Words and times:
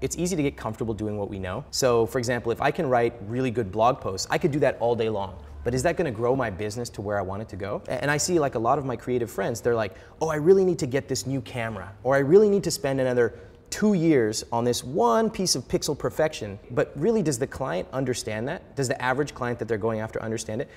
it's 0.00 0.16
easy 0.16 0.36
to 0.36 0.42
get 0.42 0.56
comfortable 0.56 0.94
doing 0.94 1.16
what 1.16 1.30
we 1.30 1.38
know. 1.38 1.64
So, 1.70 2.06
for 2.06 2.18
example, 2.18 2.52
if 2.52 2.60
I 2.60 2.70
can 2.70 2.88
write 2.88 3.14
really 3.26 3.50
good 3.50 3.72
blog 3.72 4.00
posts, 4.00 4.26
I 4.30 4.38
could 4.38 4.50
do 4.50 4.58
that 4.60 4.76
all 4.78 4.94
day 4.94 5.08
long. 5.08 5.42
But 5.64 5.74
is 5.74 5.82
that 5.82 5.96
going 5.96 6.04
to 6.04 6.16
grow 6.16 6.36
my 6.36 6.48
business 6.48 6.88
to 6.90 7.02
where 7.02 7.18
I 7.18 7.22
want 7.22 7.42
it 7.42 7.48
to 7.48 7.56
go? 7.56 7.82
And 7.88 8.08
I 8.10 8.18
see 8.18 8.38
like 8.38 8.54
a 8.54 8.58
lot 8.58 8.78
of 8.78 8.84
my 8.84 8.94
creative 8.94 9.30
friends, 9.30 9.60
they're 9.60 9.74
like, 9.74 9.96
oh, 10.20 10.28
I 10.28 10.36
really 10.36 10.64
need 10.64 10.78
to 10.78 10.86
get 10.86 11.08
this 11.08 11.26
new 11.26 11.40
camera, 11.40 11.92
or 12.04 12.14
I 12.14 12.18
really 12.18 12.48
need 12.48 12.62
to 12.64 12.70
spend 12.70 13.00
another 13.00 13.34
two 13.68 13.94
years 13.94 14.44
on 14.52 14.64
this 14.64 14.84
one 14.84 15.28
piece 15.28 15.56
of 15.56 15.64
pixel 15.64 15.98
perfection. 15.98 16.58
But 16.70 16.92
really, 16.94 17.22
does 17.22 17.38
the 17.38 17.48
client 17.48 17.88
understand 17.92 18.46
that? 18.46 18.76
Does 18.76 18.86
the 18.86 19.00
average 19.02 19.34
client 19.34 19.58
that 19.58 19.66
they're 19.66 19.76
going 19.76 20.00
after 20.00 20.22
understand 20.22 20.60
it? 20.60 20.70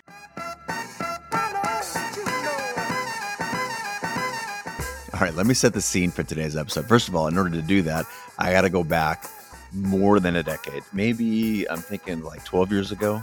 All 5.13 5.25
right, 5.25 5.36
let 5.36 5.45
me 5.45 5.54
set 5.54 5.73
the 5.73 5.81
scene 5.81 6.11
for 6.11 6.23
today's 6.23 6.55
episode. 6.55 6.88
First 6.88 7.09
of 7.09 7.15
all, 7.15 7.27
in 7.27 7.38
order 7.38 7.49
to 7.49 7.61
do 7.61 7.81
that, 7.81 8.05
I 8.39 8.53
got 8.53 8.61
to 8.61 8.69
go 8.69 8.85
back 8.85 9.29
more 9.73 10.21
than 10.21 10.37
a 10.37 10.43
decade. 10.43 10.83
Maybe 10.93 11.70
I'm 11.70 11.81
thinking 11.81 12.23
like 12.23 12.43
12 12.45 12.71
years 12.71 12.91
ago. 12.91 13.21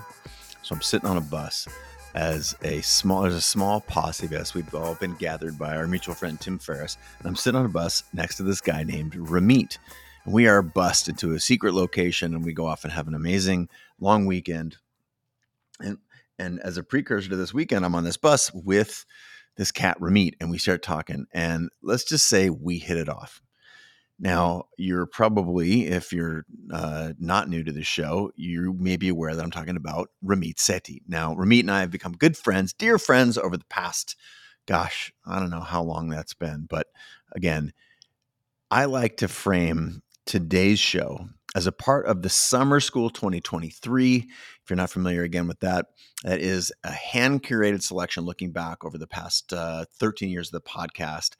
So 0.63 0.75
I'm 0.75 0.83
sitting 0.83 1.09
on 1.09 1.17
a 1.17 1.23
bus 1.23 1.67
as 2.15 2.55
a 2.63 2.83
small 2.83 3.23
there's 3.23 3.35
a 3.35 3.41
small 3.41 3.81
posse 3.81 4.27
of 4.27 4.33
us. 4.33 4.53
We've 4.53 4.75
all 4.75 4.95
been 4.95 5.15
gathered 5.15 5.59
by 5.59 5.75
our 5.75 5.87
mutual 5.87 6.15
friend 6.15 6.39
Tim 6.39 6.59
Ferriss. 6.59 6.99
And 7.19 7.29
I'm 7.29 7.35
sitting 7.35 7.59
on 7.59 7.65
a 7.65 7.71
bus 7.71 8.05
next 8.13 8.37
to 8.37 8.43
this 8.43 8.61
guy 8.61 8.83
named 8.83 9.13
Ramit. 9.15 9.79
And 10.27 10.35
we 10.35 10.47
are 10.49 10.61
bussed 10.61 11.09
into 11.09 11.33
a 11.33 11.41
secret 11.41 11.73
location 11.73 12.35
and 12.35 12.45
we 12.45 12.53
go 12.53 12.67
off 12.67 12.85
and 12.85 12.93
have 12.93 13.09
an 13.09 13.15
amazing 13.15 13.71
long 13.99 14.27
weekend. 14.27 14.77
And 15.81 15.97
and 16.39 16.61
as 16.61 16.77
a 16.77 16.83
precursor 16.83 17.31
to 17.31 17.37
this 17.37 17.55
weekend, 17.55 17.87
I'm 17.87 17.95
on 17.95 18.05
this 18.05 18.19
bus 18.19 18.53
with 18.53 19.07
this 19.57 19.73
cat 19.73 19.99
Ramit, 19.99 20.35
and 20.39 20.51
we 20.51 20.59
start 20.59 20.83
talking. 20.83 21.27
And 21.33 21.71
let's 21.83 22.05
just 22.05 22.27
say 22.27 22.51
we 22.51 22.79
hit 22.79 22.99
it 22.99 23.09
off. 23.09 23.41
Now, 24.19 24.65
you're 24.79 25.07
probably, 25.07 25.87
if 25.87 26.13
you're 26.13 26.47
uh, 26.73 27.13
not 27.19 27.51
new 27.51 27.63
to 27.63 27.73
the 27.73 27.85
show, 27.85 28.33
you 28.35 28.75
may 28.79 28.97
be 28.97 29.09
aware 29.11 29.35
that 29.35 29.43
I'm 29.43 29.51
talking 29.51 29.77
about 29.77 30.09
Ramit 30.25 30.57
Sethi. 30.57 31.03
Now, 31.07 31.35
Ramit 31.35 31.61
and 31.61 31.71
I 31.71 31.81
have 31.81 31.91
become 31.91 32.13
good 32.13 32.37
friends, 32.37 32.73
dear 32.73 32.99
friends, 32.99 33.37
over 33.37 33.59
the 33.59 33.67
past, 33.67 34.17
gosh, 34.67 35.13
I 35.27 35.39
don't 35.39 35.51
know 35.51 35.61
how 35.61 35.83
long 35.83 36.09
that's 36.09 36.33
been. 36.33 36.67
But 36.69 36.87
again, 37.33 37.75
I 38.71 38.87
like 38.87 39.19
to 39.19 39.29
frame 39.29 40.03
today's 40.25 40.79
show 40.79 41.29
as 41.55 41.67
a 41.67 41.73
part 41.73 42.07
of 42.07 42.23
the 42.23 42.29
Summer 42.29 42.81
School 42.81 43.11
2023. 43.11 44.17
If 44.17 44.71
you're 44.71 44.77
not 44.77 44.91
familiar 44.91 45.23
again 45.23 45.47
with 45.47 45.61
that, 45.61 45.87
that 46.25 46.41
is 46.41 46.73
a 46.85 46.91
hand 46.91 47.43
curated 47.43 47.83
selection 47.83 48.25
looking 48.25 48.51
back 48.51 48.85
over 48.85 48.99
the 48.99 49.07
past 49.07 49.53
uh, 49.53 49.85
13 49.99 50.31
years 50.31 50.49
of 50.49 50.53
the 50.53 50.69
podcast. 50.69 51.37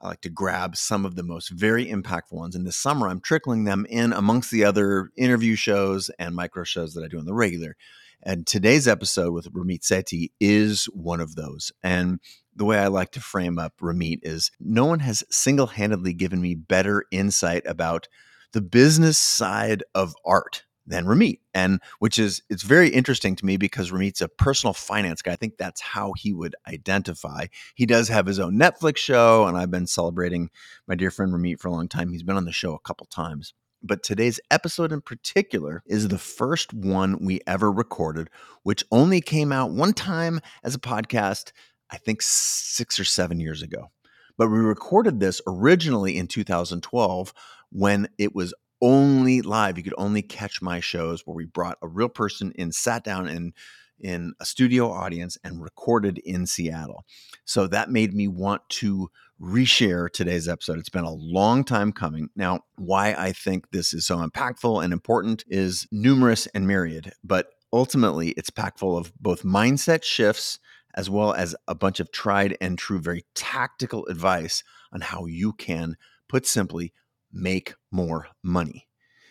I 0.00 0.08
like 0.08 0.20
to 0.22 0.30
grab 0.30 0.76
some 0.76 1.06
of 1.06 1.16
the 1.16 1.22
most 1.22 1.48
very 1.48 1.86
impactful 1.86 2.32
ones. 2.32 2.54
And 2.54 2.66
this 2.66 2.76
summer, 2.76 3.08
I'm 3.08 3.20
trickling 3.20 3.64
them 3.64 3.86
in 3.88 4.12
amongst 4.12 4.50
the 4.50 4.64
other 4.64 5.10
interview 5.16 5.56
shows 5.56 6.10
and 6.18 6.34
micro 6.34 6.64
shows 6.64 6.94
that 6.94 7.04
I 7.04 7.08
do 7.08 7.18
on 7.18 7.24
the 7.24 7.34
regular. 7.34 7.76
And 8.22 8.46
today's 8.46 8.88
episode 8.88 9.32
with 9.32 9.52
Ramit 9.52 9.80
Sethi 9.80 10.30
is 10.40 10.84
one 10.86 11.20
of 11.20 11.34
those. 11.34 11.72
And 11.82 12.20
the 12.54 12.64
way 12.64 12.78
I 12.78 12.88
like 12.88 13.12
to 13.12 13.20
frame 13.20 13.58
up 13.58 13.74
Ramit 13.80 14.18
is 14.22 14.50
no 14.60 14.84
one 14.84 15.00
has 15.00 15.24
single 15.30 15.68
handedly 15.68 16.12
given 16.12 16.40
me 16.40 16.54
better 16.54 17.04
insight 17.10 17.62
about 17.66 18.08
the 18.52 18.62
business 18.62 19.18
side 19.18 19.82
of 19.94 20.14
art 20.24 20.64
than 20.86 21.04
Ramit. 21.06 21.40
And 21.54 21.80
which 21.98 22.18
is 22.18 22.42
it's 22.48 22.62
very 22.62 22.88
interesting 22.88 23.36
to 23.36 23.46
me 23.46 23.56
because 23.56 23.90
Ramit's 23.90 24.20
a 24.20 24.28
personal 24.28 24.72
finance 24.72 25.22
guy. 25.22 25.32
I 25.32 25.36
think 25.36 25.56
that's 25.56 25.80
how 25.80 26.12
he 26.16 26.32
would 26.32 26.54
identify. 26.68 27.46
He 27.74 27.86
does 27.86 28.08
have 28.08 28.26
his 28.26 28.38
own 28.38 28.58
Netflix 28.58 28.98
show, 28.98 29.46
and 29.46 29.56
I've 29.56 29.70
been 29.70 29.86
celebrating 29.86 30.50
my 30.86 30.94
dear 30.94 31.10
friend 31.10 31.32
Ramit 31.32 31.60
for 31.60 31.68
a 31.68 31.72
long 31.72 31.88
time. 31.88 32.10
He's 32.10 32.22
been 32.22 32.36
on 32.36 32.44
the 32.44 32.52
show 32.52 32.74
a 32.74 32.80
couple 32.80 33.06
times. 33.06 33.54
But 33.82 34.02
today's 34.02 34.40
episode 34.50 34.90
in 34.90 35.00
particular 35.00 35.82
is 35.86 36.08
the 36.08 36.18
first 36.18 36.72
one 36.72 37.24
we 37.24 37.40
ever 37.46 37.70
recorded, 37.70 38.30
which 38.62 38.84
only 38.90 39.20
came 39.20 39.52
out 39.52 39.70
one 39.70 39.92
time 39.92 40.40
as 40.64 40.74
a 40.74 40.80
podcast, 40.80 41.52
I 41.90 41.98
think 41.98 42.20
six 42.22 42.98
or 42.98 43.04
seven 43.04 43.38
years 43.38 43.62
ago. 43.62 43.90
But 44.38 44.48
we 44.48 44.58
recorded 44.58 45.20
this 45.20 45.40
originally 45.46 46.18
in 46.18 46.26
2012 46.26 47.32
when 47.70 48.08
it 48.18 48.34
was 48.34 48.54
only 48.80 49.42
live. 49.42 49.76
You 49.76 49.84
could 49.84 49.94
only 49.98 50.22
catch 50.22 50.62
my 50.62 50.80
shows 50.80 51.26
where 51.26 51.34
we 51.34 51.46
brought 51.46 51.78
a 51.82 51.88
real 51.88 52.08
person 52.08 52.52
in, 52.56 52.72
sat 52.72 53.04
down 53.04 53.28
in 53.28 53.52
in 53.98 54.34
a 54.40 54.44
studio 54.44 54.90
audience 54.90 55.38
and 55.42 55.62
recorded 55.62 56.18
in 56.18 56.46
Seattle. 56.46 57.04
So 57.46 57.66
that 57.68 57.90
made 57.90 58.12
me 58.12 58.28
want 58.28 58.60
to 58.68 59.08
reshare 59.40 60.10
today's 60.10 60.48
episode. 60.48 60.78
It's 60.78 60.88
been 60.88 61.04
a 61.04 61.12
long 61.12 61.64
time 61.64 61.92
coming. 61.92 62.28
Now, 62.36 62.60
why 62.76 63.14
I 63.14 63.32
think 63.32 63.70
this 63.70 63.94
is 63.94 64.06
so 64.06 64.18
impactful 64.18 64.82
and 64.82 64.92
important 64.92 65.44
is 65.48 65.86
numerous 65.90 66.46
and 66.48 66.66
myriad, 66.66 67.12
but 67.22 67.48
ultimately 67.72 68.30
it's 68.30 68.50
packed 68.50 68.78
full 68.78 68.96
of 68.96 69.12
both 69.18 69.42
mindset 69.42 70.02
shifts 70.02 70.58
as 70.94 71.10
well 71.10 71.34
as 71.34 71.54
a 71.68 71.74
bunch 71.74 72.00
of 72.00 72.10
tried 72.10 72.56
and 72.60 72.78
true, 72.78 72.98
very 72.98 73.24
tactical 73.34 74.06
advice 74.06 74.62
on 74.92 75.02
how 75.02 75.26
you 75.26 75.52
can, 75.52 75.96
put 76.26 76.46
simply, 76.46 76.92
make 77.36 77.74
more 77.92 78.28
money. 78.42 78.88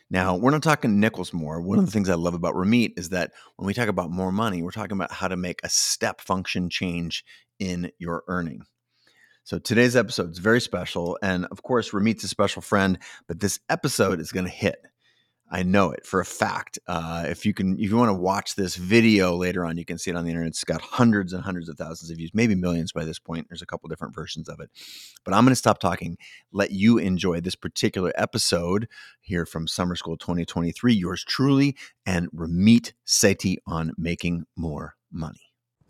Now, 0.09 0.35
we're 0.35 0.51
not 0.51 0.61
talking 0.61 0.99
nickels 0.99 1.33
more. 1.33 1.59
One 1.59 1.79
of 1.79 1.85
the 1.85 1.91
things 1.91 2.09
I 2.09 2.13
love 2.13 2.35
about 2.35 2.53
Ramit 2.53 2.93
is 2.97 3.09
that 3.09 3.31
when 3.55 3.65
we 3.65 3.73
talk 3.73 3.87
about 3.87 4.11
more 4.11 4.31
money, 4.31 4.61
we're 4.61 4.71
talking 4.71 4.95
about 4.95 5.11
how 5.11 5.27
to 5.27 5.35
make 5.35 5.59
a 5.63 5.69
step 5.69 6.21
function 6.21 6.69
change 6.69 7.25
in 7.59 7.91
your 7.97 8.23
earning. 8.27 8.61
So 9.43 9.57
today's 9.57 9.95
episode 9.95 10.31
is 10.31 10.37
very 10.37 10.61
special. 10.61 11.17
And 11.21 11.45
of 11.45 11.63
course, 11.63 11.91
Ramit's 11.91 12.23
a 12.23 12.27
special 12.27 12.61
friend, 12.61 12.99
but 13.27 13.39
this 13.39 13.59
episode 13.69 14.19
is 14.19 14.31
going 14.31 14.45
to 14.45 14.51
hit. 14.51 14.77
I 15.49 15.61
know 15.61 15.91
it 15.91 16.05
for 16.05 16.19
a 16.19 16.25
fact. 16.25 16.79
Uh, 16.87 17.25
if 17.27 17.45
you 17.45 17.53
can, 17.53 17.73
if 17.79 17.89
you 17.89 17.95
want 17.95 18.09
to 18.09 18.13
watch 18.13 18.55
this 18.55 18.75
video 18.75 19.35
later 19.35 19.63
on, 19.63 19.77
you 19.77 19.85
can 19.85 19.97
see 19.97 20.09
it 20.09 20.15
on 20.15 20.23
the 20.23 20.29
internet. 20.31 20.49
It's 20.49 20.63
got 20.63 20.81
hundreds 20.81 21.33
and 21.33 21.43
hundreds 21.43 21.69
of 21.69 21.77
thousands 21.77 22.09
of 22.09 22.17
views, 22.17 22.31
maybe 22.33 22.55
millions 22.55 22.91
by 22.91 23.05
this 23.05 23.19
point. 23.19 23.47
There's 23.47 23.61
a 23.61 23.65
couple 23.65 23.87
different 23.87 24.15
versions 24.15 24.49
of 24.49 24.59
it. 24.59 24.71
But 25.23 25.33
I'm 25.33 25.43
going 25.43 25.51
to 25.51 25.55
stop 25.55 25.79
talking, 25.79 26.17
let 26.51 26.71
you 26.71 26.97
enjoy 26.97 27.41
this 27.41 27.55
particular 27.55 28.11
episode 28.15 28.87
here 29.21 29.45
from 29.45 29.67
Summer 29.67 29.95
School 29.95 30.17
2023. 30.17 30.93
Yours 30.93 31.23
truly 31.23 31.75
and 32.05 32.29
Ramit 32.31 32.93
Sethi 33.05 33.57
on 33.67 33.93
making 33.97 34.45
more 34.55 34.95
money. 35.11 35.41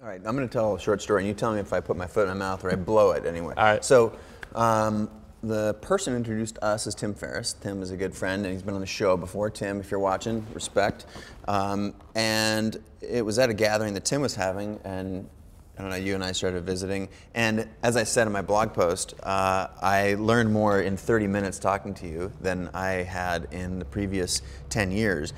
All 0.01 0.09
right, 0.09 0.21
I'm 0.25 0.35
going 0.35 0.47
to 0.47 0.51
tell 0.51 0.75
a 0.75 0.79
short 0.79 1.01
story, 1.01 1.21
and 1.21 1.27
you 1.29 1.33
tell 1.33 1.53
me 1.53 1.59
if 1.59 1.71
I 1.71 1.79
put 1.79 1.95
my 1.95 2.07
foot 2.07 2.23
in 2.23 2.37
my 2.37 2.45
mouth 2.45 2.63
or 2.65 2.71
I 2.71 2.75
blow 2.75 3.11
it 3.11 3.25
anyway. 3.25 3.53
All 3.55 3.63
right. 3.63 3.83
So. 3.85 4.17
Um, 4.53 5.09
the 5.43 5.75
person 5.75 6.15
introduced 6.15 6.57
us 6.61 6.87
is 6.87 6.95
Tim 6.95 7.13
Ferriss. 7.13 7.53
Tim 7.53 7.81
is 7.81 7.91
a 7.91 7.97
good 7.97 8.15
friend, 8.15 8.45
and 8.45 8.53
he's 8.53 8.63
been 8.63 8.73
on 8.73 8.81
the 8.81 8.87
show 8.87 9.15
before. 9.15 9.49
Tim, 9.49 9.79
if 9.79 9.91
you're 9.91 9.99
watching, 9.99 10.45
respect. 10.53 11.05
Um, 11.47 11.93
and 12.15 12.77
it 13.01 13.23
was 13.23 13.37
at 13.37 13.49
a 13.49 13.53
gathering 13.53 13.93
that 13.93 14.05
Tim 14.05 14.21
was 14.21 14.35
having, 14.35 14.79
and 14.83 15.29
I 15.77 15.81
don't 15.81 15.89
know, 15.91 15.97
you 15.97 16.15
and 16.15 16.23
I 16.23 16.31
started 16.31 16.63
visiting. 16.63 17.09
And 17.33 17.67
as 17.83 17.97
I 17.97 18.03
said 18.03 18.27
in 18.27 18.33
my 18.33 18.41
blog 18.41 18.73
post, 18.73 19.13
uh, 19.23 19.67
I 19.81 20.15
learned 20.17 20.51
more 20.53 20.81
in 20.81 20.95
30 20.95 21.27
minutes 21.27 21.59
talking 21.59 21.93
to 21.95 22.07
you 22.07 22.31
than 22.39 22.69
I 22.73 23.03
had 23.03 23.47
in 23.51 23.79
the 23.79 23.85
previous 23.85 24.41
10 24.69 24.91
years. 24.91 25.33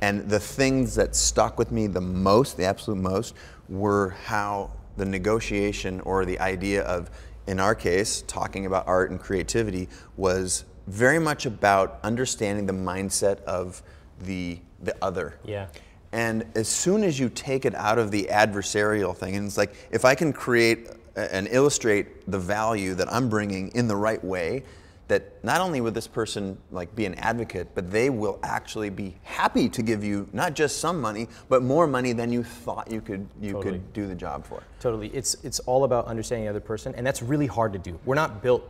And 0.00 0.28
the 0.28 0.40
things 0.40 0.94
that 0.94 1.14
stuck 1.14 1.58
with 1.58 1.70
me 1.70 1.86
the 1.86 2.00
most, 2.00 2.56
the 2.56 2.64
absolute 2.64 3.00
most, 3.00 3.34
were 3.68 4.10
how 4.24 4.70
the 4.96 5.04
negotiation 5.04 6.00
or 6.00 6.24
the 6.24 6.38
idea 6.40 6.82
of 6.82 7.10
in 7.46 7.60
our 7.60 7.74
case, 7.74 8.22
talking 8.26 8.66
about 8.66 8.86
art 8.86 9.10
and 9.10 9.20
creativity 9.20 9.88
was 10.16 10.64
very 10.86 11.18
much 11.18 11.46
about 11.46 11.98
understanding 12.02 12.66
the 12.66 12.72
mindset 12.72 13.42
of 13.44 13.82
the 14.20 14.58
the 14.82 14.94
other. 15.02 15.38
Yeah. 15.44 15.68
And 16.12 16.44
as 16.54 16.68
soon 16.68 17.04
as 17.04 17.18
you 17.18 17.30
take 17.30 17.64
it 17.64 17.74
out 17.74 17.98
of 17.98 18.10
the 18.10 18.24
adversarial 18.24 19.16
thing, 19.16 19.36
and 19.36 19.46
it's 19.46 19.56
like 19.56 19.74
if 19.90 20.04
I 20.04 20.14
can 20.14 20.32
create 20.32 20.90
and 21.16 21.48
illustrate 21.48 22.30
the 22.30 22.38
value 22.38 22.94
that 22.94 23.10
I'm 23.12 23.28
bringing 23.28 23.68
in 23.68 23.88
the 23.88 23.96
right 23.96 24.22
way, 24.22 24.64
that 25.12 25.44
not 25.44 25.60
only 25.60 25.82
would 25.82 25.92
this 25.92 26.06
person 26.06 26.56
like 26.70 26.96
be 26.96 27.04
an 27.04 27.14
advocate, 27.16 27.68
but 27.74 27.90
they 27.90 28.08
will 28.08 28.38
actually 28.42 28.88
be 28.88 29.14
happy 29.24 29.68
to 29.68 29.82
give 29.82 30.02
you 30.02 30.26
not 30.32 30.54
just 30.54 30.78
some 30.78 30.98
money, 31.02 31.28
but 31.50 31.62
more 31.62 31.86
money 31.86 32.14
than 32.14 32.32
you 32.32 32.42
thought 32.42 32.90
you 32.90 33.02
could 33.02 33.28
you 33.38 33.52
Totally. 33.52 33.72
could 33.72 33.92
do 33.92 34.06
the 34.06 34.14
job 34.14 34.46
for. 34.46 34.62
Totally. 34.80 35.08
It's 35.08 35.34
it's 35.44 35.58
all 35.60 35.84
about 35.84 36.06
understanding 36.06 36.46
the 36.46 36.50
other 36.50 36.60
person, 36.60 36.94
and 36.94 37.06
that's 37.06 37.22
really 37.22 37.46
hard 37.46 37.74
to 37.74 37.78
do. 37.78 38.00
We're 38.06 38.14
not 38.14 38.42
built 38.42 38.66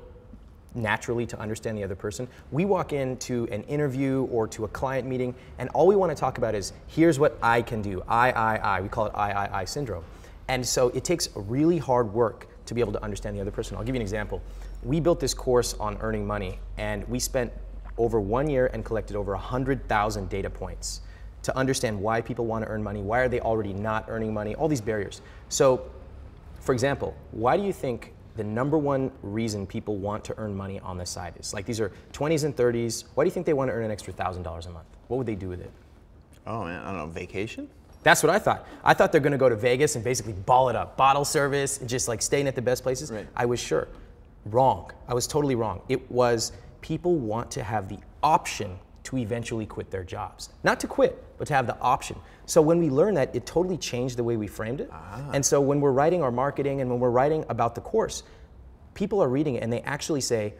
naturally 0.74 1.26
to 1.26 1.38
understand 1.38 1.78
the 1.78 1.84
other 1.84 1.94
person. 1.94 2.26
We 2.50 2.64
walk 2.64 2.92
into 2.92 3.46
an 3.52 3.62
interview 3.64 4.24
or 4.32 4.48
to 4.48 4.64
a 4.64 4.68
client 4.68 5.06
meeting, 5.06 5.36
and 5.58 5.68
all 5.70 5.86
we 5.86 5.94
want 5.94 6.10
to 6.10 6.16
talk 6.16 6.38
about 6.38 6.56
is 6.56 6.72
here's 6.88 7.20
what 7.20 7.38
I 7.40 7.62
can 7.62 7.82
do. 7.82 8.02
I, 8.08 8.32
I, 8.32 8.56
I. 8.56 8.80
We 8.80 8.88
call 8.88 9.06
it 9.06 9.12
I, 9.14 9.30
I, 9.30 9.60
I 9.60 9.64
syndrome. 9.64 10.04
And 10.48 10.66
so 10.66 10.88
it 10.88 11.04
takes 11.04 11.28
really 11.36 11.78
hard 11.78 12.12
work 12.12 12.48
to 12.66 12.74
be 12.74 12.80
able 12.80 12.92
to 12.92 13.02
understand 13.04 13.36
the 13.36 13.40
other 13.40 13.52
person. 13.52 13.76
I'll 13.76 13.84
give 13.84 13.94
you 13.94 14.00
an 14.00 14.02
example. 14.02 14.42
We 14.82 15.00
built 15.00 15.20
this 15.20 15.34
course 15.34 15.74
on 15.74 15.96
earning 16.00 16.26
money, 16.26 16.58
and 16.76 17.06
we 17.08 17.18
spent 17.18 17.52
over 17.98 18.20
one 18.20 18.48
year 18.48 18.70
and 18.72 18.84
collected 18.84 19.16
over 19.16 19.32
100,000 19.32 20.28
data 20.28 20.50
points 20.50 21.02
to 21.42 21.56
understand 21.56 22.00
why 22.00 22.20
people 22.20 22.46
want 22.46 22.64
to 22.64 22.70
earn 22.70 22.82
money, 22.82 23.02
why 23.02 23.20
are 23.20 23.28
they 23.28 23.40
already 23.40 23.72
not 23.72 24.06
earning 24.08 24.32
money, 24.32 24.54
all 24.54 24.68
these 24.68 24.80
barriers. 24.80 25.20
So, 25.48 25.90
for 26.60 26.72
example, 26.72 27.16
why 27.32 27.56
do 27.56 27.64
you 27.64 27.72
think 27.72 28.12
the 28.36 28.44
number 28.44 28.78
one 28.78 29.10
reason 29.22 29.66
people 29.66 29.96
want 29.96 30.24
to 30.24 30.34
earn 30.38 30.56
money 30.56 30.80
on 30.80 30.96
the 30.96 31.04
side 31.04 31.34
is 31.38 31.52
like 31.52 31.66
these 31.66 31.80
are 31.80 31.92
20s 32.12 32.44
and 32.44 32.56
30s. 32.56 33.04
Why 33.14 33.24
do 33.24 33.28
you 33.28 33.32
think 33.32 33.44
they 33.44 33.52
want 33.52 33.68
to 33.68 33.74
earn 33.74 33.84
an 33.84 33.90
extra 33.90 34.12
thousand 34.12 34.42
dollars 34.42 34.66
a 34.66 34.70
month? 34.70 34.86
What 35.08 35.18
would 35.18 35.26
they 35.26 35.34
do 35.34 35.48
with 35.48 35.60
it? 35.60 35.70
Oh 36.46 36.64
man, 36.64 36.82
I 36.82 36.86
don't 36.86 36.96
know, 36.96 37.06
vacation? 37.06 37.68
That's 38.02 38.22
what 38.22 38.30
I 38.30 38.38
thought. 38.38 38.66
I 38.82 38.94
thought 38.94 39.12
they're 39.12 39.20
going 39.20 39.32
to 39.32 39.38
go 39.38 39.48
to 39.48 39.54
Vegas 39.54 39.94
and 39.94 40.02
basically 40.02 40.32
ball 40.32 40.68
it 40.70 40.76
up, 40.76 40.96
bottle 40.96 41.24
service, 41.24 41.78
and 41.78 41.88
just 41.88 42.08
like 42.08 42.20
staying 42.20 42.48
at 42.48 42.56
the 42.56 42.62
best 42.62 42.82
places. 42.82 43.12
Right. 43.12 43.26
I 43.36 43.46
was 43.46 43.60
sure. 43.60 43.86
Wrong. 44.46 44.90
I 45.08 45.14
was 45.14 45.26
totally 45.26 45.54
wrong. 45.54 45.82
It 45.88 46.10
was 46.10 46.52
people 46.80 47.16
want 47.16 47.50
to 47.52 47.62
have 47.62 47.88
the 47.88 47.98
option 48.22 48.78
to 49.04 49.18
eventually 49.18 49.66
quit 49.66 49.90
their 49.90 50.04
jobs. 50.04 50.50
Not 50.62 50.78
to 50.80 50.86
quit, 50.86 51.22
but 51.38 51.48
to 51.48 51.54
have 51.54 51.66
the 51.66 51.78
option. 51.80 52.16
So 52.46 52.62
when 52.62 52.78
we 52.78 52.88
learned 52.88 53.16
that, 53.16 53.34
it 53.34 53.46
totally 53.46 53.76
changed 53.76 54.16
the 54.16 54.24
way 54.24 54.36
we 54.36 54.46
framed 54.46 54.80
it. 54.80 54.90
Ah. 54.92 55.30
And 55.32 55.44
so 55.44 55.60
when 55.60 55.80
we're 55.80 55.92
writing 55.92 56.22
our 56.22 56.30
marketing 56.30 56.80
and 56.80 56.90
when 56.90 57.00
we're 57.00 57.10
writing 57.10 57.44
about 57.48 57.74
the 57.74 57.80
course, 57.80 58.22
people 58.94 59.22
are 59.22 59.28
reading 59.28 59.56
it 59.56 59.62
and 59.62 59.72
they 59.72 59.80
actually 59.82 60.20
say, 60.20 60.54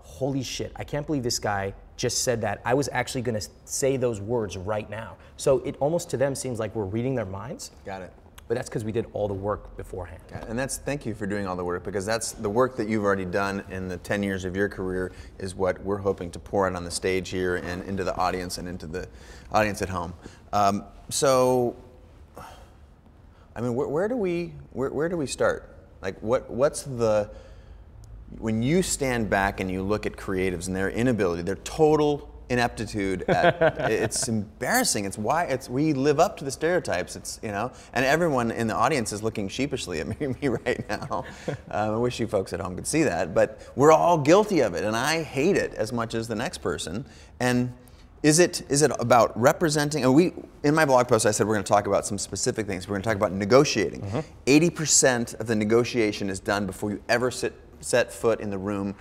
holy 0.00 0.42
shit, 0.42 0.72
I 0.76 0.84
can't 0.84 1.06
believe 1.06 1.22
this 1.22 1.38
guy 1.38 1.74
just 1.96 2.22
said 2.22 2.40
that. 2.42 2.60
I 2.64 2.74
was 2.74 2.88
actually 2.92 3.22
going 3.22 3.38
to 3.40 3.48
say 3.64 3.96
those 3.96 4.20
words 4.20 4.56
right 4.56 4.88
now. 4.88 5.16
So 5.36 5.58
it 5.60 5.76
almost 5.80 6.10
to 6.10 6.16
them 6.16 6.34
seems 6.34 6.58
like 6.58 6.74
we're 6.74 6.84
reading 6.84 7.14
their 7.14 7.26
minds, 7.26 7.70
Got 7.84 8.02
it. 8.02 8.12
But 8.48 8.56
that's 8.56 8.68
because 8.68 8.84
we 8.84 8.92
did 8.92 9.06
all 9.12 9.26
the 9.26 9.34
work 9.34 9.76
beforehand. 9.76 10.22
And 10.48 10.58
that's 10.58 10.78
thank 10.78 11.04
you 11.04 11.14
for 11.14 11.26
doing 11.26 11.46
all 11.46 11.56
the 11.56 11.64
work 11.64 11.82
because 11.82 12.06
that's 12.06 12.32
the 12.32 12.48
work 12.48 12.76
that 12.76 12.88
you've 12.88 13.04
already 13.04 13.24
done 13.24 13.64
in 13.70 13.88
the 13.88 13.96
10 13.96 14.22
years 14.22 14.44
of 14.44 14.54
your 14.54 14.68
career 14.68 15.12
is 15.38 15.54
what 15.54 15.82
we're 15.82 15.98
hoping 15.98 16.30
to 16.30 16.38
pour 16.38 16.66
out 16.66 16.74
on 16.76 16.84
the 16.84 16.90
stage 16.90 17.30
here 17.30 17.56
and 17.56 17.82
into 17.84 18.04
the 18.04 18.14
audience 18.16 18.58
and 18.58 18.68
into 18.68 18.86
the 18.86 19.08
audience 19.50 19.82
at 19.82 19.88
home. 19.88 20.14
Um, 20.52 20.84
so, 21.08 21.76
I 23.56 23.60
mean, 23.60 23.74
where, 23.74 23.88
where 23.88 24.08
do 24.08 24.16
we 24.16 24.52
where, 24.72 24.90
where 24.90 25.08
do 25.08 25.16
we 25.16 25.26
start? 25.26 25.76
Like, 26.00 26.20
what 26.20 26.48
what's 26.48 26.82
the 26.82 27.30
when 28.38 28.62
you 28.62 28.82
stand 28.82 29.28
back 29.28 29.60
and 29.60 29.70
you 29.70 29.82
look 29.82 30.06
at 30.06 30.12
creatives 30.12 30.66
and 30.66 30.76
their 30.76 30.90
inability, 30.90 31.42
their 31.42 31.56
total 31.56 32.28
ineptitude 32.48 33.22
at, 33.28 33.90
it's 33.90 34.28
embarrassing. 34.28 35.04
It's 35.04 35.18
why 35.18 35.44
it's 35.44 35.68
we 35.68 35.92
live 35.92 36.20
up 36.20 36.36
to 36.38 36.44
the 36.44 36.50
stereotypes. 36.50 37.16
It's 37.16 37.40
you 37.42 37.50
know 37.50 37.72
and 37.92 38.04
everyone 38.04 38.50
in 38.50 38.66
the 38.66 38.74
audience 38.74 39.12
is 39.12 39.22
looking 39.22 39.48
sheepishly 39.48 40.00
at 40.00 40.08
me, 40.08 40.26
me 40.42 40.48
right 40.48 40.88
now. 40.88 41.24
Um, 41.70 41.94
i 41.94 41.96
wish 41.96 42.20
you 42.20 42.26
folks 42.26 42.52
at 42.52 42.60
home 42.60 42.76
could 42.76 42.86
see 42.86 43.02
that 43.02 43.34
but 43.34 43.60
we're 43.76 43.92
all 43.92 44.18
guilty 44.18 44.60
of 44.60 44.74
it 44.74 44.84
and 44.84 44.96
i 44.96 45.22
hate 45.22 45.56
it 45.56 45.74
as 45.74 45.92
much 45.92 46.14
as 46.14 46.28
the 46.28 46.34
next 46.34 46.58
person. 46.58 47.04
And 47.40 47.72
is 48.22 48.38
it 48.38 48.62
is 48.70 48.82
it 48.82 48.90
about 48.98 49.38
representing 49.38 50.04
and 50.04 50.14
we 50.14 50.32
in 50.62 50.74
my 50.74 50.84
blog 50.84 51.06
post 51.06 51.26
i 51.26 51.30
said 51.30 51.46
we're 51.46 51.54
going 51.54 51.64
to 51.64 51.72
talk 51.72 51.86
about 51.86 52.06
some 52.06 52.18
specific 52.18 52.66
things. 52.66 52.88
We're 52.88 52.94
going 52.94 53.02
to 53.02 53.08
talk 53.08 53.16
about 53.16 53.32
negotiating. 53.32 54.02
80% 54.46 55.38
of 55.40 55.46
the 55.46 55.54
negotiation 55.54 56.30
is 56.30 56.40
done 56.40 56.66
before 56.66 56.90
you 56.90 57.02
ever 57.08 57.30
sit 57.30 57.54
set 57.80 58.12
foot 58.12 58.40
in 58.40 58.50
the 58.50 58.58
room 58.58 58.94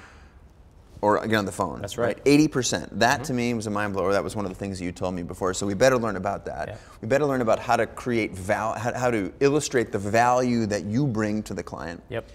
or 1.05 1.27
get 1.27 1.35
on 1.35 1.45
the 1.45 1.51
phone. 1.51 1.81
That's 1.81 1.99
right. 1.99 2.17
Eighty 2.25 2.47
percent. 2.47 2.99
That 2.99 3.23
to 3.25 3.33
me 3.33 3.53
was 3.53 3.67
a 3.67 3.69
mind 3.69 3.93
blower. 3.93 4.11
That 4.11 4.23
was 4.23 4.35
one 4.35 4.43
of 4.45 4.49
the 4.51 4.57
things 4.57 4.79
that 4.79 4.85
you 4.85 4.91
told 4.91 5.13
me 5.13 5.21
before. 5.21 5.53
So 5.53 5.67
we 5.67 5.75
better 5.75 5.97
learn 5.97 6.15
about 6.15 6.45
that. 6.45 6.67
Yeah. 6.67 6.77
We 7.01 7.07
better 7.07 7.25
learn 7.25 7.41
about 7.41 7.59
how 7.59 7.75
to 7.75 7.85
create 7.85 8.33
val, 8.33 8.73
how, 8.73 8.91
how 8.93 9.11
to 9.11 9.31
illustrate 9.39 9.91
the 9.91 9.99
value 9.99 10.65
that 10.65 10.85
you 10.85 11.05
bring 11.05 11.43
to 11.43 11.53
the 11.53 11.61
client. 11.61 12.01
Yep. 12.09 12.27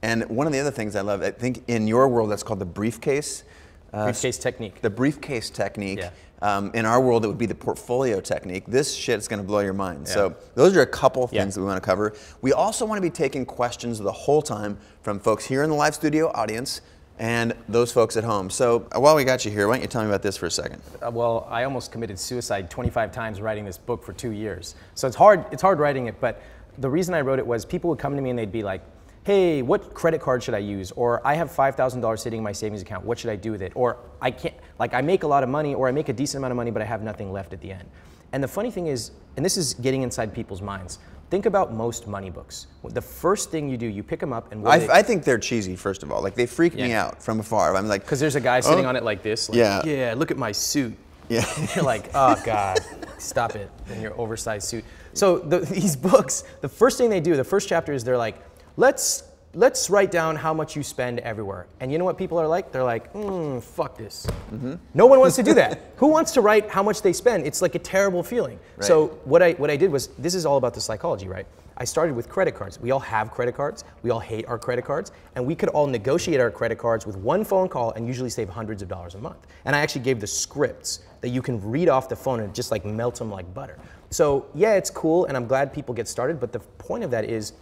And 0.00 0.28
one 0.30 0.46
of 0.46 0.54
the 0.54 0.60
other 0.60 0.70
things 0.70 0.96
I 0.96 1.02
love, 1.02 1.22
I 1.22 1.30
think 1.30 1.64
in 1.68 1.86
your 1.86 2.08
world 2.08 2.30
that's 2.30 2.42
called 2.42 2.58
the 2.58 2.64
briefcase. 2.64 3.44
Uh, 3.92 4.04
Briefcase 4.04 4.38
technique. 4.38 4.80
The 4.80 4.90
briefcase 4.90 5.50
technique. 5.50 5.98
Yeah. 5.98 6.10
Um, 6.42 6.70
in 6.74 6.84
our 6.84 7.00
world, 7.00 7.24
it 7.24 7.28
would 7.28 7.38
be 7.38 7.46
the 7.46 7.54
portfolio 7.54 8.20
technique. 8.20 8.64
This 8.66 8.94
shit's 8.94 9.26
going 9.28 9.40
to 9.40 9.46
blow 9.46 9.60
your 9.60 9.72
mind. 9.72 10.06
Yeah. 10.06 10.14
So 10.14 10.36
those 10.54 10.76
are 10.76 10.82
a 10.82 10.86
couple 10.86 11.24
of 11.24 11.32
Yeah. 11.32 11.42
things 11.42 11.54
that 11.54 11.60
we 11.60 11.66
want 11.66 11.82
to 11.82 11.86
cover. 11.86 12.14
We 12.42 12.52
also 12.52 12.84
want 12.84 12.98
to 12.98 13.02
be 13.02 13.10
taking 13.10 13.46
questions 13.46 13.98
the 13.98 14.12
whole 14.12 14.42
time 14.42 14.78
from 15.02 15.18
folks 15.18 15.44
here 15.46 15.62
in 15.62 15.70
the 15.70 15.76
live 15.76 15.94
studio 15.94 16.30
audience 16.34 16.82
and 17.18 17.54
those 17.68 17.92
folks 17.92 18.16
at 18.16 18.24
home. 18.24 18.50
So 18.50 18.86
uh, 18.94 19.00
while 19.00 19.16
we 19.16 19.24
got 19.24 19.44
you 19.44 19.50
here, 19.50 19.68
why 19.68 19.74
don't 19.74 19.82
you 19.82 19.88
tell 19.88 20.02
me 20.02 20.08
about 20.08 20.22
this 20.22 20.36
for 20.36 20.46
a 20.46 20.50
second? 20.50 20.82
Uh, 21.04 21.10
well, 21.10 21.46
I 21.50 21.64
almost 21.64 21.90
committed 21.92 22.18
suicide 22.18 22.70
25 22.70 23.12
times 23.12 23.40
writing 23.40 23.64
this 23.64 23.78
book 23.78 24.04
for 24.04 24.12
two 24.12 24.30
years. 24.30 24.74
So 24.94 25.06
it's 25.06 25.16
hard. 25.16 25.46
It's 25.50 25.62
hard 25.62 25.78
writing 25.78 26.06
it. 26.06 26.20
But 26.20 26.42
the 26.78 26.90
reason 26.90 27.14
I 27.14 27.22
wrote 27.22 27.38
it 27.38 27.46
was 27.46 27.64
people 27.64 27.88
would 27.90 27.98
come 27.98 28.16
to 28.16 28.22
me 28.22 28.30
and 28.30 28.38
they'd 28.38 28.52
be 28.52 28.62
like, 28.62 28.82
"Hey, 29.24 29.62
what 29.62 29.94
credit 29.94 30.20
card 30.20 30.42
should 30.42 30.54
I 30.54 30.58
use?" 30.58 30.92
Or 30.92 31.26
"I 31.26 31.34
have 31.34 31.50
$5,000 31.50 32.20
sitting 32.20 32.38
in 32.38 32.44
my 32.44 32.52
savings 32.52 32.82
account. 32.82 33.04
What 33.04 33.18
should 33.18 33.30
I 33.30 33.36
do 33.36 33.50
with 33.50 33.62
it?" 33.62 33.72
Or 33.74 33.96
"I 34.20 34.30
can't. 34.30 34.54
Like 34.78 34.92
I 34.92 35.00
make 35.00 35.22
a 35.22 35.26
lot 35.26 35.42
of 35.42 35.48
money, 35.48 35.74
or 35.74 35.88
I 35.88 35.92
make 35.92 36.10
a 36.10 36.12
decent 36.12 36.40
amount 36.40 36.52
of 36.52 36.56
money, 36.56 36.70
but 36.70 36.82
I 36.82 36.86
have 36.86 37.02
nothing 37.02 37.32
left 37.32 37.52
at 37.52 37.60
the 37.60 37.72
end." 37.72 37.88
And 38.32 38.42
the 38.42 38.48
funny 38.48 38.70
thing 38.70 38.88
is, 38.88 39.12
and 39.36 39.44
this 39.44 39.56
is 39.56 39.74
getting 39.74 40.02
inside 40.02 40.34
people's 40.34 40.60
minds. 40.60 40.98
Think 41.28 41.46
about 41.46 41.72
most 41.72 42.06
money 42.06 42.30
books. 42.30 42.68
The 42.84 43.02
first 43.02 43.50
thing 43.50 43.68
you 43.68 43.76
do, 43.76 43.86
you 43.86 44.02
pick 44.04 44.20
them 44.20 44.32
up 44.32 44.52
and 44.52 44.66
I, 44.66 44.78
they- 44.78 44.88
I 44.88 45.02
think 45.02 45.24
they're 45.24 45.38
cheesy, 45.38 45.74
first 45.74 46.02
of 46.04 46.12
all. 46.12 46.22
Like 46.22 46.34
they 46.36 46.46
freak 46.46 46.74
me 46.74 46.92
out 46.92 47.20
from 47.22 47.40
afar. 47.40 47.74
I'm 47.76 47.88
like, 47.88 48.02
Because 48.02 48.20
there's 48.20 48.36
a 48.36 48.40
guy 48.40 48.60
sitting 48.60 48.84
Oh. 48.86 48.88
on 48.90 48.96
it 48.96 49.02
like 49.02 49.22
this. 49.22 49.48
Like, 49.48 49.58
Yeah. 49.58 49.82
Yeah. 49.84 50.14
Look 50.16 50.30
at 50.30 50.36
my 50.38 50.52
suit. 50.52 50.94
Yeah. 51.28 51.44
You're 51.74 51.82
like, 51.84 52.10
oh 52.14 52.40
God, 52.44 52.78
stop 53.18 53.56
it 53.56 53.68
in 53.92 54.00
your 54.00 54.16
oversized 54.20 54.68
suit. 54.68 54.84
So 55.12 55.40
the, 55.40 55.58
these 55.78 55.96
books, 55.96 56.44
the 56.60 56.68
first 56.68 56.98
thing 56.98 57.10
they 57.10 57.18
do, 57.18 57.34
the 57.34 57.42
first 57.42 57.68
chapter 57.68 57.92
is 57.92 58.04
they're 58.04 58.16
like, 58.16 58.36
let's 58.76 59.24
let's 59.56 59.88
write 59.88 60.10
down 60.10 60.36
how 60.36 60.52
much 60.52 60.76
you 60.76 60.82
spend 60.82 61.18
everywhere. 61.20 61.66
And 61.80 61.90
you 61.90 61.96
know 61.96 62.04
what 62.04 62.18
people 62.18 62.38
are 62.38 62.46
like? 62.46 62.70
They're 62.70 62.84
like, 62.84 63.12
mm, 63.14 63.62
fuck 63.62 63.96
this. 63.96 64.26
Mm-hmm. 64.52 64.74
No 64.92 65.06
one 65.06 65.18
wants 65.18 65.36
to 65.36 65.42
do 65.42 65.54
that. 65.54 65.80
Who 65.96 66.08
wants 66.08 66.32
to 66.32 66.42
write 66.42 66.68
how 66.68 66.82
much 66.82 67.00
they 67.00 67.14
spend? 67.14 67.46
It's 67.46 67.62
like 67.62 67.74
a 67.74 67.78
terrible 67.78 68.22
feeling. 68.22 68.60
So 68.80 69.18
what 69.24 69.42
I 69.42 69.52
what 69.52 69.70
I 69.70 69.76
did 69.76 69.90
was 69.90 70.08
this 70.18 70.34
is 70.34 70.44
all 70.44 70.58
about 70.58 70.74
the 70.74 70.80
psychology, 70.80 71.26
right? 71.26 71.46
I 71.78 71.84
started 71.84 72.14
with 72.14 72.28
credit 72.28 72.54
cards. 72.54 72.80
We 72.80 72.90
all 72.90 73.00
have 73.00 73.30
credit 73.30 73.54
cards. 73.54 73.84
We 74.02 74.10
all 74.10 74.20
hate 74.20 74.46
our 74.46 74.58
credit 74.58 74.84
cards, 74.84 75.12
and 75.34 75.44
we 75.44 75.54
could 75.54 75.68
all 75.70 75.86
negotiate 75.86 76.40
our 76.40 76.50
credit 76.50 76.78
cards 76.78 77.06
with 77.06 77.16
one 77.16 77.44
phone 77.44 77.68
call 77.68 77.90
and 77.92 78.06
usually 78.06 78.30
save 78.30 78.48
hundreds 78.48 78.82
of 78.82 78.88
dollars 78.88 79.14
a 79.14 79.18
month. 79.18 79.46
And 79.64 79.76
I 79.76 79.80
actually 79.80 80.02
gave 80.02 80.20
the 80.20 80.26
scripts 80.26 81.00
that 81.20 81.28
you 81.28 81.42
can 81.42 81.60
read 81.70 81.88
off 81.88 82.08
the 82.08 82.16
phone 82.16 82.40
and 82.40 82.54
just 82.54 82.70
like 82.70 82.84
melt 82.84 83.16
them 83.16 83.30
like 83.30 83.52
butter. 83.52 83.78
So 84.10 84.46
yeah, 84.54 84.74
it's 84.74 84.90
cool, 84.90 85.26
and 85.26 85.36
I'm 85.36 85.46
glad 85.46 85.72
people 85.72 85.94
get 85.94 86.08
started. 86.08 86.40
But 86.40 86.52
the 86.52 86.60
point 86.60 87.04
of 87.04 87.10
that 87.10 87.24
is, 87.24 87.52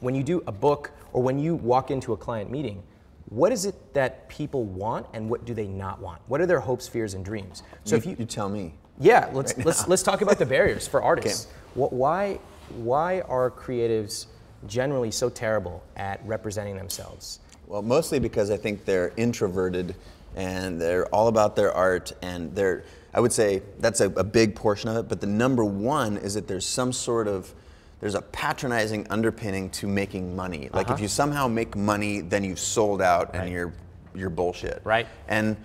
when 0.00 0.14
you 0.14 0.22
do 0.22 0.42
a 0.46 0.52
book 0.52 0.90
or 1.12 1.22
when 1.22 1.38
you 1.38 1.54
walk 1.54 1.90
into 1.90 2.12
a 2.12 2.16
client 2.16 2.50
meeting, 2.50 2.82
what 3.26 3.52
is 3.52 3.64
it 3.64 3.94
that 3.94 4.28
people 4.28 4.64
want 4.64 5.06
and 5.12 5.30
what 5.30 5.44
do 5.44 5.54
they 5.54 5.66
not 5.66 6.00
want? 6.00 6.20
What 6.26 6.40
are 6.40 6.46
their 6.46 6.60
hopes, 6.60 6.88
fears, 6.88 7.14
and 7.14 7.24
dreams? 7.24 7.62
So 7.84 7.96
if 7.96 8.04
you, 8.04 8.16
you 8.18 8.24
tell 8.24 8.48
me. 8.48 8.74
yeah, 8.98 9.30
let's 9.32 9.56
let's 9.58 9.86
let's 9.86 10.02
talk 10.02 10.20
about 10.20 10.38
the 10.38 10.46
barriers 10.46 10.86
for 10.86 11.02
artists. 11.02 11.46
What, 11.74 11.92
why 11.92 12.40
why 12.78 13.20
are 13.22 13.48
creatives 13.48 14.26
generally 14.66 15.10
so 15.10 15.28
terrible 15.28 15.84
at 15.96 16.20
representing 16.26 16.76
themselves? 16.76 17.40
Well, 17.66 17.82
mostly 17.82 18.18
because 18.18 18.50
I 18.50 18.56
think 18.56 18.84
they're 18.84 19.12
introverted 19.16 19.94
and 20.36 20.80
they're 20.80 21.06
all 21.06 21.28
about 21.28 21.56
their 21.56 21.72
art 21.72 22.12
and 22.22 22.54
they're, 22.54 22.84
I 23.14 23.20
would 23.20 23.32
say 23.32 23.62
that's 23.78 24.00
a, 24.00 24.06
a 24.10 24.24
big 24.24 24.54
portion 24.54 24.90
of 24.90 24.96
it, 24.96 25.08
but 25.08 25.20
the 25.20 25.26
number 25.26 25.64
one 25.64 26.16
is 26.16 26.34
that 26.34 26.46
there's 26.48 26.66
some 26.66 26.92
sort 26.92 27.28
of, 27.28 27.54
there's 28.00 28.14
a 28.14 28.22
patronizing 28.22 29.06
underpinning 29.10 29.70
to 29.70 29.86
making 29.86 30.34
money. 30.34 30.70
Like 30.72 30.90
if 30.90 31.00
you 31.00 31.08
somehow 31.08 31.48
make 31.48 31.76
money, 31.76 32.20
then 32.22 32.42
you've 32.44 32.58
sold 32.58 33.02
out 33.02 33.28
and 33.28 33.36
Uh-huh. 33.36 33.42
Right. 33.44 33.52
you're, 33.52 33.72
you're 34.14 34.30
bullshit. 34.30 34.80
Right. 34.84 35.06
And 35.28 35.56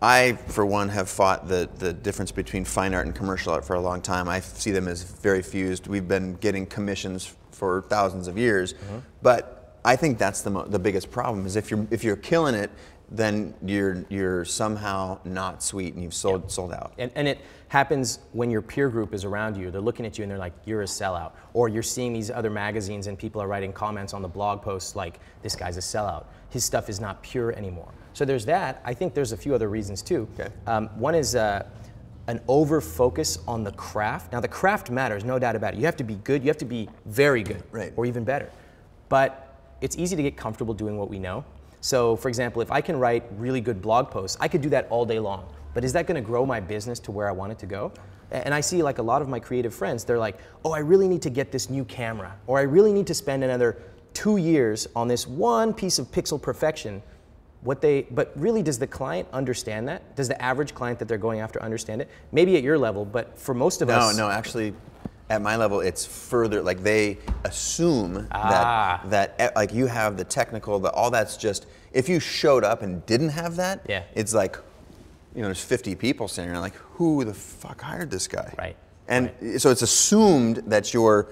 I, 0.00 0.32
for 0.48 0.64
one, 0.64 0.88
have 0.90 1.08
fought 1.10 1.48
the, 1.48 1.68
the 1.78 1.92
difference 1.92 2.30
between 2.32 2.64
fine 2.64 2.94
art 2.94 3.04
and 3.06 3.14
commercial 3.14 3.52
art 3.52 3.64
for 3.64 3.74
a 3.74 3.80
long 3.80 4.00
time. 4.00 4.28
I 4.28 4.40
see 4.40 4.70
them 4.70 4.88
as 4.88 5.02
very 5.02 5.42
fused. 5.42 5.88
We've 5.88 6.06
been 6.08 6.34
getting 6.36 6.66
commissions 6.66 7.34
for 7.50 7.82
thousands 7.88 8.28
of 8.28 8.38
years, 8.38 8.74
Mm-hmm. 8.74 8.98
but 9.22 9.54
I 9.84 9.96
think 9.96 10.18
that's 10.18 10.42
the, 10.42 10.50
mo- 10.50 10.66
the 10.66 10.78
biggest 10.78 11.10
problem 11.10 11.46
is 11.46 11.56
if 11.56 11.70
you're, 11.70 11.86
if 11.90 12.02
you're 12.04 12.16
killing 12.16 12.54
it, 12.54 12.70
then 13.10 13.54
you're, 13.64 14.04
you're 14.08 14.44
somehow 14.44 15.18
not 15.24 15.62
sweet 15.62 15.94
and 15.94 16.02
you've 16.02 16.14
sold, 16.14 16.50
sold 16.50 16.72
out. 16.72 16.92
And, 16.98 17.10
and 17.14 17.26
it 17.26 17.40
happens 17.68 18.18
when 18.32 18.50
your 18.50 18.60
peer 18.60 18.88
group 18.90 19.14
is 19.14 19.24
around 19.24 19.56
you. 19.56 19.70
They're 19.70 19.80
looking 19.80 20.04
at 20.04 20.18
you 20.18 20.22
and 20.24 20.30
they're 20.30 20.38
like, 20.38 20.52
you're 20.66 20.82
a 20.82 20.86
sellout. 20.86 21.32
Or 21.54 21.68
you're 21.68 21.82
seeing 21.82 22.12
these 22.12 22.30
other 22.30 22.50
magazines 22.50 23.06
and 23.06 23.18
people 23.18 23.40
are 23.40 23.46
writing 23.48 23.72
comments 23.72 24.12
on 24.12 24.20
the 24.20 24.28
blog 24.28 24.60
posts 24.60 24.94
like, 24.94 25.20
this 25.42 25.56
guy's 25.56 25.76
a 25.78 25.80
sellout. 25.80 26.26
His 26.50 26.64
stuff 26.64 26.88
is 26.90 27.00
not 27.00 27.22
pure 27.22 27.52
anymore. 27.52 27.92
So 28.12 28.24
there's 28.24 28.44
that. 28.46 28.82
I 28.84 28.92
think 28.94 29.14
there's 29.14 29.32
a 29.32 29.36
few 29.36 29.54
other 29.54 29.68
reasons 29.68 30.02
too. 30.02 30.28
Okay. 30.38 30.52
Um, 30.66 30.88
one 30.98 31.14
is 31.14 31.34
uh, 31.34 31.64
an 32.26 32.40
over 32.46 32.80
focus 32.82 33.38
on 33.48 33.64
the 33.64 33.72
craft. 33.72 34.32
Now, 34.32 34.40
the 34.40 34.48
craft 34.48 34.90
matters, 34.90 35.24
no 35.24 35.38
doubt 35.38 35.56
about 35.56 35.74
it. 35.74 35.80
You 35.80 35.86
have 35.86 35.96
to 35.96 36.04
be 36.04 36.16
good, 36.16 36.42
you 36.42 36.48
have 36.48 36.58
to 36.58 36.66
be 36.66 36.88
very 37.06 37.42
good, 37.42 37.62
Right. 37.70 37.92
or 37.96 38.04
even 38.04 38.24
better. 38.24 38.50
But 39.08 39.56
it's 39.80 39.96
easy 39.96 40.14
to 40.16 40.22
get 40.22 40.36
comfortable 40.36 40.74
doing 40.74 40.98
what 40.98 41.08
we 41.08 41.18
know. 41.18 41.44
So, 41.80 42.16
for 42.16 42.28
example, 42.28 42.62
if 42.62 42.70
I 42.70 42.80
can 42.80 42.98
write 42.98 43.24
really 43.36 43.60
good 43.60 43.80
blog 43.80 44.10
posts, 44.10 44.36
I 44.40 44.48
could 44.48 44.60
do 44.60 44.68
that 44.70 44.86
all 44.90 45.04
day 45.04 45.18
long. 45.18 45.48
But 45.74 45.84
is 45.84 45.92
that 45.92 46.06
going 46.06 46.20
to 46.20 46.26
grow 46.26 46.44
my 46.44 46.60
business 46.60 46.98
to 47.00 47.12
where 47.12 47.28
I 47.28 47.32
want 47.32 47.52
it 47.52 47.58
to 47.60 47.66
go? 47.66 47.92
And 48.30 48.52
I 48.52 48.60
see 48.60 48.82
like 48.82 48.98
a 48.98 49.02
lot 49.02 49.22
of 49.22 49.28
my 49.28 49.40
creative 49.40 49.74
friends, 49.74 50.04
they're 50.04 50.18
like, 50.18 50.38
oh, 50.64 50.72
I 50.72 50.80
really 50.80 51.08
need 51.08 51.22
to 51.22 51.30
get 51.30 51.50
this 51.50 51.70
new 51.70 51.84
camera, 51.84 52.36
or 52.46 52.58
I 52.58 52.62
really 52.62 52.92
need 52.92 53.06
to 53.06 53.14
spend 53.14 53.42
another 53.42 53.80
two 54.12 54.36
years 54.36 54.88
on 54.96 55.08
this 55.08 55.26
one 55.26 55.72
piece 55.72 55.98
of 55.98 56.10
pixel 56.10 56.40
perfection. 56.40 57.02
What 57.62 57.80
they, 57.80 58.02
but 58.02 58.32
really, 58.36 58.62
does 58.62 58.78
the 58.78 58.86
client 58.86 59.28
understand 59.32 59.88
that? 59.88 60.14
Does 60.14 60.28
the 60.28 60.40
average 60.40 60.74
client 60.74 60.98
that 61.00 61.08
they're 61.08 61.18
going 61.18 61.40
after 61.40 61.60
understand 61.62 62.00
it? 62.00 62.08
Maybe 62.30 62.56
at 62.56 62.62
your 62.62 62.78
level, 62.78 63.04
but 63.04 63.36
for 63.38 63.54
most 63.54 63.82
of 63.82 63.88
No, 63.88 63.94
us, 63.94 64.16
No, 64.16 64.28
no, 64.28 64.32
actually, 64.32 64.74
at 65.30 65.42
my 65.42 65.56
level, 65.56 65.80
it's 65.80 66.04
further 66.06 66.62
like 66.62 66.82
they 66.82 67.18
assume 67.44 68.26
Ah. 68.30 69.00
that 69.04 69.10
that 69.10 69.34
eh, 69.38 69.50
like 69.56 69.72
you 69.74 69.86
have 69.86 70.16
the 70.16 70.24
technical, 70.24 70.78
the 70.78 70.90
all 70.92 71.10
that's 71.10 71.36
just 71.36 71.66
if 71.92 72.08
you 72.08 72.20
showed 72.20 72.64
up 72.64 72.82
and 72.82 73.04
didn't 73.06 73.30
have 73.30 73.56
that, 73.56 73.80
Yeah. 73.88 74.02
it's 74.14 74.34
like 74.34 74.56
you 75.34 75.42
know 75.42 75.48
there's 75.48 75.62
50 75.62 75.94
people 75.94 76.28
sitting 76.28 76.50
there 76.50 76.60
like 76.60 76.74
who 76.94 77.24
the 77.24 77.34
fuck 77.34 77.80
hired 77.82 78.10
this 78.10 78.26
guy? 78.26 78.52
Right, 78.58 78.76
And 79.06 79.30
so 79.60 79.70
it's 79.70 79.82
assumed 79.82 80.62
that 80.66 80.92
you're 80.94 81.28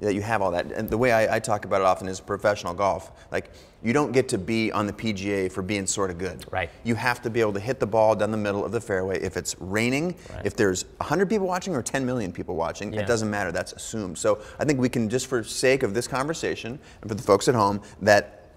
that 0.00 0.14
you 0.14 0.22
have 0.22 0.40
all 0.40 0.50
that. 0.52 0.66
And 0.72 0.88
the 0.88 0.96
way 0.96 1.12
I, 1.12 1.36
I 1.36 1.38
talk 1.40 1.66
about 1.66 1.82
it 1.82 1.86
often 1.86 2.08
is 2.08 2.20
professional 2.20 2.72
golf. 2.72 3.12
Like 3.30 3.50
you 3.82 3.92
don't 3.92 4.12
get 4.12 4.28
to 4.28 4.38
be 4.38 4.70
on 4.72 4.86
the 4.86 4.92
PGA 4.92 5.50
for 5.50 5.62
being 5.62 5.86
sort 5.86 6.10
of 6.10 6.18
good. 6.18 6.44
Right. 6.50 6.68
You 6.84 6.94
have 6.96 7.22
to 7.22 7.30
be 7.30 7.40
able 7.40 7.54
to 7.54 7.60
hit 7.60 7.80
the 7.80 7.86
ball 7.86 8.14
down 8.14 8.30
the 8.30 8.36
middle 8.36 8.64
of 8.64 8.72
the 8.72 8.80
fairway. 8.80 9.20
If 9.22 9.36
it's 9.36 9.56
raining, 9.58 10.14
Right. 10.32 10.44
if 10.44 10.54
there's 10.54 10.84
100 10.98 11.28
people 11.30 11.46
watching 11.46 11.74
or 11.74 11.82
10 11.82 12.04
million 12.04 12.30
people 12.32 12.56
watching, 12.56 12.92
Yeah. 12.92 13.00
it 13.00 13.06
doesn't 13.06 13.30
matter. 13.30 13.52
That's 13.52 13.72
assumed. 13.72 14.18
So 14.18 14.40
I 14.58 14.64
think 14.64 14.78
we 14.80 14.88
can, 14.90 15.08
just 15.08 15.26
for 15.28 15.42
sake 15.42 15.82
of 15.82 15.94
this 15.94 16.06
conversation 16.06 16.78
and 17.00 17.10
for 17.10 17.14
the 17.14 17.22
folks 17.22 17.48
at 17.48 17.54
home, 17.54 17.80
that 18.02 18.50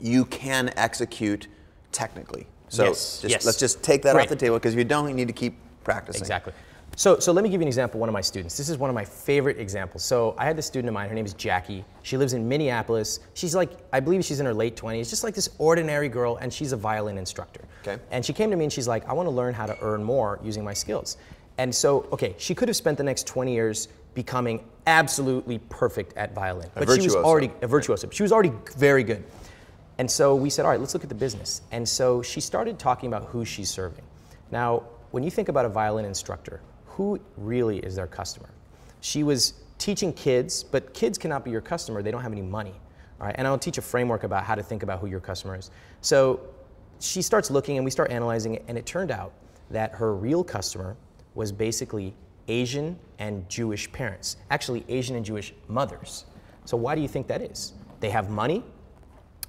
you 0.00 0.24
can 0.24 0.72
execute 0.76 1.46
technically. 1.92 2.46
So 2.68 2.84
Yes, 2.86 3.20
just, 3.20 3.30
yes. 3.30 3.46
let's 3.46 3.58
just 3.58 3.82
take 3.84 4.02
that 4.02 4.14
Great. 4.14 4.24
off 4.24 4.28
the 4.28 4.36
table 4.36 4.56
because 4.56 4.72
if 4.72 4.78
you 4.78 4.84
don't, 4.84 5.08
you 5.08 5.14
need 5.14 5.28
to 5.28 5.32
keep 5.34 5.56
practicing. 5.84 6.22
Exactly. 6.22 6.52
So, 6.98 7.18
so 7.18 7.30
let 7.30 7.42
me 7.42 7.50
give 7.50 7.60
you 7.60 7.64
an 7.64 7.68
example 7.68 8.00
one 8.00 8.08
of 8.08 8.14
my 8.14 8.22
students. 8.22 8.56
This 8.56 8.70
is 8.70 8.78
one 8.78 8.88
of 8.88 8.94
my 8.94 9.04
favorite 9.04 9.58
examples. 9.60 10.02
So 10.02 10.34
I 10.38 10.46
had 10.46 10.56
this 10.56 10.64
student 10.64 10.88
of 10.88 10.94
mine, 10.94 11.10
her 11.10 11.14
name 11.14 11.26
is 11.26 11.34
Jackie. 11.34 11.84
She 12.02 12.16
lives 12.16 12.32
in 12.32 12.48
Minneapolis. 12.48 13.20
She's 13.34 13.54
like, 13.54 13.72
I 13.92 14.00
believe 14.00 14.24
she's 14.24 14.40
in 14.40 14.46
her 14.46 14.54
late 14.54 14.76
20s, 14.76 15.10
just 15.10 15.22
like 15.22 15.34
this 15.34 15.50
ordinary 15.58 16.08
girl, 16.08 16.36
and 16.36 16.50
she's 16.50 16.72
a 16.72 16.76
violin 16.76 17.18
instructor. 17.18 17.60
Okay. 17.82 18.02
And 18.10 18.24
she 18.24 18.32
came 18.32 18.50
to 18.50 18.56
me 18.56 18.64
and 18.64 18.72
she's 18.72 18.88
like, 18.88 19.06
I 19.06 19.12
want 19.12 19.26
to 19.26 19.30
learn 19.30 19.52
how 19.52 19.66
to 19.66 19.76
earn 19.82 20.02
more 20.02 20.40
using 20.42 20.64
my 20.64 20.72
skills. 20.72 21.18
And 21.58 21.74
so, 21.74 22.08
okay, 22.12 22.34
she 22.38 22.54
could 22.54 22.68
have 22.68 22.76
spent 22.76 22.96
the 22.96 23.04
next 23.04 23.26
20 23.26 23.52
years 23.52 23.88
becoming 24.14 24.64
absolutely 24.86 25.58
perfect 25.68 26.16
at 26.16 26.34
violin. 26.34 26.70
A 26.76 26.86
but 26.86 26.94
she 26.94 27.02
was 27.02 27.14
already 27.14 27.52
a 27.60 27.66
virtuoso. 27.66 28.08
She 28.08 28.22
was 28.22 28.32
already 28.32 28.52
very 28.78 29.04
good. 29.04 29.22
And 29.98 30.10
so 30.10 30.34
we 30.34 30.48
said, 30.48 30.64
all 30.64 30.70
right, 30.70 30.80
let's 30.80 30.94
look 30.94 31.02
at 31.02 31.10
the 31.10 31.14
business. 31.14 31.60
And 31.72 31.86
so 31.86 32.22
she 32.22 32.40
started 32.40 32.78
talking 32.78 33.08
about 33.08 33.24
who 33.26 33.44
she's 33.44 33.68
serving. 33.68 34.04
Now, 34.50 34.84
when 35.10 35.22
you 35.22 35.30
think 35.30 35.50
about 35.50 35.66
a 35.66 35.68
violin 35.68 36.06
instructor, 36.06 36.62
who 36.96 37.20
really 37.36 37.78
is 37.80 37.94
their 37.94 38.06
customer? 38.06 38.48
She 39.02 39.22
was 39.22 39.52
teaching 39.76 40.14
kids, 40.14 40.64
but 40.64 40.94
kids 40.94 41.18
cannot 41.18 41.44
be 41.44 41.50
your 41.50 41.60
customer. 41.60 42.00
They 42.00 42.10
don't 42.10 42.22
have 42.22 42.32
any 42.32 42.40
money. 42.40 42.74
All 43.20 43.26
right, 43.26 43.34
and 43.36 43.46
I'll 43.46 43.58
teach 43.58 43.76
a 43.76 43.82
framework 43.82 44.24
about 44.24 44.44
how 44.44 44.54
to 44.54 44.62
think 44.62 44.82
about 44.82 45.00
who 45.00 45.06
your 45.06 45.20
customer 45.20 45.56
is. 45.56 45.70
So 46.00 46.40
she 46.98 47.20
starts 47.20 47.50
looking 47.50 47.76
and 47.76 47.84
we 47.84 47.90
start 47.90 48.10
analyzing 48.10 48.54
it, 48.54 48.64
and 48.66 48.78
it 48.78 48.86
turned 48.86 49.10
out 49.10 49.34
that 49.70 49.92
her 49.92 50.14
real 50.14 50.42
customer 50.42 50.96
was 51.34 51.52
basically 51.52 52.14
Asian 52.48 52.98
and 53.18 53.46
Jewish 53.48 53.92
parents, 53.92 54.38
actually, 54.50 54.82
Asian 54.88 55.16
and 55.16 55.24
Jewish 55.24 55.52
mothers. 55.68 56.24
So, 56.64 56.78
why 56.78 56.94
do 56.94 57.02
you 57.02 57.08
think 57.08 57.26
that 57.26 57.42
is? 57.42 57.74
They 58.00 58.08
have 58.08 58.30
money, 58.30 58.64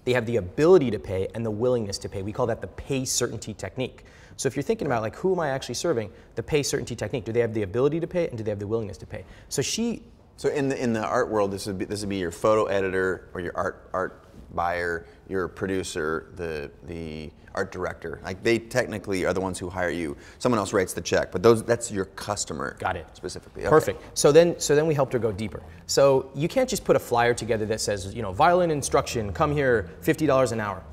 they 0.04 0.12
have 0.14 0.26
the 0.26 0.38
ability 0.38 0.92
to 0.92 1.00
pay 1.00 1.30
and 1.34 1.46
the 1.46 1.52
willingness 1.52 1.98
to 2.00 2.10
pay. 2.10 2.24
We 2.24 2.34
call 2.34 2.48
that 2.48 2.60
the 2.60 2.68
pay 2.68 3.06
certainty 3.06 3.54
technique. 3.54 4.04
So 4.38 4.48
if 4.48 4.56
you're 4.56 4.64
thinking 4.64 4.88
about 4.88 5.02
like 5.02 5.16
who 5.16 5.34
am 5.34 5.40
I 5.40 5.50
actually 5.50 5.76
serving, 5.76 6.12
the 6.36 6.44
pay 6.44 6.64
certainty 6.64 6.96
technique, 6.96 7.26
do 7.26 7.32
they 7.32 7.42
have 7.42 7.54
the 7.54 7.64
ability 7.64 8.00
to 8.00 8.08
pay 8.08 8.28
and 8.30 8.38
do 8.38 8.44
they 8.44 8.52
have 8.52 8.60
the 8.60 8.68
willingness 8.68 8.98
to 9.00 9.06
pay? 9.06 9.26
So 9.50 9.62
she 9.62 10.04
So 10.38 10.50
in 10.50 10.70
the 10.70 10.82
in 10.82 10.94
the 10.94 11.04
art 11.04 11.30
world, 11.30 11.52
this 11.52 11.66
would 11.68 11.78
be 11.78 11.86
this 11.86 12.02
would 12.02 12.10
be 12.10 12.18
your 12.18 12.32
photo 12.32 12.66
editor 12.66 13.30
or 13.34 13.42
your 13.42 13.56
art 13.58 13.90
art 13.94 14.24
buyer, 14.54 15.06
your 15.28 15.48
producer, 15.48 16.32
the 16.36 16.72
the 16.88 17.32
art 17.56 17.72
director. 17.72 18.22
Like 18.24 18.44
they 18.44 18.60
technically 18.60 19.26
are 19.26 19.34
the 19.34 19.42
ones 19.42 19.58
who 19.58 19.70
hire 19.70 19.90
you. 19.90 20.16
Someone 20.38 20.60
else 20.60 20.72
writes 20.74 20.94
the 20.94 21.02
check, 21.02 21.32
but 21.32 21.42
those 21.42 21.64
that's 21.64 21.92
your 21.92 22.06
customer. 22.06 22.78
Got 22.80 22.96
it. 22.96 23.08
specifically. 23.14 23.64
Okay. 23.64 23.70
Perfect. 23.70 24.18
So 24.18 24.32
then, 24.32 24.60
so 24.60 24.76
then 24.76 24.86
we 24.86 24.94
helped 24.94 25.14
her 25.14 25.20
go 25.20 25.32
deeper. 25.32 25.64
So 25.88 26.30
you 26.36 26.48
can't 26.48 26.70
just 26.70 26.86
put 26.86 26.96
a 26.96 27.00
flyer 27.00 27.34
together 27.34 27.66
that 27.66 27.82
says, 27.82 28.14
you 28.14 28.22
know, 28.22 28.32
violin 28.32 28.70
instruction, 28.70 29.34
come 29.34 29.52
here, 29.52 29.90
fifty 30.02 30.28
dollars 30.28 30.52
an 30.52 30.60
hour. 30.60 30.84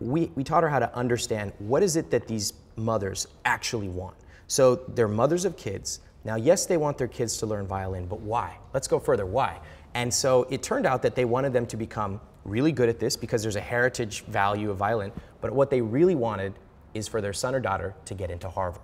We 0.00 0.30
we 0.34 0.44
taught 0.44 0.62
her 0.62 0.68
how 0.68 0.78
to 0.78 0.94
understand 0.94 1.52
what 1.58 1.82
is 1.82 1.96
it 1.96 2.10
that 2.10 2.26
these 2.26 2.54
mothers 2.76 3.26
actually 3.44 3.88
want. 3.88 4.16
So 4.46 4.76
they're 4.94 5.08
mothers 5.08 5.44
of 5.44 5.56
kids. 5.56 6.00
Now, 6.24 6.36
yes, 6.36 6.66
they 6.66 6.76
want 6.76 6.98
their 6.98 7.08
kids 7.08 7.36
to 7.38 7.46
learn 7.46 7.66
violin, 7.66 8.06
but 8.06 8.20
why? 8.20 8.58
Let's 8.74 8.88
go 8.88 8.98
further. 8.98 9.26
Why? 9.26 9.60
And 9.94 10.12
so 10.12 10.46
it 10.50 10.62
turned 10.62 10.86
out 10.86 11.02
that 11.02 11.14
they 11.14 11.24
wanted 11.24 11.52
them 11.52 11.66
to 11.66 11.76
become 11.76 12.20
really 12.44 12.72
good 12.72 12.88
at 12.88 12.98
this 12.98 13.16
because 13.16 13.42
there's 13.42 13.56
a 13.56 13.60
heritage 13.60 14.24
value 14.24 14.70
of 14.70 14.76
violin. 14.76 15.12
But 15.40 15.52
what 15.52 15.70
they 15.70 15.80
really 15.80 16.14
wanted 16.14 16.54
is 16.94 17.08
for 17.08 17.20
their 17.20 17.32
son 17.32 17.54
or 17.54 17.60
daughter 17.60 17.94
to 18.06 18.14
get 18.14 18.30
into 18.30 18.48
Harvard. 18.48 18.82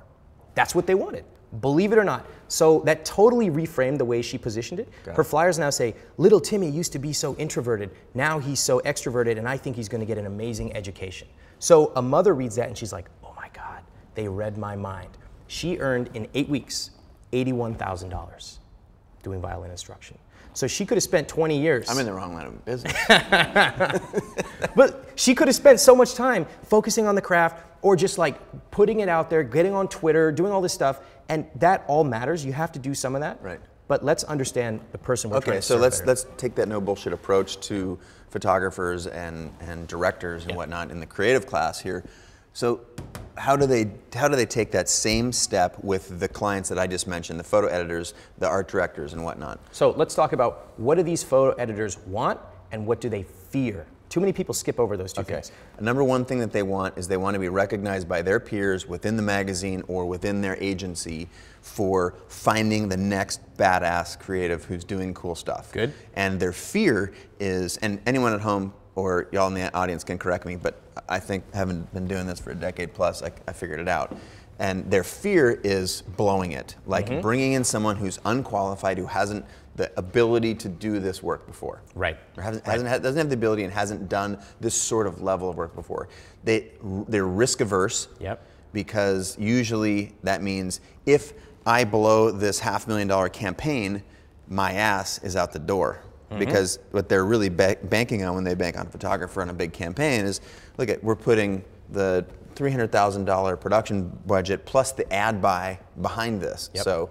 That's 0.55 0.75
what 0.75 0.87
they 0.87 0.95
wanted. 0.95 1.25
Believe 1.61 1.93
it 1.93 1.99
or 1.99 2.05
not. 2.05 2.27
So 2.49 2.81
that 2.81 3.05
totally 3.05 3.51
reframed 3.51 3.99
the 3.99 4.05
way 4.05 4.23
she 4.23 4.39
positioned 4.39 4.81
it. 4.81 4.89
Her 5.15 5.25
flyers 5.25 5.59
now 5.59 5.71
say, 5.71 5.95
Little 6.17 6.41
Timmy 6.41 6.69
used 6.69 6.93
to 6.93 6.99
be 6.99 7.13
so 7.13 7.35
introverted. 7.37 7.91
Now 8.15 8.39
he's 8.39 8.61
so 8.61 8.81
extroverted, 8.81 9.39
and 9.39 9.49
I 9.49 9.57
think 9.57 9.77
he's 9.77 9.89
going 9.89 10.01
to 10.01 10.07
get 10.07 10.19
an 10.19 10.27
amazing 10.27 10.75
education. 10.75 11.29
So 11.59 11.93
a 11.97 12.03
mother 12.03 12.35
reads 12.35 12.57
that 12.57 12.69
and 12.69 12.77
she's 12.77 12.93
like, 12.93 13.09
Oh 13.23 13.33
my 13.37 13.49
God, 13.53 13.83
they 14.15 14.29
read 14.29 14.59
my 14.59 14.77
mind. 14.77 15.11
She 15.47 15.79
earned 15.79 16.11
in 16.15 16.27
eight 16.35 16.49
weeks 16.49 16.91
$81,000 17.33 18.59
doing 19.23 19.41
violin 19.41 19.71
instruction. 19.71 20.19
So 20.55 20.67
she 20.67 20.85
could 20.85 20.97
have 20.97 21.03
spent 21.03 21.29
20 21.29 21.59
years. 21.59 21.89
I'm 21.89 21.99
in 21.99 22.07
the 22.07 22.13
wrong 22.13 22.35
line 22.35 22.47
of 22.47 22.65
business. 22.65 22.95
But 24.75 25.11
she 25.17 25.35
could 25.35 25.49
have 25.49 25.55
spent 25.55 25.81
so 25.81 25.95
much 25.95 26.15
time 26.15 26.47
focusing 26.63 27.07
on 27.07 27.15
the 27.15 27.21
craft 27.21 27.63
or 27.83 27.97
just 27.97 28.17
like 28.17 28.39
putting 28.71 29.01
it 29.01 29.09
out 29.09 29.29
there, 29.29 29.43
getting 29.43 29.75
on 29.75 29.89
Twitter, 29.89 30.33
doing 30.33 30.53
all 30.53 30.61
this 30.61 30.73
stuff. 30.73 31.01
And 31.29 31.47
that 31.57 31.85
all 31.89 32.05
matters. 32.05 32.45
You 32.45 32.53
have 32.53 32.73
to 32.73 32.79
do 32.79 32.95
some 32.95 33.15
of 33.15 33.21
that. 33.21 33.43
Right. 33.43 33.61
But 33.89 34.05
let's 34.05 34.25
understand 34.25 34.81
the 34.93 34.99
person 34.99 35.31
we're 35.31 35.39
okay, 35.39 35.61
so 35.61 35.77
let's 35.77 35.99
better. 35.99 36.07
let's 36.09 36.27
take 36.37 36.55
that 36.55 36.69
no 36.69 36.81
bullshit 36.81 37.13
approach 37.13 37.61
to 37.61 37.99
photographers 38.31 39.07
and 39.07 39.53
and 39.61 39.87
directors 39.87 40.43
and 40.45 40.53
Yeah. 40.53 40.57
whatnot 40.57 40.91
in 40.91 41.01
the 41.01 41.07
creative 41.07 41.47
class 41.47 41.81
here. 41.81 42.05
So 42.55 42.81
how 43.37 43.57
do 43.57 43.67
they 43.67 43.91
how 44.15 44.29
do 44.29 44.37
they 44.37 44.47
take 44.47 44.71
that 44.73 44.89
same 44.89 45.33
step 45.33 45.83
with 45.83 46.21
the 46.21 46.29
clients 46.29 46.69
that 46.69 46.79
I 46.79 46.87
just 46.87 47.07
mentioned, 47.07 47.39
the 47.39 47.45
photo 47.45 47.67
editors, 47.67 48.15
the 48.39 48.49
art 48.49 48.69
directors, 48.69 49.13
and 49.13 49.25
whatnot? 49.25 49.59
So 49.73 49.91
let's 49.91 50.15
talk 50.15 50.33
about 50.33 50.73
what 50.79 50.95
do 50.95 51.03
these 51.03 51.23
photo 51.23 51.55
editors 51.61 51.99
want 52.07 52.41
and 52.71 52.87
what 52.87 53.01
do 53.01 53.09
they 53.09 53.25
fear? 53.25 53.87
Too 54.13 54.21
many 54.21 54.35
people 54.35 54.53
skip 54.53 54.79
over 54.79 54.99
those 54.99 55.11
two 55.15 55.23
Okay. 55.23 55.33
things. 55.37 55.53
Number 55.81 56.05
one 56.05 56.27
thing 56.27 56.39
that 56.41 56.53
they 56.53 56.63
want 56.63 56.99
is 56.99 57.09
they 57.09 57.17
want 57.17 57.33
to 57.33 57.41
be 57.41 57.49
recognized 57.49 58.07
by 58.11 58.21
their 58.21 58.39
peers 58.39 58.87
within 58.87 59.17
the 59.17 59.23
magazine 59.23 59.83
or 59.89 60.05
within 60.05 60.43
their 60.43 60.55
agency 60.63 61.31
for 61.63 62.13
finding 62.29 62.91
the 62.91 62.97
next 62.99 63.41
badass 63.57 64.19
creative 64.21 64.67
who's 64.67 64.85
doing 64.85 65.15
cool 65.15 65.35
stuff. 65.35 65.73
Good. 65.73 65.95
And 66.13 66.39
their 66.39 66.53
fear 66.53 67.15
is, 67.41 67.79
and 67.79 68.03
anyone 68.05 68.35
at 68.35 68.43
home 68.43 68.75
or 68.97 69.29
y'all 69.33 69.49
in 69.49 69.55
the 69.55 69.75
audience 69.75 70.05
can 70.05 70.19
correct 70.19 70.45
me, 70.45 70.57
but 70.57 70.79
I 71.09 71.19
think 71.19 71.51
having 71.55 71.89
been 71.95 72.07
doing 72.07 72.27
this 72.27 72.39
for 72.39 72.51
a 72.51 72.55
decade 72.55 72.93
plus, 72.93 73.23
I, 73.23 73.33
I 73.49 73.53
figured 73.55 73.81
it 73.81 73.89
out. 73.89 74.15
And 74.59 74.89
their 74.91 75.05
fear 75.05 75.59
is 75.65 76.03
blowing 76.03 76.53
it, 76.53 76.77
like 76.85 77.07
Mm-hmm. 77.07 77.23
bringing 77.23 77.53
in 77.55 77.65
someone 77.65 77.97
who's 77.97 78.21
unqualified, 78.27 78.99
who 78.99 79.07
hasn't 79.07 79.47
the 79.77 79.91
ability 79.99 80.55
to 80.55 80.69
do 80.69 81.01
this 81.01 81.23
work 81.23 81.47
before 81.47 81.81
Right. 81.95 82.19
or 82.37 82.43
hasn't, 82.43 82.67
hasn't 82.67 83.03
doesn't 83.03 83.19
have 83.19 83.31
the 83.31 83.35
ability 83.35 83.65
and 83.65 83.73
hasn't 83.73 84.09
done 84.09 84.39
this 84.61 84.75
sort 84.75 85.07
of 85.07 85.23
level 85.23 85.49
of 85.49 85.57
work 85.57 85.75
before. 85.75 86.09
They 86.45 86.73
they're 87.09 87.27
risk 87.27 87.61
averse. 87.61 88.09
Yep. 88.21 88.47
Because 88.73 89.37
usually 89.39 90.15
that 90.23 90.43
means 90.43 90.81
if 91.07 91.33
I 91.67 91.85
blow 91.85 92.31
this 92.31 92.59
half 92.59 92.87
million 92.89 93.09
dollar 93.09 93.29
campaign, 93.29 94.03
my 94.49 94.73
ass 94.73 95.23
is 95.23 95.37
out 95.37 95.53
the 95.53 95.59
door. 95.59 96.01
Mm-hmm. 96.31 96.39
Because 96.39 96.79
what 96.91 97.09
they're 97.09 97.25
really 97.27 97.51
ba- 97.51 97.77
banking 97.85 98.25
on 98.25 98.35
when 98.35 98.45
they 98.45 98.55
bank 98.55 98.79
on 98.79 98.87
a 98.87 98.91
photographer 98.91 99.43
on 99.43 99.51
a 99.51 99.55
big 99.55 99.73
campaign 99.73 100.25
is, 100.25 100.41
look 100.79 100.89
at 100.89 101.03
we're 101.05 101.17
putting 101.17 101.63
the 101.91 102.25
three 102.55 102.71
hundred 102.71 102.91
thousand 102.93 103.25
dollar 103.27 103.57
production 103.57 104.09
budget 104.27 104.65
plus 104.67 104.93
the 104.93 105.11
ad 105.13 105.41
buy 105.43 105.79
behind 106.01 106.41
this. 106.41 106.71
Yep. 106.75 106.85
So 106.85 107.11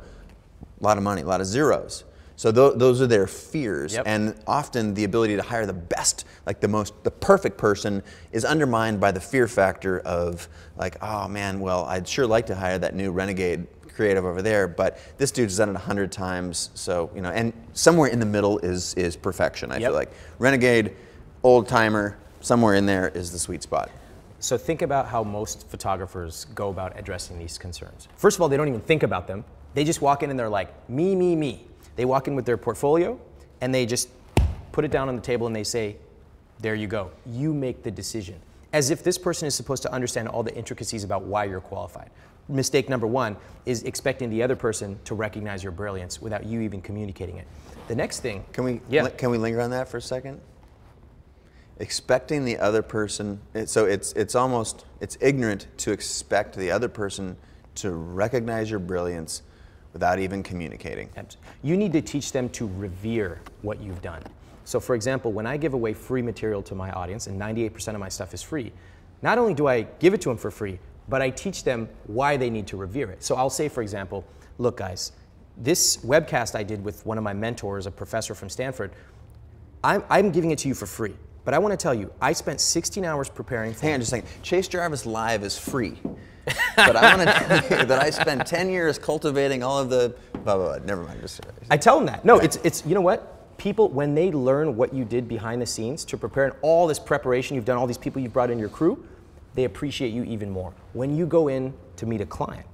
a 0.79 0.83
lot 0.83 0.97
of 0.97 1.03
money, 1.03 1.21
a 1.21 1.25
lot 1.25 1.41
of 1.41 1.47
zeros. 1.47 2.03
So 2.41 2.51
tho- 2.51 2.73
those 2.73 3.03
are 3.03 3.05
their 3.05 3.27
fears, 3.27 3.93
Yep. 3.93 4.03
and 4.07 4.33
often 4.47 4.95
the 4.95 5.03
ability 5.03 5.35
to 5.35 5.43
hire 5.43 5.67
the 5.67 5.73
best, 5.73 6.25
like 6.47 6.59
the 6.59 6.67
most, 6.67 6.91
the 7.03 7.11
perfect 7.11 7.55
person, 7.55 8.01
is 8.31 8.43
undermined 8.43 8.99
by 8.99 9.11
the 9.11 9.19
fear 9.19 9.47
factor 9.47 9.99
of 9.99 10.49
like, 10.75 10.97
oh 11.03 11.27
man, 11.27 11.59
well, 11.59 11.85
I'd 11.85 12.07
sure 12.07 12.25
like 12.25 12.47
to 12.47 12.55
hire 12.55 12.79
that 12.79 12.95
new 12.95 13.11
renegade 13.11 13.67
creative 13.95 14.25
over 14.25 14.41
there, 14.41 14.67
but 14.67 14.97
this 15.19 15.29
dude's 15.29 15.55
done 15.57 15.69
it 15.69 15.75
a 15.75 15.85
hundred 15.85 16.11
times, 16.11 16.71
so 16.73 17.11
you 17.13 17.21
know, 17.21 17.29
and 17.29 17.53
somewhere 17.73 18.09
in 18.09 18.19
the 18.19 18.25
middle 18.25 18.57
is 18.57 18.95
is 18.95 19.15
perfection. 19.15 19.71
I 19.71 19.75
Yep. 19.75 19.89
feel 19.89 19.93
like 19.93 20.11
renegade, 20.39 20.95
old 21.43 21.67
timer, 21.67 22.17
somewhere 22.39 22.73
in 22.73 22.87
there 22.87 23.09
is 23.09 23.31
the 23.31 23.37
sweet 23.37 23.61
spot. 23.61 23.91
So 24.39 24.57
think 24.57 24.81
about 24.81 25.05
how 25.09 25.23
most 25.23 25.69
photographers 25.69 26.47
go 26.55 26.69
about 26.69 26.97
addressing 26.97 27.37
these 27.37 27.59
concerns. 27.59 28.07
First 28.17 28.37
of 28.37 28.41
all, 28.41 28.49
they 28.49 28.57
don't 28.57 28.67
even 28.67 28.81
think 28.81 29.03
about 29.03 29.27
them. 29.27 29.43
They 29.75 29.83
just 29.83 30.01
walk 30.01 30.23
in 30.23 30.31
and 30.31 30.39
they're 30.39 30.49
like, 30.49 30.89
me, 30.89 31.13
me, 31.15 31.35
me. 31.35 31.67
They 31.95 32.05
walk 32.05 32.27
in 32.27 32.35
with 32.35 32.45
their 32.45 32.57
portfolio 32.57 33.19
and 33.61 33.73
they 33.73 33.85
just 33.85 34.09
put 34.71 34.85
it 34.85 34.91
down 34.91 35.09
on 35.09 35.15
the 35.15 35.21
table 35.21 35.47
and 35.47 35.55
they 35.55 35.63
say, 35.63 35.97
there 36.59 36.75
you 36.75 36.87
go. 36.87 37.11
You 37.25 37.53
make 37.53 37.83
the 37.83 37.91
decision. 37.91 38.39
As 38.73 38.89
if 38.89 39.03
this 39.03 39.17
person 39.17 39.47
is 39.47 39.55
supposed 39.55 39.83
to 39.83 39.91
understand 39.91 40.27
all 40.29 40.43
the 40.43 40.55
intricacies 40.55 41.03
about 41.03 41.23
why 41.23 41.45
you're 41.45 41.61
qualified. 41.61 42.09
mistake 42.47 42.89
number 42.89 43.07
one 43.07 43.37
is 43.65 43.83
expecting 43.83 44.29
the 44.29 44.41
other 44.43 44.55
person 44.55 44.99
to 45.05 45.15
recognize 45.15 45.63
your 45.63 45.71
brilliance 45.71 46.21
without 46.21 46.45
you 46.45 46.61
even 46.61 46.81
communicating 46.81 47.37
it. 47.37 47.47
The 47.87 47.95
next 47.95 48.19
thing. 48.21 48.43
Can 48.51 48.63
we 48.63 48.81
Yeah. 48.89 49.07
can 49.09 49.29
we 49.29 49.37
linger 49.37 49.61
on 49.61 49.69
that 49.69 49.87
for 49.87 49.97
a 49.97 50.01
second? 50.01 50.41
Expecting 51.79 52.45
the 52.45 52.57
other 52.57 52.81
person, 52.81 53.39
so 53.65 53.85
it's 53.85 54.11
it's 54.13 54.35
almost 54.35 54.85
it's 54.99 55.17
ignorant 55.21 55.67
to 55.77 55.91
expect 55.91 56.55
the 56.55 56.71
other 56.71 56.89
person 56.89 57.37
to 57.75 57.91
recognize 57.91 58.69
your 58.69 58.79
brilliance 58.79 59.43
without 59.93 60.19
even 60.19 60.43
communicating. 60.43 61.09
You 61.63 61.77
need 61.77 61.93
to 61.93 62.01
teach 62.01 62.31
them 62.31 62.49
to 62.49 62.67
revere 62.77 63.41
what 63.61 63.81
you've 63.81 64.01
done. 64.01 64.23
So, 64.63 64.79
for 64.79 64.95
example, 64.95 65.31
when 65.31 65.45
I 65.45 65.57
give 65.57 65.73
away 65.73 65.93
free 65.93 66.21
material 66.21 66.61
to 66.63 66.75
my 66.75 66.91
audience, 66.91 67.27
and 67.27 67.39
98% 67.39 67.89
of 67.89 67.99
my 67.99 68.09
stuff 68.09 68.33
is 68.33 68.41
free, 68.41 68.71
not 69.21 69.37
only 69.37 69.53
do 69.53 69.67
I 69.67 69.81
give 69.99 70.13
it 70.13 70.21
to 70.21 70.29
them 70.29 70.37
for 70.37 70.51
free, 70.51 70.79
but 71.09 71.21
I 71.21 71.29
teach 71.29 71.63
them 71.63 71.89
why 72.07 72.37
they 72.37 72.49
need 72.49 72.67
to 72.67 72.77
revere 72.77 73.11
it. 73.11 73.23
So, 73.23 73.35
I'll 73.35 73.49
say, 73.49 73.67
for 73.67 73.81
example, 73.81 74.25
look, 74.57 74.77
guys, 74.77 75.11
this 75.57 75.97
webcast 75.97 76.55
I 76.55 76.63
did 76.63 76.83
with 76.83 77.05
one 77.05 77.17
of 77.17 77.23
my 77.23 77.33
mentors, 77.33 77.85
a 77.85 77.91
professor 77.91 78.33
from 78.33 78.49
Stanford, 78.49 78.91
I'm, 79.83 80.03
I'm 80.09 80.31
giving 80.31 80.51
it 80.51 80.59
to 80.59 80.67
you 80.67 80.73
for 80.73 80.85
free. 80.85 81.15
But 81.43 81.53
I 81.53 81.59
want 81.59 81.71
to 81.71 81.77
tell 81.77 81.93
you, 81.93 82.11
I 82.21 82.33
spent 82.33 82.61
16 82.61 83.03
hours 83.03 83.29
preparing 83.29 83.73
for 83.73 83.81
Hang 83.81 83.95
on 83.95 83.99
just 83.99 84.13
a 84.13 84.17
second. 84.17 84.43
Chase 84.43 84.67
Jarvis 84.67 85.05
Live 85.05 85.43
is 85.43 85.57
free. 85.57 85.97
but 86.75 86.95
I 86.95 87.15
want 87.15 87.27
to 87.27 87.33
tell 87.33 87.79
you 87.79 87.85
that 87.85 88.01
I 88.03 88.09
spent 88.09 88.45
10 88.45 88.69
years 88.69 88.97
cultivating 88.97 89.63
all 89.63 89.79
of 89.79 89.89
the 89.89 90.15
blah, 90.43 90.55
blah, 90.55 90.77
blah. 90.77 90.85
Never 90.85 91.03
mind. 91.03 91.21
Just, 91.21 91.41
I 91.69 91.77
tell 91.77 91.97
them 91.97 92.05
that. 92.07 92.25
No, 92.25 92.37
it's 92.37 92.57
it's 92.57 92.85
you 92.85 92.95
know 92.95 93.01
what? 93.01 93.57
People 93.57 93.89
when 93.89 94.15
they 94.15 94.31
learn 94.31 94.75
what 94.75 94.93
you 94.93 95.05
did 95.05 95.27
behind 95.27 95.61
the 95.61 95.65
scenes 95.65 96.03
to 96.05 96.17
prepare 96.17 96.45
and 96.45 96.53
all 96.61 96.87
this 96.87 96.99
preparation 96.99 97.55
you've 97.55 97.65
done, 97.65 97.77
all 97.77 97.87
these 97.87 97.97
people 97.97 98.21
you've 98.21 98.33
brought 98.33 98.49
in 98.49 98.57
your 98.57 98.69
crew, 98.69 99.03
they 99.53 99.65
appreciate 99.65 100.13
you 100.13 100.23
even 100.23 100.49
more. 100.49 100.73
When 100.93 101.15
you 101.15 101.25
go 101.25 101.47
in 101.47 101.73
to 101.97 102.05
meet 102.05 102.21
a 102.21 102.25
client, 102.25 102.65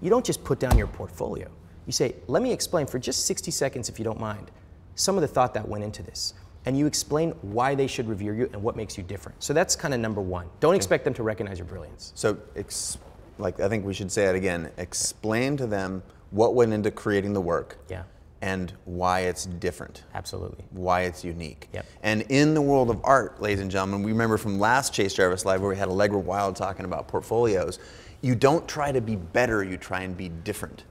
you 0.00 0.10
don't 0.10 0.24
just 0.24 0.42
put 0.42 0.58
down 0.58 0.76
your 0.76 0.88
portfolio. 0.88 1.48
You 1.86 1.92
say, 1.92 2.16
"Let 2.26 2.42
me 2.42 2.52
explain 2.52 2.86
for 2.86 2.98
just 2.98 3.26
60 3.26 3.50
seconds 3.50 3.88
if 3.88 3.98
you 3.98 4.04
don't 4.04 4.20
mind 4.20 4.50
some 4.94 5.16
of 5.16 5.22
the 5.22 5.28
thought 5.28 5.54
that 5.54 5.68
went 5.68 5.84
into 5.84 6.02
this." 6.02 6.34
And 6.64 6.78
you 6.78 6.86
explain 6.86 7.30
why 7.42 7.74
they 7.74 7.86
should 7.86 8.08
revere 8.08 8.34
you 8.34 8.48
and 8.52 8.62
what 8.62 8.76
makes 8.76 8.96
you 8.96 9.02
different. 9.02 9.42
So 9.42 9.52
that's 9.52 9.74
kind 9.74 9.92
of 9.94 10.00
number 10.00 10.20
1. 10.20 10.46
Don't 10.60 10.74
expect 10.76 11.04
them 11.04 11.14
to 11.14 11.22
recognize 11.22 11.58
your 11.58 11.66
brilliance. 11.66 12.12
so, 12.14 12.38
ex, 12.56 12.98
like 13.38 13.58
I 13.60 13.68
think 13.68 13.84
we 13.84 13.94
should 13.94 14.12
say 14.12 14.26
it 14.26 14.36
again. 14.36 14.70
Explain 14.78 15.56
to 15.56 15.66
them 15.66 16.02
what 16.30 16.54
went 16.54 16.72
into 16.72 16.90
creating 16.90 17.32
the 17.32 17.40
work 17.40 17.78
Yeah. 17.88 18.04
and 18.42 18.72
why 18.84 19.20
it's 19.20 19.44
different. 19.46 20.04
Absolutely. 20.14 20.64
why 20.70 21.02
it's 21.02 21.24
unique. 21.24 21.68
Yep. 21.72 21.86
And 22.04 22.22
in 22.28 22.54
the 22.54 22.62
world 22.62 22.90
of 22.90 23.00
art, 23.02 23.42
ladies 23.42 23.60
and 23.60 23.70
gentlemen, 23.70 24.02
we 24.04 24.12
remember 24.12 24.36
from 24.38 24.58
last 24.60 24.92
Chase 24.94 25.14
Jarvis 25.14 25.44
Live 25.44 25.60
where 25.60 25.70
we 25.70 25.76
had 25.76 25.88
Allegra 25.88 26.18
Wilde 26.18 26.54
talking 26.56 26.84
about 26.84 27.08
portfolios. 27.08 27.78
You 28.20 28.34
don't 28.36 28.68
try 28.68 28.92
to 28.92 29.00
be 29.00 29.16
better, 29.16 29.64
you 29.64 29.76
try 29.76 30.02
and 30.02 30.16
be 30.16 30.28
different. 30.28 30.84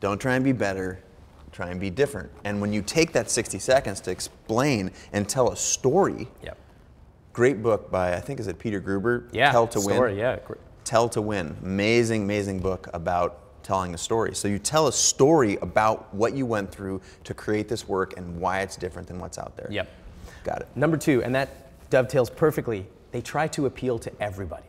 Don't 0.00 0.20
try 0.20 0.34
and 0.34 0.44
be 0.44 0.52
better, 0.52 0.98
try 1.56 1.70
and 1.70 1.80
be 1.80 1.88
different. 1.88 2.30
And 2.44 2.60
when 2.60 2.70
you 2.72 2.82
take 2.82 3.12
that 3.12 3.30
60 3.30 3.58
seconds 3.58 4.00
to 4.02 4.10
explain 4.10 4.90
and 5.14 5.26
tell 5.26 5.50
a 5.50 5.56
story, 5.56 6.28
Yep. 6.42 6.58
great 7.32 7.62
book 7.62 7.90
by, 7.90 8.12
I 8.14 8.20
think, 8.20 8.38
is 8.40 8.46
it 8.46 8.58
Peter 8.58 8.78
Gruber? 8.78 9.24
Yeah. 9.32 9.50
Tell 9.52 9.66
to 9.68 9.80
story, 9.80 10.10
Win. 10.12 10.18
Yeah. 10.18 10.38
Tell 10.84 11.08
to 11.08 11.22
Win. 11.22 11.56
Amazing, 11.62 12.24
amazing 12.24 12.58
book 12.58 12.88
about 12.92 13.38
telling 13.62 13.94
a 13.94 13.98
story. 13.98 14.34
So 14.34 14.48
you 14.48 14.58
tell 14.58 14.86
a 14.86 14.92
story 14.92 15.56
about 15.62 16.14
what 16.14 16.34
you 16.34 16.44
went 16.44 16.70
through 16.70 17.00
to 17.24 17.32
create 17.32 17.68
this 17.68 17.88
work 17.88 18.16
and 18.18 18.38
why 18.38 18.60
it's 18.60 18.76
different 18.76 19.08
than 19.08 19.18
what's 19.18 19.38
out 19.38 19.56
there. 19.56 19.68
Yep. 19.70 19.88
Got 20.44 20.60
it. 20.60 20.68
Number 20.76 20.98
two, 20.98 21.22
and 21.24 21.34
that 21.34 21.48
dovetails 21.90 22.28
perfectly, 22.28 22.86
they 23.12 23.22
try 23.22 23.48
to 23.48 23.64
appeal 23.64 23.98
to 24.00 24.12
everybody. 24.22 24.66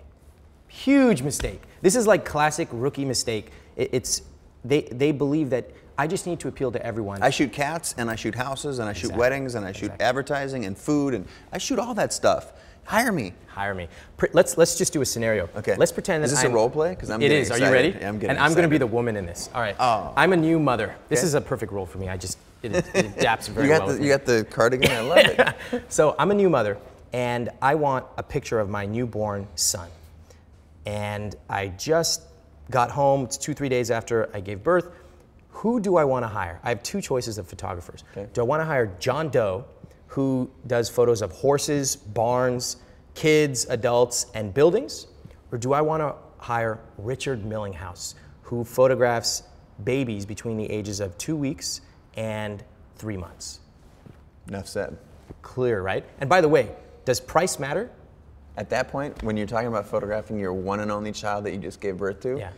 Huge 0.69 1.21
mistake. 1.21 1.61
This 1.81 1.95
is 1.97 2.07
like 2.07 2.23
classic 2.23 2.69
rookie 2.71 3.05
mistake. 3.05 3.51
It- 3.75 3.89
It's 3.91 4.21
they 4.65 4.81
they 4.83 5.11
believe 5.11 5.49
that 5.51 5.69
I 5.97 6.05
just 6.07 6.27
need 6.27 6.39
to 6.41 6.47
appeal 6.47 6.71
to 6.71 6.85
everyone. 6.85 7.23
I 7.23 7.29
shoot 7.31 7.51
cats 7.51 7.95
and 7.97 8.09
I 8.09 8.15
shoot 8.15 8.35
houses 8.35 8.79
and 8.79 8.87
I 8.87 8.93
shoot 8.93 9.05
Exactly. 9.07 9.19
weddings 9.19 9.55
and 9.55 9.65
I 9.65 9.71
shoot 9.71 9.85
Exactly. 9.85 10.05
advertising 10.05 10.65
and 10.65 10.77
food 10.77 11.13
and 11.13 11.25
I 11.51 11.57
shoot 11.57 11.79
all 11.79 11.93
that 11.95 12.13
stuff. 12.13 12.53
Hire 12.83 13.11
me. 13.11 13.33
Hire 13.47 13.73
me. 13.73 13.87
Let's 14.31 14.57
let's 14.57 14.77
just 14.77 14.93
do 14.93 15.01
a 15.01 15.05
scenario. 15.05 15.49
Okay. 15.57 15.75
Let's 15.75 15.91
pretend 15.91 16.23
Is 16.23 16.31
that 16.31 16.35
this 16.35 16.43
a 16.43 16.47
I'm- 16.47 16.55
role 16.55 16.69
play? 16.69 16.91
Because 16.91 17.09
I'm 17.09 17.21
It 17.21 17.31
is. 17.31 17.49
Are 17.51 17.57
you 17.57 17.65
ready? 17.71 17.89
Yeah, 17.99 18.07
I'm 18.09 18.19
getting 18.19 18.29
and 18.37 18.39
I'm 18.39 18.51
going 18.53 18.63
to 18.63 18.69
be 18.69 18.77
the 18.77 18.87
woman 18.87 19.17
in 19.17 19.25
this. 19.25 19.49
All 19.53 19.59
right. 19.61 19.75
Oh. 19.79 20.13
I'm 20.15 20.31
a 20.33 20.37
new 20.37 20.59
mother. 20.59 20.95
This 21.09 21.19
Okay. 21.19 21.27
is 21.27 21.33
a 21.33 21.41
perfect 21.41 21.71
role 21.73 21.85
for 21.85 21.97
me. 21.97 22.07
I 22.09 22.15
just 22.17 22.37
it, 22.63 22.73
it 22.93 23.05
adapts 23.17 23.47
very 23.49 23.67
You 23.67 23.73
got 23.73 23.85
well. 23.87 23.89
the 23.95 24.01
you 24.03 24.03
me. 24.03 24.07
got 24.09 24.25
the 24.25 24.45
cardigan. 24.49 24.91
I 24.91 25.01
love 25.01 25.17
it. 25.17 25.83
So 25.89 26.15
I'm 26.17 26.31
a 26.31 26.33
new 26.35 26.49
mother, 26.49 26.77
and 27.13 27.49
I 27.61 27.75
want 27.75 28.05
a 28.17 28.23
picture 28.23 28.59
of 28.59 28.69
my 28.69 28.85
newborn 28.85 29.47
son. 29.55 29.89
And 30.85 31.35
I 31.49 31.67
just 31.69 32.23
got 32.71 32.89
home. 32.91 33.25
It's 33.25 33.37
two, 33.37 33.53
three 33.53 33.69
days 33.69 33.91
after 33.91 34.29
I 34.33 34.39
gave 34.39 34.63
birth. 34.63 34.87
Who 35.61 35.79
do 35.79 35.97
I 35.97 36.03
want 36.03 36.23
to 36.23 36.27
hire? 36.27 36.59
I 36.63 36.69
have 36.69 36.83
two 36.83 37.01
choices 37.01 37.39
of 37.39 37.47
photographers. 37.47 38.03
Okay. 38.11 38.27
Do 38.31 38.41
I 38.41 38.43
want 38.43 38.61
to 38.61 38.65
hire 38.65 38.95
John 38.99 39.29
Doe, 39.29 39.65
who 40.05 40.51
does 40.67 40.87
photos 40.87 41.23
of 41.23 41.31
horses, 41.31 41.95
barns, 41.95 42.77
kids, 43.15 43.65
adults, 43.69 44.27
and 44.35 44.53
buildings? 44.53 45.07
Or 45.51 45.57
do 45.57 45.73
I 45.73 45.81
want 45.81 46.01
to 46.01 46.13
hire 46.37 46.79
Richard 46.99 47.43
Millinghouse, 47.43 48.13
who 48.43 48.63
photographs 48.63 49.43
babies 49.83 50.27
between 50.27 50.57
the 50.57 50.69
ages 50.69 50.99
of 50.99 51.17
two 51.17 51.35
weeks 51.35 51.81
and 52.15 52.63
three 52.95 53.17
months? 53.17 53.59
Enough 54.49 54.67
said. 54.67 54.95
Clear, 55.41 55.81
right? 55.81 56.05
And 56.19 56.29
by 56.29 56.39
the 56.39 56.47
way, 56.47 56.69
does 57.03 57.19
price 57.19 57.57
matter? 57.57 57.89
At 58.57 58.69
that 58.69 58.89
point, 58.89 59.23
when 59.23 59.35
you're 59.35 59.47
talking 59.47 59.69
about 59.69 59.87
photographing 59.87 60.37
your 60.37 60.53
one 60.53 60.81
and 60.81 60.91
only 60.91 61.11
child 61.11 61.45
that 61.45 61.51
you 61.51 61.57
just 61.57 61.81
gave 61.81 61.97
birth 61.97 62.19
to, 62.21 62.37
Yeah. 62.37 62.51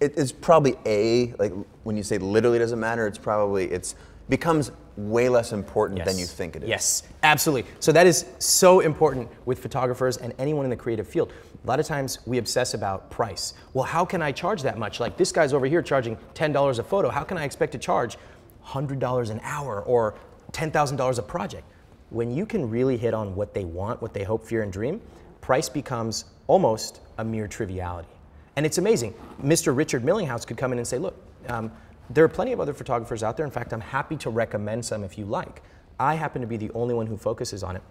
It 0.00 0.16
is 0.16 0.32
probably 0.32 0.76
a 0.86 1.34
like 1.38 1.52
when 1.84 1.96
you 1.96 2.02
say 2.02 2.18
literally 2.18 2.58
doesn't 2.58 2.80
matter. 2.80 3.06
It's 3.06 3.18
probably 3.18 3.66
it's 3.66 3.94
becomes 4.28 4.70
way 4.96 5.28
less 5.28 5.52
important 5.52 6.04
than 6.04 6.18
you 6.18 6.24
think 6.24 6.56
it 6.56 6.62
is. 6.62 6.68
Yes, 6.68 7.02
absolutely. 7.22 7.70
So 7.80 7.90
that 7.92 8.06
is 8.06 8.26
so 8.38 8.80
important 8.80 9.28
with 9.44 9.58
photographers 9.58 10.16
and 10.18 10.32
anyone 10.38 10.64
in 10.64 10.70
the 10.70 10.76
creative 10.76 11.06
field. 11.06 11.32
A 11.62 11.66
lot 11.66 11.80
of 11.80 11.86
times 11.86 12.20
we 12.26 12.38
obsess 12.38 12.74
about 12.74 13.10
price. 13.10 13.54
Well, 13.74 13.84
how 13.84 14.04
can 14.04 14.22
I 14.22 14.32
charge 14.32 14.62
that 14.62 14.78
much? 14.78 15.00
Like 15.00 15.16
this 15.16 15.32
guy's 15.32 15.52
over 15.52 15.66
here 15.66 15.82
charging 15.82 16.16
$10 16.34 16.78
a 16.78 16.82
photo. 16.82 17.08
How 17.10 17.24
can 17.24 17.38
I 17.38 17.44
expect 17.44 17.72
to 17.72 17.78
charge 17.78 18.16
$100 18.64 19.30
an 19.30 19.40
hour 19.42 19.82
or 19.82 20.14
$10,000 20.52 21.18
a 21.18 21.22
project? 21.22 21.64
When 22.10 22.30
you 22.30 22.46
can 22.46 22.68
really 22.68 22.96
hit 22.96 23.14
on 23.14 23.34
what 23.34 23.52
they 23.54 23.64
want, 23.64 24.00
what 24.00 24.14
they 24.14 24.24
hope, 24.24 24.44
fear, 24.44 24.62
and 24.62 24.72
dream, 24.72 25.00
price 25.40 25.68
becomes 25.68 26.24
almost 26.46 27.00
a 27.18 27.24
mere 27.24 27.46
triviality. 27.46 28.08
And 28.56 28.66
it's 28.66 28.78
amazing. 28.78 29.14
Mr. 29.42 29.74
Richard 29.74 30.02
Millinghouse 30.02 30.46
could 30.46 30.56
come 30.56 30.72
in 30.72 30.78
and 30.78 30.86
say, 30.86 30.98
look, 30.98 31.16
um, 31.48 31.70
there 32.10 32.24
are 32.24 32.28
plenty 32.28 32.52
of 32.52 32.60
other 32.60 32.74
photographers 32.74 33.22
out 33.22 33.36
there. 33.36 33.46
In 33.46 33.52
fact, 33.52 33.72
I'm 33.72 33.80
happy 33.80 34.16
to 34.16 34.30
recommend 34.30 34.84
some 34.84 35.04
if 35.04 35.16
you 35.16 35.24
like. 35.24 35.62
I 35.98 36.14
happen 36.14 36.40
to 36.40 36.46
be 36.46 36.56
the 36.56 36.70
only 36.72 36.94
one 36.94 37.06
who 37.06 37.16
focuses 37.16 37.62
on 37.62 37.76
it. 37.76 37.82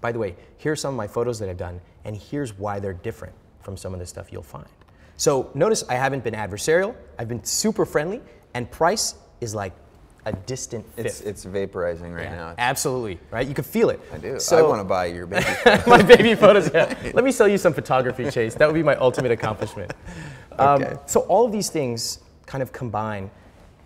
By 0.00 0.12
the 0.12 0.18
way, 0.18 0.36
here 0.56 0.72
are 0.72 0.76
some 0.76 0.94
of 0.94 0.96
my 0.96 1.06
photos 1.06 1.38
that 1.40 1.48
I've 1.48 1.58
done, 1.58 1.80
and 2.04 2.16
here's 2.16 2.56
why 2.56 2.80
they're 2.80 2.94
different 2.94 3.34
from 3.60 3.76
some 3.76 3.92
of 3.92 4.00
the 4.00 4.06
stuff 4.06 4.32
you'll 4.32 4.42
find. 4.42 4.66
So 5.16 5.50
notice 5.54 5.84
I 5.88 5.94
haven't 5.94 6.24
been 6.24 6.34
adversarial, 6.34 6.94
I've 7.18 7.28
been 7.28 7.44
super 7.44 7.84
friendly, 7.84 8.22
and 8.54 8.70
price 8.70 9.16
is 9.40 9.54
like 9.54 9.74
a 10.26 10.32
distant 10.32 10.86
fifth. 10.94 11.06
It's 11.06 11.20
it's 11.22 11.44
vaporizing 11.46 12.14
right 12.14 12.24
Yeah, 12.24 12.36
now. 12.36 12.54
Absolutely, 12.58 13.18
right? 13.30 13.46
You 13.46 13.54
can 13.54 13.64
feel 13.64 13.90
it. 13.90 14.00
I 14.12 14.18
do. 14.18 14.38
So, 14.38 14.58
I 14.58 14.62
want 14.68 14.80
to 14.80 14.84
buy 14.84 15.06
your 15.06 15.26
baby. 15.26 15.46
my 15.86 16.02
baby 16.02 16.34
photos. 16.34 16.70
Yeah. 16.72 16.94
Let 17.14 17.24
me 17.24 17.32
sell 17.32 17.48
you 17.48 17.58
some 17.58 17.72
photography, 17.72 18.30
Chase. 18.30 18.54
That 18.54 18.66
would 18.68 18.74
be 18.74 18.82
my 18.82 18.96
ultimate 18.96 19.32
accomplishment. 19.32 19.92
Um, 20.58 20.82
Okay. 20.82 20.96
so 21.06 21.20
all 21.20 21.46
of 21.46 21.52
these 21.52 21.70
things 21.70 22.20
kind 22.46 22.62
of 22.62 22.72
combine 22.72 23.30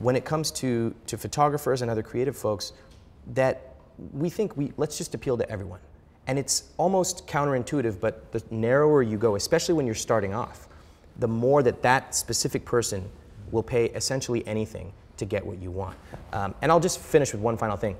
when 0.01 0.17
it 0.17 0.25
comes 0.25 0.51
to, 0.51 0.93
to 1.07 1.17
photographers 1.17 1.83
and 1.83 1.91
other 1.91 2.03
creative 2.03 2.37
folks 2.37 2.73
that 3.35 3.75
we 4.13 4.29
think 4.29 4.57
we 4.57 4.73
let's 4.77 4.99
just 4.99 5.15
appeal 5.15 5.37
to 5.39 5.49
everyone. 5.49 5.79
And 6.27 6.39
it's 6.39 6.65
almost 6.79 7.27
counterintuitive, 7.29 8.01
but 8.01 8.33
the 8.33 8.43
narrower 8.51 9.03
you 9.03 9.19
go, 9.19 9.37
especially 9.37 9.75
when 9.75 9.87
you're 9.87 9.95
starting 9.95 10.35
off, 10.35 10.69
the 11.19 11.29
more 11.29 11.63
that 11.63 11.83
that 11.83 12.15
specific 12.15 12.65
person 12.65 13.09
will 13.53 13.63
pay 13.63 13.87
essentially 13.91 14.45
anything 14.49 14.93
to 15.17 15.25
get 15.25 15.45
what 15.45 15.61
you 15.61 15.71
want. 15.71 15.97
Um, 16.33 16.55
and 16.63 16.71
I'll 16.71 16.81
just 16.81 16.99
finish 17.01 17.33
with 17.33 17.41
one 17.41 17.57
final 17.57 17.77
thing 17.77 17.97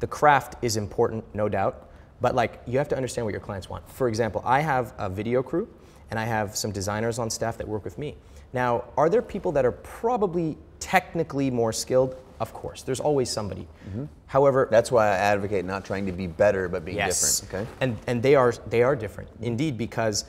the 0.00 0.06
craft 0.06 0.56
is 0.62 0.76
important, 0.76 1.24
no 1.34 1.48
doubt, 1.48 1.88
but 2.20 2.34
like 2.34 2.60
you 2.66 2.78
have 2.78 2.88
to 2.88 2.96
understand 2.96 3.24
what 3.24 3.32
your 3.32 3.40
clients 3.40 3.70
want. 3.70 3.88
For 3.90 4.08
example, 4.08 4.42
I 4.44 4.60
have 4.60 4.92
a 4.98 5.08
video 5.08 5.42
crew 5.42 5.68
and 6.10 6.18
I 6.20 6.24
have 6.24 6.56
some 6.56 6.70
designers 6.70 7.18
on 7.18 7.30
staff 7.30 7.56
that 7.58 7.66
work 7.66 7.84
with 7.84 7.98
me. 7.98 8.14
Now, 8.52 8.84
are 8.96 9.08
there 9.08 9.22
people 9.22 9.52
that 9.52 9.64
are 9.64 9.72
probably 9.72 10.56
technically 10.80 11.50
more 11.50 11.72
skilled? 11.72 12.16
Of 12.38 12.52
course, 12.52 12.82
there's 12.82 13.00
always 13.00 13.30
somebody. 13.30 13.66
However, 14.26 14.68
That's 14.70 14.92
why 14.92 15.06
I 15.06 15.16
advocate 15.16 15.64
not 15.64 15.84
trying 15.84 16.04
to 16.06 16.12
be 16.12 16.26
better, 16.26 16.68
but 16.68 16.84
being 16.84 16.98
yes, 16.98 17.40
different. 17.40 17.68
Okay. 17.68 17.70
and 17.80 17.96
and 18.06 18.22
they 18.22 18.34
are 18.34 18.52
they 18.68 18.82
are 18.82 18.94
different 18.94 19.30
indeed 19.40 19.78
because 19.78 20.26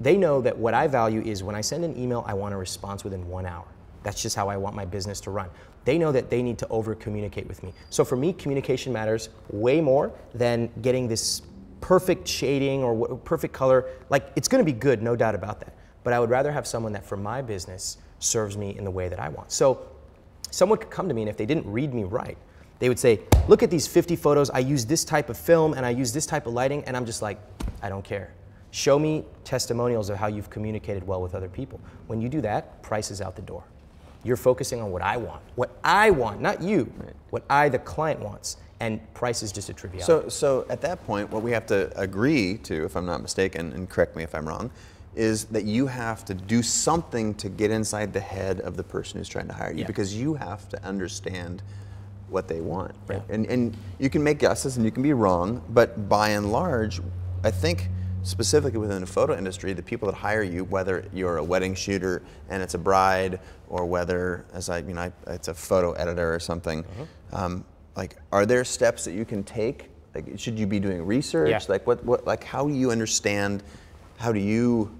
they 0.00 0.16
know 0.16 0.40
that 0.42 0.56
what 0.56 0.74
I 0.74 0.86
value 0.86 1.22
is 1.22 1.42
when 1.42 1.56
I 1.56 1.62
send 1.62 1.84
an 1.84 1.96
email, 1.98 2.24
I 2.26 2.34
want 2.34 2.54
a 2.54 2.56
response 2.56 3.02
within 3.02 3.26
one 3.28 3.46
hour. 3.46 3.64
That's 4.02 4.22
just 4.22 4.36
how 4.36 4.48
I 4.48 4.56
want 4.56 4.74
my 4.76 4.84
business 4.84 5.20
to 5.22 5.30
run. 5.30 5.50
They 5.84 5.98
know 5.98 6.12
that 6.12 6.30
they 6.30 6.42
need 6.42 6.58
to 6.58 6.68
over 6.68 6.94
communicate 6.94 7.46
with 7.46 7.62
me. 7.62 7.72
So 7.90 8.04
for 8.04 8.16
me, 8.16 8.32
communication 8.32 8.92
matters 8.92 9.30
way 9.50 9.80
more 9.80 10.12
than 10.34 10.70
getting 10.82 11.08
this 11.08 11.42
perfect 11.80 12.26
shading 12.28 12.82
or 12.82 13.16
perfect 13.18 13.54
color. 13.54 13.86
Like 14.10 14.30
it's 14.36 14.48
going 14.48 14.64
to 14.64 14.70
be 14.72 14.78
good, 14.78 15.02
no 15.02 15.16
doubt 15.16 15.34
about 15.34 15.60
that. 15.60 15.74
but 16.08 16.14
I 16.14 16.20
would 16.20 16.30
rather 16.30 16.50
have 16.50 16.66
someone 16.66 16.92
that 16.94 17.04
for 17.04 17.18
my 17.18 17.42
business 17.42 17.98
serves 18.18 18.56
me 18.56 18.76
in 18.78 18.84
the 18.84 18.90
way 18.90 19.10
that 19.10 19.20
I 19.20 19.28
want. 19.28 19.52
So 19.52 19.86
someone 20.50 20.78
could 20.78 20.90
come 20.90 21.06
to 21.06 21.14
me 21.14 21.20
and 21.20 21.28
if 21.28 21.36
they 21.36 21.44
didn't 21.44 21.70
read 21.70 21.92
me 21.92 22.04
right, 22.04 22.38
they 22.78 22.88
would 22.88 22.98
say, 22.98 23.20
look 23.46 23.62
at 23.62 23.70
these 23.70 23.86
50 23.86 24.16
photos, 24.16 24.48
I 24.48 24.60
use 24.60 24.86
this 24.86 25.04
type 25.04 25.28
of 25.28 25.36
film 25.36 25.74
and 25.74 25.84
I 25.84 25.90
use 25.90 26.10
this 26.10 26.24
type 26.24 26.46
of 26.46 26.54
lighting, 26.54 26.82
and 26.84 26.96
I'm 26.96 27.04
just 27.04 27.20
like, 27.20 27.38
I 27.82 27.90
don't 27.90 28.04
care. 28.04 28.32
Show 28.70 28.98
me 28.98 29.26
testimonials 29.44 30.08
of 30.08 30.16
how 30.16 30.28
you've 30.28 30.48
communicated 30.48 31.06
well 31.06 31.20
with 31.20 31.34
other 31.34 31.48
people. 31.48 31.78
When 32.06 32.22
you 32.22 32.28
do 32.30 32.40
that, 32.40 32.82
price 32.82 33.10
is 33.10 33.20
out 33.20 33.36
the 33.36 33.42
door. 33.42 33.64
You're 34.28 34.36
focusing 34.36 34.82
on 34.82 34.90
what 34.90 35.00
I 35.00 35.16
want, 35.16 35.40
what 35.54 35.78
I 35.82 36.10
want, 36.10 36.42
not 36.42 36.60
you, 36.60 36.92
right. 36.98 37.14
what 37.30 37.44
I, 37.48 37.70
the 37.70 37.78
client, 37.78 38.20
wants, 38.20 38.58
and 38.78 39.00
price 39.14 39.42
is 39.42 39.50
just 39.50 39.70
a 39.70 39.72
triviality. 39.72 40.04
So, 40.04 40.28
so 40.28 40.66
at 40.68 40.82
that 40.82 41.02
point, 41.06 41.30
what 41.30 41.42
we 41.42 41.50
have 41.52 41.64
to 41.66 41.90
agree 41.98 42.58
to, 42.58 42.84
if 42.84 42.94
I'm 42.94 43.06
not 43.06 43.22
mistaken, 43.22 43.72
and 43.72 43.88
correct 43.88 44.16
me 44.16 44.22
if 44.22 44.34
I'm 44.34 44.46
wrong, 44.46 44.70
is 45.16 45.46
that 45.46 45.64
you 45.64 45.86
have 45.86 46.26
to 46.26 46.34
do 46.34 46.62
something 46.62 47.34
to 47.36 47.48
get 47.48 47.70
inside 47.70 48.12
the 48.12 48.20
head 48.20 48.60
of 48.60 48.76
the 48.76 48.84
person 48.84 49.18
who's 49.18 49.30
trying 49.30 49.48
to 49.48 49.54
hire 49.54 49.72
you, 49.72 49.80
yeah. 49.80 49.86
because 49.86 50.14
you 50.14 50.34
have 50.34 50.68
to 50.68 50.84
understand 50.84 51.62
what 52.28 52.48
they 52.48 52.60
want, 52.60 52.94
right? 53.06 53.22
Yeah. 53.28 53.34
And 53.34 53.46
and 53.46 53.76
you 53.98 54.10
can 54.10 54.22
make 54.22 54.40
guesses 54.40 54.76
and 54.76 54.84
you 54.84 54.92
can 54.92 55.02
be 55.02 55.14
wrong, 55.14 55.62
but 55.70 56.06
by 56.06 56.28
and 56.30 56.52
large, 56.52 57.00
I 57.42 57.50
think 57.50 57.88
specifically 58.28 58.78
within 58.78 59.00
the 59.00 59.06
photo 59.06 59.36
industry, 59.36 59.72
the 59.72 59.82
people 59.82 60.06
that 60.06 60.14
hire 60.14 60.42
you, 60.42 60.64
whether 60.64 61.06
you're 61.14 61.38
a 61.38 61.44
wedding 61.44 61.74
shooter 61.74 62.22
and 62.50 62.62
it's 62.62 62.74
a 62.74 62.78
bride, 62.78 63.40
or 63.68 63.86
whether, 63.86 64.44
as 64.52 64.68
I, 64.68 64.78
you 64.78 64.92
know, 64.92 65.00
I, 65.00 65.12
it's 65.28 65.48
a 65.48 65.54
photo 65.54 65.92
editor 65.92 66.34
or 66.34 66.38
something, 66.38 66.84
uh-huh. 66.84 67.44
um, 67.44 67.64
like, 67.96 68.16
are 68.30 68.44
there 68.44 68.64
steps 68.64 69.04
that 69.06 69.12
you 69.12 69.24
can 69.24 69.42
take? 69.42 69.88
Like, 70.14 70.38
should 70.38 70.58
you 70.58 70.66
be 70.66 70.78
doing 70.78 71.04
research? 71.06 71.48
Yeah. 71.48 71.60
Like, 71.68 71.86
what, 71.86 72.04
what, 72.04 72.26
like, 72.26 72.44
how 72.44 72.68
do 72.68 72.74
you 72.74 72.90
understand? 72.90 73.62
How 74.18 74.30
do 74.30 74.40
you 74.40 74.94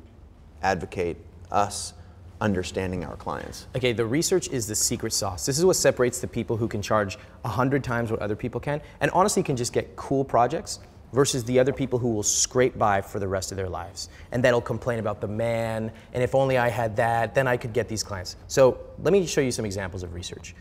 advocate 0.63 1.19
us 1.51 1.93
understanding 2.41 3.05
our 3.05 3.17
clients? 3.17 3.67
Okay, 3.77 3.93
the 3.93 4.07
research 4.07 4.49
is 4.49 4.67
the 4.67 4.75
secret 4.75 5.13
sauce. 5.13 5.45
This 5.45 5.59
is 5.59 5.67
what 5.67 5.77
separates 5.77 6.21
the 6.21 6.29
people 6.29 6.57
who 6.57 6.67
can 6.67 6.81
charge 6.81 7.19
a 7.45 7.49
hundred 7.49 7.85
times 7.85 8.11
what 8.11 8.21
other 8.21 8.37
people 8.37 8.61
can, 8.61 8.81
and 9.01 9.11
honestly 9.11 9.43
can 9.43 9.57
just 9.57 9.75
get 9.75 9.97
cool 9.97 10.25
projects 10.25 10.79
versus 11.13 11.45
the 11.45 11.59
other 11.59 11.73
people 11.73 11.99
who 11.99 12.13
will 12.13 12.23
scrape 12.23 12.77
by 12.79 13.01
for 13.01 13.19
the 13.19 13.29
rest 13.29 13.51
of 13.51 13.57
their 13.57 13.69
lives 13.69 14.09
and 14.33 14.45
that'll 14.45 14.61
complain 14.61 14.99
about 14.99 15.21
the 15.21 15.29
man 15.29 15.91
and 16.13 16.23
if 16.23 16.35
only 16.35 16.59
I 16.59 16.69
had 16.69 16.97
that, 16.97 17.35
then 17.35 17.47
I 17.47 17.57
could 17.57 17.73
get 17.73 17.89
these 17.89 18.03
clients. 18.03 18.37
So 18.47 18.79
let 19.03 19.13
me 19.13 19.27
show 19.27 19.41
you 19.41 19.51
some 19.51 19.65
examples 19.65 20.03
of 20.03 20.13
research. 20.13 20.55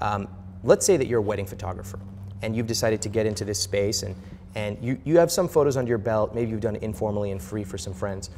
Um, 0.00 0.28
let's 0.62 0.86
say 0.86 0.96
that 0.96 1.06
you're 1.06 1.18
a 1.18 1.22
wedding 1.22 1.46
photographer 1.46 1.98
and 2.42 2.54
you've 2.54 2.66
decided 2.66 3.02
to 3.02 3.08
get 3.08 3.26
into 3.26 3.44
this 3.44 3.58
space 3.58 4.02
and, 4.02 4.14
and 4.54 4.78
you, 4.80 5.00
you 5.04 5.18
have 5.18 5.32
some 5.32 5.48
photos 5.48 5.76
under 5.76 5.88
your 5.88 5.98
belt, 5.98 6.34
maybe 6.34 6.50
you've 6.50 6.60
done 6.60 6.76
it 6.76 6.82
informally 6.82 7.32
and 7.32 7.42
free 7.42 7.64
for 7.64 7.78
some 7.78 7.92
friends. 7.92 8.30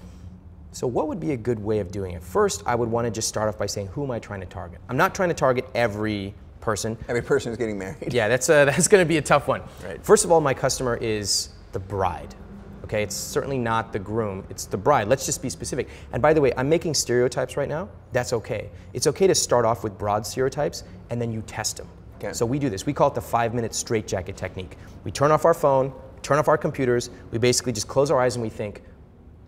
So 0.73 0.87
what 0.87 1.09
would 1.09 1.21
be 1.21 1.33
a 1.33 1.37
good 1.37 1.59
way 1.59 1.81
of 1.81 1.91
doing 1.91 2.13
it? 2.13 2.23
First, 2.23 2.63
I 2.65 2.75
would 2.75 2.89
want 2.89 3.07
to 3.07 3.11
just 3.11 3.29
start 3.29 3.49
off 3.49 3.59
by 3.59 3.67
saying, 3.67 3.89
who 3.89 4.05
am 4.05 4.11
I 4.11 4.19
trying 4.19 4.41
to 4.41 4.47
target? 4.47 4.81
I'm 4.89 4.97
not 4.97 5.15
trying 5.15 5.29
to 5.29 5.35
target 5.35 5.69
every 5.75 6.33
person. 6.61 6.97
Every 7.09 7.23
person 7.23 7.51
who's 7.51 7.59
getting 7.59 7.79
married. 7.79 8.13
Yeah, 8.13 8.29
that's, 8.29 8.49
uh, 8.49 8.65
that's 8.67 8.89
going 8.89 9.05
to 9.05 9.09
be 9.09 9.17
a 9.17 9.23
tough 9.23 9.49
one. 9.49 9.63
Right. 9.85 10.05
First 10.05 10.25
of 10.25 10.33
all, 10.33 10.41
my 10.41 10.55
customer 10.55 10.97
is 10.97 11.51
the 11.73 11.81
bride. 11.81 12.35
Okay, 12.85 13.05
it's 13.05 13.15
certainly 13.15 13.59
not 13.59 13.93
the 13.93 14.01
groom, 14.01 14.45
it's 14.51 14.65
the 14.65 14.77
bride. 14.77 15.07
Let's 15.07 15.25
just 15.25 15.43
be 15.43 15.49
specific. 15.49 15.89
And 16.13 16.21
by 16.21 16.33
the 16.33 16.41
way, 16.41 16.53
I'm 16.57 16.69
making 16.69 16.95
stereotypes 16.95 17.57
right 17.57 17.69
now. 17.69 17.89
That's 18.13 18.33
okay. 18.33 18.69
It's 18.93 19.07
okay 19.07 19.29
to 19.29 19.35
start 19.35 19.65
off 19.65 19.85
with 19.85 19.97
broad 19.97 20.27
stereotypes 20.27 20.83
and 21.11 21.23
then 21.23 21.31
you 21.31 21.43
test 21.43 21.77
them. 21.77 21.89
Okay. 22.17 22.33
So 22.33 22.45
we 22.45 22.59
do 22.59 22.69
this. 22.69 22.87
We 22.87 22.93
call 22.93 23.09
it 23.09 23.15
the 23.15 23.21
five 23.21 23.55
minute 23.55 23.75
straitjacket 23.75 24.37
technique. 24.37 24.77
We 25.05 25.13
turn 25.13 25.31
off 25.31 25.45
our 25.45 25.55
phone, 25.55 25.93
turn 26.23 26.39
off 26.39 26.49
our 26.49 26.59
computers, 26.59 27.11
we 27.31 27.39
basically 27.39 27.73
just 27.73 27.89
close 27.89 28.11
our 28.11 28.21
eyes 28.21 28.35
and 28.37 28.43
we 28.43 28.51
think, 28.51 28.83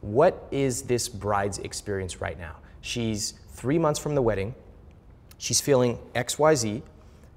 what 0.01 0.46
is 0.51 0.83
this 0.83 1.09
bride's 1.09 1.59
experience 1.59 2.20
right 2.20 2.38
now? 2.38 2.57
She's 2.81 3.35
three 3.51 3.79
months 3.79 3.98
from 4.01 4.14
the 4.14 4.22
wedding, 4.22 4.55
she's 5.38 5.61
feeling 5.61 5.98
XYZ, 6.14 6.83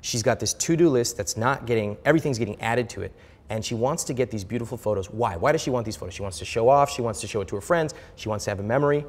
she's 0.05 0.21
got 0.21 0.39
this 0.39 0.53
to 0.53 0.75
do 0.75 0.87
list 0.87 1.17
that's 1.17 1.35
not 1.35 1.65
getting, 1.65 1.97
everything's 2.05 2.37
getting 2.37 2.61
added 2.61 2.89
to 2.91 3.01
it, 3.01 3.11
and 3.49 3.65
she 3.65 3.73
wants 3.73 4.03
to 4.03 4.13
get 4.13 4.29
these 4.29 4.43
beautiful 4.43 4.77
photos. 4.77 5.09
Why? 5.09 5.35
Why 5.35 5.51
does 5.51 5.61
she 5.61 5.71
want 5.71 5.85
these 5.85 5.95
photos? 5.95 6.13
She 6.13 6.21
wants 6.21 6.37
to 6.39 6.45
show 6.45 6.69
off, 6.69 6.91
she 6.91 7.01
wants 7.01 7.21
to 7.21 7.27
show 7.27 7.41
it 7.41 7.47
to 7.47 7.55
her 7.55 7.61
friends, 7.61 7.93
she 8.15 8.29
wants 8.29 8.45
to 8.45 8.51
have 8.51 8.59
a 8.59 8.63
memory. 8.63 9.03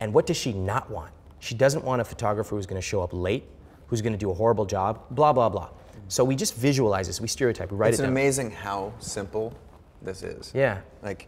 And 0.00 0.14
what 0.14 0.26
does 0.26 0.36
she 0.36 0.52
not 0.52 0.88
want? 0.90 1.10
She 1.40 1.54
doesn't 1.54 1.84
want 1.84 2.00
a 2.00 2.04
photographer 2.04 2.54
who's 2.54 2.66
gonna 2.66 2.80
show 2.80 3.02
up 3.02 3.10
late, 3.12 3.44
who's 3.88 4.00
gonna 4.00 4.16
do 4.16 4.30
a 4.30 4.34
horrible 4.34 4.64
job, 4.64 5.00
blah, 5.10 5.32
blah, 5.32 5.48
blah. 5.48 5.70
So 6.06 6.24
we 6.24 6.36
just 6.36 6.54
visualize 6.54 7.08
this, 7.08 7.20
we 7.20 7.28
stereotype, 7.28 7.72
we 7.72 7.76
write 7.76 7.90
it's 7.90 7.98
it 7.98 8.02
down. 8.02 8.12
It's 8.12 8.20
amazing 8.20 8.50
how 8.52 8.92
simple 9.00 9.52
this 10.02 10.22
is. 10.22 10.52
Yeah. 10.54 10.80
Like, 11.02 11.26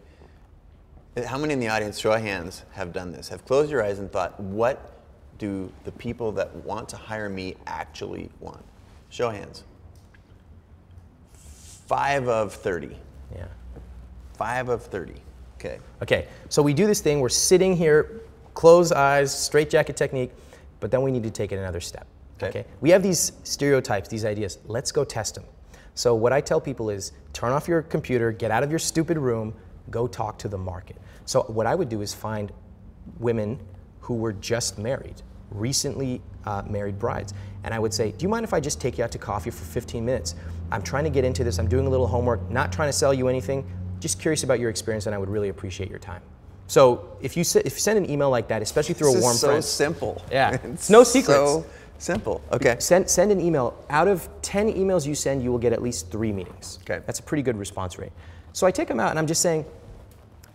eh, 1.17 1.27
how 1.27 1.37
many 1.37 1.53
in 1.53 1.61
the 1.61 1.69
audience, 1.69 1.99
show 1.99 2.13
of 2.13 2.23
hands, 2.23 2.65
have 2.73 2.93
done 2.93 3.11
this? 3.11 3.29
Have 3.29 3.45
closed 3.45 3.71
your 3.71 3.85
eyes 3.85 3.99
and 3.99 4.11
thought, 4.11 4.39
what 4.39 5.03
do 5.39 5.73
the 5.85 5.93
people 5.93 6.31
that 6.33 6.55
want 6.65 6.89
to 6.91 6.97
hire 6.97 7.29
me 7.29 7.57
actually 7.67 8.31
want? 8.39 8.65
Show 9.11 9.29
of 9.29 9.35
hands. 9.35 9.65
Five 11.87 12.29
of 12.29 12.55
30. 12.55 12.97
Yeah. 13.35 13.47
Five 14.35 14.69
of 14.69 14.83
30. 14.85 15.15
Okay. 15.59 15.79
Okay, 16.01 16.29
so 16.49 16.63
we 16.63 16.73
do 16.73 16.87
this 16.87 17.01
thing, 17.01 17.21
we're 17.21 17.29
sitting 17.29 17.77
here, 17.77 18.23
close 18.55 18.93
eyes, 18.93 19.37
straitjacket 19.37 19.97
technique, 19.97 20.31
but 20.79 20.91
then 20.91 21.03
we 21.03 21.11
need 21.11 21.23
to 21.25 21.31
take 21.31 21.53
it 21.53 21.57
another 21.57 21.81
step. 21.81 22.07
Okay. 22.37 22.61
okay. 22.61 22.69
We 22.81 22.89
have 22.91 23.03
these 23.03 23.33
stereotypes, 23.43 24.09
these 24.09 24.25
ideas. 24.25 24.59
Let's 24.65 24.91
go 24.91 25.05
test 25.05 25.35
them. 25.35 25.45
So 25.95 26.15
what 26.15 26.33
I 26.33 26.41
tell 26.41 26.61
people 26.61 26.89
is 26.89 27.13
turn 27.35 27.53
off 27.53 27.69
your 27.69 27.83
computer, 27.83 28.33
get 28.33 28.51
out 28.51 28.63
of 28.63 28.71
your 28.71 28.79
stupid 28.79 29.19
room, 29.19 29.53
go 29.91 30.07
talk 30.07 30.39
to 30.39 30.49
the 30.49 30.57
market. 30.57 30.97
So 31.27 31.43
what 31.43 31.67
I 31.67 31.75
would 31.75 31.89
do 31.89 32.01
is 32.01 32.15
find 32.15 32.53
women 33.19 33.59
who 34.01 34.15
were 34.15 34.33
just 34.33 34.79
married, 34.79 35.21
recently 35.51 36.23
uh, 36.47 36.63
married 36.67 36.99
brides, 36.99 37.35
and 37.65 37.75
I 37.75 37.79
would 37.79 37.93
say, 37.93 38.13
do 38.13 38.23
you 38.23 38.29
mind 38.29 38.45
if 38.45 38.55
I 38.55 38.61
just 38.61 38.81
take 38.81 38.99
you 38.99 39.05
out 39.05 39.11
to 39.13 39.19
coffee 39.19 39.51
for 39.51 39.65
15 39.65 40.05
minutes? 40.05 40.35
I'm 40.73 40.83
trying 40.83 41.05
to 41.05 41.11
get 41.11 41.25
into 41.25 41.45
this, 41.45 41.59
I'm 41.59 41.69
doing 41.69 41.87
a 41.87 41.91
little 41.91 42.07
homework, 42.07 42.51
not 42.51 42.73
trying 42.73 42.89
to 42.89 42.93
sell 42.93 43.13
you 43.13 43.29
anything, 43.29 43.71
just 44.01 44.21
curious 44.21 44.43
about 44.45 44.61
your 44.61 44.71
experience 44.71 45.07
and 45.07 45.15
I 45.15 45.19
would 45.19 45.29
really 45.29 45.49
appreciate 45.49 45.91
your 45.91 45.99
time. 45.99 46.23
So 46.67 47.17
if 47.21 47.37
you, 47.37 47.41
if 47.43 47.65
you 47.65 47.81
send 47.81 47.99
an 47.99 48.09
email 48.09 48.31
like 48.31 48.49
that, 48.49 48.63
especially 48.63 48.95
through 48.95 49.13
this 49.13 49.21
a 49.21 49.23
warm 49.23 49.37
so 49.37 49.49
friend. 49.49 49.65
simple. 49.65 50.25
Yeah, 50.31 50.59
it's 50.65 50.89
no 50.89 51.03
secrets. 51.03 51.39
So 51.39 51.67
simple, 51.99 52.41
okay. 52.53 52.77
Send, 52.79 53.11
send 53.11 53.33
an 53.33 53.41
email. 53.41 53.77
Out 53.91 54.09
of 54.09 54.29
10 54.43 54.73
emails 54.75 55.07
you 55.07 55.15
send, 55.15 55.43
you 55.43 55.51
will 55.51 55.59
get 55.59 55.73
at 55.73 55.83
least 55.83 56.11
three 56.11 56.33
meetings. 56.33 56.79
Okay. 56.83 57.03
That's 57.05 57.19
a 57.19 57.23
pretty 57.23 57.43
good 57.43 57.59
response 57.59 57.99
rate. 57.99 58.13
So 58.53 58.67
I 58.67 58.71
take 58.71 58.89
them 58.89 59.01
out 59.01 59.11
and 59.11 59.19
I'm 59.19 59.27
just 59.27 59.43
saying, 59.43 59.65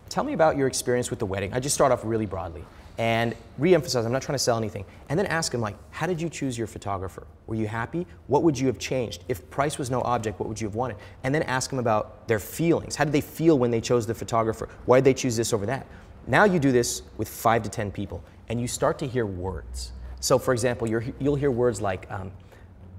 tell 0.08 0.24
me 0.24 0.32
about 0.32 0.56
your 0.56 0.66
experience 0.66 1.10
with 1.10 1.18
the 1.18 1.26
wedding. 1.26 1.52
I 1.52 1.60
just 1.60 1.74
start 1.74 1.92
off 1.92 2.00
really 2.04 2.26
broadly 2.26 2.64
and 2.98 3.34
re-emphasize, 3.58 4.06
I'm 4.06 4.12
not 4.12 4.22
trying 4.22 4.36
to 4.36 4.42
sell 4.42 4.56
anything. 4.56 4.84
And 5.08 5.18
then 5.18 5.26
ask 5.26 5.52
them 5.52 5.60
like, 5.60 5.76
how 5.90 6.06
did 6.06 6.20
you 6.20 6.28
choose 6.28 6.56
your 6.56 6.66
photographer? 6.66 7.26
Were 7.46 7.54
you 7.54 7.66
happy? 7.66 8.06
What 8.26 8.42
would 8.42 8.58
you 8.58 8.66
have 8.68 8.78
changed? 8.78 9.24
If 9.28 9.48
price 9.50 9.78
was 9.78 9.90
no 9.90 10.00
object, 10.02 10.40
what 10.40 10.48
would 10.48 10.60
you 10.60 10.66
have 10.66 10.74
wanted? 10.74 10.96
And 11.22 11.34
then 11.34 11.42
ask 11.42 11.70
them 11.70 11.78
about 11.78 12.26
their 12.26 12.38
feelings. 12.38 12.96
How 12.96 13.04
did 13.04 13.12
they 13.12 13.20
feel 13.20 13.58
when 13.58 13.70
they 13.70 13.80
chose 13.80 14.06
the 14.06 14.14
photographer? 14.14 14.68
Why 14.86 14.98
did 14.98 15.04
they 15.04 15.14
choose 15.14 15.36
this 15.36 15.52
over 15.52 15.66
that? 15.66 15.86
Now 16.26 16.44
you 16.44 16.58
do 16.58 16.72
this 16.72 17.02
with 17.18 17.28
five 17.28 17.62
to 17.62 17.68
10 17.68 17.92
people 17.92 18.24
and 18.48 18.60
you 18.60 18.66
start 18.66 18.98
to 19.00 19.06
hear 19.06 19.26
words. 19.26 19.92
So 20.20 20.38
for 20.38 20.52
example, 20.52 20.88
you 20.88 21.14
will 21.20 21.36
hear 21.36 21.50
words 21.50 21.80
like, 21.80 22.10
um, 22.10 22.32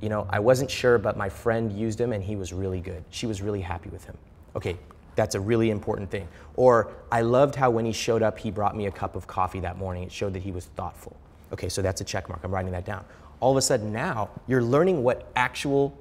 you 0.02 0.10
know, 0.10 0.28
I 0.30 0.40
wasn't 0.40 0.70
sure, 0.70 0.98
but 0.98 1.18
my 1.18 1.28
friend 1.28 1.72
used 1.72 2.00
him 2.00 2.14
and 2.14 2.24
he 2.24 2.36
was 2.36 2.54
really 2.54 2.80
good. 2.80 3.04
She 3.10 3.26
was 3.26 3.42
really 3.42 3.62
happy 3.62 3.90
with 3.90 4.06
him. 4.06 4.18
Okay, 4.56 4.78
that's 5.18 5.36
a 5.36 5.40
really 5.40 5.72
important 5.72 6.10
thing. 6.10 6.28
Or 6.56 6.94
I 7.12 7.22
loved 7.22 7.56
how 7.56 7.70
when 7.72 7.86
he 7.86 7.92
showed 7.92 8.22
up, 8.22 8.40
he 8.40 8.52
brought 8.52 8.78
me 8.78 8.86
a 8.86 8.92
cup 8.92 9.18
of 9.18 9.28
coffee 9.28 9.60
that 9.62 9.78
morning. 9.78 10.04
It 10.04 10.12
showed 10.12 10.34
that 10.34 10.44
he 10.44 10.52
was 10.52 10.68
thoughtful. 10.78 11.18
Okay, 11.52 11.68
so 11.68 11.82
that's 11.82 12.00
a 12.00 12.04
check 12.06 12.30
mark. 12.30 12.42
I'm 12.44 12.54
writing 12.54 12.72
that 12.72 12.86
down. 12.86 13.04
All 13.40 13.52
of 13.52 13.58
a 13.58 13.62
sudden 13.62 13.92
now, 13.92 14.30
you're 14.48 14.64
learning 14.64 15.04
what 15.04 15.30
actual 15.36 15.98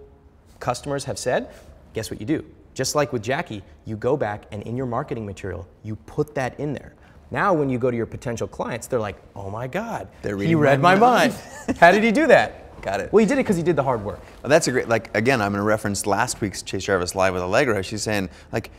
customers 0.60 1.04
have 1.04 1.18
said. 1.18 1.48
Guess 1.94 2.10
what 2.10 2.20
you 2.20 2.26
do? 2.26 2.44
Just 2.74 2.94
like 2.94 3.12
with 3.12 3.22
Jackie, 3.22 3.62
you 3.86 3.96
go 3.96 4.16
back 4.16 4.44
and 4.52 4.62
in 4.64 4.76
your 4.76 4.86
marketing 4.86 5.24
material, 5.24 5.66
you 5.82 5.96
put 5.96 6.34
that 6.34 6.60
in 6.60 6.74
there. 6.74 6.92
Now, 7.30 7.54
when 7.54 7.70
you 7.70 7.78
go 7.78 7.90
to 7.90 7.96
your 7.96 8.06
potential 8.06 8.46
clients, 8.46 8.86
they're 8.86 9.00
like, 9.00 9.16
oh 9.34 9.50
my 9.50 9.66
God, 9.66 10.08
he 10.22 10.54
read 10.54 10.80
my, 10.80 10.94
my 10.94 11.00
mind. 11.00 11.34
mind. 11.66 11.78
How 11.78 11.90
did 11.90 12.04
he 12.04 12.12
do 12.12 12.26
that? 12.26 12.82
Got 12.82 13.00
it. 13.00 13.12
Well, 13.12 13.20
he 13.20 13.26
did 13.26 13.34
it 13.34 13.42
because 13.42 13.56
he 13.56 13.62
did 13.62 13.76
the 13.76 13.82
hard 13.82 14.04
work. 14.04 14.20
Well, 14.42 14.50
that's 14.50 14.68
a 14.68 14.72
great, 14.72 14.88
like, 14.88 15.16
again, 15.16 15.40
I'm 15.40 15.52
going 15.52 15.60
to 15.60 15.66
reference 15.66 16.06
last 16.06 16.40
week's 16.40 16.62
Chase 16.62 16.84
Jarvis 16.84 17.14
Live 17.14 17.32
with 17.32 17.42
Allegra. 17.42 17.82
She's 17.82 18.02
saying, 18.02 18.28
like, 18.52 18.70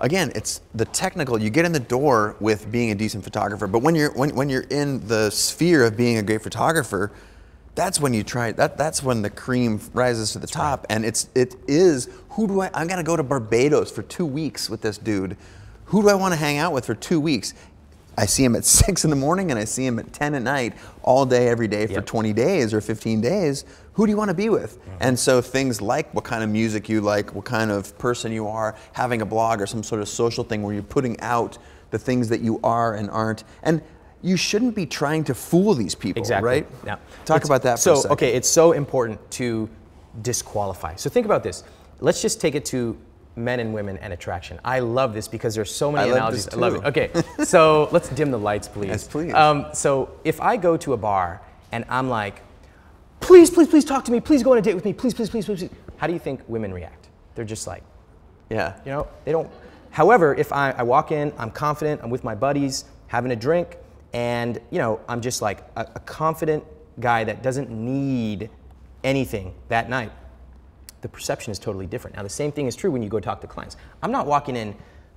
again, 0.00 0.32
it's 0.34 0.60
the 0.74 0.84
technical. 0.84 1.40
You 1.40 1.50
get 1.50 1.64
in 1.64 1.72
the 1.72 1.80
door 1.80 2.36
with 2.40 2.70
being 2.70 2.90
a 2.90 2.94
decent 2.94 3.24
photographer, 3.24 3.66
but 3.66 3.80
when 3.80 3.94
you're 3.94 4.12
when, 4.12 4.34
when 4.34 4.48
you're 4.48 4.66
in 4.70 5.06
the 5.06 5.30
sphere 5.30 5.84
of 5.84 5.96
being 5.96 6.18
a 6.18 6.22
great 6.22 6.42
photographer, 6.42 7.12
that's 7.74 8.00
when 8.00 8.14
you 8.14 8.22
try 8.22 8.52
that. 8.52 8.76
That's 8.76 9.02
when 9.02 9.22
the 9.22 9.30
cream 9.30 9.80
rises 9.92 10.32
to 10.32 10.38
the 10.38 10.46
top, 10.46 10.86
and 10.88 11.04
it's 11.04 11.28
it 11.34 11.56
is 11.66 12.08
who 12.30 12.46
do 12.46 12.60
I? 12.60 12.70
I'm 12.74 12.86
gonna 12.86 13.02
go 13.02 13.16
to 13.16 13.22
Barbados 13.22 13.90
for 13.90 14.02
two 14.02 14.26
weeks 14.26 14.68
with 14.70 14.80
this 14.80 14.98
dude. 14.98 15.36
Who 15.86 16.02
do 16.02 16.08
I 16.08 16.14
want 16.14 16.32
to 16.32 16.38
hang 16.38 16.58
out 16.58 16.72
with 16.72 16.86
for 16.86 16.94
two 16.94 17.20
weeks? 17.20 17.52
I 18.16 18.26
see 18.26 18.44
him 18.44 18.54
at 18.56 18.64
six 18.82 19.04
in 19.04 19.10
the 19.10 19.16
morning 19.16 19.50
and 19.50 19.58
I 19.58 19.64
see 19.64 19.86
him 19.86 19.98
at 19.98 20.12
10 20.12 20.34
at 20.34 20.42
night, 20.42 20.74
all 21.02 21.26
day, 21.26 21.48
every 21.48 21.68
day 21.68 21.86
for 21.86 21.94
yep. 21.94 22.06
20 22.06 22.32
days 22.32 22.72
or 22.74 22.80
15 22.80 23.20
days. 23.20 23.64
Who 23.94 24.06
do 24.06 24.10
you 24.10 24.16
want 24.16 24.28
to 24.30 24.34
be 24.34 24.48
with? 24.48 24.80
Mm-hmm. 24.80 24.96
And 25.00 25.18
so 25.18 25.40
things 25.40 25.80
like 25.80 26.12
what 26.14 26.24
kind 26.24 26.42
of 26.42 26.50
music 26.50 26.88
you 26.88 27.00
like, 27.00 27.34
what 27.34 27.44
kind 27.44 27.70
of 27.70 27.96
person 27.98 28.32
you 28.32 28.46
are, 28.48 28.76
having 28.92 29.22
a 29.22 29.26
blog 29.26 29.60
or 29.60 29.66
some 29.66 29.82
sort 29.82 30.00
of 30.00 30.08
social 30.08 30.44
thing 30.44 30.62
where 30.62 30.74
you're 30.74 30.82
putting 30.82 31.20
out 31.20 31.58
the 31.90 31.98
things 31.98 32.28
that 32.28 32.40
you 32.40 32.58
are 32.64 32.94
and 32.96 33.08
aren't. 33.10 33.44
And 33.62 33.82
you 34.22 34.36
shouldn't 34.36 34.74
be 34.74 34.86
trying 34.86 35.22
to 35.24 35.34
fool 35.34 35.74
these 35.74 35.94
people, 35.94 36.20
Exactly. 36.20 36.48
right? 36.48 36.66
Yeah. 36.84 36.96
Talk 37.24 37.36
It's- 37.36 37.48
about 37.48 37.62
that 37.62 37.76
for 37.76 37.82
so, 37.82 37.92
a 37.92 37.96
second. 37.96 38.12
okay, 38.12 38.32
it's 38.34 38.48
so 38.48 38.72
important 38.72 39.30
to 39.32 39.68
disqualify. 40.22 40.96
So 40.96 41.10
think 41.10 41.26
about 41.26 41.42
this. 41.42 41.62
Let's 42.00 42.22
just 42.22 42.40
take 42.40 42.54
it 42.54 42.64
to 42.66 42.96
men 43.36 43.60
and 43.60 43.74
women 43.74 43.96
and 43.98 44.12
attraction. 44.12 44.60
I 44.64 44.80
love 44.80 45.14
this 45.14 45.28
because 45.28 45.54
there's 45.54 45.74
so 45.74 45.90
many 45.90 46.10
I 46.10 46.14
analogies. 46.14 46.48
I 46.48 46.56
love 46.56 46.74
it. 46.76 46.84
Okay, 46.84 47.10
so 47.44 47.88
let's 47.92 48.08
dim 48.10 48.30
the 48.30 48.38
lights, 48.38 48.68
please. 48.68 48.88
Yes, 48.88 49.08
please. 49.08 49.34
Um, 49.34 49.66
so 49.72 50.10
if 50.24 50.40
I 50.40 50.56
go 50.56 50.76
to 50.76 50.92
a 50.92 50.96
bar 50.96 51.40
and 51.72 51.84
I'm 51.88 52.08
like, 52.08 52.42
please, 53.20 53.50
please, 53.50 53.68
please 53.68 53.84
talk 53.84 54.04
to 54.04 54.12
me. 54.12 54.20
Please 54.20 54.42
go 54.42 54.52
on 54.52 54.58
a 54.58 54.62
date 54.62 54.74
with 54.74 54.84
me. 54.84 54.92
Please, 54.92 55.14
please, 55.14 55.30
please, 55.30 55.46
please. 55.46 55.60
please. 55.60 55.70
How 55.96 56.06
do 56.06 56.12
you 56.12 56.18
think 56.18 56.40
women 56.48 56.72
react? 56.72 57.08
They're 57.34 57.44
just 57.44 57.66
like, 57.66 57.82
Yeah. 58.50 58.76
you 58.84 58.92
know, 58.92 59.08
they 59.24 59.32
don't. 59.32 59.50
However, 59.90 60.34
if 60.34 60.52
I, 60.52 60.72
I 60.72 60.82
walk 60.82 61.12
in, 61.12 61.32
I'm 61.38 61.50
confident, 61.50 62.00
I'm 62.02 62.10
with 62.10 62.24
my 62.24 62.34
buddies, 62.34 62.84
having 63.06 63.30
a 63.32 63.36
drink, 63.36 63.78
and 64.12 64.60
you 64.70 64.78
know, 64.78 65.00
I'm 65.08 65.20
just 65.20 65.40
like 65.42 65.60
a, 65.76 65.82
a 65.94 66.00
confident 66.00 66.64
guy 67.00 67.24
that 67.24 67.42
doesn't 67.42 67.70
need 67.70 68.50
anything 69.02 69.54
that 69.68 69.88
night. 69.88 70.12
The 71.04 71.08
perception 71.10 71.50
is 71.50 71.58
totally 71.58 71.86
different. 71.86 72.16
Now, 72.16 72.22
the 72.22 72.30
same 72.30 72.50
thing 72.50 72.66
is 72.66 72.74
true 72.74 72.90
when 72.90 73.02
you 73.02 73.10
go 73.10 73.20
talk 73.20 73.42
to 73.42 73.46
clients. 73.46 73.76
I'm 74.02 74.10
not 74.10 74.26
walking 74.26 74.56
in 74.56 74.74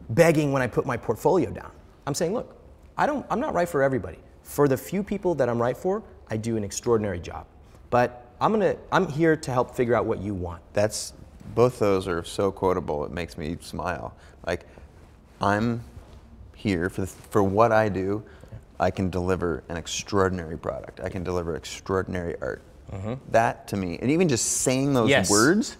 begging 0.10 0.52
when 0.52 0.62
I 0.62 0.68
put 0.68 0.86
my 0.86 0.98
portfolio 0.98 1.50
down. 1.50 1.72
I'm 2.06 2.14
saying, 2.14 2.34
look, 2.34 2.58
I 2.98 3.06
don't, 3.06 3.26
I'm 3.30 3.40
not 3.40 3.54
right 3.54 3.70
for 3.70 3.82
everybody. 3.82 4.20
For 4.44 4.68
the 4.68 4.76
few 4.76 5.02
people 5.02 5.34
that 5.36 5.48
I'm 5.48 5.62
right 5.62 5.78
for, 5.78 6.04
I 6.30 6.36
do 6.36 6.58
an 6.58 6.66
extraordinary 6.66 7.22
job. 7.22 7.46
But 7.90 8.26
I'm 8.42 8.52
gonna, 8.52 8.76
I'm 8.92 9.08
here 9.08 9.38
to 9.38 9.50
help 9.50 9.74
figure 9.74 9.96
out 9.96 10.06
what 10.06 10.20
you 10.20 10.34
want. 10.34 10.62
That's 10.74 11.14
both 11.56 11.80
those 11.80 12.06
are 12.06 12.22
so 12.22 12.52
quotable. 12.52 13.06
It 13.06 13.12
makes 13.12 13.38
me 13.38 13.56
smile. 13.62 14.14
Like 14.46 14.66
I'm 15.40 15.82
here 16.54 16.90
for 16.90 17.00
the, 17.00 17.08
for 17.08 17.42
what 17.42 17.72
I 17.72 17.88
do. 17.88 18.26
I 18.78 18.92
can 18.92 19.10
deliver 19.10 19.64
an 19.70 19.78
extraordinary 19.78 20.58
product. 20.58 21.00
I 21.00 21.08
can 21.08 21.24
deliver 21.24 21.56
extraordinary 21.56 22.36
art. 22.42 22.62
That 23.32 23.68
to 23.70 23.78
me, 23.78 23.98
and 24.02 24.10
even 24.12 24.28
just 24.30 24.46
saying 24.62 24.94
those 24.94 25.10
Yes. 25.10 25.30
words, 25.30 25.78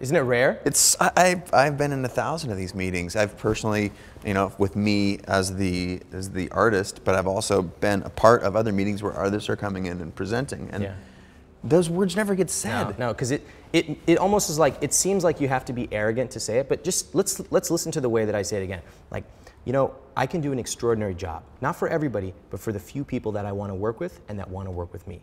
Isn't 0.00 0.16
it 0.16 0.20
rare? 0.20 0.60
it's 0.64 0.96
I, 1.00 1.10
I've, 1.16 1.54
I've 1.54 1.78
been 1.78 1.92
in 1.92 2.04
a 2.04 2.08
thousand 2.08 2.50
of 2.50 2.56
these 2.56 2.74
meetings. 2.74 3.16
I've 3.16 3.36
personally, 3.38 3.92
you 4.24 4.34
know, 4.34 4.52
with 4.58 4.76
me 4.76 5.18
as 5.28 5.54
the 5.56 6.00
as 6.12 6.30
the 6.30 6.50
artist, 6.50 7.00
but 7.04 7.14
I've 7.14 7.26
also 7.26 7.62
been 7.62 8.02
a 8.02 8.10
part 8.10 8.42
of 8.42 8.56
other 8.56 8.72
meetings 8.72 9.02
where 9.02 9.12
artists 9.12 9.48
are 9.48 9.56
coming 9.56 9.86
in 9.86 10.00
and 10.00 10.14
presenting, 10.14 10.68
and 10.72 10.82
Yeah. 10.84 10.94
those 11.64 11.90
words 11.90 12.16
never 12.16 12.34
get 12.34 12.50
said. 12.50 12.98
No, 12.98 13.06
no, 13.06 13.12
because 13.12 13.30
it, 13.30 13.46
it, 13.72 13.98
it 14.06 14.18
almost 14.18 14.48
is 14.50 14.58
like 14.58 14.76
it 14.82 14.92
seems 14.94 15.22
like 15.24 15.40
you 15.40 15.48
have 15.48 15.64
to 15.66 15.72
be 15.72 15.88
arrogant 15.92 16.30
to 16.32 16.40
say 16.40 16.58
it, 16.58 16.68
but 16.68 16.82
just 16.84 17.14
let's 17.14 17.40
let's 17.50 17.70
listen 17.70 17.92
to 17.92 18.00
the 18.00 18.08
way 18.08 18.24
that 18.24 18.34
I 18.34 18.42
say 18.42 18.60
it 18.60 18.64
again. 18.64 18.82
Like, 19.10 19.24
you 19.66 19.72
know, 19.72 19.94
I 20.16 20.26
can 20.26 20.40
do 20.40 20.52
an 20.52 20.58
extraordinary 20.58 21.14
job, 21.14 21.42
not 21.60 21.76
for 21.76 21.88
everybody, 21.88 22.32
but 22.50 22.60
for 22.60 22.72
the 22.72 22.80
few 22.80 23.04
people 23.04 23.32
that 23.32 23.44
I 23.46 23.52
want 23.52 23.70
to 23.70 23.74
work 23.74 24.00
with 24.00 24.20
and 24.28 24.38
that 24.38 24.48
want 24.50 24.66
to 24.66 24.70
work 24.72 24.92
with 24.92 25.06
me. 25.06 25.20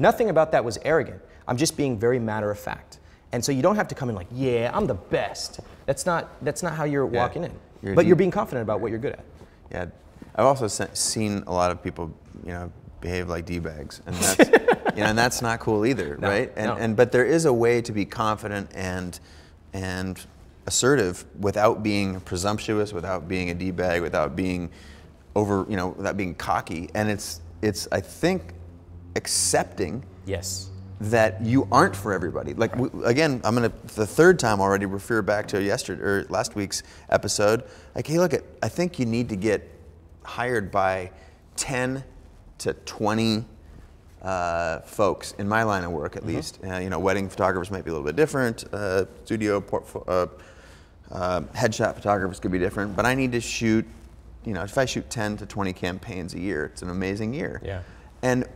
Nothing 0.00 0.30
about 0.30 0.50
that 0.52 0.64
was 0.64 0.78
arrogant. 0.82 1.20
I'm 1.46 1.58
just 1.58 1.76
being 1.76 1.98
very 1.98 2.18
matter 2.18 2.50
of 2.50 2.58
fact. 2.58 2.98
And 3.32 3.44
so 3.44 3.52
you 3.52 3.60
don't 3.60 3.76
have 3.76 3.86
to 3.88 3.94
come 3.94 4.08
in 4.08 4.14
like, 4.14 4.28
yeah, 4.32 4.70
I'm 4.72 4.86
the 4.86 4.94
best. 4.94 5.60
That's 5.84 6.06
not 6.06 6.42
that's 6.42 6.62
not 6.62 6.74
how 6.74 6.84
you're 6.84 7.06
walking 7.06 7.44
in. 7.44 7.52
You're 7.82 7.94
but 7.94 8.06
you're 8.06 8.16
being 8.16 8.30
confident 8.30 8.62
about 8.62 8.80
what 8.80 8.90
you're 8.90 8.98
good 8.98 9.12
at. 9.12 9.24
Yeah, 9.70 9.86
I've 10.34 10.46
also 10.46 10.68
se- 10.68 10.88
seen 10.94 11.44
a 11.46 11.52
lot 11.52 11.70
of 11.70 11.82
people, 11.82 12.10
you 12.46 12.52
know, 12.52 12.72
behave 13.02 13.28
like 13.28 13.44
d 13.44 13.58
bags, 13.58 14.00
and 14.06 14.16
that's 14.16 14.50
you 14.96 15.02
know, 15.02 15.06
and 15.10 15.18
that's 15.18 15.42
not 15.42 15.60
cool 15.60 15.84
either, 15.84 16.16
No, 16.16 16.28
right? 16.28 16.50
And 16.56 16.66
no. 16.66 16.76
and 16.76 16.96
but 16.96 17.12
there 17.12 17.26
is 17.26 17.44
a 17.44 17.52
way 17.52 17.82
to 17.82 17.92
be 17.92 18.06
confident 18.06 18.70
and 18.74 19.20
and 19.74 20.18
assertive 20.66 21.26
without 21.38 21.82
being 21.82 22.20
presumptuous, 22.20 22.92
without 22.94 23.28
being 23.28 23.50
a 23.50 23.54
d 23.54 23.70
bag, 23.70 24.00
without 24.00 24.34
being 24.34 24.70
over, 25.36 25.66
you 25.68 25.76
know, 25.76 25.88
without 25.88 26.16
being 26.16 26.34
cocky, 26.34 26.88
and 26.94 27.10
it's 27.10 27.40
it's 27.60 27.86
I 27.92 28.00
think 28.00 28.54
accepting 29.16 30.04
Yes. 30.26 30.68
that 31.00 31.40
you 31.42 31.66
aren't 31.72 31.96
for 31.96 32.12
everybody. 32.12 32.54
Like 32.54 32.72
w 32.72 33.04
again, 33.04 33.40
I'm 33.44 33.54
gonna 33.54 33.72
the 33.94 34.06
third 34.06 34.38
time 34.38 34.60
already 34.60 34.86
refer 34.86 35.22
back 35.22 35.48
to 35.48 35.62
yesterday 35.62 36.02
or 36.02 36.24
last 36.28 36.54
week's 36.54 36.82
episode. 37.08 37.64
Like, 37.94 38.06
hey, 38.06 38.18
look 38.18 38.34
at 38.34 38.44
I 38.62 38.68
think 38.68 38.98
you 38.98 39.06
need 39.06 39.28
to 39.30 39.36
get 39.36 39.68
hired 40.22 40.70
by 40.70 41.10
10 41.56 42.04
to 42.58 42.74
20 42.74 43.44
uh, 44.22 44.80
folks 44.80 45.32
in 45.38 45.48
my 45.48 45.62
line 45.62 45.82
of 45.84 45.92
work, 45.92 46.16
at 46.16 46.26
least. 46.26 46.58
Uh, 46.62 46.76
you 46.76 46.90
know, 46.90 46.98
wedding 46.98 47.28
photographers 47.28 47.70
might 47.70 47.84
be 47.84 47.90
a 47.90 47.94
little 47.94 48.06
bit 48.06 48.16
different. 48.16 48.64
Uh, 48.72 49.06
studio 49.24 49.64
uh, 50.06 50.26
uh, 51.10 51.40
headshot 51.54 51.94
photographers 51.94 52.38
could 52.38 52.52
be 52.52 52.58
different. 52.58 52.94
But 52.94 53.06
I 53.06 53.14
need 53.14 53.32
to 53.32 53.40
shoot. 53.40 53.86
You 54.44 54.54
know, 54.54 54.62
if 54.62 54.76
I 54.78 54.84
shoot 54.86 55.08
10 55.10 55.38
to 55.38 55.46
20 55.46 55.72
campaigns 55.72 56.34
a 56.34 56.38
year, 56.38 56.66
it's 56.66 56.82
an 56.82 56.90
amazing 56.90 57.34
year. 57.34 57.60
Yeah. 57.64 57.82
And 58.22 58.46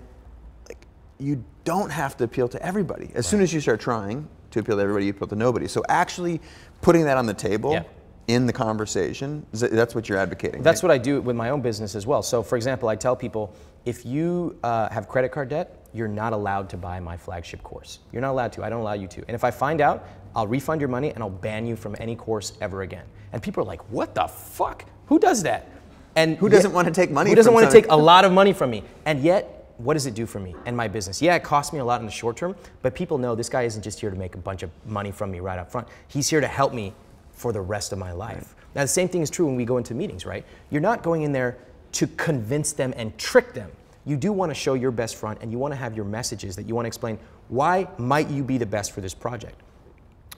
you 1.19 1.45
don't 1.65 1.91
have 1.91 2.17
to 2.19 2.25
appeal 2.25 2.49
to 2.49 2.63
everybody. 2.65 3.11
As 3.15 3.27
soon 3.27 3.41
as 3.41 3.53
you 3.53 3.61
start 3.61 3.81
trying 3.81 4.29
to 4.51 4.61
appeal 4.61 4.77
to 4.77 4.83
everybody, 4.83 5.07
you 5.07 5.11
appeal 5.13 5.29
to 5.29 5.37
nobody. 5.37 5.69
So 5.69 5.83
actually 5.89 6.41
putting 6.83 7.05
that 7.05 7.17
on 7.17 7.27
the 7.27 7.35
table 7.35 7.73
Yeah. 7.73 7.83
in 8.29 8.47
the 8.47 8.53
conversation, 8.53 9.47
that's 9.53 9.95
what 9.95 10.09
you're 10.09 10.19
advocating. 10.19 10.63
That's 10.63 10.83
what 10.83 10.91
I 10.91 10.99
do 10.99 11.21
with 11.21 11.37
my 11.37 11.51
own 11.51 11.61
business 11.61 11.95
as 11.95 12.07
well. 12.07 12.23
So, 12.23 12.43
for 12.43 12.57
example, 12.57 12.89
I 12.89 12.97
tell 12.97 13.17
people 13.17 13.53
if 13.85 14.05
you 14.05 14.57
uh, 14.63 14.89
have 14.91 15.09
credit 15.09 15.31
card 15.31 15.49
debt, 15.51 15.87
you're 15.93 16.09
not 16.09 16.33
allowed 16.33 16.69
to 16.71 16.77
buy 16.77 16.99
my 17.01 17.17
flagship 17.17 17.63
course. 17.63 18.01
You're 18.13 18.23
not 18.23 18.33
allowed 18.33 18.53
to. 18.55 18.65
I 18.65 18.69
don't 18.71 18.81
allow 18.81 18.95
you 18.95 19.07
to. 19.09 19.21
And 19.29 19.35
if 19.35 19.45
I 19.45 19.51
find 19.51 19.81
out, 19.81 20.07
I'll 20.35 20.47
refund 20.47 20.81
your 20.81 20.89
money 20.89 21.11
and 21.11 21.23
I'll 21.23 21.31
ban 21.31 21.67
you 21.67 21.77
from 21.77 21.95
any 22.01 22.17
course 22.17 22.55
ever 22.61 22.83
again. 22.83 23.05
And 23.33 23.41
people 23.43 23.63
are 23.63 23.67
like, 23.67 23.83
"What 23.91 24.15
the 24.15 24.27
fuck? 24.27 24.85
Who 25.07 25.19
does 25.19 25.43
that?" 25.45 25.69
And 26.17 26.37
Who 26.39 26.49
doesn't 26.49 26.73
wanna 26.73 26.91
take 26.93 27.11
money 27.11 27.31
Who 27.31 27.37
doesn't 27.37 27.53
want 27.53 27.67
to 27.67 27.73
take 27.73 27.91
a 27.91 27.97
lot 27.97 28.25
of 28.25 28.33
money 28.33 28.53
from 28.53 28.71
me? 28.71 28.85
And 29.05 29.21
yet, 29.21 29.64
what 29.79 29.95
does 29.95 30.07
it 30.07 30.15
do 30.15 30.27
for 30.27 30.41
me 30.41 30.55
and 30.67 30.77
my 30.77 30.89
business? 30.89 31.21
Yeah, 31.21 31.35
it 31.35 31.43
costs 31.43 31.73
me 31.73 31.79
a 31.81 31.85
lot 31.85 32.01
in 32.01 32.07
the 32.07 32.13
short 32.13 32.37
term, 32.37 32.55
but 32.83 32.95
people 32.95 33.19
know 33.19 33.35
this 33.35 33.49
guy 33.49 33.63
isn't 33.63 33.83
just 33.83 34.01
here 34.01 34.11
to 34.11 34.17
make 34.17 34.35
a 34.35 34.39
bunch 34.39 34.63
of 34.63 34.71
money 34.87 35.11
from 35.11 35.31
me 35.31 35.41
right 35.41 35.59
up 35.59 35.71
front. 35.71 35.89
He's 36.09 36.29
here 36.29 36.41
to 36.41 36.47
help 36.47 36.73
me 36.73 36.95
for 37.33 37.53
the 37.53 37.61
rest 37.61 37.93
of 37.93 37.99
my 37.99 38.13
life. 38.13 38.55
Now, 38.75 38.83
the 38.83 38.89
same 38.89 39.09
thing 39.09 39.23
is 39.23 39.31
true 39.31 39.47
when 39.47 39.57
we 39.57 39.65
go 39.65 39.77
into 39.77 39.95
meetings, 39.95 40.27
right? 40.27 40.45
You're 40.71 40.81
not 40.81 41.03
going 41.03 41.23
in 41.23 41.33
there 41.33 41.59
to 41.93 42.07
convince 42.07 42.73
them 42.73 42.93
and 42.97 43.17
trick 43.19 43.55
them. 43.55 43.71
You 44.05 44.17
do 44.17 44.33
want 44.33 44.51
to 44.51 44.55
show 44.55 44.75
your 44.75 44.91
best 44.91 45.17
front 45.17 45.41
and 45.43 45.51
you 45.51 45.59
want 45.59 45.73
to 45.73 45.77
have 45.77 45.97
your 45.97 46.05
messages 46.05 46.57
that 46.57 46.69
you 46.69 46.75
want 46.75 46.85
to 46.85 46.89
explain 46.89 47.19
why 47.49 47.89
might 47.99 48.29
you 48.29 48.43
be 48.43 48.59
the 48.59 48.67
best 48.67 48.93
for 48.93 49.01
this 49.01 49.15
project 49.15 49.61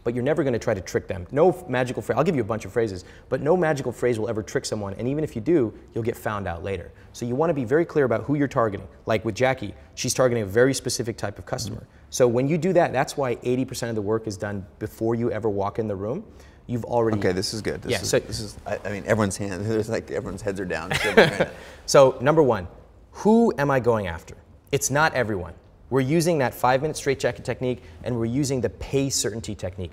but 0.07 0.15
you're 0.15 0.23
never 0.23 0.45
going 0.45 0.53
to 0.53 0.59
try 0.61 0.73
to 0.73 0.81
trick 0.81 1.09
them. 1.09 1.27
No 1.33 1.65
magical 1.69 2.01
phrase. 2.01 2.17
I'll 2.17 2.23
give 2.23 2.37
you 2.37 2.41
a 2.41 2.45
bunch 2.45 2.65
of 2.65 2.71
phrases, 2.73 3.05
but 3.29 3.41
no 3.43 3.57
magical 3.57 3.91
phrase 3.91 4.21
will 4.21 4.29
ever 4.29 4.41
trick 4.41 4.65
someone. 4.65 4.95
And 4.95 5.09
even 5.09 5.25
if 5.25 5.35
you 5.35 5.43
do, 5.43 5.75
you'll 5.93 6.05
get 6.05 6.17
found 6.17 6.47
out 6.47 6.63
later. 6.63 6.93
So 7.13 7.27
you 7.27 7.35
want 7.35 7.51
to 7.51 7.55
be 7.55 7.65
very 7.65 7.85
clear 7.85 8.05
about 8.05 8.23
who 8.23 8.37
you're 8.37 8.47
targeting. 8.47 8.87
Like 9.05 9.25
with 9.25 9.35
Jackie, 9.35 9.75
she's 9.97 10.15
targeting 10.15 10.45
a 10.45 10.47
very 10.47 10.75
specific 10.75 11.17
type 11.17 11.41
of 11.41 11.45
customer. 11.45 11.89
So 12.11 12.29
when 12.29 12.47
you 12.47 12.57
do 12.57 12.73
that, 12.75 12.93
that's 12.93 13.17
why 13.17 13.35
80% 13.35 13.89
of 13.89 13.97
the 13.97 14.01
work 14.03 14.29
is 14.29 14.37
done 14.37 14.65
before 14.79 15.17
you 15.17 15.33
ever 15.33 15.51
walk 15.51 15.81
in 15.81 15.89
the 15.89 15.97
room. 15.97 16.23
You've 16.69 16.85
already 16.85 17.19
Okay, 17.19 17.33
this 17.33 17.53
is 17.53 17.61
good. 17.61 17.83
This 17.83 17.91
Yeah, 17.91 18.01
is, 18.03 18.09
so- 18.09 18.21
this 18.21 18.39
is. 18.39 18.57
I, 18.65 18.79
I 18.85 18.91
mean, 18.93 19.03
everyone's 19.07 19.37
hand. 19.37 19.67
There's 19.67 19.89
like 19.89 20.09
everyone's 20.13 20.43
heads 20.43 20.61
are 20.61 20.65
down. 20.65 20.93
shivering 20.93 21.31
right 21.31 21.39
now. 21.41 21.51
So, 21.87 22.17
number 22.21 22.45
one, 22.45 22.69
who 23.11 23.53
am 23.59 23.73
I 23.73 23.81
going 23.81 24.07
after? 24.07 24.37
It's 24.71 24.89
not 24.89 25.15
everyone. 25.15 25.55
We're 25.91 26.01
using 26.01 26.39
that 26.39 26.53
five 26.55 26.83
minute 26.83 26.97
straitjacket 26.97 27.45
technique 27.45 27.83
and 28.03 28.17
we're 28.19 28.25
using 28.25 28.61
the 28.61 28.71
pay 28.71 29.09
certainty 29.11 29.55
technique. 29.55 29.93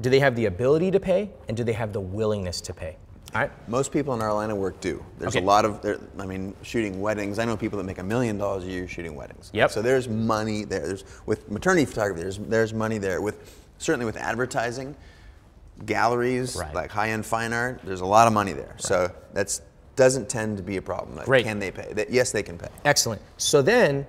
Do 0.00 0.10
they 0.10 0.18
have 0.20 0.34
the 0.36 0.46
ability 0.46 0.90
to 0.92 1.00
pay 1.00 1.30
and 1.48 1.56
do 1.56 1.64
they 1.64 1.72
have 1.72 1.92
the 1.92 2.00
willingness 2.00 2.60
to 2.62 2.72
pay? 2.74 2.96
All 3.34 3.42
right? 3.42 3.68
Most 3.68 3.92
people 3.92 4.12
in 4.14 4.22
our 4.22 4.34
line 4.34 4.50
of 4.50 4.56
work 4.56 4.80
do. 4.80 5.04
There's 5.18 5.36
Okay. 5.36 5.44
a 5.44 5.46
lot 5.46 5.64
of, 5.64 5.82
there, 5.82 5.98
I 6.18 6.26
mean, 6.26 6.52
shooting 6.62 7.00
weddings. 7.00 7.38
I 7.38 7.44
know 7.44 7.56
people 7.56 7.78
that 7.78 7.84
make 7.84 7.98
a 7.98 8.02
million 8.02 8.38
dollars 8.38 8.64
a 8.64 8.66
year 8.66 8.88
shooting 8.88 9.14
weddings. 9.14 9.50
Yep. 9.52 9.70
So 9.70 9.82
there's 9.82 10.08
money 10.08 10.64
there. 10.64 10.84
There's 10.84 11.04
with 11.26 11.48
maternity 11.48 11.84
photography. 11.84 12.22
There's 12.22 12.38
there's 12.38 12.74
money 12.74 12.98
there. 12.98 13.20
With 13.20 13.38
certainly 13.78 14.06
with 14.06 14.16
advertising, 14.16 14.96
galleries 15.86 16.56
Right. 16.56 16.74
like 16.74 16.90
high-end 16.90 17.24
fine 17.24 17.52
art. 17.52 17.80
There's 17.84 18.00
a 18.00 18.06
lot 18.06 18.26
of 18.26 18.32
money 18.32 18.52
there. 18.52 18.74
So 18.78 19.10
that's 19.32 19.62
doesn't 19.96 20.28
tend 20.28 20.56
to 20.56 20.62
be 20.62 20.76
a 20.78 20.82
problem. 20.82 21.16
Like, 21.16 21.26
Great. 21.26 21.44
Can 21.44 21.58
they 21.58 21.70
pay? 21.70 21.92
That, 21.92 22.10
yes, 22.10 22.32
they 22.32 22.42
can 22.42 22.56
pay. 22.56 22.68
Excellent. 22.84 23.20
So 23.36 23.60
then 23.60 24.06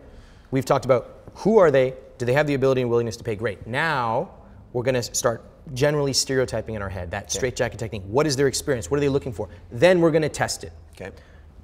we've 0.52 0.66
talked 0.66 0.86
about 0.86 1.18
who 1.36 1.58
are 1.58 1.72
they? 1.72 1.94
Do 2.18 2.26
they 2.26 2.34
have 2.34 2.48
the 2.48 2.54
ability 2.54 2.82
and 2.82 2.90
willingness 2.90 3.18
to 3.18 3.24
pay? 3.24 3.36
Great. 3.36 3.66
Now 3.66 4.32
we're 4.74 4.84
going 4.84 4.96
to 4.96 5.04
start 5.04 5.44
generally 5.74 6.14
stereotyping 6.14 6.76
in 6.76 6.82
our 6.82 6.90
head 6.90 7.12
that 7.12 7.32
straitjacket 7.32 7.80
technique. 7.80 8.04
What 8.06 8.28
is 8.28 8.36
their 8.36 8.48
experience? 8.48 8.92
What 8.92 8.98
are 8.98 9.02
they 9.02 9.10
looking 9.10 9.34
for? 9.34 9.50
Then 9.72 10.02
we're 10.02 10.12
going 10.12 10.22
to 10.22 10.30
test 10.30 10.64
it. 10.64 10.74
Okay. 10.94 11.12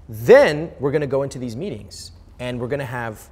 Then 0.09 0.71
we're 0.79 0.91
going 0.91 1.01
to 1.01 1.07
go 1.07 1.23
into 1.23 1.39
these 1.39 1.55
meetings 1.55 2.11
and 2.39 2.59
we're 2.59 2.67
going 2.67 2.79
to 2.79 2.85
have 2.85 3.29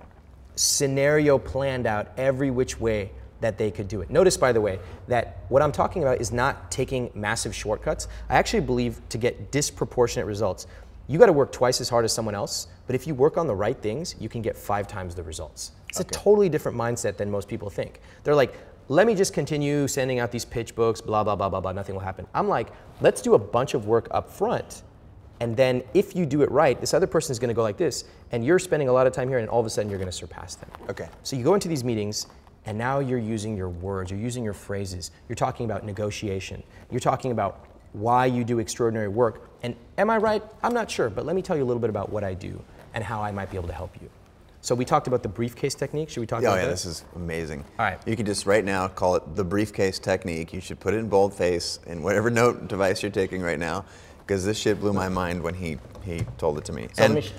scenario 0.55 1.37
planned 1.37 1.85
out 1.85 2.07
every 2.17 2.51
which 2.51 2.79
way 2.79 3.11
that 3.41 3.57
they 3.57 3.69
could 3.69 3.87
do 3.87 4.01
it. 4.01 4.09
Notice, 4.09 4.37
by 4.37 4.51
the 4.51 4.61
way, 4.61 4.79
that 5.07 5.43
what 5.49 5.61
I'm 5.61 5.71
talking 5.71 6.01
about 6.01 6.21
is 6.21 6.31
not 6.31 6.71
taking 6.71 7.11
massive 7.13 7.53
shortcuts. 7.53 8.07
I 8.29 8.35
actually 8.35 8.61
believe 8.61 9.01
to 9.09 9.17
get 9.17 9.51
disproportionate 9.51 10.25
results, 10.25 10.67
you 11.07 11.19
got 11.19 11.27
to 11.27 11.33
work 11.33 11.51
twice 11.51 11.81
as 11.81 11.89
hard 11.89 12.05
as 12.05 12.13
someone 12.13 12.33
else. 12.35 12.67
But 12.87 12.95
if 12.95 13.07
you 13.07 13.15
work 13.15 13.37
on 13.37 13.47
the 13.47 13.55
right 13.55 13.77
things, 13.77 14.15
you 14.19 14.29
can 14.29 14.41
get 14.41 14.55
five 14.55 14.87
times 14.87 15.15
the 15.15 15.23
results. 15.23 15.71
It's 15.89 15.99
a 15.99 16.03
totally 16.03 16.49
different 16.49 16.77
mindset 16.77 17.17
than 17.17 17.31
most 17.31 17.47
people 17.47 17.69
think. 17.69 17.99
They're 18.23 18.35
like, 18.35 18.53
let 18.89 19.07
me 19.07 19.15
just 19.15 19.33
continue 19.33 19.87
sending 19.87 20.19
out 20.19 20.31
these 20.31 20.45
pitch 20.45 20.75
books, 20.75 21.01
blah, 21.01 21.23
blah, 21.23 21.35
blah, 21.35 21.49
blah, 21.49 21.59
blah, 21.61 21.71
nothing 21.71 21.95
will 21.95 22.01
happen. 22.01 22.27
I'm 22.35 22.47
like, 22.47 22.67
let's 23.01 23.21
do 23.21 23.33
a 23.33 23.39
bunch 23.39 23.73
of 23.73 23.87
work 23.87 24.07
up 24.11 24.29
front 24.29 24.83
And 25.39 25.55
then 25.55 25.83
if 25.93 26.15
you 26.15 26.25
do 26.25 26.41
it 26.41 26.51
right, 26.51 26.79
this 26.79 26.93
other 26.93 27.07
person 27.07 27.31
is 27.31 27.39
going 27.39 27.49
to 27.49 27.53
go 27.53 27.63
like 27.63 27.77
this, 27.77 28.05
and 28.31 28.45
you're 28.45 28.59
spending 28.59 28.87
a 28.87 28.93
lot 28.93 29.05
of 29.07 29.13
time 29.13 29.27
here, 29.27 29.39
and 29.39 29.49
all 29.49 29.59
of 29.59 29.65
a 29.65 29.69
sudden 29.69 29.89
you're 29.89 29.99
going 29.99 30.09
to 30.09 30.15
surpass 30.15 30.55
them. 30.55 30.69
Okay. 30.89 31.09
So 31.23 31.35
you 31.35 31.43
go 31.43 31.53
into 31.53 31.67
these 31.67 31.83
meetings, 31.83 32.27
and 32.65 32.77
now 32.77 32.99
you're 32.99 33.19
using 33.19 33.55
your 33.55 33.69
words, 33.69 34.09
you're 34.11 34.19
using 34.19 34.43
your 34.43 34.53
phrases, 34.53 35.11
you're 35.27 35.35
talking 35.35 35.65
about 35.65 35.85
negotiation, 35.85 36.63
you're 36.89 36.99
talking 36.99 37.31
about 37.31 37.67
why 37.93 38.25
you 38.25 38.43
do 38.43 38.59
extraordinary 38.59 39.07
work. 39.07 39.49
And 39.61 39.75
am 39.97 40.09
I 40.09 40.17
right? 40.17 40.43
I'm 40.63 40.73
not 40.73 40.89
sure, 40.89 41.09
but 41.09 41.25
let 41.25 41.35
me 41.35 41.41
tell 41.41 41.55
you 41.55 41.63
a 41.63 41.65
little 41.65 41.79
bit 41.79 41.89
about 41.89 42.09
what 42.09 42.23
I 42.23 42.33
do 42.33 42.61
and 42.95 43.03
how 43.03 43.21
I 43.21 43.31
might 43.31 43.51
be 43.51 43.57
able 43.57 43.67
to 43.67 43.73
help 43.73 43.95
you. 44.01 44.09
So 44.61 44.73
we 44.73 44.83
talked 44.83 45.05
about 45.05 45.21
the 45.21 45.29
briefcase 45.29 45.75
technique. 45.75 46.09
Should 46.09 46.21
we 46.21 46.25
talk 46.25 46.39
about 46.39 46.41
that? 46.41 46.49
Oh 46.49 46.53
about 46.53 46.61
yeah, 46.63 46.67
that? 46.69 46.71
this 46.71 46.85
is 46.85 47.05
amazing. 47.15 47.63
All 47.77 47.85
right. 47.85 47.99
You 48.07 48.15
can 48.15 48.25
just 48.25 48.47
right 48.47 48.65
now 48.65 48.87
call 48.87 49.15
it 49.15 49.35
the 49.35 49.43
briefcase 49.43 49.99
technique. 49.99 50.53
You 50.53 50.61
should 50.61 50.79
put 50.79 50.95
it 50.95 50.97
in 50.97 51.07
boldface 51.07 51.79
in 51.85 52.01
whatever 52.01 52.31
note 52.41 52.67
device 52.67 53.03
you're 53.03 53.11
taking 53.11 53.43
right 53.43 53.59
now, 53.59 53.85
because 54.19 54.43
this 54.43 54.57
shit 54.57 54.79
blew 54.79 54.91
my 54.91 55.07
mind 55.07 55.43
when 55.43 55.53
he 55.53 55.77
he 56.03 56.25
told 56.39 56.57
it 56.57 56.65
to 56.65 56.73
me. 56.73 56.87
So 56.93 57.03
and 57.03 57.13
me 57.15 57.29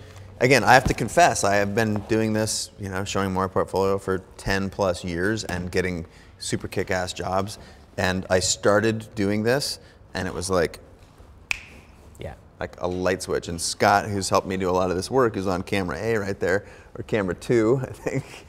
again, 0.40 0.62
I 0.62 0.74
have 0.74 0.84
to 0.84 0.94
confess, 0.94 1.42
I 1.42 1.56
have 1.56 1.74
been 1.74 1.94
doing 2.02 2.32
this, 2.32 2.70
you 2.78 2.88
know, 2.88 3.04
showing 3.04 3.32
more 3.32 3.48
portfolio 3.48 3.98
for 3.98 4.18
10 4.36 4.70
plus 4.70 5.04
years 5.04 5.44
and 5.44 5.70
getting 5.72 6.06
super 6.38 6.68
kick-ass 6.68 7.12
jobs. 7.12 7.58
And 7.96 8.26
I 8.28 8.40
started 8.40 9.08
doing 9.14 9.42
this, 9.42 9.78
and 10.14 10.28
it 10.28 10.34
was 10.34 10.50
like. 10.50 10.80
Like 12.60 12.80
a 12.80 12.88
light 12.88 13.22
switch. 13.22 13.48
And 13.48 13.60
Scott, 13.60 14.06
who's 14.06 14.28
helped 14.28 14.46
me 14.46 14.56
do 14.56 14.70
a 14.70 14.72
lot 14.72 14.90
of 14.90 14.96
this 14.96 15.10
work, 15.10 15.36
is 15.36 15.46
on 15.46 15.62
camera 15.62 15.98
A 15.98 16.16
right 16.16 16.38
there, 16.38 16.66
or 16.96 17.04
camera 17.04 17.34
two, 17.34 17.80
I 17.88 17.92
think, 17.92 18.46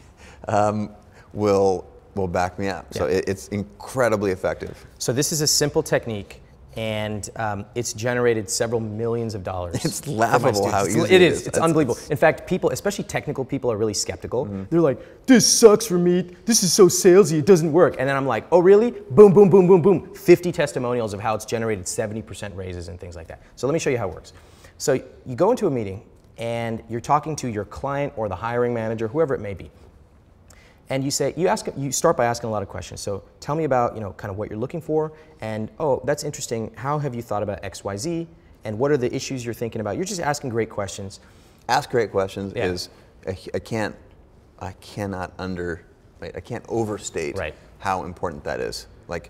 um, 0.47 0.91
will 1.33 1.85
will 2.15 2.27
back 2.27 2.57
me 2.57 2.67
up. 2.67 2.91
So 2.93 3.05
it, 3.05 3.25
it's 3.27 3.47
incredibly 3.49 4.31
effective. 4.31 4.87
So 4.97 5.13
this 5.13 5.31
is 5.31 5.41
a 5.41 5.47
simple 5.47 5.83
technique, 5.83 6.41
and 6.77 7.31
um, 7.37 7.65
it's 7.73 7.91
generated 7.91 8.47
several 8.49 8.79
millions 8.79 9.33
of 9.33 9.43
dollars. 9.43 9.83
It's 9.83 10.07
laughable 10.07 10.69
how 10.69 10.85
easy 10.85 10.99
it 10.99 11.11
it 11.11 11.21
is. 11.21 11.41
is. 11.41 11.47
It's 11.47 11.57
unbelievable. 11.57 11.97
In 12.11 12.17
fact, 12.17 12.47
people, 12.47 12.69
especially 12.69 13.05
technical 13.05 13.43
people, 13.43 13.71
are 13.71 13.77
really 13.77 13.95
skeptical. 13.95 14.45
Mm-hmm. 14.45 14.63
They're 14.69 14.81
like, 14.81 15.25
"This 15.25 15.51
sucks 15.51 15.87
for 15.87 15.97
me. 15.97 16.35
This 16.45 16.61
is 16.61 16.71
so 16.71 16.85
salesy. 16.87 17.39
It 17.39 17.47
doesn't 17.47 17.71
work." 17.71 17.95
And 17.97 18.07
then 18.07 18.15
I'm 18.15 18.27
like, 18.27 18.45
"Oh, 18.51 18.59
really? 18.59 18.91
Boom, 18.91 19.33
boom, 19.33 19.49
boom, 19.49 19.67
boom, 19.67 19.81
boom. 19.81 20.13
50 20.13 20.51
testimonials 20.51 21.13
of 21.13 21.19
how 21.19 21.33
it's 21.33 21.45
generated 21.45 21.85
70% 21.85 22.55
raises 22.55 22.89
and 22.89 22.99
things 22.99 23.15
like 23.15 23.27
that." 23.27 23.41
So 23.55 23.65
let 23.65 23.73
me 23.73 23.79
show 23.79 23.89
you 23.89 23.97
how 23.97 24.07
it 24.07 24.13
works. 24.13 24.33
So 24.77 24.93
you 24.93 25.35
go 25.35 25.49
into 25.49 25.65
a 25.65 25.71
meeting, 25.71 26.03
and 26.37 26.83
you're 26.87 27.01
talking 27.01 27.35
to 27.37 27.47
your 27.47 27.65
client 27.65 28.13
or 28.15 28.29
the 28.29 28.35
hiring 28.35 28.73
manager, 28.73 29.07
whoever 29.07 29.33
it 29.33 29.41
may 29.41 29.55
be 29.55 29.71
and 30.89 31.03
you 31.03 31.11
say 31.11 31.33
you 31.35 31.47
ask 31.47 31.67
you 31.77 31.91
start 31.91 32.15
by 32.17 32.25
asking 32.25 32.47
a 32.47 32.51
lot 32.51 32.61
of 32.63 32.69
questions 32.69 33.01
so 33.01 33.23
tell 33.39 33.55
me 33.55 33.63
about 33.65 33.93
you 33.95 34.01
know 34.01 34.13
kind 34.13 34.31
of 34.31 34.37
what 34.37 34.49
you're 34.49 34.59
looking 34.59 34.81
for 34.81 35.11
and 35.41 35.69
oh 35.79 36.01
that's 36.05 36.23
interesting 36.23 36.71
how 36.75 36.97
have 36.99 37.13
you 37.13 37.21
thought 37.21 37.43
about 37.43 37.61
xyz 37.63 38.25
and 38.63 38.77
what 38.79 38.91
are 38.91 38.97
the 38.97 39.13
issues 39.15 39.43
you're 39.45 39.53
thinking 39.53 39.81
about 39.81 39.95
you're 39.95 40.05
just 40.05 40.21
asking 40.21 40.49
great 40.49 40.69
questions 40.69 41.19
Ask 41.69 41.89
great 41.89 42.11
questions 42.11 42.53
Yeah. 42.55 42.67
is 42.67 42.89
I, 43.27 43.37
I 43.53 43.59
can't 43.59 43.95
I 44.59 44.71
cannot 44.79 45.33
under 45.37 45.81
right, 46.21 46.31
I 46.35 46.39
can't 46.39 46.63
overstate 46.69 47.37
Right. 47.37 47.53
how 47.79 48.03
important 48.05 48.43
that 48.45 48.59
is. 48.61 48.87
Like 49.09 49.29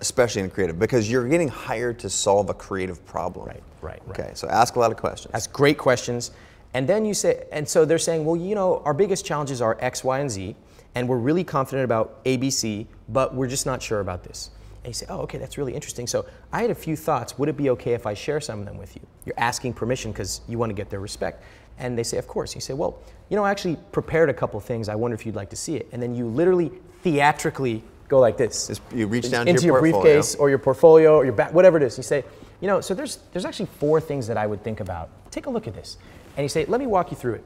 especially 0.00 0.40
in 0.42 0.50
creative 0.50 0.78
because 0.78 1.10
you're 1.10 1.28
getting 1.28 1.48
hired 1.48 1.98
to 2.00 2.08
solve 2.10 2.48
a 2.50 2.54
creative 2.54 3.04
problem. 3.06 3.46
Right, 3.46 3.62
right, 3.82 4.02
right. 4.06 4.18
Okay, 4.20 4.30
so 4.34 4.48
ask 4.48 4.76
a 4.76 4.80
lot 4.80 4.90
of 4.90 4.96
questions. 4.96 5.32
ask 5.34 5.52
great 5.52 5.76
questions 5.78 6.30
and 6.72 6.88
then 6.88 7.04
you 7.04 7.12
say 7.14 7.44
and 7.52 7.68
so 7.68 7.84
they're 7.84 7.98
saying 7.98 8.24
well 8.24 8.34
you 8.36 8.54
know 8.54 8.80
our 8.86 8.94
biggest 8.94 9.24
challenges 9.26 9.60
are 9.60 9.76
x 9.80 10.02
y 10.02 10.18
and 10.20 10.30
z 10.30 10.56
and 10.94 11.08
we're 11.08 11.18
really 11.18 11.44
confident 11.44 11.84
about 11.84 12.24
abc 12.24 12.86
but 13.08 13.34
we're 13.34 13.48
just 13.48 13.66
not 13.66 13.82
sure 13.82 14.00
about 14.00 14.24
this. 14.24 14.50
And 14.84 14.88
you 14.90 14.94
say 14.94 15.06
oh 15.08 15.20
okay 15.20 15.38
that's 15.38 15.58
really 15.58 15.74
interesting. 15.74 16.06
So 16.06 16.26
i 16.52 16.60
had 16.62 16.70
a 16.70 16.74
few 16.74 16.96
thoughts. 16.96 17.38
Would 17.38 17.48
it 17.48 17.56
be 17.56 17.70
okay 17.70 17.92
if 17.94 18.06
i 18.06 18.14
share 18.14 18.40
some 18.40 18.60
of 18.60 18.66
them 18.66 18.78
with 18.78 18.94
you? 18.96 19.02
You're 19.24 19.38
asking 19.38 19.74
permission 19.74 20.12
because 20.12 20.40
you 20.48 20.58
want 20.58 20.70
to 20.70 20.74
get 20.74 20.90
their 20.90 21.00
respect. 21.00 21.42
And 21.78 21.98
they 21.98 22.02
say 22.02 22.18
of 22.18 22.26
course. 22.26 22.54
You 22.54 22.60
say 22.60 22.74
well 22.74 22.98
you 23.28 23.36
know 23.36 23.44
i 23.44 23.50
actually 23.50 23.76
prepared 23.92 24.28
a 24.30 24.34
couple 24.34 24.58
things. 24.60 24.88
I 24.88 24.94
wonder 24.94 25.14
if 25.14 25.26
you'd 25.26 25.36
like 25.36 25.50
to 25.50 25.56
see 25.56 25.76
it. 25.76 25.88
And 25.92 26.02
then 26.02 26.14
you 26.14 26.26
literally 26.26 26.70
theatrically 27.02 27.82
go 28.08 28.20
like 28.20 28.36
this. 28.36 28.68
Just- 28.68 28.82
you 28.94 29.06
reach 29.06 29.30
down 29.30 29.46
to 29.46 29.50
into 29.50 29.66
your 29.66 29.74
your 29.74 29.80
briefcase 29.80 30.34
or 30.34 30.48
your 30.48 30.58
portfolio 30.58 31.16
or 31.16 31.24
your 31.24 31.34
back, 31.34 31.52
whatever 31.52 31.76
it 31.76 31.82
is. 31.82 31.96
You 31.96 32.02
say, 32.02 32.24
you 32.60 32.68
know, 32.68 32.80
so 32.80 32.94
there's 32.94 33.18
there's 33.32 33.44
actually 33.44 33.66
four 33.78 34.00
things 34.00 34.26
that 34.26 34.36
I 34.36 34.46
would 34.46 34.62
think 34.62 34.80
about. 34.80 35.10
Take 35.30 35.46
a 35.46 35.50
look 35.50 35.66
at 35.66 35.74
this, 35.74 35.98
and 36.36 36.44
you 36.44 36.48
say, 36.48 36.64
let 36.66 36.80
me 36.80 36.86
walk 36.86 37.10
you 37.10 37.16
through 37.16 37.34
it. 37.34 37.44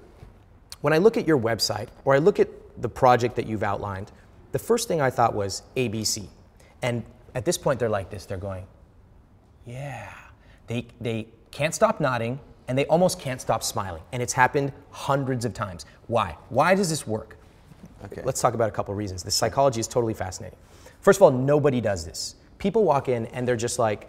When 0.81 0.93
I 0.93 0.99
look 0.99 1.17
at 1.17 1.27
your 1.27 1.39
website 1.39 1.89
or 2.05 2.15
I 2.15 2.19
look 2.19 2.39
at 2.39 2.49
the 2.81 2.89
project 2.89 3.37
that 3.37 3.47
you've 3.47 3.63
outlined, 3.63 4.13
the 4.53 4.59
first 4.59 4.89
thing 4.89 5.01
I 5.01 5.11
thought 5.11 5.35
was 5.35 5.63
ABC, 5.77 6.27
and 6.83 7.05
at 7.35 7.45
this 7.45 7.59
point 7.59 7.79
they're 7.79 7.89
like 7.89 8.11
this. 8.11 8.27
They're 8.27 8.39
going, 8.39 8.67
yeah. 9.67 10.13
They 10.67 10.87
they 11.01 11.29
can't 11.51 11.75
stop 11.75 12.01
nodding 12.01 12.41
and 12.69 12.77
they 12.77 12.85
almost 12.87 13.19
can't 13.19 13.41
stop 13.41 13.63
smiling, 13.63 14.03
and 14.13 14.23
it's 14.23 14.35
happened 14.35 14.73
hundreds 14.91 15.45
of 15.47 15.55
times. 15.55 15.87
Why? 16.07 16.37
Why 16.51 16.75
does 16.75 16.91
this 16.91 17.07
work? 17.07 17.39
Okay. 18.05 18.23
Let's 18.25 18.41
talk 18.41 18.55
about 18.55 18.69
a 18.69 18.73
couple 18.73 18.93
of 18.93 18.99
reasons. 18.99 19.23
The 19.23 19.31
psychology 19.31 19.81
is 19.81 19.89
totally 19.89 20.15
fascinating. 20.15 20.59
First 21.01 21.19
of 21.19 21.23
all, 21.23 21.31
nobody 21.31 21.81
does 21.81 22.05
this. 22.05 22.37
People 22.59 22.85
walk 22.85 23.09
in 23.09 23.27
and 23.27 23.49
they're 23.49 23.57
just 23.57 23.79
like, 23.79 24.09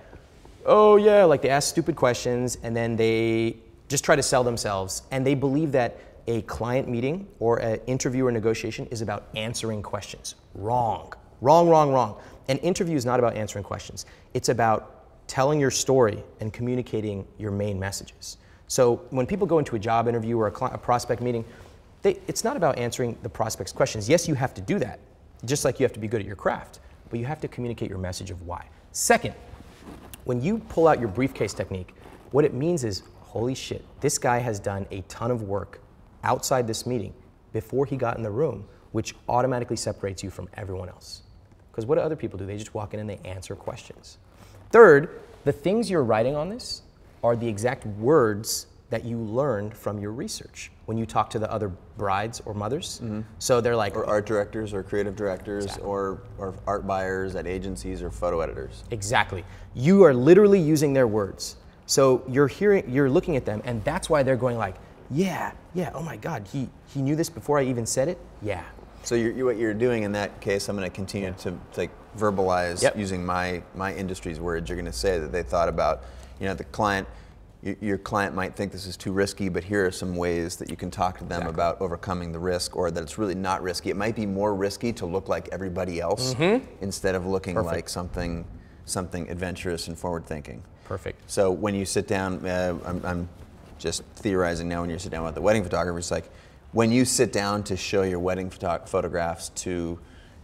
oh 0.65 0.97
yeah, 0.97 1.23
like 1.23 1.41
they 1.41 1.49
ask 1.49 1.69
stupid 1.69 1.95
questions 1.95 2.57
and 2.61 2.75
then 2.75 2.95
they 2.95 3.57
just 3.87 4.03
try 4.03 4.15
to 4.15 4.23
sell 4.23 4.43
themselves 4.43 5.03
and 5.11 5.25
they 5.25 5.33
believe 5.33 5.71
that 5.71 5.97
a 6.29 6.43
client 6.43 6.87
meeting 6.87 7.27
or 7.39 7.57
an 7.57 7.79
interview 7.87 8.27
or 8.27 8.31
negotiation 8.31 8.85
is 8.91 9.01
about 9.01 9.27
answering 9.35 9.81
questions. 9.81 10.35
Wrong. 10.53 11.11
Wrong, 11.41 11.67
wrong, 11.67 11.91
wrong. 11.91 12.21
An 12.49 12.59
interview 12.59 12.95
is 12.95 13.03
not 13.03 13.17
about 13.19 13.35
answering 13.35 13.63
questions. 13.63 14.05
It's 14.35 14.49
about 14.49 15.27
telling 15.27 15.59
your 15.59 15.71
story 15.71 16.23
and 16.39 16.53
communicating 16.53 17.27
your 17.39 17.49
main 17.49 17.79
messages. 17.79 18.37
So 18.67 18.97
when 19.09 19.25
people 19.25 19.47
go 19.47 19.57
into 19.57 19.75
a 19.75 19.79
job 19.79 20.07
interview 20.07 20.37
or 20.37 20.47
a, 20.47 20.65
a 20.65 20.77
prospect 20.77 21.19
meeting, 21.21 21.43
they, 22.03 22.19
it's 22.27 22.43
not 22.43 22.55
about 22.55 22.77
answering 22.77 23.17
the 23.23 23.29
prospect's 23.29 23.73
questions. 23.73 24.07
Yes, 24.07 24.27
you 24.27 24.35
have 24.35 24.53
to 24.53 24.61
do 24.61 24.77
that, 24.77 24.99
just 25.45 25.65
like 25.65 25.79
you 25.79 25.83
have 25.83 25.93
to 25.93 25.99
be 25.99 26.07
good 26.07 26.21
at 26.21 26.27
your 26.27 26.35
craft, 26.35 26.79
but 27.09 27.19
you 27.19 27.25
have 27.25 27.41
to 27.41 27.47
communicate 27.47 27.89
your 27.89 27.97
message 27.97 28.29
of 28.29 28.43
why. 28.43 28.67
Second, 28.91 29.33
when 30.25 30.41
you 30.41 30.59
pull 30.69 30.87
out 30.87 30.99
your 30.99 31.09
briefcase 31.09 31.55
technique, 31.55 31.95
what 32.29 32.45
it 32.45 32.53
means 32.53 32.83
is, 32.83 33.01
holy 33.21 33.55
shit, 33.55 33.83
this 33.99 34.19
guy 34.19 34.37
has 34.37 34.59
done 34.59 34.85
a 34.91 35.01
ton 35.01 35.31
of 35.31 35.43
work 35.43 35.81
outside 36.23 36.67
this 36.67 36.85
meeting 36.85 37.13
before 37.53 37.85
he 37.85 37.97
got 37.97 38.17
in 38.17 38.23
the 38.23 38.31
room, 38.31 38.65
which 38.91 39.15
automatically 39.27 39.75
separates 39.75 40.23
you 40.23 40.29
from 40.29 40.47
everyone 40.55 40.89
else. 40.89 41.23
Because 41.71 41.85
what 41.85 41.95
do 41.95 42.01
other 42.01 42.15
people 42.15 42.37
do? 42.37 42.45
They 42.45 42.57
just 42.57 42.73
walk 42.73 42.93
in 42.93 42.99
and 42.99 43.09
they 43.09 43.19
answer 43.25 43.55
questions. 43.55 44.17
Third, 44.71 45.21
the 45.45 45.51
things 45.51 45.89
you're 45.89 46.03
writing 46.03 46.35
on 46.35 46.49
this 46.49 46.81
are 47.23 47.35
the 47.35 47.47
exact 47.47 47.85
words 47.85 48.67
that 48.89 49.05
you 49.05 49.17
learned 49.17 49.75
from 49.75 49.99
your 49.99 50.11
research 50.11 50.71
when 50.85 50.97
you 50.97 51.05
talk 51.05 51.29
to 51.29 51.39
the 51.39 51.51
other 51.51 51.69
brides 51.97 52.41
or 52.45 52.53
mothers. 52.55 52.99
Mm-hmm. 53.03 53.21
So 53.37 53.61
they're 53.61 53.75
like, 53.75 53.95
or 53.95 54.05
art 54.05 54.25
directors 54.25 54.73
or 54.73 54.81
creative 54.81 55.15
directors 55.15 55.77
or, 55.77 56.23
or 56.39 56.55
art 56.65 56.87
buyers 56.87 57.35
at 57.35 57.45
agencies 57.45 58.01
or 58.01 58.09
photo 58.09 58.41
editors. 58.41 58.83
Exactly. 58.89 59.43
You 59.75 60.03
are 60.03 60.13
literally 60.13 60.59
using 60.59 60.93
their 60.93 61.07
words. 61.07 61.57
So 61.85 62.23
you're 62.27 62.47
hearing, 62.47 62.89
you're 62.89 63.09
looking 63.09 63.35
at 63.35 63.45
them, 63.45 63.61
and 63.63 63.83
that's 63.83 64.09
why 64.09 64.23
they're 64.23 64.35
going 64.35 64.57
like, 64.57 64.75
yeah, 65.11 65.51
yeah. 65.73 65.91
Oh 65.93 66.01
my 66.03 66.17
God, 66.17 66.47
he 66.51 66.69
he 66.93 67.01
knew 67.01 67.15
this 67.15 67.29
before 67.29 67.59
I 67.59 67.63
even 67.63 67.85
said 67.85 68.07
it. 68.07 68.17
Yeah. 68.41 68.63
So 69.03 69.15
you're, 69.15 69.31
you, 69.31 69.45
what 69.45 69.57
you're 69.57 69.73
doing 69.73 70.03
in 70.03 70.11
that 70.11 70.41
case, 70.41 70.67
I'm 70.67 70.75
going 70.75 70.89
to 70.89 70.93
continue 70.93 71.33
to 71.39 71.53
like 71.77 71.89
verbalize 72.17 72.81
Yep. 72.83 72.97
using 72.97 73.25
my 73.25 73.63
my 73.75 73.93
industry's 73.93 74.39
words. 74.39 74.69
You're 74.69 74.75
going 74.75 74.85
to 74.85 74.91
say 74.91 75.19
that 75.19 75.31
they 75.31 75.43
thought 75.43 75.69
about, 75.69 76.03
you 76.39 76.47
know, 76.47 76.53
the 76.53 76.65
client. 76.65 77.07
Your, 77.61 77.75
your 77.81 77.97
client 77.97 78.35
might 78.35 78.55
think 78.55 78.71
this 78.71 78.85
is 78.85 78.95
too 78.95 79.11
risky, 79.11 79.49
but 79.49 79.65
here 79.65 79.85
are 79.85 79.91
some 79.91 80.15
ways 80.15 80.55
that 80.57 80.69
you 80.69 80.77
can 80.77 80.89
talk 80.89 81.17
to 81.19 81.25
them 81.25 81.45
about 81.47 81.81
overcoming 81.81 82.31
the 82.31 82.39
risk, 82.39 82.77
or 82.77 82.89
that 82.89 83.03
it's 83.03 83.17
really 83.17 83.35
not 83.35 83.61
risky. 83.61 83.89
It 83.89 83.97
might 83.97 84.15
be 84.15 84.25
more 84.25 84.55
risky 84.55 84.93
to 84.93 85.05
look 85.05 85.27
like 85.27 85.49
everybody 85.51 85.99
else 85.99 86.35
instead 86.81 87.15
of 87.15 87.25
looking 87.25 87.55
like 87.55 87.89
something 87.89 88.45
something 88.85 89.29
adventurous 89.29 89.87
and 89.87 89.97
forward 89.97 90.25
thinking. 90.25 90.63
Perfect. 90.85 91.29
So 91.29 91.51
when 91.51 91.75
you 91.75 91.85
sit 91.85 92.07
down, 92.07 92.45
uh, 92.45 92.77
I'm, 92.85 93.05
I'm 93.05 93.29
just 93.79 94.03
theorizing 94.15 94.69
now. 94.69 94.81
When 94.81 94.89
you 94.89 94.99
sit 94.99 95.11
down 95.11 95.23
with 95.23 95.35
the 95.35 95.41
wedding 95.41 95.63
photographer, 95.63 95.97
it's 95.97 96.11
like 96.11 96.29
when 96.71 96.91
you 96.91 97.05
sit 97.05 97.31
down 97.31 97.63
to 97.63 97.75
show 97.75 98.03
your 98.03 98.19
wedding 98.19 98.49
photo- 98.49 98.85
photographs 98.85 99.49
to 99.49 99.99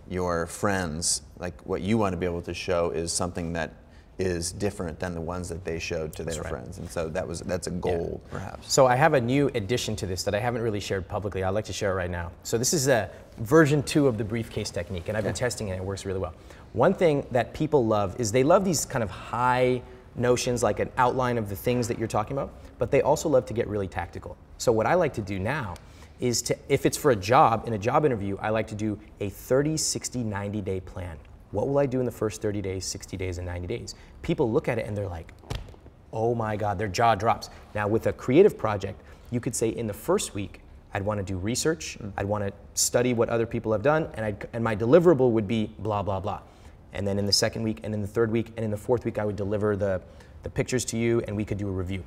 your 0.10 0.48
friends, 0.48 1.21
like 1.38 1.62
what 1.65 1.82
you 1.82 1.98
want 1.98 2.13
to 2.13 2.17
be 2.17 2.26
able 2.26 2.41
to 2.41 2.54
show 2.54 2.91
is 2.91 3.12
something 3.12 3.54
that 3.54 3.74
is 4.17 4.52
different 4.52 4.98
than 5.00 5.13
the 5.13 5.19
ones 5.19 5.50
that 5.50 5.65
they 5.65 5.78
showed 5.78 6.13
to 6.13 6.24
their 6.24 6.41
right. 6.41 6.50
friends. 6.50 6.78
And 6.78 6.89
so 6.89 7.10
that 7.10 7.28
was 7.28 7.41
that's 7.41 7.68
a 7.68 7.72
goal, 7.72 8.22
perhaps. 8.32 8.72
So 8.72 8.86
I 8.88 8.95
have 8.95 9.14
a 9.14 9.20
new 9.20 9.51
addition 9.55 9.95
to 9.97 10.05
this 10.05 10.24
that 10.24 10.34
I 10.34 10.39
haven't 10.39 10.62
really 10.62 10.80
shared 10.80 11.07
publicly. 11.07 11.43
I'd 11.43 11.49
like 11.49 11.66
to 11.66 11.74
share 11.74 11.91
it 11.91 11.95
right 11.95 12.10
now. 12.10 12.32
So 12.43 12.57
this 12.57 12.74
is 12.74 12.88
a 12.88 13.10
version 13.39 13.84
two 13.84 14.07
of 14.07 14.18
the 14.18 14.24
briefcase 14.24 14.70
technique, 14.70 15.10
and 15.10 15.18
I've 15.18 15.26
been 15.26 15.34
testing 15.34 15.68
it. 15.68 15.72
and 15.72 15.82
It 15.82 15.86
works 15.86 16.05
really 16.05 16.20
well. 16.20 16.34
One 16.72 16.93
thing 16.93 17.26
that 17.32 17.53
people 17.53 17.86
love 17.86 18.16
is 18.20 18.32
they 18.32 18.43
love 18.43 18.64
these 18.64 18.86
kind 18.86 19.03
of 19.03 19.10
high 19.10 19.82
notions, 20.16 20.64
like 20.64 20.80
an 20.80 20.89
outline 20.97 21.38
of 21.38 21.49
the 21.49 21.55
things 21.55 21.88
that 21.89 21.99
you're 21.99 22.07
talking 22.07 22.38
about, 22.38 22.53
but 22.78 22.91
they 22.91 23.01
also 23.01 23.30
love 23.30 23.45
to 23.47 23.53
get 23.53 23.67
really 23.67 23.88
tactical. 23.88 24.38
So 24.57 24.71
what 24.71 24.86
I 24.86 24.95
like 24.95 25.13
to 25.13 25.21
do 25.21 25.39
now 25.39 25.76
is 26.19 26.41
to, 26.43 26.57
if 26.69 26.86
it's 26.86 26.97
for 26.97 27.11
a 27.11 27.15
job, 27.15 27.67
in 27.67 27.73
a 27.73 27.78
job 27.78 28.05
interview, 28.05 28.38
I 28.41 28.49
like 28.49 28.67
to 28.67 28.76
do 28.76 28.99
a 29.19 29.30
30, 29.30 29.78
60, 29.78 30.23
90 30.23 30.61
day 30.61 30.80
plan. 30.80 31.17
What 31.51 31.67
will 31.67 31.78
I 31.78 31.86
do 31.86 31.99
in 31.99 32.05
the 32.05 32.11
first 32.11 32.41
30 32.41 32.61
days, 32.61 32.86
60 32.86 33.17
days, 33.17 33.38
and 33.38 33.47
90 33.47 33.67
days? 33.67 33.95
People 34.21 34.51
look 34.51 34.67
at 34.67 34.78
it 34.78 34.88
and 34.88 34.95
they're 34.95 35.07
like, 35.07 35.32
oh 36.11 36.34
my 36.34 36.55
God, 36.55 36.78
their 36.78 36.88
jaw 36.88 37.15
drops. 37.15 37.49
Now, 37.73 37.88
with 37.88 38.07
a 38.07 38.13
creative 38.13 38.57
project, 38.57 39.01
you 39.32 39.39
could 39.39 39.55
say 39.55 39.69
in 39.69 39.88
the 39.88 39.93
first 39.93 40.34
week, 40.34 40.61
I'd 40.93 41.03
want 41.03 41.19
to 41.19 41.26
do 41.26 41.38
research, 41.38 41.97
mm. 42.01 42.11
I'd 42.15 42.26
want 42.26 42.45
to 42.45 42.53
study 42.73 43.13
what 43.13 43.28
other 43.28 43.45
people 43.45 43.73
have 43.73 43.82
done, 43.82 44.09
and, 44.13 44.26
I'd, 44.26 44.47
and 44.53 44.63
my 44.63 44.76
deliverable 44.76 45.32
would 45.32 45.47
be 45.47 45.71
blah, 45.80 46.01
blah, 46.01 46.21
blah. 46.21 46.39
And 46.93 47.05
then 47.05 47.19
in 47.19 47.26
the 47.26 47.34
second 47.34 47.63
week, 47.63 47.82
and 47.84 47.93
in 47.93 48.01
the 48.01 48.07
third 48.07 48.32
week, 48.32 48.53
and 48.55 48.63
in 48.63 48.71
the 48.71 48.78
fourth 48.78 49.03
week, 49.03 49.19
I 49.19 49.26
would 49.26 49.36
deliver 49.36 49.76
the, 49.76 50.01
the 50.43 50.49
pictures 50.49 50.86
to 50.86 50.97
you, 50.97 51.21
and 51.28 51.36
we 51.36 51.43
could 51.43 51.57
do 51.57 51.67
a 51.67 51.71
review. 51.71 52.01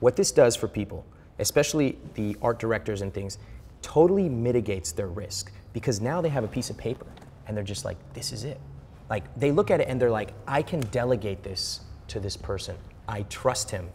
What 0.00 0.16
this 0.16 0.32
does 0.32 0.56
for 0.56 0.68
people, 0.68 1.06
especially 1.38 1.98
the 2.14 2.36
art 2.42 2.58
directors 2.58 3.02
and 3.02 3.12
things, 3.12 3.38
totally 3.82 4.28
mitigates 4.28 4.92
their 4.92 5.08
risk 5.08 5.52
because 5.72 6.00
now 6.00 6.20
they 6.20 6.28
have 6.28 6.44
a 6.44 6.48
piece 6.48 6.70
of 6.70 6.76
paper 6.76 7.06
and 7.46 7.56
they're 7.56 7.64
just 7.64 7.84
like, 7.84 7.96
this 8.12 8.32
is 8.32 8.44
it. 8.44 8.60
Like 9.08 9.24
they 9.38 9.50
look 9.50 9.70
at 9.70 9.80
it 9.80 9.88
and 9.88 10.00
they're 10.00 10.10
like, 10.10 10.32
I 10.46 10.62
can 10.62 10.80
delegate 10.90 11.42
this 11.42 11.80
to 12.08 12.20
this 12.20 12.36
person. 12.36 12.76
I 13.08 13.22
trust 13.22 13.70
him, 13.70 13.88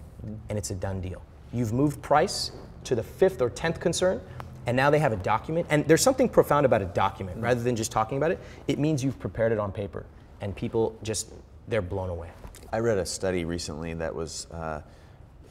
and 0.49 0.58
it's 0.58 0.72
a 0.72 0.76
done 0.76 0.99
deal. 0.99 1.22
You've 1.53 1.72
moved 1.72 2.01
price 2.01 2.51
to 2.84 2.95
the 2.95 3.03
fifth 3.03 3.41
or 3.41 3.49
tenth 3.49 3.80
concern, 3.80 4.22
and 4.66 4.76
now 4.76 4.89
they 4.89 4.99
have 4.99 5.14
a 5.14 5.18
document. 5.18 5.68
And 5.70 5.88
there's 5.88 6.01
something 6.01 6.28
profound 6.28 6.66
about 6.66 6.82
a 6.82 6.86
document 6.86 7.41
rather 7.41 7.62
than 7.62 7.76
just 7.76 7.91
talking 7.91 8.18
about 8.18 8.32
it. 8.32 8.39
It 8.68 8.78
means 8.78 9.03
you've 9.03 9.20
prepared 9.20 9.51
it 9.53 9.60
on 9.60 9.72
paper, 9.72 10.06
and 10.41 10.53
people 10.56 10.97
just, 11.01 11.32
they're 11.70 11.82
blown 11.82 12.10
away. 12.10 12.30
I 12.74 12.80
read 12.80 12.97
a 12.97 13.06
study 13.06 13.45
recently 13.45 13.93
that 13.93 14.14
was 14.14 14.47
uh, 14.51 14.82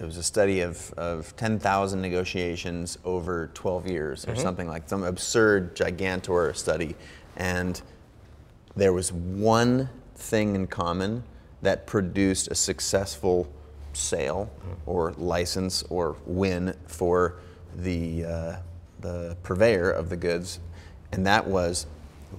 it 0.00 0.04
was 0.04 0.16
a 0.16 0.22
study 0.22 0.60
of, 0.60 0.92
of 0.96 1.34
10,000 1.36 2.00
negotiations 2.00 2.98
over 3.04 3.50
12 3.54 3.86
years 3.86 4.26
or 4.26 4.34
something 4.34 4.66
like 4.66 4.88
some 4.88 5.04
absurd 5.04 5.76
gigantor 5.76 6.54
study, 6.56 6.96
and 7.36 7.80
there 8.76 8.92
was 8.92 9.12
one 9.12 9.88
thing 10.16 10.54
in 10.54 10.66
common 10.66 11.22
that 11.62 11.86
produced 11.86 12.48
a 12.48 12.54
successful 12.54 13.48
sale 13.92 14.50
or 14.86 15.12
license 15.12 15.82
or 15.84 16.16
win 16.26 16.74
for 16.86 17.36
the 17.76 18.24
uh, 18.24 18.56
the 19.00 19.36
purveyor 19.42 19.90
of 19.90 20.08
the 20.08 20.16
goods, 20.16 20.60
and 21.12 21.26
that 21.26 21.46
was 21.46 21.86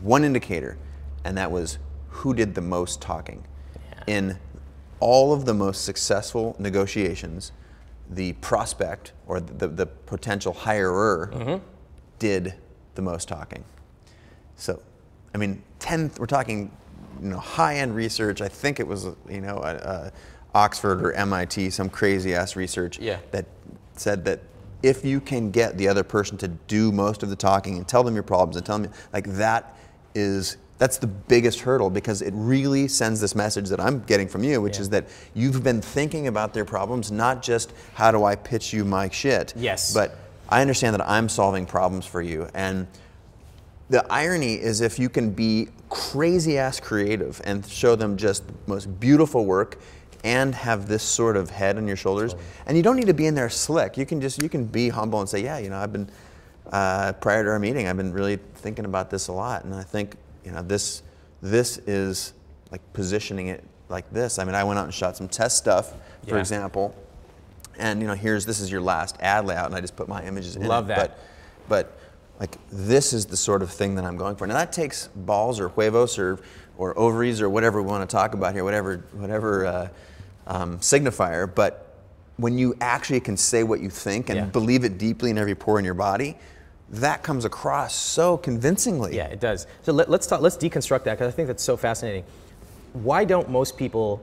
one 0.01 0.24
indicator, 0.24 0.78
and 1.24 1.38
that 1.38 1.51
was 1.51 1.78
who 2.10 2.34
did 2.34 2.56
the 2.56 2.62
most 2.62 3.01
talking. 3.01 3.43
In 4.08 4.38
all 5.00 5.34
of 5.34 5.46
the 5.46 5.54
most 5.54 5.84
successful 5.86 6.56
negotiations, 6.60 7.52
the 8.10 8.34
prospect 8.34 9.14
or 9.28 9.39
the, 9.39 9.68
the 9.68 9.86
potential 9.86 10.54
hirer 10.54 11.62
did 12.20 12.54
the 12.96 13.02
most 13.02 13.28
talking. 13.28 13.64
So, 14.56 14.82
I 15.34 15.38
mean, 15.38 15.62
10, 15.80 16.12
we're 16.18 16.26
talking, 16.28 16.72
you 17.22 17.30
know, 17.30 17.38
high-end 17.39 17.96
research. 17.96 18.41
I 18.41 18.48
think 18.48 18.80
it 18.80 18.88
was, 18.88 19.06
you 19.30 19.41
know, 19.41 19.58
uh, 19.58 19.62
uh, 19.62 20.10
Oxford 20.54 21.04
or 21.06 21.12
MIT, 21.14 21.70
some 21.72 21.89
crazy-ass 21.89 22.56
research 22.56 23.00
Yeah. 23.00 23.18
that 23.32 23.46
said 23.98 24.24
that 24.26 24.39
if 24.84 25.04
you 25.04 25.20
can 25.20 25.52
get 25.52 25.78
the 25.78 25.88
other 25.88 26.04
person 26.04 26.38
to 26.38 26.48
do 26.48 26.91
most 26.91 27.24
of 27.24 27.30
the 27.30 27.36
talking 27.36 27.76
and 27.78 27.88
tell 27.88 28.04
them 28.04 28.14
your 28.14 28.24
problems 28.24 28.56
and 28.56 28.66
tell 28.66 28.78
them, 28.80 28.91
like 29.12 29.26
that 29.36 29.76
is, 30.14 30.56
that's 30.78 30.97
the 30.97 31.07
biggest 31.07 31.61
hurdle 31.61 31.89
because 31.89 32.21
it 32.21 32.34
really 32.36 32.88
sends 32.88 33.21
this 33.21 33.34
message 33.36 33.69
that 33.69 33.80
I'm 33.80 34.03
getting 34.03 34.28
from 34.28 34.43
you, 34.43 34.61
which 34.61 34.76
Yeah. 34.76 34.82
is 34.82 34.89
that 34.89 35.05
you've 35.34 35.63
been 35.63 35.82
thinking 35.82 36.28
about 36.28 36.53
their 36.53 36.65
problems, 36.65 37.11
not 37.11 37.41
just 37.41 37.71
how 37.93 38.11
do 38.11 38.26
I 38.26 38.36
pitch 38.36 38.73
you 38.73 38.84
my 38.84 39.09
shit. 39.09 39.53
Yes. 39.55 39.93
But 39.93 40.17
I 40.49 40.61
understand 40.61 40.93
that 40.95 41.07
I'm 41.09 41.30
solving 41.30 41.65
problems 41.65 42.05
for 42.05 42.21
you. 42.21 42.47
And 42.53 42.88
the 43.89 44.05
irony 44.11 44.55
is 44.55 44.82
if 44.82 44.99
you 44.99 45.09
can 45.09 45.32
be 45.32 45.69
crazy 45.89 46.57
ass 46.57 46.80
creative 46.80 47.41
and 47.45 47.65
show 47.65 47.95
them 47.95 48.17
just 48.17 48.45
the 48.47 48.53
most 48.67 48.99
beautiful 48.99 49.45
work 49.45 49.80
and 50.23 50.55
have 50.55 50.88
this 50.88 51.03
sort 51.03 51.38
of 51.38 51.51
head 51.51 51.78
on 51.78 51.88
your 51.88 51.95
shoulders 51.95 52.36
and 52.65 52.76
you 52.76 52.82
don't 52.82 52.95
need 52.95 53.05
to 53.05 53.13
be 53.13 53.28
in 53.28 53.36
there 53.36 53.47
slick 53.49 53.95
you 53.95 54.05
can 54.07 54.19
just 54.19 54.41
you 54.41 54.49
can 54.49 54.65
be 54.65 54.89
humble 54.89 55.19
and 55.19 55.30
say 55.30 55.43
yeah 55.43 55.59
you 55.59 55.69
know 55.69 55.78
i've 55.78 55.93
been 55.93 56.09
uh, 56.71 57.13
prior 57.21 57.43
to 57.43 57.49
our 57.51 57.59
meeting 57.59 57.88
i've 57.88 57.95
been 57.95 58.11
really 58.11 58.38
thinking 58.55 58.86
about 58.86 59.11
this 59.11 59.28
a 59.28 59.32
lot 59.32 59.63
and 59.65 59.76
i 59.76 59.84
think 59.84 60.15
you 60.46 60.52
know 60.52 60.62
this 60.62 61.02
this 61.41 61.78
is 61.80 62.34
like 62.72 62.82
positioning 62.93 63.48
it 63.48 63.64
like 63.89 64.10
this 64.12 64.39
i 64.39 64.43
mean 64.43 64.56
i 64.56 64.64
went 64.64 64.80
out 64.80 64.86
and 64.86 64.93
shot 64.93 65.18
some 65.18 65.28
test 65.28 65.58
stuff 65.58 65.91
for 66.28 66.36
Yeah. 66.36 66.39
example 66.39 66.96
and 67.78 68.02
you 68.02 68.08
know 68.08 68.14
here's 68.14 68.46
this 68.46 68.60
is 68.60 68.72
your 68.72 68.82
last 68.82 69.18
ad 69.20 69.46
layout 69.46 69.66
and 69.68 69.76
i 69.76 69.82
just 69.82 69.96
put 69.96 70.08
my 70.08 70.24
images 70.24 70.56
in 70.56 70.66
Love 70.66 70.86
it. 70.86 70.96
that. 70.96 71.18
but 71.68 71.88
but 71.88 72.00
like 72.39 72.58
this 72.72 73.14
is 73.14 73.26
the 73.26 73.38
sort 73.38 73.62
of 73.62 73.72
thing 73.72 73.96
that 73.96 74.04
I'm 74.04 74.18
going 74.18 74.36
for. 74.36 74.46
Now 74.46 74.56
that 74.56 74.74
takes 74.74 75.08
balls 75.08 75.58
or 75.58 75.70
huevos 75.70 76.20
or 76.20 76.38
or 76.78 76.98
ovaries 77.00 77.41
or 77.41 77.50
whatever 77.50 77.82
we 77.82 77.88
want 77.88 78.08
to 78.10 78.14
talk 78.14 78.34
about 78.34 78.54
here, 78.54 78.66
whatever 78.66 79.06
whatever 79.14 79.66
uh, 79.66 79.88
um, 80.46 80.78
signifier. 80.80 81.50
But 81.56 81.96
when 82.36 82.58
you 82.58 82.76
actually 82.82 83.22
can 83.22 83.38
say 83.38 83.64
what 83.64 83.80
you 83.80 83.89
think 83.89 84.30
and 84.30 84.38
Yeah. 84.38 84.46
believe 84.48 84.84
it 84.84 84.98
deeply 84.98 85.30
in 85.32 85.38
every 85.38 85.56
pore 85.56 85.80
in 85.80 85.86
your 85.86 85.93
body, 85.93 86.38
that 86.89 87.23
comes 87.23 87.45
across 87.45 87.95
so 87.95 88.38
convincingly. 88.38 89.15
Yeah, 89.15 89.25
it 89.25 89.39
does. 89.39 89.67
So 89.81 89.91
let, 89.91 90.09
us 90.09 90.27
talk. 90.27 90.41
Let's 90.41 90.57
deconstruct 90.57 91.03
that 91.05 91.15
because 91.15 91.33
I 91.33 91.36
think 91.36 91.47
that's 91.47 91.63
so 91.63 91.77
fascinating. 91.77 92.23
Why 92.93 93.25
don't 93.25 93.49
most 93.49 93.77
people 93.77 94.21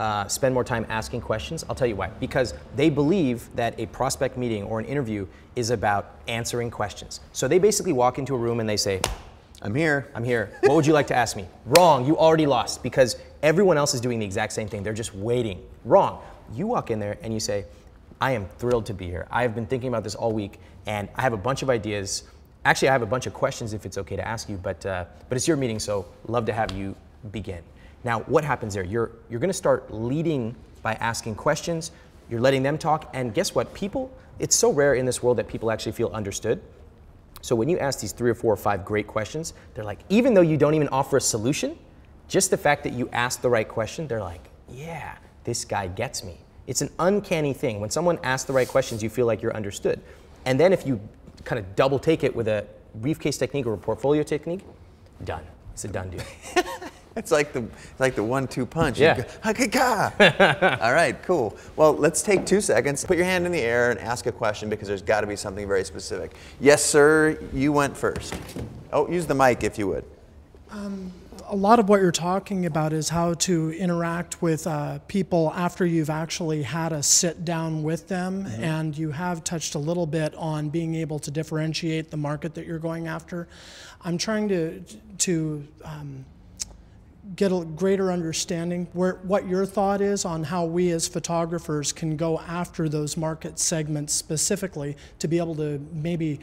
uh, 0.00 0.26
spend 0.26 0.54
more 0.54 0.64
time 0.64 0.86
asking 0.88 1.20
questions? 1.20 1.64
I'll 1.68 1.74
tell 1.74 1.86
you 1.86 1.96
why. 1.96 2.08
Because 2.08 2.54
they 2.76 2.88
believe 2.88 3.54
that 3.56 3.78
a 3.78 3.86
prospect 3.86 4.36
meeting 4.36 4.64
or 4.64 4.80
an 4.80 4.86
interview 4.86 5.26
is 5.54 5.70
about 5.70 6.14
answering 6.28 6.70
questions. 6.70 7.20
So 7.32 7.46
they 7.46 7.58
basically 7.58 7.92
walk 7.92 8.18
into 8.18 8.34
a 8.34 8.38
room 8.38 8.60
and 8.60 8.68
they 8.68 8.76
say, 8.76 9.00
I'm 9.60 9.74
here. 9.74 10.08
I'm 10.14 10.24
here. 10.24 10.52
What 10.62 10.76
would 10.76 10.86
you 10.86 10.92
like 10.92 11.08
to 11.08 11.16
ask 11.16 11.36
me? 11.36 11.46
Wrong. 11.66 12.06
You 12.06 12.16
already 12.16 12.46
lost 12.46 12.82
because 12.82 13.16
everyone 13.42 13.76
else 13.76 13.92
is 13.92 14.00
doing 14.00 14.18
the 14.18 14.24
exact 14.24 14.52
same 14.52 14.68
thing. 14.68 14.82
They're 14.82 14.92
just 14.92 15.14
waiting. 15.14 15.62
Wrong. 15.84 16.22
You 16.54 16.68
walk 16.68 16.90
in 16.90 17.00
there 17.00 17.18
and 17.22 17.34
you 17.34 17.40
say, 17.40 17.64
I 18.20 18.32
am 18.32 18.46
thrilled 18.58 18.86
to 18.86 18.94
be 18.94 19.06
here. 19.06 19.26
I 19.30 19.42
have 19.42 19.54
been 19.54 19.66
thinking 19.66 19.88
about 19.88 20.04
this 20.04 20.14
all 20.14 20.32
week 20.32 20.58
and 20.86 21.08
I 21.14 21.22
have 21.22 21.32
a 21.32 21.38
bunch 21.38 21.62
of 21.62 21.70
ideas. 21.70 22.24
Actually, 22.64 22.88
I 22.88 22.92
have 22.92 23.02
a 23.02 23.06
bunch 23.06 23.26
of 23.26 23.34
questions 23.34 23.72
if 23.72 23.86
it's 23.86 23.98
okay 23.98 24.16
to 24.16 24.26
ask 24.26 24.48
you, 24.48 24.56
but, 24.56 24.84
uh, 24.84 25.04
but 25.28 25.36
it's 25.36 25.46
your 25.46 25.56
meeting, 25.56 25.78
so 25.78 26.06
love 26.26 26.44
to 26.46 26.52
have 26.52 26.72
you 26.72 26.96
begin. 27.30 27.62
Now, 28.04 28.20
what 28.20 28.44
happens 28.44 28.74
there? 28.74 28.84
You're, 28.84 29.12
you're 29.30 29.40
going 29.40 29.50
to 29.50 29.54
start 29.54 29.92
leading 29.92 30.54
by 30.82 30.94
asking 30.94 31.36
questions. 31.36 31.90
You're 32.30 32.40
letting 32.40 32.62
them 32.62 32.78
talk. 32.78 33.10
And 33.14 33.34
guess 33.34 33.54
what? 33.54 33.72
People, 33.74 34.10
it's 34.38 34.56
so 34.56 34.72
rare 34.72 34.94
in 34.94 35.06
this 35.06 35.22
world 35.22 35.38
that 35.38 35.48
people 35.48 35.70
actually 35.70 35.92
feel 35.92 36.08
understood. 36.08 36.60
So 37.40 37.54
when 37.54 37.68
you 37.68 37.78
ask 37.78 38.00
these 38.00 38.12
three 38.12 38.30
or 38.30 38.34
four 38.34 38.52
or 38.52 38.56
five 38.56 38.84
great 38.84 39.06
questions, 39.06 39.54
they're 39.74 39.84
like, 39.84 40.00
even 40.08 40.34
though 40.34 40.42
you 40.42 40.56
don't 40.56 40.74
even 40.74 40.88
offer 40.88 41.18
a 41.18 41.20
solution, 41.20 41.78
just 42.26 42.50
the 42.50 42.56
fact 42.56 42.82
that 42.84 42.92
you 42.92 43.08
ask 43.12 43.40
the 43.40 43.50
right 43.50 43.68
question, 43.68 44.08
they're 44.08 44.20
like, 44.20 44.50
yeah, 44.68 45.16
this 45.44 45.64
guy 45.64 45.86
gets 45.86 46.24
me. 46.24 46.38
It's 46.68 46.82
an 46.82 46.90
uncanny 46.98 47.54
thing. 47.54 47.80
When 47.80 47.90
someone 47.90 48.18
asks 48.22 48.46
the 48.46 48.52
right 48.52 48.68
questions, 48.68 49.02
you 49.02 49.08
feel 49.08 49.26
like 49.26 49.42
you're 49.42 49.56
understood. 49.56 50.00
And 50.44 50.60
then 50.60 50.72
if 50.72 50.86
you 50.86 51.00
kind 51.44 51.58
of 51.58 51.74
double 51.74 51.98
take 51.98 52.22
it 52.22 52.36
with 52.36 52.46
a 52.46 52.66
briefcase 52.96 53.38
technique 53.38 53.66
or 53.66 53.72
a 53.72 53.78
portfolio 53.78 54.22
technique, 54.22 54.60
done. 55.24 55.42
It's 55.72 55.84
a 55.84 55.88
done 55.88 56.10
deal. 56.10 56.22
It's 57.16 57.32
like 57.32 57.52
the 57.52 57.66
like 57.98 58.14
the 58.14 58.22
one-two 58.22 58.64
punch. 58.64 59.00
Yeah. 59.00 59.16
You 59.16 59.24
go, 59.66 59.80
All 60.80 60.92
right, 60.92 61.20
cool. 61.24 61.56
Well, 61.74 61.92
let's 61.92 62.22
take 62.22 62.46
two 62.46 62.60
seconds. 62.60 63.04
Put 63.04 63.16
your 63.16 63.26
hand 63.26 63.44
in 63.44 63.50
the 63.50 63.60
air 63.60 63.90
and 63.90 63.98
ask 63.98 64.26
a 64.26 64.32
question 64.32 64.70
because 64.70 64.86
there's 64.86 65.02
got 65.02 65.22
to 65.22 65.26
be 65.26 65.34
something 65.34 65.66
very 65.66 65.82
specific. 65.82 66.36
Yes, 66.60 66.84
sir. 66.84 67.36
You 67.52 67.72
went 67.72 67.96
first. 67.96 68.36
Oh, 68.92 69.10
use 69.10 69.26
the 69.26 69.34
mic 69.34 69.64
if 69.64 69.78
you 69.78 69.88
would. 69.88 70.04
Um, 70.70 71.12
a 71.50 71.56
lot 71.56 71.78
of 71.78 71.88
what 71.88 72.00
you're 72.00 72.12
talking 72.12 72.66
about 72.66 72.92
is 72.92 73.08
how 73.08 73.34
to 73.34 73.72
interact 73.72 74.42
with 74.42 74.66
uh, 74.66 74.98
people 75.08 75.52
after 75.54 75.86
you've 75.86 76.10
actually 76.10 76.62
had 76.62 76.92
a 76.92 77.02
sit 77.02 77.44
down 77.44 77.82
with 77.82 78.08
them. 78.08 78.46
And 78.58 78.96
you 78.96 79.10
have 79.10 79.44
touched 79.44 79.74
a 79.74 79.78
little 79.78 80.06
bit 80.06 80.34
on 80.34 80.68
being 80.68 80.94
able 80.94 81.18
to 81.20 81.30
differentiate 81.30 82.10
the 82.10 82.16
market 82.16 82.54
that 82.54 82.66
you're 82.66 82.78
going 82.78 83.08
after. 83.08 83.48
I'm 84.02 84.18
trying 84.18 84.48
to, 84.48 84.80
to 85.18 85.66
um, 85.84 86.24
get 87.34 87.50
a 87.50 87.64
greater 87.64 88.12
understanding 88.12 88.86
where 88.92 89.14
what 89.22 89.46
your 89.48 89.64
thought 89.64 90.00
is 90.00 90.24
on 90.24 90.44
how 90.44 90.64
we 90.64 90.90
as 90.90 91.08
photographers 91.08 91.92
can 91.92 92.16
go 92.16 92.38
after 92.40 92.88
those 92.88 93.16
market 93.16 93.58
segments 93.58 94.12
specifically 94.12 94.96
to 95.18 95.28
be 95.28 95.38
able 95.38 95.54
to 95.56 95.80
maybe 95.92 96.40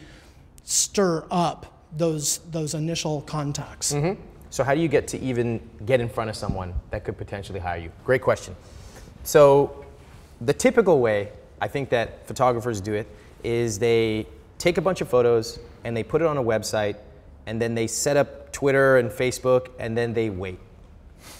stir 0.63 1.25
up 1.29 1.71
those 1.95 2.39
those 2.49 2.73
initial 2.73 3.21
contacts. 3.21 3.93
So 4.55 4.63
how 4.63 4.73
do 4.73 4.79
you 4.79 4.87
get 4.87 5.09
to 5.09 5.19
even 5.19 5.59
get 5.85 5.99
in 5.99 6.07
front 6.07 6.29
of 6.29 6.37
someone 6.37 6.73
that 6.89 7.03
could 7.03 7.17
potentially 7.17 7.59
hire 7.59 7.77
you? 7.77 7.91
Great 8.05 8.21
question. 8.21 8.55
So 9.25 9.85
the 10.39 10.53
typical 10.53 11.01
way 11.01 11.33
I 11.59 11.67
think 11.67 11.89
that 11.89 12.25
photographers 12.25 12.79
do 12.79 12.93
it 12.93 13.05
is 13.43 13.79
they 13.79 14.25
take 14.57 14.77
a 14.77 14.81
bunch 14.81 15.01
of 15.01 15.09
photos 15.09 15.59
and 15.83 15.97
they 15.97 16.03
put 16.03 16.21
it 16.21 16.25
on 16.25 16.37
a 16.37 16.41
website 16.41 16.95
and 17.47 17.61
then 17.61 17.75
they 17.75 17.85
set 17.85 18.15
up 18.15 18.53
Twitter 18.53 18.97
and 18.97 19.11
Facebook 19.11 19.71
and 19.77 19.97
then 19.97 20.13
they 20.13 20.29
wait. 20.29 20.59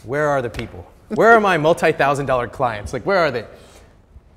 Where 0.04 0.28
are 0.28 0.42
the 0.42 0.50
people? 0.50 0.86
Where 1.08 1.32
are 1.32 1.40
my 1.40 1.58
multi-thousand 1.58 2.26
dollar 2.26 2.50
clients? 2.50 2.92
Like 2.92 3.06
where 3.06 3.20
are 3.20 3.32
they? 3.32 3.46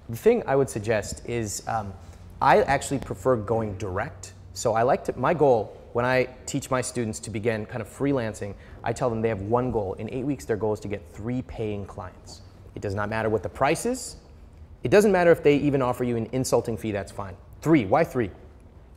The 0.08 0.16
thing 0.16 0.44
I 0.46 0.54
would 0.54 0.70
suggest 0.70 1.28
is 1.28 1.66
um, 1.66 1.92
I 2.40 2.62
actually 2.62 3.00
prefer 3.00 3.34
going 3.34 3.76
direct. 3.76 4.34
So 4.54 4.74
I 4.74 4.82
like 4.82 5.02
to, 5.06 5.18
my 5.18 5.34
goal 5.34 5.76
when 5.92 6.04
I 6.04 6.28
teach 6.46 6.70
my 6.70 6.80
students 6.80 7.18
to 7.20 7.30
begin 7.30 7.66
kind 7.66 7.80
of 7.80 7.88
freelancing, 7.88 8.54
I 8.84 8.92
tell 8.92 9.10
them 9.10 9.22
they 9.22 9.28
have 9.28 9.42
one 9.42 9.70
goal. 9.70 9.94
In 9.94 10.12
eight 10.12 10.24
weeks, 10.24 10.44
their 10.44 10.56
goal 10.56 10.72
is 10.72 10.80
to 10.80 10.88
get 10.88 11.02
three 11.12 11.42
paying 11.42 11.86
clients. 11.86 12.42
It 12.74 12.82
does 12.82 12.94
not 12.94 13.08
matter 13.08 13.28
what 13.28 13.42
the 13.42 13.48
price 13.48 13.86
is. 13.86 14.16
It 14.82 14.90
doesn't 14.90 15.10
matter 15.10 15.32
if 15.32 15.42
they 15.42 15.56
even 15.56 15.82
offer 15.82 16.04
you 16.04 16.16
an 16.16 16.28
insulting 16.32 16.76
fee, 16.76 16.92
that's 16.92 17.10
fine. 17.10 17.36
Three, 17.60 17.84
why 17.84 18.04
three? 18.04 18.30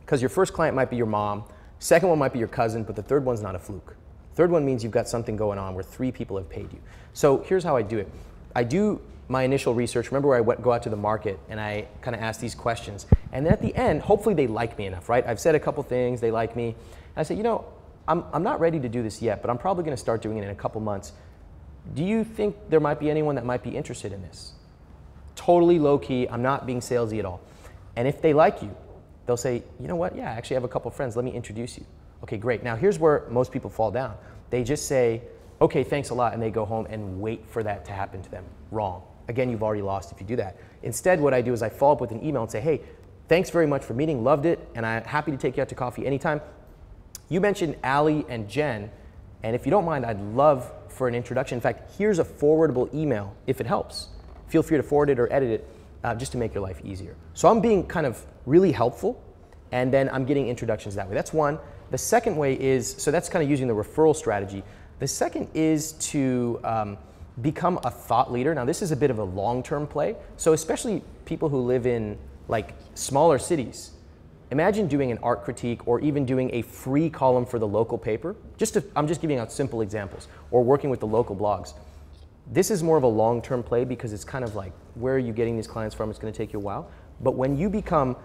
Because 0.00 0.22
your 0.22 0.28
first 0.28 0.52
client 0.52 0.76
might 0.76 0.90
be 0.90 0.96
your 0.96 1.06
mom, 1.06 1.44
second 1.78 2.08
one 2.08 2.18
might 2.18 2.32
be 2.32 2.38
your 2.38 2.48
cousin, 2.48 2.84
but 2.84 2.94
the 2.94 3.02
third 3.02 3.24
one's 3.24 3.42
not 3.42 3.54
a 3.54 3.58
fluke. 3.58 3.96
Third 4.34 4.50
one 4.50 4.64
means 4.64 4.82
you've 4.82 4.92
got 4.92 5.08
something 5.08 5.36
going 5.36 5.58
on 5.58 5.74
where 5.74 5.84
three 5.84 6.12
people 6.12 6.36
have 6.36 6.48
paid 6.48 6.72
you. 6.72 6.78
So 7.12 7.38
here's 7.38 7.64
how 7.64 7.76
I 7.76 7.82
do 7.82 7.98
it. 7.98 8.08
I 8.54 8.64
do 8.64 9.00
my 9.32 9.42
initial 9.42 9.74
research. 9.74 10.10
Remember 10.10 10.28
where 10.28 10.38
I 10.38 10.42
went, 10.42 10.60
go 10.62 10.72
out 10.72 10.82
to 10.82 10.90
the 10.90 10.96
market 10.96 11.40
and 11.48 11.58
I 11.58 11.88
kind 12.02 12.14
of 12.14 12.22
ask 12.22 12.38
these 12.38 12.54
questions. 12.54 13.06
And 13.32 13.44
then 13.44 13.52
at 13.52 13.62
the 13.62 13.74
end, 13.74 14.02
hopefully 14.02 14.34
they 14.34 14.46
like 14.46 14.76
me 14.76 14.84
enough, 14.86 15.08
right? 15.08 15.26
I've 15.26 15.40
said 15.40 15.54
a 15.54 15.60
couple 15.60 15.82
things, 15.82 16.20
they 16.20 16.30
like 16.30 16.54
me. 16.54 16.66
And 16.66 16.76
I 17.16 17.22
say, 17.22 17.34
you 17.34 17.42
know, 17.42 17.64
I'm, 18.06 18.24
I'm 18.32 18.42
not 18.42 18.60
ready 18.60 18.78
to 18.78 18.88
do 18.88 19.02
this 19.02 19.22
yet, 19.22 19.40
but 19.40 19.50
I'm 19.50 19.56
probably 19.58 19.84
going 19.84 19.96
to 19.96 20.00
start 20.00 20.20
doing 20.20 20.36
it 20.36 20.44
in 20.44 20.50
a 20.50 20.54
couple 20.54 20.80
months. 20.82 21.12
Do 21.94 22.04
you 22.04 22.24
think 22.24 22.56
there 22.68 22.78
might 22.78 23.00
be 23.00 23.10
anyone 23.10 23.34
that 23.36 23.46
might 23.46 23.62
be 23.62 23.70
interested 23.70 24.12
in 24.12 24.20
this? 24.22 24.52
Totally 25.34 25.78
low 25.78 25.98
key. 25.98 26.28
I'm 26.28 26.42
not 26.42 26.66
being 26.66 26.80
salesy 26.80 27.18
at 27.18 27.24
all. 27.24 27.40
And 27.96 28.06
if 28.06 28.20
they 28.20 28.34
like 28.34 28.60
you, 28.60 28.76
they'll 29.26 29.36
say, 29.38 29.62
you 29.80 29.88
know 29.88 29.96
what? 29.96 30.14
Yeah, 30.14 30.30
I 30.30 30.34
actually 30.34 30.54
have 30.54 30.64
a 30.64 30.68
couple 30.68 30.90
friends. 30.90 31.16
Let 31.16 31.24
me 31.24 31.32
introduce 31.32 31.78
you. 31.78 31.86
Okay, 32.22 32.36
great. 32.36 32.62
Now 32.62 32.76
here's 32.76 32.98
where 32.98 33.26
most 33.30 33.50
people 33.50 33.70
fall 33.70 33.90
down. 33.90 34.14
They 34.50 34.62
just 34.62 34.86
say, 34.86 35.22
okay, 35.60 35.84
thanks 35.84 36.10
a 36.10 36.14
lot, 36.14 36.34
and 36.34 36.42
they 36.42 36.50
go 36.50 36.64
home 36.66 36.86
and 36.90 37.20
wait 37.20 37.46
for 37.48 37.62
that 37.62 37.86
to 37.86 37.92
happen 37.92 38.20
to 38.22 38.30
them. 38.30 38.44
Wrong. 38.70 39.02
Again, 39.28 39.50
you've 39.50 39.62
already 39.62 39.82
lost 39.82 40.12
if 40.12 40.20
you 40.20 40.26
do 40.26 40.36
that. 40.36 40.56
Instead, 40.82 41.20
what 41.20 41.32
I 41.32 41.42
do 41.42 41.52
is 41.52 41.62
I 41.62 41.68
follow 41.68 41.92
up 41.92 42.00
with 42.00 42.10
an 42.10 42.24
email 42.24 42.42
and 42.42 42.50
say, 42.50 42.60
hey, 42.60 42.80
thanks 43.28 43.50
very 43.50 43.66
much 43.66 43.84
for 43.84 43.94
meeting, 43.94 44.24
loved 44.24 44.46
it, 44.46 44.58
and 44.74 44.84
I'm 44.84 45.04
happy 45.04 45.30
to 45.30 45.36
take 45.36 45.56
you 45.56 45.62
out 45.62 45.68
to 45.68 45.74
coffee 45.74 46.06
anytime. 46.06 46.40
You 47.28 47.40
mentioned 47.40 47.76
Ali 47.84 48.26
and 48.28 48.48
Jen, 48.48 48.90
and 49.42 49.54
if 49.56 49.64
you 49.64 49.70
don't 49.70 49.84
mind, 49.84 50.04
I'd 50.04 50.20
love 50.20 50.70
for 50.88 51.08
an 51.08 51.14
introduction. 51.14 51.56
In 51.56 51.62
fact, 51.62 51.96
here's 51.96 52.18
a 52.18 52.24
forwardable 52.24 52.92
email 52.94 53.34
if 53.46 53.60
it 53.60 53.66
helps. 53.66 54.08
Feel 54.48 54.62
free 54.62 54.76
to 54.76 54.82
forward 54.82 55.08
it 55.08 55.18
or 55.18 55.32
edit 55.32 55.50
it 55.50 55.68
uh, 56.04 56.14
just 56.14 56.32
to 56.32 56.38
make 56.38 56.52
your 56.52 56.62
life 56.62 56.80
easier. 56.84 57.16
So 57.34 57.48
I'm 57.48 57.60
being 57.60 57.86
kind 57.86 58.06
of 58.06 58.24
really 58.44 58.72
helpful, 58.72 59.22
and 59.70 59.92
then 59.92 60.10
I'm 60.10 60.24
getting 60.24 60.48
introductions 60.48 60.94
that 60.96 61.08
way. 61.08 61.14
That's 61.14 61.32
one. 61.32 61.58
The 61.90 61.98
second 61.98 62.36
way 62.36 62.58
is 62.60 62.94
so 62.98 63.10
that's 63.10 63.28
kind 63.28 63.42
of 63.42 63.50
using 63.50 63.66
the 63.68 63.74
referral 63.74 64.14
strategy. 64.14 64.62
The 64.98 65.08
second 65.08 65.48
is 65.54 65.92
to 65.92 66.60
um, 66.64 66.98
become 67.40 67.80
a 67.84 67.90
thought 67.90 68.30
leader. 68.30 68.54
Now, 68.54 68.64
this 68.64 68.82
is 68.82 68.92
a 68.92 68.96
bit 68.96 69.10
of 69.10 69.18
a 69.18 69.24
long 69.24 69.62
term 69.62 69.86
play. 69.86 70.16
So, 70.36 70.52
especially 70.52 71.02
people 71.24 71.48
who 71.48 71.58
live 71.58 71.86
in 71.86 72.18
like 72.48 72.74
smaller 72.94 73.38
cities, 73.38 73.92
imagine 74.50 74.86
doing 74.86 75.10
an 75.10 75.18
art 75.22 75.44
critique 75.44 75.86
or 75.88 76.00
even 76.00 76.26
doing 76.26 76.50
a 76.52 76.62
free 76.62 77.08
column 77.08 77.46
for 77.46 77.58
the 77.58 77.66
local 77.66 77.96
paper. 77.96 78.36
Just 78.58 78.74
to, 78.74 78.84
I'm 78.94 79.08
just 79.08 79.20
giving 79.20 79.38
out 79.38 79.50
simple 79.50 79.80
examples, 79.80 80.28
or 80.50 80.62
working 80.62 80.90
with 80.90 81.00
the 81.00 81.06
local 81.06 81.34
blogs. 81.34 81.74
This 82.50 82.70
is 82.70 82.82
more 82.82 82.96
of 82.96 83.04
a 83.04 83.08
long 83.08 83.40
term 83.40 83.62
play 83.62 83.84
because 83.84 84.12
it's 84.12 84.24
kind 84.24 84.44
of 84.44 84.54
like 84.54 84.72
where 84.94 85.14
are 85.14 85.18
you 85.18 85.32
getting 85.32 85.56
these 85.56 85.68
clients 85.68 85.94
from? 85.94 86.10
It's 86.10 86.18
going 86.18 86.32
to 86.32 86.36
take 86.36 86.52
you 86.52 86.58
a 86.58 86.62
while. 86.62 86.90
But 87.20 87.32
when 87.32 87.56
you 87.56 87.70
become 87.70 88.16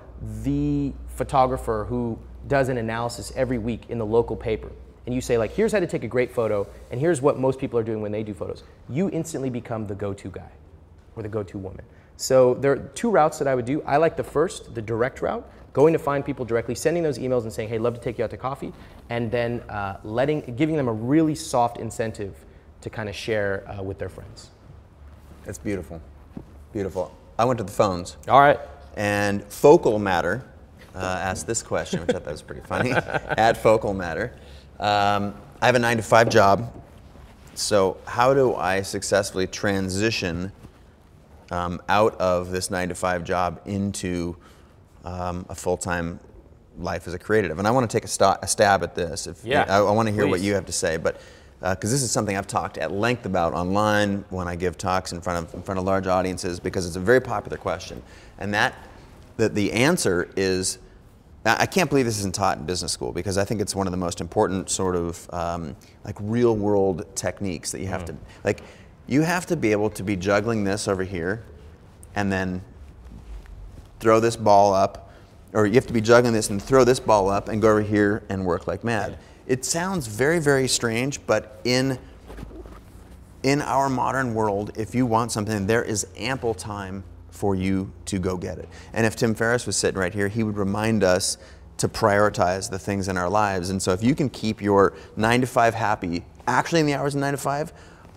the 0.44 0.92
photographer 1.08 1.86
who 1.88 2.20
does 2.48 2.70
an 2.70 2.78
analysis 2.78 3.32
every 3.36 3.58
week 3.58 3.84
in 3.90 4.00
the 4.00 4.06
local 4.06 4.36
paper, 4.36 4.72
and 5.08 5.16
you 5.16 5.22
say 5.22 5.38
like, 5.38 5.54
here's 5.54 5.72
how 5.72 5.80
to 5.80 5.88
take 5.88 6.04
a 6.04 6.08
great 6.08 6.34
photo, 6.34 6.68
and 6.92 7.00
here's 7.00 7.22
what 7.22 7.40
most 7.40 7.60
people 7.60 7.80
are 7.80 7.84
doing 7.84 8.02
when 8.02 8.12
they 8.12 8.24
do 8.24 8.34
photos, 8.34 8.64
you 8.90 9.10
instantly 9.12 9.50
become 9.50 9.88
the 9.88 9.96
go-to 9.96 10.30
guy 10.30 10.52
or 11.16 11.24
the 11.24 11.30
go-to 11.30 11.58
woman. 11.58 11.84
So 12.18 12.56
there 12.56 12.74
are 12.74 12.78
two 12.78 13.10
routes 13.10 13.40
that 13.40 13.48
I 13.48 13.56
would 13.56 13.64
do. 13.64 13.82
I 13.84 13.98
like 13.98 14.18
the 14.18 14.24
first, 14.24 14.76
the 14.76 14.82
direct 14.82 15.22
route, 15.22 15.50
going 15.72 15.94
to 15.94 16.00
find 16.00 16.26
people 16.26 16.44
directly, 16.44 16.76
sending 16.76 17.04
those 17.04 17.20
emails 17.20 17.44
and 17.44 17.54
saying, 17.54 17.70
hey, 17.70 17.78
love 17.78 17.94
to 17.94 18.02
take 18.02 18.18
you 18.18 18.26
out 18.26 18.32
to 18.32 18.38
coffee, 18.38 18.74
and 19.10 19.32
then 19.32 19.62
uh, 19.70 19.98
letting, 20.04 20.42
giving 20.58 20.76
them 20.76 20.90
a 20.90 20.94
really 20.94 21.36
soft 21.36 21.78
incentive 21.78 22.36
to 22.82 22.90
kind 22.90 23.08
of 23.08 23.16
share 23.16 23.64
uh, 23.70 23.82
with 23.82 23.98
their 24.00 24.10
friends. 24.10 24.50
That's 25.46 25.58
beautiful. 25.58 26.02
Beautiful. 26.74 27.16
I 27.40 27.46
went 27.46 27.60
to 27.60 27.64
the 27.64 27.72
phones. 27.72 28.18
All 28.28 28.42
right. 28.42 28.60
And 28.98 29.44
Focal 29.46 30.00
Matter 30.00 30.44
uh, 30.96 31.00
asked 31.00 31.48
this 31.48 31.64
question, 31.64 32.02
which 32.02 32.10
I 32.10 32.20
thought 32.20 32.32
was 32.32 32.42
pretty 32.42 32.62
funny. 32.62 32.92
At 32.94 33.56
Focal 33.56 33.94
Matter. 33.94 34.34
Um, 34.80 35.34
I 35.62 35.66
have 35.66 35.76
a 35.76 35.80
nine 35.80 35.98
to 35.98 36.04
five 36.04 36.30
job. 36.30 36.74
So, 37.56 37.98
how 38.06 38.34
do 38.34 38.54
I 38.56 38.82
successfully 38.84 39.48
transition 39.48 40.52
um, 41.50 41.82
out 41.90 42.14
of 42.22 42.52
this 42.52 42.70
nine 42.70 42.90
to 42.90 42.96
five 42.96 43.24
job 43.24 43.62
into 43.66 44.36
um, 45.04 45.46
a 45.50 45.56
full 45.56 45.78
time 45.78 46.20
life 46.78 47.08
as 47.08 47.16
a 47.16 47.20
creative? 47.20 47.58
And 47.58 47.68
I 47.68 47.72
want 47.72 47.90
to 47.90 47.98
take 47.98 48.06
a, 48.06 48.08
st- 48.08 48.38
a 48.44 48.48
stab 48.48 48.84
at 48.84 48.94
this. 48.94 49.26
If, 49.26 49.44
Yeah, 49.44 49.66
I, 49.68 49.80
I 49.80 49.92
want 49.92 50.08
to 50.08 50.14
hear 50.14 50.28
what 50.28 50.42
you 50.42 50.54
have 50.54 50.68
to 50.68 50.72
say, 50.72 50.98
but 50.98 51.20
because 51.60 51.90
this 51.92 52.04
is 52.04 52.12
something 52.12 52.38
I've 52.38 52.46
talked 52.46 52.78
at 52.78 52.92
length 52.92 53.26
about 53.26 53.54
online 53.54 54.24
when 54.30 54.48
I 54.48 54.56
give 54.56 54.78
talks 54.78 55.12
in 55.12 55.22
front 55.22 55.48
of 55.48 55.54
in 55.56 55.64
front 55.64 55.80
of 55.80 55.86
large 55.86 56.06
audiences 56.06 56.60
because 56.60 56.86
it's 56.86 56.98
a 56.98 57.00
very 57.00 57.20
popular 57.22 57.58
question, 57.58 58.04
and 58.38 58.54
that 58.54 58.76
the, 59.38 59.50
the 59.50 59.72
answer 59.74 60.30
is 60.36 60.78
I 61.48 61.66
can't 61.66 61.90
believe 61.90 62.06
this 62.06 62.20
isn't 62.20 62.36
taught 62.36 62.58
in 62.58 62.66
business 62.66 62.92
school 62.92 63.12
because 63.12 63.38
I 63.38 63.46
think 63.46 63.62
it's 63.62 63.76
one 63.76 63.88
of 63.88 63.92
the 63.92 63.98
most 63.98 64.20
important 64.20 64.70
sort 64.70 64.96
of 64.96 65.34
um, 65.34 65.76
like 66.04 66.16
real 66.20 66.56
world 66.56 67.06
techniques 67.16 67.72
that 67.72 67.80
you 67.80 67.88
have 67.88 68.06
to 68.06 68.16
like 68.44 68.62
you 69.08 69.22
have 69.22 69.46
to 69.46 69.56
be 69.56 69.72
able 69.72 69.90
to 69.92 70.04
be 70.04 70.16
juggling 70.16 70.64
this 70.64 70.88
over 70.88 71.04
here 71.04 71.44
and 72.16 72.32
then 72.32 72.62
throw 74.00 74.20
this 74.20 74.36
ball 74.36 74.74
up 74.74 75.14
or 75.54 75.66
you 75.66 75.76
have 75.76 75.88
to 75.88 75.94
be 75.94 76.02
juggling 76.02 76.34
this 76.34 76.50
and 76.50 76.62
throw 76.62 76.84
this 76.84 77.00
ball 77.00 77.30
up 77.30 77.48
and 77.48 77.62
go 77.62 77.70
over 77.70 77.82
here 77.82 78.24
and 78.30 78.46
work 78.46 78.68
like 78.68 78.84
mad. 78.84 79.18
It 79.46 79.64
sounds 79.64 80.08
very 80.08 80.40
very 80.40 80.68
strange 80.68 81.26
but 81.26 81.62
in 81.64 81.98
in 83.44 83.62
our 83.62 83.88
modern 83.88 84.34
world, 84.34 84.72
if 84.78 84.94
you 84.94 85.06
want 85.06 85.32
something, 85.32 85.68
there 85.68 85.84
is 85.84 86.08
ample 86.18 86.54
time 86.54 87.04
for 87.38 87.54
you 87.54 87.92
to 88.06 88.18
go 88.18 88.36
get 88.36 88.58
it. 88.58 88.68
And 88.94 89.06
if 89.06 89.16
Tim 89.16 89.36
Ferriss 89.36 89.68
was 89.68 89.78
sitting 89.78 90.00
right 90.00 90.14
here, 90.14 90.28
he 90.28 90.42
would 90.44 90.58
remind 90.58 91.04
us 91.04 91.38
to 91.78 91.88
prioritize 91.88 92.70
the 92.70 92.80
things 92.80 93.08
in 93.08 93.18
our 93.18 93.30
lives. 93.30 93.70
And 93.70 93.80
so 93.80 93.94
if 93.94 94.04
you 94.04 94.16
can 94.16 94.30
keep 94.30 94.62
your 94.62 94.96
nine 95.16 95.42
to 95.42 95.48
five 95.48 95.76
happy, 95.76 96.26
actually 96.48 96.80
in 96.80 96.88
the 96.88 96.96
hours 96.96 97.14
of 97.14 97.22
nine 97.22 97.34
to 97.34 97.38
five, 97.38 97.72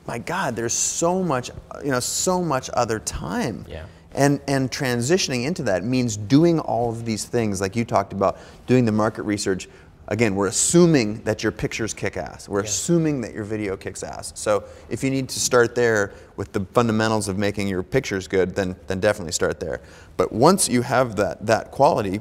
my 0.06 0.18
God, 0.18 0.56
there's 0.56 0.72
so 0.72 1.22
much, 1.22 1.50
you 1.84 1.90
know, 1.90 2.00
so 2.00 2.42
much 2.42 2.70
other 2.72 2.98
time. 2.98 3.66
Yeah. 3.68 3.84
And, 4.12 4.40
and 4.48 4.70
transitioning 4.70 5.44
into 5.44 5.62
that 5.64 5.84
means 5.84 6.16
doing 6.16 6.58
all 6.58 6.88
of 6.88 7.04
these 7.04 7.26
things, 7.26 7.60
like 7.60 7.76
you 7.76 7.84
talked 7.84 8.12
about, 8.12 8.38
doing 8.66 8.86
the 8.86 8.92
market 8.92 9.24
research. 9.24 9.68
Again, 10.10 10.34
we're 10.34 10.48
assuming 10.48 11.22
that 11.22 11.44
your 11.44 11.52
pictures 11.52 11.94
kick 11.94 12.16
ass. 12.16 12.48
We're 12.48 12.62
assuming 12.62 13.20
that 13.20 13.32
your 13.32 13.44
video 13.44 13.76
kicks 13.76 14.02
ass. 14.02 14.32
So 14.34 14.64
if 14.88 15.04
you 15.04 15.10
need 15.10 15.28
to 15.28 15.38
start 15.38 15.76
there 15.76 16.12
with 16.34 16.52
the 16.52 16.66
fundamentals 16.72 17.28
of 17.28 17.38
making 17.38 17.68
your 17.68 17.84
pictures 17.84 18.26
good, 18.26 18.56
then, 18.56 18.74
then 18.88 18.98
definitely 18.98 19.30
start 19.30 19.60
there. 19.60 19.80
But 20.16 20.32
once 20.32 20.68
you 20.68 20.82
have 20.82 21.14
that, 21.16 21.46
that 21.46 21.70
quality, 21.70 22.20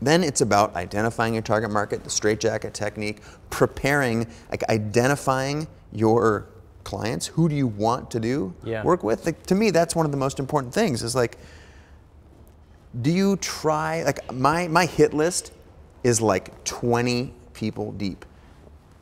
then 0.00 0.24
it's 0.24 0.40
about 0.40 0.74
identifying 0.74 1.34
your 1.34 1.42
target 1.42 1.70
market, 1.70 2.02
the 2.02 2.08
straitjacket 2.10 2.72
technique, 2.72 3.18
preparing, 3.50 4.26
like 4.50 4.62
identifying 4.70 5.66
your 5.92 6.46
clients. 6.84 7.26
Who 7.26 7.48
do 7.50 7.54
you 7.54 7.66
want 7.66 8.10
to 8.12 8.20
do 8.20 8.54
Yeah. 8.64 8.82
work 8.82 9.02
with? 9.04 9.26
Like, 9.26 9.44
to 9.46 9.54
me, 9.54 9.70
that's 9.70 9.94
one 9.94 10.06
of 10.06 10.12
the 10.12 10.18
most 10.18 10.38
important 10.38 10.72
things. 10.72 11.02
Is 11.02 11.14
like, 11.14 11.36
do 13.02 13.10
you 13.10 13.36
try? 13.36 14.02
Like 14.02 14.32
my 14.32 14.68
my 14.68 14.86
hit 14.86 15.12
list 15.12 15.52
is 16.06 16.20
like 16.20 16.62
20 16.64 17.34
people 17.52 17.90
deep. 17.92 18.24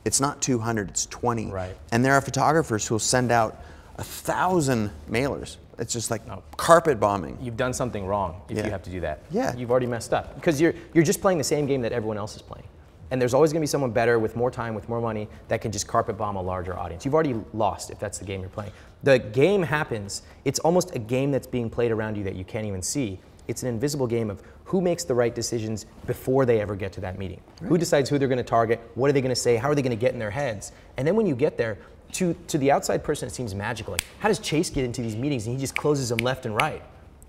It's 0.05 0.19
not 0.19 0.41
200. 0.41 0.89
It's 0.89 1.05
20. 1.05 1.51
Right. 1.51 1.75
And 1.91 2.03
there 2.03 2.13
are 2.13 2.21
photographers 2.21 2.87
who 2.87 2.95
will 2.95 2.99
send 2.99 3.31
out 3.31 3.61
a 3.97 4.03
thousand 4.03 4.89
mailers. 5.09 5.57
It's 5.77 5.93
just 5.93 6.09
like 6.09 6.21
carpet 6.57 6.99
bombing. 6.99 7.37
You've 7.39 7.57
done 7.57 7.73
something 7.73 8.07
wrong 8.07 8.41
if 8.49 8.57
Yeah. 8.57 8.65
you 8.65 8.71
have 8.71 8.81
to 8.83 8.89
do 8.89 9.01
that. 9.01 9.21
Yeah. 9.29 9.55
You've 9.55 9.69
already 9.69 9.85
messed 9.85 10.13
up 10.13 10.33
because 10.35 10.59
you're 10.59 10.73
you're 10.93 11.03
just 11.03 11.21
playing 11.21 11.37
the 11.37 11.43
same 11.43 11.67
game 11.67 11.81
that 11.81 11.91
everyone 11.91 12.17
else 12.17 12.35
is 12.35 12.41
playing. 12.41 12.65
And 13.11 13.21
there's 13.21 13.35
always 13.35 13.51
going 13.51 13.59
to 13.61 13.63
be 13.63 13.67
someone 13.67 13.91
better 13.91 14.17
with 14.17 14.35
more 14.35 14.49
time, 14.49 14.73
with 14.73 14.89
more 14.89 14.99
money 14.99 15.27
that 15.47 15.61
can 15.61 15.71
just 15.71 15.87
carpet 15.87 16.17
bomb 16.17 16.37
a 16.37 16.41
larger 16.41 16.75
audience. 16.77 17.05
You've 17.05 17.13
already 17.13 17.35
lost 17.53 17.91
if 17.91 17.99
that's 17.99 18.17
the 18.17 18.25
game 18.25 18.39
you're 18.41 18.49
playing. 18.49 18.71
The 19.03 19.19
game 19.19 19.61
happens. 19.61 20.23
It's 20.43 20.57
almost 20.59 20.95
a 20.95 20.99
game 20.99 21.29
that's 21.31 21.45
being 21.45 21.69
played 21.69 21.91
around 21.91 22.17
you 22.17 22.23
that 22.23 22.35
you 22.35 22.43
can't 22.43 22.65
even 22.65 22.81
see. 22.81 23.19
It's 23.47 23.61
an 23.61 23.69
invisible 23.69 24.07
game 24.07 24.31
of 24.31 24.41
who 24.65 24.81
makes 24.81 25.03
the 25.03 25.13
right 25.13 25.33
decisions 25.33 25.85
before 26.05 26.45
they 26.45 26.59
ever 26.59 26.75
get 26.75 26.91
to 26.93 27.01
that 27.01 27.17
meeting. 27.17 27.39
Who 27.63 27.77
decides 27.77 28.09
who 28.09 28.17
they're 28.17 28.27
going 28.27 28.37
to 28.37 28.43
target? 28.43 28.81
What 28.95 29.09
are 29.09 29.13
they 29.13 29.21
going 29.21 29.29
to 29.29 29.39
say? 29.39 29.55
How 29.55 29.69
are 29.69 29.75
they 29.75 29.81
going 29.81 29.91
to 29.91 29.95
get 29.95 30.13
in 30.13 30.19
their 30.19 30.31
heads? 30.31 30.71
And 30.97 31.07
then 31.07 31.15
when 31.15 31.25
you 31.25 31.35
get 31.35 31.57
there, 31.57 31.77
to, 32.13 32.33
to 32.47 32.57
the 32.57 32.71
outside 32.71 33.03
person, 33.03 33.27
it 33.27 33.31
seems 33.31 33.53
magical. 33.53 33.93
Like, 33.93 34.05
how 34.19 34.27
does 34.27 34.39
Chase 34.39 34.69
get 34.69 34.85
into 34.85 35.01
these 35.01 35.15
meetings 35.15 35.47
and 35.47 35.55
he 35.55 35.61
just 35.61 35.75
closes 35.75 36.09
them 36.09 36.19
left 36.19 36.45
and 36.45 36.55
right? 36.55 36.81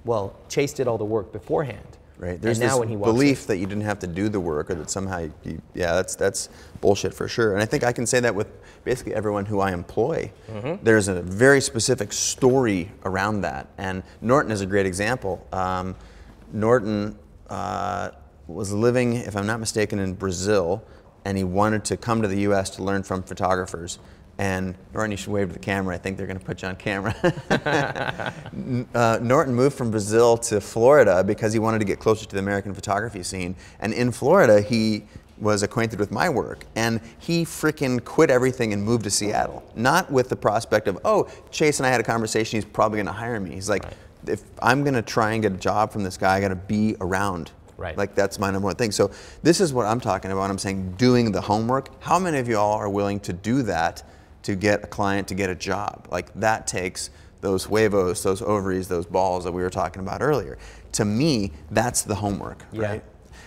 Well, 0.05 0.37
Chase 0.49 0.73
did 0.73 0.87
all 0.87 0.99
the 0.99 1.05
work 1.05 1.33
beforehand. 1.33 1.99
Right. 2.19 2.41
There's 2.41 2.59
and 2.59 2.69
now 2.69 2.75
this 2.75 2.81
when 2.81 2.89
he 2.89 2.97
walks 2.97 3.11
in- 3.11 3.15
belief 3.15 3.47
that 3.47 3.59
you 3.59 3.67
didn't 3.67 3.85
have 3.85 3.99
to 3.99 4.07
do 4.07 4.29
the 4.31 4.41
work, 4.41 4.71
or 4.71 4.75
that 4.77 4.89
somehow 4.89 5.29
you, 5.45 5.61
yeah, 5.75 5.93
that's 5.93 6.17
that's 6.17 6.49
bullshit 6.81 7.13
for 7.13 7.29
sure. 7.29 7.53
And 7.53 7.61
I 7.61 7.67
think 7.67 7.85
I 7.85 7.93
can 7.93 8.07
say 8.07 8.21
that 8.21 8.35
with 8.35 8.49
basically 8.85 9.13
everyone 9.13 9.45
who 9.45 9.61
I 9.61 9.73
employ. 9.73 10.33
Mm-hmm. 10.51 10.83
There's 10.83 11.09
a 11.09 11.21
very 11.21 11.61
specific 11.61 12.15
story 12.15 12.91
around 13.05 13.43
that, 13.43 13.69
and 13.77 14.03
Norton 14.23 14.51
is 14.51 14.63
a 14.63 14.67
great 14.67 14.87
example. 14.87 15.47
Um, 15.53 15.95
Norton 16.55 17.19
uh, 17.51 18.11
was 18.47 18.73
living, 18.73 19.15
if 19.15 19.37
I'm 19.37 19.47
not 19.47 19.61
mistaken, 19.61 19.99
in 19.99 20.15
Brazil, 20.15 20.85
and 21.25 21.37
he 21.37 21.45
wanted 21.45 21.85
to 21.87 21.97
come 21.97 22.23
to 22.23 22.29
the 22.29 22.41
U.S. 22.41 22.71
to 22.71 22.85
learn 22.85 23.03
from 23.03 23.23
photographers. 23.23 23.99
And 24.39 24.75
Norton, 24.93 25.11
you 25.11 25.17
should 25.17 25.33
wave 25.33 25.49
to 25.49 25.55
the 25.55 25.59
camera. 25.59 25.95
I 25.95 25.99
think 25.99 26.19
they're 26.19 26.27
going 26.27 26.39
to 26.39 26.45
put 26.45 26.63
you 26.63 26.69
on 26.69 26.77
camera. 26.77 27.15
uh, 28.95 29.19
Norton 29.23 29.55
moved 29.55 29.77
from 29.77 29.91
Brazil 29.91 30.37
to 30.39 30.61
Florida 30.61 31.25
because 31.25 31.53
he 31.53 31.59
wanted 31.59 31.79
to 31.79 31.87
get 31.87 31.99
closer 31.99 32.27
to 32.27 32.33
the 32.33 32.41
American 32.41 32.75
photography 32.75 33.23
scene. 33.23 33.57
And 33.81 33.95
in 33.95 34.13
Florida, 34.13 34.61
he 34.61 35.05
was 35.39 35.63
acquainted 35.63 35.99
with 35.99 36.11
my 36.11 36.29
work 36.29 36.65
and 36.77 37.01
he 37.19 37.45
freaking 37.45 38.03
quit 38.05 38.31
everything 38.31 38.73
and 38.73 38.83
moved 38.83 39.05
to 39.05 39.11
Seattle. 39.11 39.63
Not 39.75 40.11
with 40.11 40.29
the 40.29 40.37
prospect 40.37 40.89
of, 40.89 40.99
oh, 41.05 41.29
Chase 41.51 41.79
and 41.79 41.87
I 41.87 41.91
had 41.91 42.01
a 42.01 42.05
conversation, 42.05 42.59
he's 42.59 42.65
probably 42.65 42.97
going 42.97 43.07
to 43.07 43.13
hire 43.13 43.39
me. 43.41 43.51
He's 43.51 43.69
like, 43.69 43.85
right. 43.85 43.95
If 44.29 44.43
I'm 44.61 44.83
going 44.83 44.95
to 44.95 45.03
try 45.03 45.33
and 45.33 45.43
get 45.43 45.53
a 45.53 45.57
job 45.57 45.93
from 45.93 46.05
this 46.05 46.17
guy, 46.17 46.37
I 46.37 46.41
got 46.41 46.49
to 46.49 46.57
be 46.57 46.97
around. 47.01 47.51
Right. 47.77 47.97
Like 47.97 48.15
that's 48.15 48.39
my 48.39 48.51
number 48.51 48.67
one 48.67 48.77
thing. 48.77 48.91
So 48.91 49.11
this 49.43 49.61
is 49.61 49.73
what 49.73 49.87
I'm 49.87 50.01
talking 50.01 50.31
about. 50.31 50.51
I'm 50.51 50.59
saying 50.59 50.93
doing 50.93 51.33
the 51.33 51.43
homework. 51.43 52.03
How 52.03 52.19
many 52.19 52.39
of 52.39 52.49
y'all 52.49 52.75
are 52.75 52.89
willing 52.89 53.21
to 53.21 53.33
do 53.33 53.63
that 53.63 54.03
to 54.45 54.55
get 54.55 54.85
a 54.85 54.87
client 54.87 55.29
to 55.29 55.35
get 55.35 55.51
a 55.51 55.55
job? 55.55 56.09
Like 56.11 56.33
that 56.35 56.67
takes 56.67 57.11
those 57.43 57.67
huevos, 57.67 58.23
those 58.23 58.41
ovaries, 58.41 58.89
those 58.89 59.07
balls 59.07 59.45
that 59.45 59.53
we 59.53 59.63
were 59.63 59.71
talking 59.71 60.01
about 60.01 60.23
earlier. 60.23 60.57
To 60.93 61.05
me, 61.05 61.53
that's 61.71 62.03
the 62.03 62.15
homework, 62.15 62.65
yeah. 62.73 62.83
right? 62.83 63.05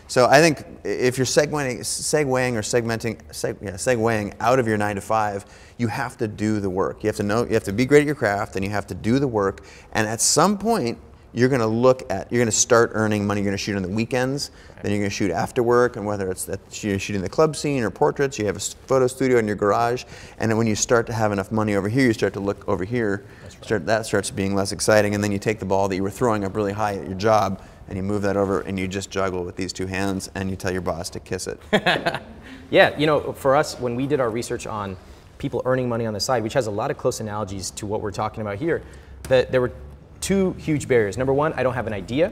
So 0.09 0.25
I 0.25 0.41
think 0.41 0.65
if 0.83 1.19
you're 1.19 1.25
segueing 1.25 1.77
or 1.77 2.61
segmenting, 2.61 3.21
seg, 3.27 3.57
yeah, 3.61 3.73
segueing 3.73 4.33
out 4.39 4.57
of 4.57 4.67
your 4.67 4.75
nine 4.75 4.95
to 4.95 5.01
five, 5.01 5.45
you 5.77 5.87
have 5.87 6.17
to 6.17 6.27
do 6.27 6.59
the 6.59 6.69
work. 6.69 7.03
You 7.03 7.07
have 7.07 7.15
to 7.17 7.23
know, 7.23 7.45
you 7.45 7.53
have 7.53 7.63
to 7.65 7.73
be 7.73 7.85
great 7.85 8.01
at 8.01 8.05
your 8.07 8.15
craft, 8.15 8.55
and 8.55 8.65
you 8.65 8.71
have 8.71 8.87
to 8.87 8.95
do 8.95 9.19
the 9.19 9.27
work. 9.27 9.63
And 9.91 10.07
at 10.07 10.19
some 10.19 10.57
point, 10.57 10.97
you're 11.31 11.47
going 11.47 11.61
to 11.61 11.67
look 11.67 12.11
at, 12.11 12.31
you're 12.31 12.39
going 12.39 12.49
to 12.49 12.57
start 12.57 12.89
earning 12.95 13.27
money. 13.27 13.41
You're 13.41 13.49
going 13.49 13.57
to 13.57 13.63
shoot 13.63 13.75
on 13.75 13.83
the 13.83 13.87
weekends, 13.87 14.49
right. 14.69 14.81
then 14.81 14.91
you're 14.91 14.99
going 14.99 15.11
to 15.11 15.15
shoot 15.15 15.29
after 15.29 15.61
work, 15.61 15.95
and 15.95 16.07
whether 16.07 16.31
it's 16.31 16.43
that 16.45 16.83
you're 16.83 16.97
shooting 16.97 17.21
the 17.21 17.29
club 17.29 17.55
scene 17.55 17.83
or 17.83 17.91
portraits, 17.91 18.39
you 18.39 18.47
have 18.47 18.57
a 18.57 18.59
photo 18.59 19.05
studio 19.05 19.37
in 19.37 19.45
your 19.45 19.55
garage, 19.55 20.05
and 20.39 20.49
then 20.49 20.57
when 20.57 20.65
you 20.65 20.73
start 20.73 21.05
to 21.05 21.13
have 21.13 21.31
enough 21.31 21.51
money 21.51 21.75
over 21.75 21.87
here, 21.87 22.07
you 22.07 22.13
start 22.13 22.33
to 22.33 22.39
look 22.39 22.67
over 22.67 22.83
here. 22.83 23.25
Right. 23.43 23.63
Start, 23.63 23.85
that 23.85 24.07
starts 24.07 24.31
being 24.31 24.55
less 24.55 24.71
exciting, 24.71 25.13
and 25.13 25.23
then 25.23 25.31
you 25.31 25.37
take 25.37 25.59
the 25.59 25.65
ball 25.65 25.87
that 25.87 25.95
you 25.95 26.01
were 26.01 26.09
throwing 26.09 26.43
up 26.45 26.55
really 26.55 26.73
high 26.73 26.95
at 26.95 27.05
your 27.05 27.17
job 27.17 27.61
and 27.89 27.97
you 27.97 28.03
move 28.03 28.21
that 28.21 28.37
over 28.37 28.61
and 28.61 28.79
you 28.79 28.87
just 28.87 29.09
juggle 29.09 29.43
with 29.43 29.55
these 29.55 29.73
two 29.73 29.87
hands 29.87 30.29
and 30.35 30.49
you 30.49 30.55
tell 30.55 30.71
your 30.71 30.81
boss 30.81 31.09
to 31.09 31.19
kiss 31.19 31.47
it. 31.47 31.59
yeah, 32.69 32.95
you 32.97 33.07
know, 33.07 33.33
for 33.33 33.55
us, 33.55 33.79
when 33.79 33.95
we 33.95 34.05
did 34.05 34.19
our 34.19 34.29
research 34.29 34.67
on 34.67 34.95
people 35.39 35.63
earning 35.65 35.89
money 35.89 36.05
on 36.05 36.13
the 36.13 36.19
side, 36.19 36.43
which 36.43 36.53
has 36.53 36.67
a 36.67 36.71
lot 36.71 36.91
of 36.91 36.97
close 36.97 37.19
analogies 37.19 37.71
to 37.71 37.87
what 37.87 38.01
we're 38.01 38.11
talking 38.11 38.41
about 38.41 38.57
here, 38.57 38.83
that 39.23 39.51
there 39.51 39.59
were 39.59 39.71
two 40.21 40.53
huge 40.53 40.87
barriers. 40.87 41.17
Number 41.17 41.33
one, 41.33 41.51
I 41.53 41.63
don't 41.63 41.73
have 41.73 41.87
an 41.87 41.93
idea. 41.93 42.31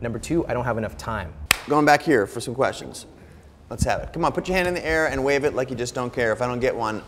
Number 0.00 0.20
two, 0.20 0.46
I 0.46 0.54
don't 0.54 0.64
have 0.64 0.78
enough 0.78 0.96
time. 0.96 1.32
Going 1.68 1.84
back 1.84 2.02
here 2.02 2.26
for 2.26 2.40
some 2.40 2.54
questions. 2.54 3.06
Let's 3.70 3.84
have 3.84 4.02
it. 4.02 4.12
Come 4.12 4.24
on, 4.24 4.32
put 4.32 4.46
your 4.46 4.56
hand 4.56 4.68
in 4.68 4.74
the 4.74 4.86
air 4.86 5.08
and 5.08 5.24
wave 5.24 5.44
it 5.44 5.54
like 5.54 5.70
you 5.70 5.76
just 5.76 5.94
don't 5.94 6.12
care. 6.12 6.32
If 6.32 6.42
I 6.42 6.46
don't 6.46 6.60
get 6.60 6.76
one, 6.76 7.02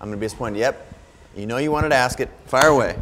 I'm 0.00 0.10
to 0.10 0.16
be 0.16 0.26
disappointed. 0.26 0.58
Yep. 0.58 0.94
You 1.36 1.46
know 1.46 1.58
you 1.58 1.70
wanted 1.70 1.90
to 1.90 1.96
ask 1.96 2.18
it. 2.18 2.28
Fire 2.46 2.68
away 2.68 2.96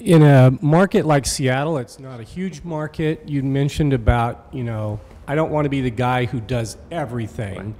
in 0.00 0.22
a 0.22 0.56
market 0.60 1.06
like 1.06 1.26
Seattle, 1.26 1.78
it's 1.78 1.98
not 1.98 2.20
a 2.20 2.22
huge 2.22 2.62
market. 2.62 3.28
You 3.28 3.42
mentioned 3.42 3.92
about, 3.92 4.46
you 4.52 4.64
know, 4.64 5.00
I 5.26 5.34
don't 5.34 5.50
want 5.50 5.64
to 5.64 5.68
be 5.68 5.80
the 5.80 5.90
guy 5.90 6.24
who 6.24 6.40
does 6.40 6.76
everything. 6.90 7.56
Right. 7.56 7.74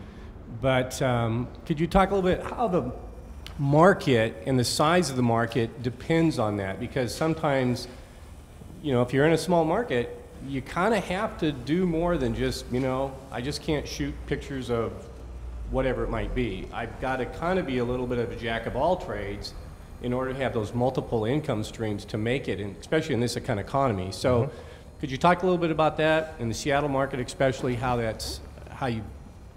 But 0.60 1.02
um, 1.02 1.48
could 1.66 1.78
you 1.78 1.86
talk 1.86 2.10
a 2.10 2.14
little 2.14 2.28
bit 2.28 2.44
how 2.44 2.68
the 2.68 2.92
market 3.58 4.42
and 4.46 4.58
the 4.58 4.64
size 4.64 5.10
of 5.10 5.16
the 5.16 5.22
market 5.22 5.82
depends 5.82 6.38
on 6.38 6.56
that? 6.56 6.80
Because 6.80 7.14
sometimes, 7.14 7.86
you 8.82 8.92
know, 8.92 9.02
if 9.02 9.12
you're 9.12 9.26
in 9.26 9.32
a 9.32 9.38
small 9.38 9.64
market, 9.64 10.14
you 10.46 10.62
kind 10.62 10.94
of 10.94 11.04
have 11.04 11.38
to 11.38 11.52
do 11.52 11.86
more 11.86 12.16
than 12.16 12.34
just, 12.34 12.64
you 12.72 12.80
know, 12.80 13.14
I 13.30 13.40
just 13.40 13.62
can't 13.62 13.86
shoot 13.86 14.14
pictures 14.26 14.70
of 14.70 14.92
whatever 15.70 16.02
it 16.02 16.10
might 16.10 16.34
be. 16.34 16.68
I've 16.72 17.00
got 17.00 17.16
to 17.16 17.26
kind 17.26 17.58
of 17.58 17.66
be 17.66 17.78
a 17.78 17.84
little 17.84 18.06
bit 18.06 18.18
of 18.18 18.32
a 18.32 18.36
jack 18.36 18.66
of 18.66 18.74
all 18.74 18.96
trades 18.96 19.54
in 20.03 20.12
order 20.12 20.32
to 20.32 20.38
have 20.38 20.53
those 20.53 20.74
multiple 20.74 21.24
income 21.24 21.64
streams 21.64 22.05
to 22.07 22.18
make 22.18 22.49
it, 22.49 22.61
and 22.61 22.76
especially 22.80 23.14
in 23.14 23.20
this 23.20 23.34
kind 23.36 23.59
of 23.59 23.66
economy. 23.66 24.12
So, 24.12 24.44
mm-hmm. 24.44 25.01
could 25.01 25.11
you 25.11 25.16
talk 25.16 25.42
a 25.42 25.46
little 25.46 25.59
bit 25.59 25.70
about 25.70 25.96
that 25.99 26.34
in 26.38 26.49
the 26.49 26.55
Seattle 26.55 26.88
market, 26.88 27.20
especially 27.20 27.74
how 27.74 27.96
that's 27.96 28.40
how 28.70 28.86
you 28.86 29.03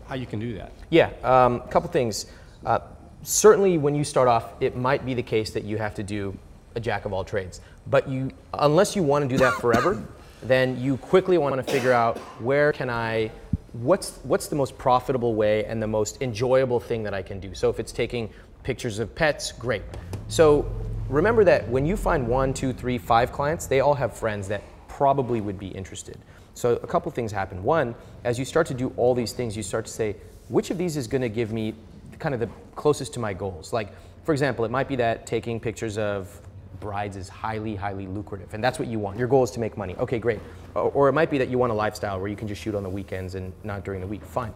how 0.07 0.15
you 0.15 0.25
can 0.25 0.39
do 0.39 0.55
that? 0.55 0.71
Yeah, 0.89 1.11
um, 1.23 1.55
a 1.55 1.67
couple 1.67 1.89
things. 1.89 2.25
Uh, 2.65 2.79
certainly, 3.23 3.77
when 3.77 3.95
you 3.95 4.03
start 4.03 4.27
off, 4.27 4.53
it 4.59 4.75
might 4.75 5.05
be 5.05 5.13
the 5.13 5.23
case 5.23 5.51
that 5.51 5.63
you 5.63 5.77
have 5.77 5.95
to 5.95 6.03
do 6.03 6.37
a 6.75 6.79
jack 6.79 7.05
of 7.05 7.13
all 7.13 7.23
trades. 7.23 7.61
But 7.87 8.07
you, 8.07 8.31
unless 8.53 8.95
you 8.95 9.03
want 9.03 9.23
to 9.23 9.29
do 9.29 9.37
that 9.39 9.53
forever, 9.61 10.03
then 10.43 10.79
you 10.81 10.97
quickly 10.97 11.37
want 11.37 11.55
to 11.55 11.63
figure 11.63 11.91
out 11.91 12.17
where 12.39 12.71
can 12.71 12.89
I 12.89 13.31
what's 13.73 14.17
what's 14.23 14.47
the 14.47 14.55
most 14.55 14.77
profitable 14.77 15.33
way 15.35 15.65
and 15.65 15.81
the 15.81 15.87
most 15.87 16.21
enjoyable 16.21 16.79
thing 16.79 17.03
that 17.03 17.13
I 17.13 17.21
can 17.21 17.39
do. 17.39 17.53
So 17.53 17.69
if 17.69 17.79
it's 17.79 17.91
taking 17.91 18.29
pictures 18.63 18.99
of 18.99 19.13
pets, 19.15 19.51
great. 19.51 19.83
So 20.27 20.71
remember 21.09 21.43
that 21.43 21.67
when 21.69 21.85
you 21.85 21.97
find 21.97 22.27
one, 22.27 22.53
two, 22.53 22.73
three, 22.73 22.97
five 22.97 23.31
clients, 23.31 23.65
they 23.65 23.79
all 23.79 23.93
have 23.93 24.15
friends 24.15 24.47
that 24.47 24.63
probably 24.87 25.41
would 25.41 25.59
be 25.59 25.67
interested. 25.69 26.17
So 26.53 26.73
a 26.83 26.87
couple 26.87 27.11
things 27.11 27.31
happen. 27.31 27.63
One, 27.63 27.95
as 28.23 28.37
you 28.37 28.45
start 28.45 28.67
to 28.67 28.73
do 28.73 28.93
all 28.97 29.15
these 29.15 29.33
things, 29.33 29.57
you 29.57 29.63
start 29.63 29.85
to 29.85 29.91
say, 29.91 30.15
which 30.49 30.69
of 30.69 30.77
these 30.77 30.97
is 30.97 31.07
to 31.07 31.29
give 31.29 31.51
me 31.51 31.73
kind 32.19 32.33
of 32.33 32.39
the 32.39 32.49
closest 32.75 33.13
to 33.13 33.19
my 33.19 33.33
goals? 33.33 33.73
Like, 33.73 33.89
for 34.23 34.31
example, 34.31 34.65
it 34.65 34.71
might 34.71 34.87
be 34.87 34.95
that 34.97 35.25
taking 35.25 35.59
pictures 35.59 35.97
of 35.97 36.39
brides 36.79 37.15
is 37.15 37.29
highly, 37.29 37.75
highly 37.75 38.07
lucrative, 38.07 38.53
and 38.53 38.63
that's 38.63 38.79
what 38.79 38.87
you 38.87 38.99
want. 38.99 39.17
Your 39.17 39.27
goal 39.27 39.43
is 39.43 39.51
to 39.51 39.59
make 39.59 39.77
money. 39.77 39.95
Okay, 39.97 40.19
great. 40.19 40.39
Or 40.75 41.09
it 41.09 41.13
might 41.13 41.29
be 41.29 41.37
that 41.37 41.49
you 41.49 41.57
want 41.57 41.71
a 41.71 41.75
lifestyle 41.75 42.19
where 42.19 42.29
you 42.29 42.35
can 42.35 42.47
just 42.47 42.61
shoot 42.61 42.75
on 42.75 42.83
the 42.83 42.89
weekends 42.89 43.35
and 43.35 43.53
not 43.63 43.85
during 43.85 44.01
the 44.01 44.07
week. 44.07 44.23
Fine. 44.23 44.53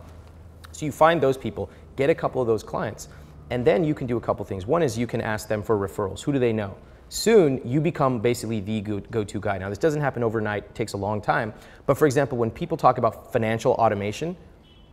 So 0.72 0.86
you 0.86 0.92
find 0.92 1.22
those 1.22 1.38
people, 1.38 1.70
get 1.96 2.10
a 2.10 2.16
couple 2.16 2.42
of 2.42 2.48
those 2.48 2.64
clients. 2.64 3.08
And 3.50 3.66
then 3.66 3.84
you 3.84 3.94
can 3.94 4.08
do 4.08 4.18
a 4.18 4.22
couple 4.22 4.44
things. 4.46 4.66
One 4.66 4.82
is 4.82 4.98
you 4.98 5.08
can 5.08 5.22
ask 5.22 5.48
them 5.48 5.62
for 5.62 5.78
referrals. 5.78 6.22
Who 6.22 6.32
do 6.32 6.40
they 6.40 6.54
know? 6.54 6.76
Soon 7.10 7.62
you 7.64 7.80
become 7.80 8.20
basically 8.20 8.60
the 8.60 8.82
go 8.82 9.24
to 9.24 9.40
guy. 9.40 9.58
Now, 9.58 9.70
this 9.70 9.78
doesn't 9.78 10.02
happen 10.02 10.24
overnight, 10.24 10.64
it 10.64 10.76
takes 10.76 10.94
a 10.94 10.98
long 10.98 11.22
time. 11.22 11.54
But 11.86 11.98
for 11.98 12.08
example, 12.08 12.38
when 12.38 12.50
people 12.50 12.78
talk 12.78 12.98
about 12.98 13.32
financial 13.32 13.74
automation, 13.74 14.36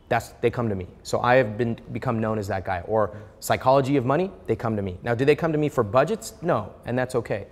that's, 0.09 0.29
they 0.43 0.51
come 0.51 0.69
to 0.69 0.75
me. 0.75 0.89
So 1.03 1.21
I 1.21 1.37
have 1.37 1.57
been 1.57 1.81
become 1.91 2.21
known 2.21 2.39
as 2.39 2.47
that 2.49 2.67
guy. 2.67 2.83
Or 2.87 3.17
psychology 3.41 3.97
of 3.97 4.05
money, 4.05 4.31
they 4.47 4.55
come 4.55 4.77
to 4.77 4.83
me. 4.83 4.99
Now, 5.03 5.15
do 5.15 5.25
they 5.25 5.35
come 5.35 5.53
to 5.53 5.59
me 5.59 5.71
for 5.71 5.83
budgets? 5.83 6.35
No, 6.43 6.75
and 6.85 6.99
that's 6.99 7.15
okay. 7.15 7.47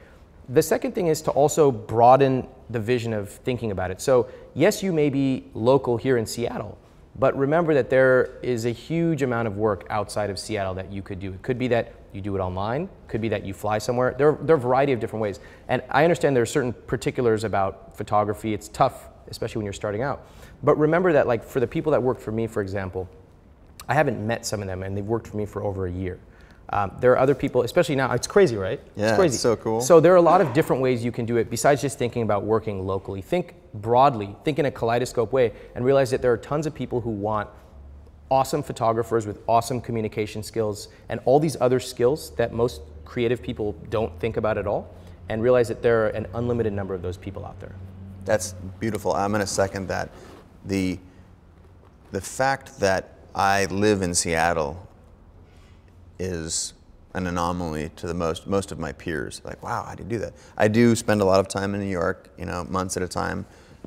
The 0.50 0.62
second 0.62 0.94
thing 0.94 1.06
is 1.06 1.22
to 1.22 1.30
also 1.30 1.70
broaden 1.70 2.46
the 2.68 2.80
vision 2.80 3.14
of 3.14 3.30
thinking 3.30 3.70
about 3.70 3.90
it. 3.90 4.00
So, 4.02 4.28
yes, 4.52 4.82
you 4.82 4.92
may 4.92 5.08
be 5.08 5.46
local 5.54 5.96
here 5.96 6.18
in 6.18 6.26
Seattle, 6.26 6.76
but 7.18 7.36
remember 7.36 7.74
that 7.74 7.90
there 7.90 8.38
is 8.42 8.64
a 8.64 8.70
huge 8.70 9.22
amount 9.22 9.48
of 9.48 9.56
work 9.56 9.86
outside 9.90 10.30
of 10.30 10.38
Seattle 10.38 10.74
that 10.74 10.92
you 10.92 11.02
could 11.02 11.20
do. 11.20 11.32
It 11.32 11.42
could 11.42 11.58
be 11.58 11.68
that 11.68 11.94
you 12.12 12.20
do 12.20 12.36
it 12.36 12.40
online, 12.40 12.82
it 12.82 13.08
could 13.08 13.20
be 13.20 13.28
that 13.28 13.44
you 13.44 13.54
fly 13.54 13.78
somewhere. 13.78 14.14
There, 14.16 14.38
there 14.42 14.54
are 14.54 14.58
a 14.58 14.62
variety 14.62 14.92
of 14.92 15.00
different 15.00 15.22
ways. 15.22 15.40
And 15.68 15.82
I 15.90 16.04
understand 16.04 16.34
there 16.34 16.42
are 16.42 16.46
certain 16.46 16.72
particulars 16.72 17.44
about 17.44 17.96
photography. 17.96 18.54
It's 18.54 18.68
tough, 18.68 19.08
especially 19.28 19.58
when 19.58 19.66
you're 19.66 19.72
starting 19.72 20.02
out. 20.02 20.26
But 20.62 20.78
remember 20.78 21.12
that 21.12 21.26
like 21.26 21.44
for 21.44 21.60
the 21.60 21.66
people 21.66 21.92
that 21.92 22.02
work 22.02 22.18
for 22.18 22.32
me, 22.32 22.46
for 22.46 22.62
example, 22.62 23.08
I 23.88 23.94
haven't 23.94 24.24
met 24.24 24.46
some 24.46 24.60
of 24.60 24.66
them 24.66 24.82
and 24.82 24.96
they've 24.96 25.04
worked 25.04 25.26
for 25.26 25.36
me 25.36 25.46
for 25.46 25.62
over 25.62 25.86
a 25.86 25.92
year. 25.92 26.18
Um, 26.72 26.92
there 27.00 27.10
are 27.12 27.18
other 27.18 27.34
people, 27.34 27.62
especially 27.62 27.96
now. 27.96 28.12
It's 28.12 28.28
crazy, 28.28 28.56
right? 28.56 28.80
Yeah, 28.94 29.08
it's 29.08 29.18
crazy. 29.18 29.34
It's 29.34 29.42
so 29.42 29.56
cool. 29.56 29.80
So 29.80 29.98
there 29.98 30.12
are 30.12 30.16
a 30.16 30.22
lot 30.22 30.40
of 30.40 30.52
different 30.52 30.80
ways 30.80 31.04
you 31.04 31.10
can 31.10 31.26
do 31.26 31.36
it 31.36 31.50
besides 31.50 31.80
just 31.82 31.98
thinking 31.98 32.22
about 32.22 32.44
working 32.44 32.86
locally. 32.86 33.20
Think 33.22 33.54
broadly. 33.74 34.36
Think 34.44 34.60
in 34.60 34.66
a 34.66 34.70
kaleidoscope 34.70 35.32
way, 35.32 35.52
and 35.74 35.84
realize 35.84 36.10
that 36.10 36.22
there 36.22 36.32
are 36.32 36.36
tons 36.36 36.66
of 36.66 36.74
people 36.74 37.00
who 37.00 37.10
want 37.10 37.50
awesome 38.30 38.62
photographers 38.62 39.26
with 39.26 39.40
awesome 39.48 39.80
communication 39.80 40.44
skills 40.44 40.88
and 41.08 41.18
all 41.24 41.40
these 41.40 41.56
other 41.60 41.80
skills 41.80 42.30
that 42.36 42.52
most 42.52 42.82
creative 43.04 43.42
people 43.42 43.72
don't 43.88 44.18
think 44.20 44.36
about 44.36 44.56
at 44.56 44.68
all. 44.68 44.94
And 45.28 45.42
realize 45.42 45.68
that 45.68 45.82
there 45.82 46.06
are 46.06 46.08
an 46.10 46.26
unlimited 46.34 46.72
number 46.72 46.94
of 46.94 47.02
those 47.02 47.16
people 47.16 47.44
out 47.44 47.58
there. 47.58 47.74
That's 48.24 48.52
beautiful. 48.78 49.12
I'm 49.12 49.30
going 49.32 49.40
to 49.40 49.46
second 49.46 49.88
that. 49.88 50.10
The 50.64 50.98
the 52.12 52.20
fact 52.20 52.78
that 52.80 53.14
I 53.34 53.66
live 53.66 54.02
in 54.02 54.14
Seattle 54.14 54.88
is 56.20 56.74
an 57.14 57.26
anomaly 57.26 57.90
to 57.96 58.06
the 58.06 58.14
most 58.14 58.46
most 58.46 58.70
of 58.70 58.78
my 58.78 58.92
peers. 58.92 59.40
Like, 59.44 59.62
wow, 59.62 59.84
how 59.84 59.94
do 59.94 60.04
you 60.04 60.08
do 60.08 60.18
that? 60.18 60.34
I 60.56 60.68
do 60.68 60.94
spend 60.94 61.20
a 61.20 61.24
lot 61.24 61.40
of 61.40 61.48
time 61.48 61.74
in 61.74 61.80
New 61.80 61.90
York, 61.90 62.28
you 62.38 62.44
know, 62.44 62.64
months 62.64 62.96
at 62.96 63.02
a 63.02 63.08
time. 63.08 63.46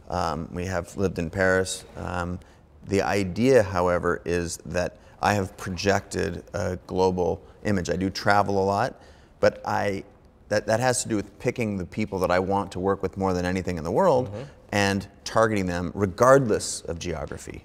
Um, 0.09 0.49
we 0.51 0.65
have 0.65 0.97
lived 0.97 1.19
in 1.19 1.29
Paris. 1.29 1.85
Um, 1.95 2.39
the 2.87 3.01
idea, 3.01 3.63
however, 3.63 4.21
is 4.25 4.57
that 4.65 4.97
I 5.21 5.35
have 5.35 5.55
projected 5.55 6.43
a 6.53 6.77
global 6.87 7.41
image. 7.63 7.89
I 7.89 7.95
do 7.95 8.09
travel 8.09 8.61
a 8.61 8.65
lot, 8.65 9.01
but 9.39 9.61
I 9.65 10.03
that, 10.49 10.67
that 10.67 10.79
has 10.79 11.01
to 11.03 11.09
do 11.09 11.15
with 11.15 11.39
picking 11.39 11.77
the 11.77 11.85
people 11.85 12.19
that 12.19 12.29
I 12.29 12.39
want 12.39 12.71
to 12.73 12.79
work 12.79 13.01
with 13.01 13.17
more 13.17 13.33
than 13.33 13.45
anything 13.45 13.77
in 13.77 13.83
the 13.83 13.91
world 13.91 14.27
mm-hmm. 14.27 14.43
and 14.71 15.07
targeting 15.23 15.65
them 15.65 15.91
regardless 15.95 16.81
of 16.81 16.99
geography. 16.99 17.63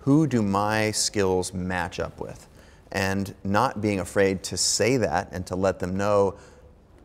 Who 0.00 0.26
do 0.26 0.42
my 0.42 0.90
skills 0.92 1.52
match 1.52 2.00
up 2.00 2.20
with? 2.20 2.48
And 2.92 3.34
not 3.44 3.80
being 3.80 4.00
afraid 4.00 4.42
to 4.44 4.56
say 4.56 4.96
that 4.96 5.28
and 5.32 5.46
to 5.46 5.56
let 5.56 5.78
them 5.78 5.96
know 5.96 6.36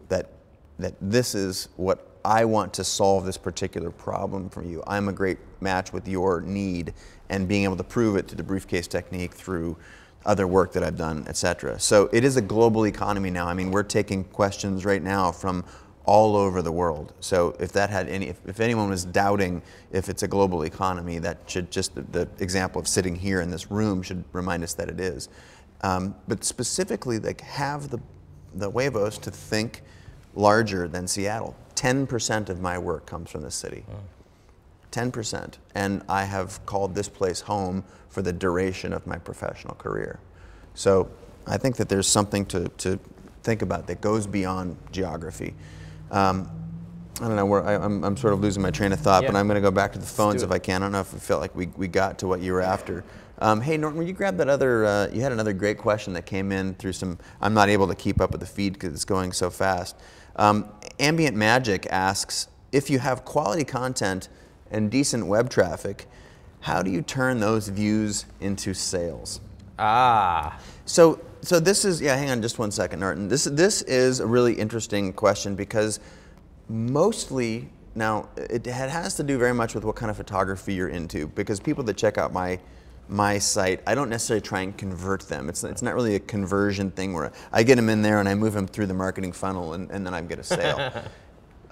that 0.10 0.30
that 0.80 0.94
this 1.02 1.36
is 1.36 1.70
what 1.78 2.08
I 2.24 2.46
want 2.46 2.74
to 2.76 2.84
solve 2.84 3.26
this 3.26 3.38
particular 3.38 3.92
problem 3.92 4.50
for 4.50 4.64
you. 4.64 4.84
I'm 4.86 5.08
a 5.08 5.14
great 5.14 5.38
match 5.60 5.94
with 5.94 6.08
your 6.08 6.42
need 6.42 6.94
and 7.30 7.48
being 7.48 7.64
able 7.64 7.78
to 7.78 7.84
prove 7.84 8.16
it 8.16 8.28
to 8.30 8.36
the 8.36 8.44
briefcase 8.44 8.88
technique 8.88 9.34
through 9.34 9.78
other 10.26 10.46
work 10.46 10.74
that 10.74 10.84
I've 10.84 10.98
done, 10.98 11.26
etc. 11.28 11.80
So 11.80 12.10
it 12.14 12.24
is 12.24 12.38
a 12.38 12.42
global 12.42 12.86
economy 12.86 13.32
now. 13.32 13.48
I 13.48 13.54
mean, 13.54 13.72
we're 13.72 13.84
taking 13.84 14.24
questions 14.26 14.86
right 14.86 15.02
now 15.02 15.32
from 15.32 15.66
all 16.06 16.36
over 16.36 16.62
the 16.62 16.72
world. 16.72 17.14
So 17.20 17.56
if 17.60 17.72
that 17.74 17.90
had 17.90 18.10
any, 18.10 18.28
if, 18.28 18.40
if 18.48 18.60
anyone 18.60 18.90
was 18.90 19.06
doubting 19.06 19.62
if 19.92 20.10
it's 20.10 20.24
a 20.24 20.28
global 20.28 20.64
economy, 20.64 21.20
that 21.20 21.38
should 21.48 21.72
just 21.72 21.96
the, 21.96 22.02
the 22.02 22.30
example 22.40 22.82
of 22.82 22.88
sitting 22.88 23.16
here 23.16 23.42
in 23.42 23.50
this 23.50 23.72
room 23.72 24.02
should 24.02 24.24
remind 24.34 24.64
us 24.64 24.74
that 24.76 24.90
it 24.90 25.00
is. 25.00 25.30
Um, 25.82 26.16
but 26.28 26.44
specifically, 26.44 27.20
like 27.20 27.42
have 27.42 27.90
the 27.90 28.00
the 28.54 28.70
huevos 28.70 29.18
to 29.20 29.32
think 29.32 29.82
larger 30.36 30.88
than 30.88 31.08
Seattle. 31.08 31.56
10% 31.76 32.50
of 32.50 32.62
my 32.62 32.78
work 32.78 33.06
comes 33.06 33.30
from 33.30 33.42
this 33.42 33.56
city. 33.56 33.84
10%. 34.92 35.54
And 35.74 36.04
I 36.10 36.26
have 36.26 36.64
called 36.66 36.96
this 36.96 37.10
place 37.10 37.42
home 37.42 37.84
for 38.10 38.22
the 38.22 38.34
duration 38.34 38.94
of 38.94 39.08
my 39.08 39.18
professional 39.18 39.76
career. 39.76 40.20
So 40.74 41.10
I 41.48 41.58
think 41.58 41.78
that 41.78 41.90
there's 41.90 42.08
something 42.08 42.46
to, 42.48 42.68
to 42.70 43.00
think 43.44 43.62
about 43.62 43.88
that 43.88 44.02
goes 44.02 44.28
beyond 44.28 44.78
geography. 44.92 45.54
Um, 46.12 46.50
I 47.20 47.28
don't 47.28 47.36
know, 47.36 47.46
where 47.46 47.64
I, 47.64 47.74
am 47.74 48.04
I'm 48.04 48.18
sort 48.18 48.34
of 48.34 48.42
losing 48.42 48.62
my 48.62 48.72
train 48.72 48.92
of 48.92 49.00
thought, 49.00 49.26
but 49.26 49.36
I'm 49.36 49.48
going 49.48 49.56
to 49.56 49.62
go 49.62 49.72
back 49.72 49.94
to 49.94 50.00
the 50.00 50.06
phones 50.06 50.44
if. 50.44 50.52
I 50.52 50.60
can. 50.60 50.82
I 50.82 50.86
don't 50.86 50.92
know 50.92 51.02
if 51.02 51.14
it 51.14 51.22
felt 51.22 51.40
like 51.40 51.56
we, 51.56 51.68
we 51.78 51.88
got 51.88 52.20
to 52.20 52.28
what 52.28 52.42
you 52.42 52.54
were 52.54 52.62
after. 52.62 53.04
Um, 53.42 53.60
hey, 53.60 53.76
Norton, 53.76 53.98
will 53.98 54.06
you 54.06 54.14
grab 54.14 54.38
that 54.38 54.48
other? 54.48 54.86
Uh, 54.86 55.08
you 55.12 55.22
had 55.22 55.32
another 55.32 55.52
great 55.52 55.80
question 55.80 56.14
that 56.14 56.28
came 56.28 56.52
in 56.52 56.76
through 56.76 56.94
some. 56.94 57.18
I'm 57.42 57.56
not 57.56 57.70
able 57.70 57.88
to 57.88 57.96
keep 57.96 58.22
up 58.22 58.32
with 58.32 58.40
the 58.40 58.46
feed 58.46 58.74
because 58.74 58.94
it's 58.94 59.04
going 59.04 59.32
so 59.32 59.50
fast. 59.50 59.96
Um, 60.36 60.70
Ambient 61.00 61.36
Magic 61.36 61.88
asks 61.90 62.48
if 62.72 62.90
you 62.92 63.00
have 63.00 63.26
quality 63.26 63.64
content 63.64 64.30
and 64.70 64.92
decent 64.92 65.26
web 65.26 65.50
traffic, 65.50 66.08
how 66.62 66.84
do 66.84 66.92
you 66.92 67.02
turn 67.02 67.40
those 67.40 67.68
views 67.68 68.26
into 68.40 68.76
sales? 68.76 69.42
Ah, 69.80 70.60
So, 70.86 71.20
so 71.42 71.60
this 71.60 71.84
is 71.84 72.00
yeah. 72.00 72.16
Hang 72.16 72.30
on, 72.30 72.44
just 72.44 72.60
one 72.60 72.70
second, 72.70 73.00
Norton. 73.00 73.28
This 73.28 73.46
this 73.46 73.82
is 73.82 74.20
a 74.20 74.28
really 74.28 74.54
interesting 74.54 75.12
question 75.14 75.56
because 75.56 76.00
mostly 76.70 77.70
now 77.96 78.30
it 78.38 78.68
ha- 78.68 78.88
has 78.88 79.16
to 79.16 79.24
do 79.24 79.40
very 79.40 79.54
much 79.56 79.74
with 79.74 79.84
what 79.84 79.96
kind 79.96 80.12
of 80.12 80.18
photography 80.18 80.76
you're 80.76 80.90
into. 80.90 81.26
Because 81.26 81.60
people 81.60 81.84
that 81.86 81.98
check 81.98 82.20
out 82.20 82.32
my 82.32 82.60
my 83.12 83.38
site, 83.38 83.82
I 83.86 83.94
don't 83.94 84.10
necessarily 84.10 84.42
try 84.42 84.62
and 84.62 84.76
convert 84.76 85.28
them. 85.28 85.50
It's 85.50 85.66
it's 85.66 85.82
not 85.82 85.96
really 85.96 86.16
a 86.16 86.20
conversion 86.20 86.92
thing 86.92 87.14
where 87.14 87.34
I 87.52 87.64
get 87.64 87.76
them 87.76 87.90
in 87.90 88.02
there 88.02 88.20
and 88.20 88.30
I 88.30 88.36
move 88.36 88.54
them 88.54 88.66
through 88.66 88.88
the 88.88 88.94
marketing 88.94 89.34
funnel 89.34 89.74
and, 89.74 89.92
and 89.92 90.06
then 90.06 90.14
I 90.14 90.22
get 90.22 90.40
a 90.40 90.44
sale. 90.44 90.92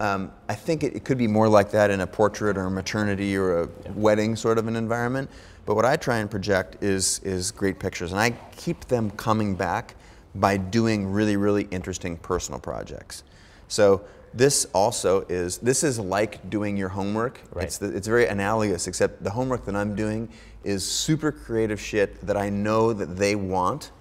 Um, 0.02 0.32
I 0.48 0.56
think 0.56 0.84
it, 0.84 0.96
it 0.96 1.04
could 1.04 1.18
be 1.18 1.28
more 1.28 1.50
like 1.50 1.72
that 1.72 1.92
in 1.92 2.00
a 2.00 2.08
portrait 2.08 2.58
or 2.58 2.68
a 2.68 2.72
maternity 2.72 3.36
or 3.36 3.64
a 3.64 3.70
wedding 3.94 4.38
sort 4.38 4.58
of 4.58 4.66
an 4.66 4.78
environment. 4.78 5.30
But 5.66 5.76
what 5.76 5.84
I 5.84 5.98
try 5.98 6.20
and 6.20 6.32
project 6.32 6.82
is 6.82 7.20
is 7.20 7.52
great 7.52 7.80
pictures, 7.80 8.14
and 8.14 8.22
I 8.22 8.30
keep 8.56 8.86
them 8.86 9.12
coming 9.12 9.56
back 9.56 9.96
by 10.36 10.56
doing 10.56 11.06
really 11.06 11.36
really 11.36 11.64
interesting 11.70 12.16
personal 12.16 12.62
projects. 12.62 13.24
So 13.68 14.06
this 14.34 14.66
also 14.74 15.26
is 15.28 15.58
this 15.58 15.84
is 15.84 16.00
like 16.00 16.50
doing 16.50 16.78
your 16.78 16.90
homework. 16.90 17.42
Right. 17.52 17.66
It's 17.66 17.78
the, 17.78 17.94
it's 17.94 18.08
very 18.08 18.28
analogous, 18.28 18.88
except 18.88 19.22
the 19.22 19.32
homework 19.32 19.66
that 19.66 19.76
I'm 19.76 19.96
doing 19.96 20.30
is 20.70 20.90
super 20.90 21.32
creative 21.32 21.80
shit 21.80 22.26
that 22.26 22.38
I 22.38 22.50
know 22.50 22.94
that 22.94 23.18
they 23.18 23.36
want 23.36 23.92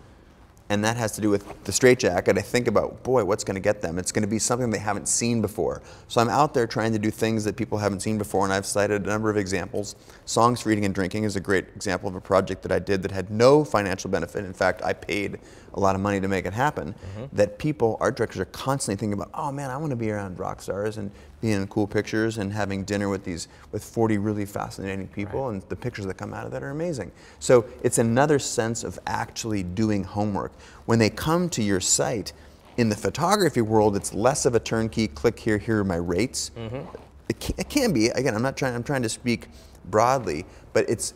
and 0.71 0.85
that 0.85 0.97
has 0.97 1.13
to 1.13 1.21
do 1.21 1.31
with 1.31 1.65
the 1.65 1.73
straitjacket. 1.73 2.37
I 2.37 2.43
think 2.43 2.69
about, 2.69 3.03
boy, 3.03 3.25
what's 3.25 3.43
going 3.43 3.55
to 3.55 3.61
get 3.61 3.81
them? 3.81 3.99
It's 3.99 4.13
going 4.13 4.23
to 4.23 4.29
be 4.29 4.39
something 4.39 4.71
they 4.71 4.79
haven't 4.79 5.09
seen 5.09 5.41
before. 5.41 5.81
So 6.09 6.21
I'm 6.21 6.29
out 6.29 6.53
there 6.53 6.67
trying 6.67 6.93
to 6.93 6.99
do 6.99 7.11
things 7.11 7.45
that 7.45 7.57
people 7.57 7.79
haven't 7.79 8.01
seen 8.01 8.19
before, 8.19 8.45
and 8.45 8.53
I've 8.53 8.67
cited 8.67 9.05
a 9.05 9.09
number 9.09 9.31
of 9.31 9.37
examples. 9.37 9.97
Songs 10.27 10.61
for 10.61 10.71
Eating 10.71 10.85
and 10.85 10.95
Drinking 10.95 11.25
is 11.25 11.37
a 11.37 11.41
great 11.41 11.69
example 11.75 12.09
of 12.09 12.17
a 12.17 12.21
project 12.21 12.63
that 12.63 12.73
I 12.73 12.79
did 12.79 13.03
that 13.03 13.11
had 13.11 13.31
no 13.31 13.65
financial 13.65 14.11
benefit. 14.11 14.45
In 14.45 14.53
fact, 14.53 14.83
I 14.83 14.93
paid 14.93 15.39
a 15.79 15.81
lot 15.81 15.95
of 15.95 16.01
money 16.01 16.21
to 16.21 16.29
make 16.29 16.45
it 16.45 16.53
happen. 16.53 16.93
Mm-hmm. 16.93 17.37
That 17.37 17.59
people, 17.59 17.97
art 18.01 18.17
directors, 18.17 18.41
are 18.41 18.47
constantly 18.47 18.99
thinking 18.99 19.15
about, 19.15 19.31
oh 19.33 19.53
man, 19.53 19.71
I 19.71 19.77
want 19.77 19.91
to 19.91 19.97
be 19.97 20.11
around 20.11 20.39
rock 20.39 20.61
stars 20.61 20.99
and 20.99 21.11
being 21.41 21.55
in 21.55 21.67
cool 21.69 21.87
pictures 21.87 22.39
and 22.39 22.53
having 22.53 22.83
dinner 22.85 23.09
with 23.09 23.25
these 23.25 23.47
with 23.71 23.85
40 23.85 24.19
really 24.19 24.45
fascinating 24.45 25.07
people, 25.09 25.49
and 25.51 25.63
the 25.69 25.77
pictures 25.77 26.05
that 26.07 26.15
come 26.15 26.35
out 26.35 26.45
of 26.45 26.53
that 26.53 26.63
are 26.63 26.71
amazing. 26.71 27.13
So 27.39 27.65
it's 27.83 27.99
another 27.99 28.39
sense 28.39 28.83
of 28.83 28.99
actually 29.07 29.63
doing 29.63 30.03
homework. 30.03 30.53
When 30.87 30.99
they 30.99 31.11
come 31.11 31.49
to 31.51 31.63
your 31.63 31.81
site, 31.81 32.33
in 32.77 32.89
the 32.89 32.97
photography 32.97 33.61
world, 33.61 33.97
it's 33.97 34.15
less 34.15 34.47
of 34.47 34.55
a 34.55 34.61
turnkey. 34.61 35.09
Click 35.09 35.39
here, 35.39 35.59
here 35.59 35.81
are 35.81 35.85
my 35.85 35.97
rates. 35.97 36.53
Mm-hmm. 36.57 36.97
It, 37.29 37.41
can, 37.41 37.55
it 37.59 37.69
can 37.69 37.93
be. 37.93 38.09
Again, 38.11 38.35
I'm 38.35 38.43
not 38.43 38.57
trying. 38.57 38.75
I'm 38.75 38.85
trying 38.85 39.03
to 39.03 39.09
speak 39.09 39.49
broadly, 39.85 40.47
but 40.73 40.89
it's. 40.89 41.13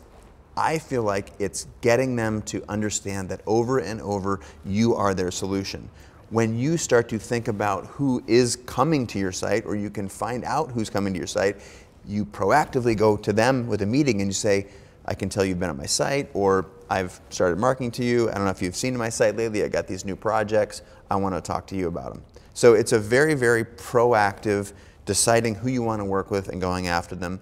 I 0.55 0.77
feel 0.77 1.03
like 1.03 1.31
it's 1.39 1.67
getting 1.81 2.15
them 2.15 2.41
to 2.43 2.63
understand 2.69 3.29
that 3.29 3.41
over 3.45 3.79
and 3.79 4.01
over, 4.01 4.39
you 4.65 4.95
are 4.95 5.13
their 5.13 5.31
solution. 5.31 5.89
When 6.29 6.57
you 6.57 6.77
start 6.77 7.09
to 7.09 7.19
think 7.19 7.47
about 7.47 7.87
who 7.87 8.23
is 8.27 8.55
coming 8.55 9.07
to 9.07 9.19
your 9.19 9.31
site, 9.31 9.65
or 9.65 9.75
you 9.75 9.89
can 9.89 10.07
find 10.07 10.43
out 10.43 10.71
who's 10.71 10.89
coming 10.89 11.13
to 11.13 11.17
your 11.17 11.27
site, 11.27 11.57
you 12.05 12.25
proactively 12.25 12.97
go 12.97 13.17
to 13.17 13.33
them 13.33 13.67
with 13.67 13.81
a 13.81 13.85
meeting 13.85 14.21
and 14.21 14.29
you 14.29 14.33
say, 14.33 14.67
I 15.05 15.15
can 15.15 15.29
tell 15.29 15.43
you've 15.43 15.59
been 15.59 15.69
on 15.69 15.77
my 15.77 15.85
site, 15.85 16.29
or 16.33 16.67
I've 16.89 17.19
started 17.29 17.59
marketing 17.59 17.91
to 17.91 18.05
you. 18.05 18.29
I 18.29 18.35
don't 18.35 18.45
know 18.45 18.51
if 18.51 18.61
you've 18.61 18.75
seen 18.75 18.95
my 18.95 19.09
site 19.09 19.35
lately. 19.35 19.63
I 19.63 19.67
got 19.67 19.87
these 19.87 20.05
new 20.05 20.15
projects. 20.15 20.81
I 21.09 21.15
want 21.15 21.35
to 21.35 21.41
talk 21.41 21.67
to 21.67 21.75
you 21.75 21.87
about 21.87 22.13
them. 22.13 22.23
So 22.53 22.73
it's 22.73 22.93
a 22.93 22.99
very, 22.99 23.33
very 23.33 23.65
proactive 23.65 24.73
deciding 25.05 25.55
who 25.55 25.69
you 25.69 25.81
want 25.81 25.99
to 25.99 26.05
work 26.05 26.31
with 26.31 26.49
and 26.49 26.61
going 26.61 26.87
after 26.87 27.15
them 27.15 27.41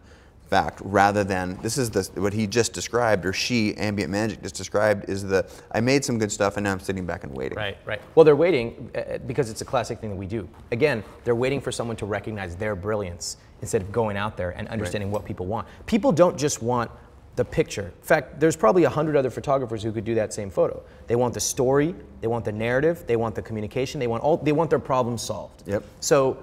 fact 0.51 0.81
rather 0.83 1.23
than 1.23 1.57
this 1.61 1.77
is 1.77 1.89
the 1.89 2.03
what 2.21 2.33
he 2.33 2.45
just 2.45 2.73
described 2.73 3.25
or 3.25 3.31
she 3.31 3.73
ambient 3.77 4.11
magic 4.11 4.41
just 4.43 4.55
described 4.55 5.09
is 5.09 5.23
the 5.23 5.49
i 5.71 5.79
made 5.79 6.03
some 6.03 6.19
good 6.19 6.31
stuff 6.31 6.57
and 6.57 6.65
now 6.65 6.73
i'm 6.73 6.79
sitting 6.79 7.05
back 7.05 7.23
and 7.23 7.33
waiting 7.33 7.57
Right, 7.61 7.77
right. 7.85 8.01
Well, 8.15 8.23
they're 8.23 8.35
waiting 8.35 8.89
uh, 8.95 9.19
because 9.19 9.49
it's 9.49 9.61
a 9.61 9.65
classic 9.65 9.99
thing 9.99 10.09
that 10.09 10.15
we 10.15 10.25
do. 10.25 10.49
Again, 10.71 11.03
they're 11.23 11.35
waiting 11.35 11.61
for 11.61 11.71
someone 11.71 11.95
to 11.97 12.05
recognize 12.05 12.55
their 12.55 12.75
brilliance 12.75 13.37
instead 13.61 13.81
of 13.81 13.91
going 13.91 14.17
out 14.17 14.35
there 14.35 14.51
and 14.51 14.67
understanding 14.69 15.11
what 15.11 15.25
people 15.25 15.45
want. 15.45 15.67
People 15.85 16.11
don't 16.11 16.37
just 16.37 16.61
want 16.63 16.89
the 17.35 17.45
picture. 17.45 17.93
In 18.01 18.03
fact, 18.03 18.39
there's 18.39 18.55
probably 18.55 18.83
a 18.85 18.89
hundred 18.89 19.15
other 19.15 19.29
photographers 19.29 19.83
who 19.83 19.91
could 19.91 20.03
do 20.03 20.15
that 20.15 20.33
same 20.33 20.49
photo. 20.49 20.83
They 21.07 21.15
want 21.15 21.33
the 21.33 21.39
story, 21.39 21.95
they 22.19 22.27
want 22.27 22.43
the 22.45 22.51
narrative, 22.51 23.05
they 23.07 23.15
want 23.15 23.35
the 23.35 23.41
communication, 23.41 23.99
they 23.99 24.07
want 24.07 24.23
all, 24.23 24.37
they 24.37 24.51
want 24.51 24.69
their 24.69 24.79
problems 24.79 25.21
solved. 25.21 25.63
Yep. 25.67 25.83
So 25.99 26.37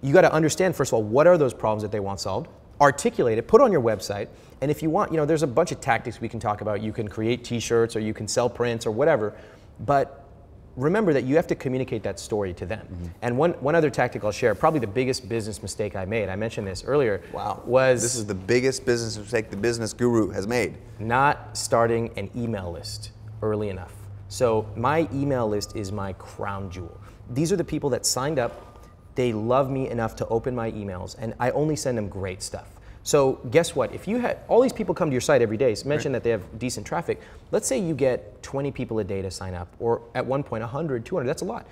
you 0.00 0.12
got 0.12 0.22
to 0.22 0.32
understand 0.32 0.74
first 0.74 0.90
of 0.90 0.94
all 0.94 1.02
what 1.02 1.26
are 1.26 1.38
those 1.38 1.54
problems 1.54 1.82
that 1.82 1.92
they 1.92 2.00
want 2.00 2.18
solved. 2.18 2.48
Articulate 2.80 3.38
it, 3.38 3.46
put 3.46 3.60
it 3.60 3.64
on 3.64 3.72
your 3.72 3.82
website, 3.82 4.28
and 4.60 4.70
if 4.70 4.82
you 4.82 4.90
want, 4.90 5.10
you 5.10 5.16
know, 5.16 5.26
there's 5.26 5.42
a 5.42 5.46
bunch 5.48 5.72
of 5.72 5.80
tactics 5.80 6.20
we 6.20 6.28
can 6.28 6.40
talk 6.40 6.60
about. 6.60 6.82
You 6.82 6.92
can 6.92 7.08
create 7.08 7.44
T-shirts 7.44 7.96
or 7.96 8.00
you 8.00 8.14
can 8.14 8.28
sell 8.28 8.48
prints 8.48 8.86
or 8.86 8.90
whatever, 8.90 9.34
but 9.80 10.22
remember 10.76 11.12
that 11.12 11.24
you 11.24 11.36
have 11.36 11.46
to 11.48 11.54
communicate 11.54 12.02
that 12.02 12.18
story 12.18 12.54
to 12.54 12.64
them. 12.64 12.86
Mm-hmm. 12.86 13.06
And 13.22 13.36
one, 13.36 13.52
one 13.54 13.74
other 13.74 13.90
tactic 13.90 14.24
I'll 14.24 14.32
share, 14.32 14.54
probably 14.54 14.80
the 14.80 14.86
biggest 14.86 15.28
business 15.28 15.62
mistake 15.62 15.96
I 15.96 16.04
made, 16.04 16.28
I 16.28 16.36
mentioned 16.36 16.66
this 16.66 16.84
earlier, 16.84 17.22
wow 17.32 17.62
was 17.66 18.02
this 18.02 18.14
is 18.14 18.26
the 18.26 18.34
biggest 18.34 18.86
business 18.86 19.18
mistake 19.18 19.50
the 19.50 19.56
business 19.56 19.92
guru 19.92 20.30
has 20.30 20.46
made 20.46 20.78
not 20.98 21.56
starting 21.56 22.10
an 22.16 22.30
email 22.36 22.72
list 22.72 23.10
early 23.42 23.68
enough. 23.68 23.92
So 24.28 24.66
my 24.76 25.08
email 25.12 25.46
list 25.46 25.76
is 25.76 25.92
my 25.92 26.14
crown 26.14 26.70
jewel. 26.70 26.98
These 27.30 27.52
are 27.52 27.56
the 27.56 27.64
people 27.64 27.90
that 27.90 28.06
signed 28.06 28.38
up. 28.38 28.71
They 29.14 29.32
love 29.32 29.70
me 29.70 29.88
enough 29.88 30.16
to 30.16 30.26
open 30.28 30.54
my 30.54 30.70
emails, 30.72 31.16
and 31.18 31.34
I 31.38 31.50
only 31.50 31.76
send 31.76 31.98
them 31.98 32.08
great 32.08 32.42
stuff. 32.42 32.68
So 33.04 33.40
guess 33.50 33.74
what? 33.74 33.92
If 33.92 34.06
you 34.06 34.18
had 34.18 34.38
all 34.48 34.60
these 34.60 34.72
people 34.72 34.94
come 34.94 35.10
to 35.10 35.12
your 35.12 35.20
site 35.20 35.42
every 35.42 35.56
day, 35.56 35.74
mention 35.84 36.12
that 36.12 36.22
they 36.22 36.30
have 36.30 36.58
decent 36.58 36.86
traffic. 36.86 37.20
Let's 37.50 37.66
say 37.66 37.78
you 37.78 37.94
get 37.94 38.42
20 38.42 38.70
people 38.70 38.98
a 39.00 39.04
day 39.04 39.22
to 39.22 39.30
sign 39.30 39.54
up, 39.54 39.68
or 39.80 40.02
at 40.14 40.24
one 40.24 40.42
point 40.42 40.62
100, 40.62 41.04
200. 41.04 41.28
That's 41.28 41.42
a 41.42 41.44
lot. 41.44 41.66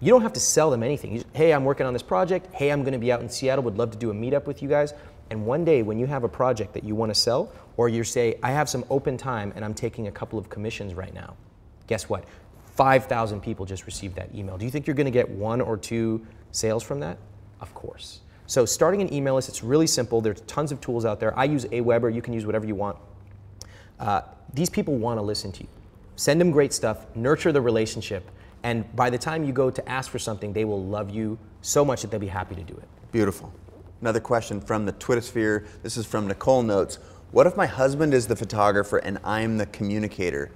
You 0.00 0.12
don't 0.12 0.22
have 0.22 0.32
to 0.34 0.40
sell 0.40 0.70
them 0.70 0.84
anything. 0.84 1.14
Just, 1.14 1.26
hey, 1.32 1.52
I'm 1.52 1.64
working 1.64 1.84
on 1.84 1.92
this 1.92 2.02
project. 2.02 2.54
Hey, 2.54 2.70
I'm 2.70 2.82
going 2.82 2.92
to 2.92 2.98
be 2.98 3.10
out 3.10 3.20
in 3.20 3.28
Seattle. 3.28 3.64
Would 3.64 3.76
love 3.76 3.90
to 3.90 3.98
do 3.98 4.10
a 4.10 4.14
meetup 4.14 4.46
with 4.46 4.62
you 4.62 4.68
guys. 4.68 4.94
And 5.30 5.44
one 5.44 5.64
day, 5.64 5.82
when 5.82 5.98
you 5.98 6.06
have 6.06 6.22
a 6.22 6.28
project 6.28 6.72
that 6.74 6.84
you 6.84 6.94
want 6.94 7.10
to 7.12 7.20
sell, 7.20 7.52
or 7.76 7.88
you 7.88 8.04
say, 8.04 8.38
I 8.42 8.52
have 8.52 8.68
some 8.68 8.84
open 8.90 9.16
time 9.16 9.52
and 9.56 9.64
I'm 9.64 9.74
taking 9.74 10.06
a 10.06 10.12
couple 10.12 10.38
of 10.38 10.48
commissions 10.48 10.94
right 10.94 11.12
now, 11.12 11.36
guess 11.88 12.08
what? 12.08 12.24
5,000 12.78 13.40
people 13.40 13.66
just 13.66 13.86
received 13.86 14.14
that 14.14 14.32
email. 14.32 14.56
Do 14.56 14.64
you 14.64 14.70
think 14.70 14.86
you're 14.86 14.94
going 14.94 15.06
to 15.06 15.10
get 15.10 15.28
one 15.28 15.60
or 15.60 15.76
two 15.76 16.24
sales 16.52 16.84
from 16.84 17.00
that? 17.00 17.18
Of 17.60 17.74
course. 17.74 18.20
So, 18.46 18.64
starting 18.64 19.02
an 19.02 19.12
email 19.12 19.34
list, 19.34 19.48
it's 19.48 19.64
really 19.64 19.88
simple. 19.88 20.20
There's 20.20 20.42
tons 20.42 20.70
of 20.70 20.80
tools 20.80 21.04
out 21.04 21.18
there. 21.18 21.36
I 21.36 21.42
use 21.42 21.64
AWeber. 21.64 22.14
You 22.14 22.22
can 22.22 22.34
use 22.34 22.46
whatever 22.46 22.66
you 22.66 22.76
want. 22.76 22.96
Uh, 23.98 24.20
these 24.54 24.70
people 24.70 24.94
want 24.94 25.18
to 25.18 25.22
listen 25.22 25.50
to 25.50 25.62
you. 25.64 25.68
Send 26.14 26.40
them 26.40 26.52
great 26.52 26.72
stuff, 26.72 27.04
nurture 27.16 27.50
the 27.50 27.60
relationship, 27.60 28.30
and 28.62 28.84
by 28.94 29.10
the 29.10 29.18
time 29.18 29.42
you 29.42 29.52
go 29.52 29.70
to 29.72 29.88
ask 29.88 30.08
for 30.08 30.20
something, 30.20 30.52
they 30.52 30.64
will 30.64 30.82
love 30.82 31.10
you 31.10 31.36
so 31.62 31.84
much 31.84 32.02
that 32.02 32.12
they'll 32.12 32.20
be 32.20 32.28
happy 32.28 32.54
to 32.54 32.62
do 32.62 32.74
it. 32.74 32.88
Beautiful. 33.10 33.52
Another 34.00 34.20
question 34.20 34.60
from 34.60 34.86
the 34.86 34.92
Twitter 34.92 35.20
sphere. 35.20 35.66
This 35.82 35.96
is 35.96 36.06
from 36.06 36.28
Nicole 36.28 36.62
Notes. 36.62 37.00
What 37.32 37.48
if 37.48 37.56
my 37.56 37.66
husband 37.66 38.14
is 38.14 38.28
the 38.28 38.36
photographer 38.36 38.98
and 38.98 39.18
I'm 39.24 39.58
the 39.58 39.66
communicator? 39.66 40.52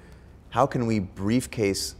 How 0.50 0.66
can 0.66 0.86
we 0.86 1.00
briefcase? 1.00 1.96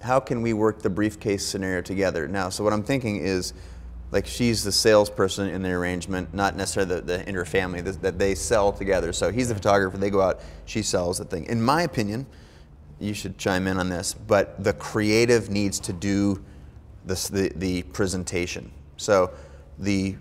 How 0.00 0.20
can 0.20 0.42
we 0.42 0.52
work 0.52 0.82
the 0.82 0.90
briefcase 0.90 1.44
scenario 1.44 1.82
together? 1.82 2.28
Now, 2.28 2.48
so 2.48 2.62
what 2.62 2.72
I'm 2.72 2.82
thinking 2.82 3.16
is, 3.16 3.52
like 4.12 4.26
she's 4.26 4.62
the 4.62 4.72
salesperson 4.72 5.48
in 5.48 5.62
the 5.62 5.70
arrangement, 5.70 6.32
not 6.32 6.56
necessarily 6.56 6.96
the, 6.96 7.02
the 7.02 7.28
in 7.28 7.34
her 7.34 7.44
family 7.44 7.80
that, 7.80 8.02
that 8.02 8.18
they 8.18 8.34
sell 8.34 8.72
together. 8.72 9.12
So 9.12 9.32
he's 9.32 9.48
the 9.48 9.54
photographer. 9.54 9.96
They 9.98 10.10
go 10.10 10.20
out. 10.20 10.40
She 10.64 10.82
sells 10.82 11.18
the 11.18 11.24
thing. 11.24 11.44
In 11.46 11.60
my 11.60 11.82
opinion, 11.82 12.26
you 13.00 13.14
should 13.14 13.36
chime 13.36 13.66
in 13.66 13.78
on 13.78 13.88
this, 13.88 14.14
but 14.14 14.62
the 14.62 14.72
creative 14.72 15.50
needs 15.50 15.80
to 15.80 15.92
do 15.92 16.42
this, 17.04 17.28
the, 17.28 17.52
the 17.56 17.82
presentation. 17.82 18.70
So 18.96 19.32
the 19.78 20.16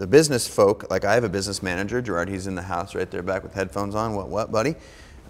the 0.00 0.06
business 0.06 0.48
folk, 0.48 0.90
like 0.90 1.04
I 1.04 1.12
have 1.12 1.24
a 1.24 1.28
business 1.28 1.62
manager, 1.62 2.00
Gerard, 2.00 2.30
he's 2.30 2.46
in 2.46 2.54
the 2.54 2.62
house 2.62 2.94
right 2.94 3.10
there 3.10 3.22
back 3.22 3.42
with 3.42 3.52
headphones 3.52 3.94
on. 3.94 4.14
What, 4.14 4.30
what, 4.30 4.50
buddy? 4.50 4.74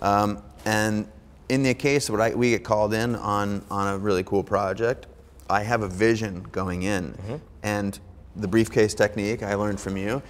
Um, 0.00 0.44
and 0.64 1.08
in 1.50 1.64
the 1.64 1.74
case 1.74 2.08
when 2.08 2.20
I, 2.20 2.34
we 2.34 2.50
get 2.50 2.64
called 2.64 2.94
in 2.94 3.16
on, 3.16 3.64
on 3.70 3.94
a 3.94 3.98
really 3.98 4.22
cool 4.22 4.44
project, 4.44 5.08
I 5.50 5.64
have 5.64 5.82
a 5.82 5.88
vision 5.88 6.46
going 6.52 6.84
in. 6.84 7.12
Mm-hmm. 7.12 7.36
And 7.64 7.98
the 8.36 8.46
briefcase 8.46 8.94
technique 8.94 9.42
I 9.42 9.54
learned 9.54 9.80
from 9.80 9.96
you, 9.96 10.22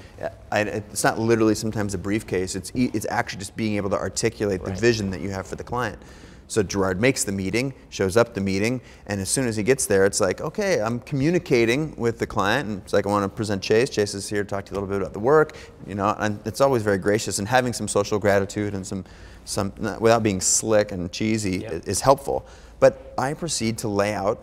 I, 0.50 0.62
it's 0.62 1.04
not 1.04 1.18
literally 1.18 1.54
sometimes 1.54 1.92
a 1.92 1.98
briefcase, 1.98 2.56
it's, 2.56 2.72
it's 2.74 3.06
actually 3.10 3.40
just 3.40 3.54
being 3.54 3.76
able 3.76 3.90
to 3.90 3.98
articulate 3.98 4.62
right. 4.62 4.74
the 4.74 4.80
vision 4.80 5.10
that 5.10 5.20
you 5.20 5.28
have 5.30 5.46
for 5.46 5.56
the 5.56 5.64
client. 5.64 6.00
So 6.48 6.64
Gerard 6.64 7.00
makes 7.00 7.22
the 7.22 7.30
meeting, 7.30 7.74
shows 7.90 8.16
up 8.16 8.34
the 8.34 8.40
meeting, 8.40 8.80
and 9.06 9.20
as 9.20 9.28
soon 9.28 9.46
as 9.46 9.56
he 9.56 9.62
gets 9.62 9.86
there, 9.86 10.04
it's 10.04 10.20
like, 10.20 10.40
okay, 10.40 10.80
I'm 10.80 10.98
communicating 11.00 11.94
with 11.96 12.18
the 12.18 12.26
client, 12.26 12.68
and 12.68 12.78
it's 12.82 12.92
like 12.92 13.06
I 13.06 13.10
want 13.10 13.22
to 13.22 13.28
present 13.28 13.62
Chase. 13.62 13.88
Chase 13.88 14.14
is 14.14 14.28
here 14.28 14.42
to 14.42 14.48
talk 14.48 14.64
to 14.64 14.72
you 14.72 14.74
a 14.74 14.80
little 14.80 14.88
bit 14.88 15.00
about 15.00 15.12
the 15.12 15.20
work, 15.20 15.56
you 15.86 15.94
know, 15.94 16.16
and 16.18 16.40
it's 16.46 16.60
always 16.60 16.82
very 16.82 16.98
gracious, 16.98 17.38
and 17.38 17.46
having 17.46 17.72
some 17.72 17.86
social 17.86 18.18
gratitude 18.18 18.74
and 18.74 18.84
some, 18.84 19.04
some 19.50 19.72
without 20.00 20.22
being 20.22 20.40
slick 20.40 20.92
and 20.92 21.10
cheesy 21.12 21.58
yep. 21.58 21.86
is 21.86 22.00
helpful. 22.00 22.46
But 22.78 23.12
I 23.18 23.34
proceed 23.34 23.78
to 23.78 23.88
lay 23.88 24.14
out 24.14 24.40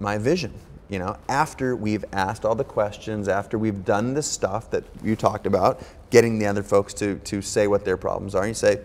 my 0.00 0.18
vision. 0.18 0.52
You 0.88 0.98
know, 0.98 1.16
after 1.28 1.74
we've 1.74 2.04
asked 2.12 2.44
all 2.44 2.54
the 2.54 2.64
questions, 2.64 3.28
after 3.28 3.58
we've 3.58 3.84
done 3.84 4.14
the 4.14 4.22
stuff 4.22 4.70
that 4.70 4.84
you 5.02 5.16
talked 5.16 5.46
about, 5.46 5.82
getting 6.10 6.38
the 6.38 6.46
other 6.46 6.62
folks 6.62 6.92
to, 6.94 7.16
to 7.20 7.40
say 7.40 7.66
what 7.66 7.84
their 7.84 7.96
problems 7.96 8.34
are, 8.34 8.42
and 8.42 8.50
you 8.50 8.54
say, 8.54 8.80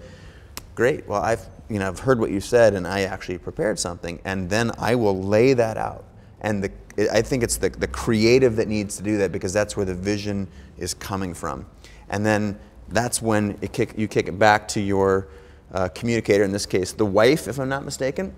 great, 0.73 1.05
well, 1.07 1.21
I've 1.21 1.45
you 1.69 1.79
know, 1.79 1.87
I've 1.87 1.99
heard 1.99 2.19
what 2.19 2.31
you 2.31 2.39
said 2.39 2.73
and 2.73 2.87
I 2.87 3.01
actually 3.01 3.37
prepared 3.37 3.79
something, 3.79 4.19
and 4.23 4.49
then 4.49 4.71
I 4.77 4.95
will 4.95 5.21
lay 5.21 5.53
that 5.53 5.77
out. 5.77 6.05
And 6.41 6.63
the, 6.63 6.71
I 7.13 7.21
think 7.21 7.43
it's 7.43 7.57
the, 7.57 7.69
the 7.69 7.87
creative 7.87 8.55
that 8.55 8.67
needs 8.67 8.97
to 8.97 9.03
do 9.03 9.17
that 9.17 9.31
because 9.31 9.53
that's 9.53 9.75
where 9.75 9.85
the 9.85 9.93
vision 9.93 10.47
is 10.77 10.93
coming 10.93 11.33
from. 11.33 11.65
And 12.09 12.25
then 12.25 12.59
that's 12.89 13.21
when 13.21 13.57
kick, 13.57 13.93
you 13.97 14.07
kick 14.07 14.27
it 14.27 14.39
back 14.39 14.67
to 14.69 14.79
your 14.79 15.27
uh, 15.73 15.89
communicator, 15.89 16.43
in 16.43 16.51
this 16.51 16.65
case, 16.65 16.93
the 16.93 17.05
wife, 17.05 17.47
if 17.47 17.59
I'm 17.59 17.69
not 17.69 17.83
mistaken. 17.83 18.33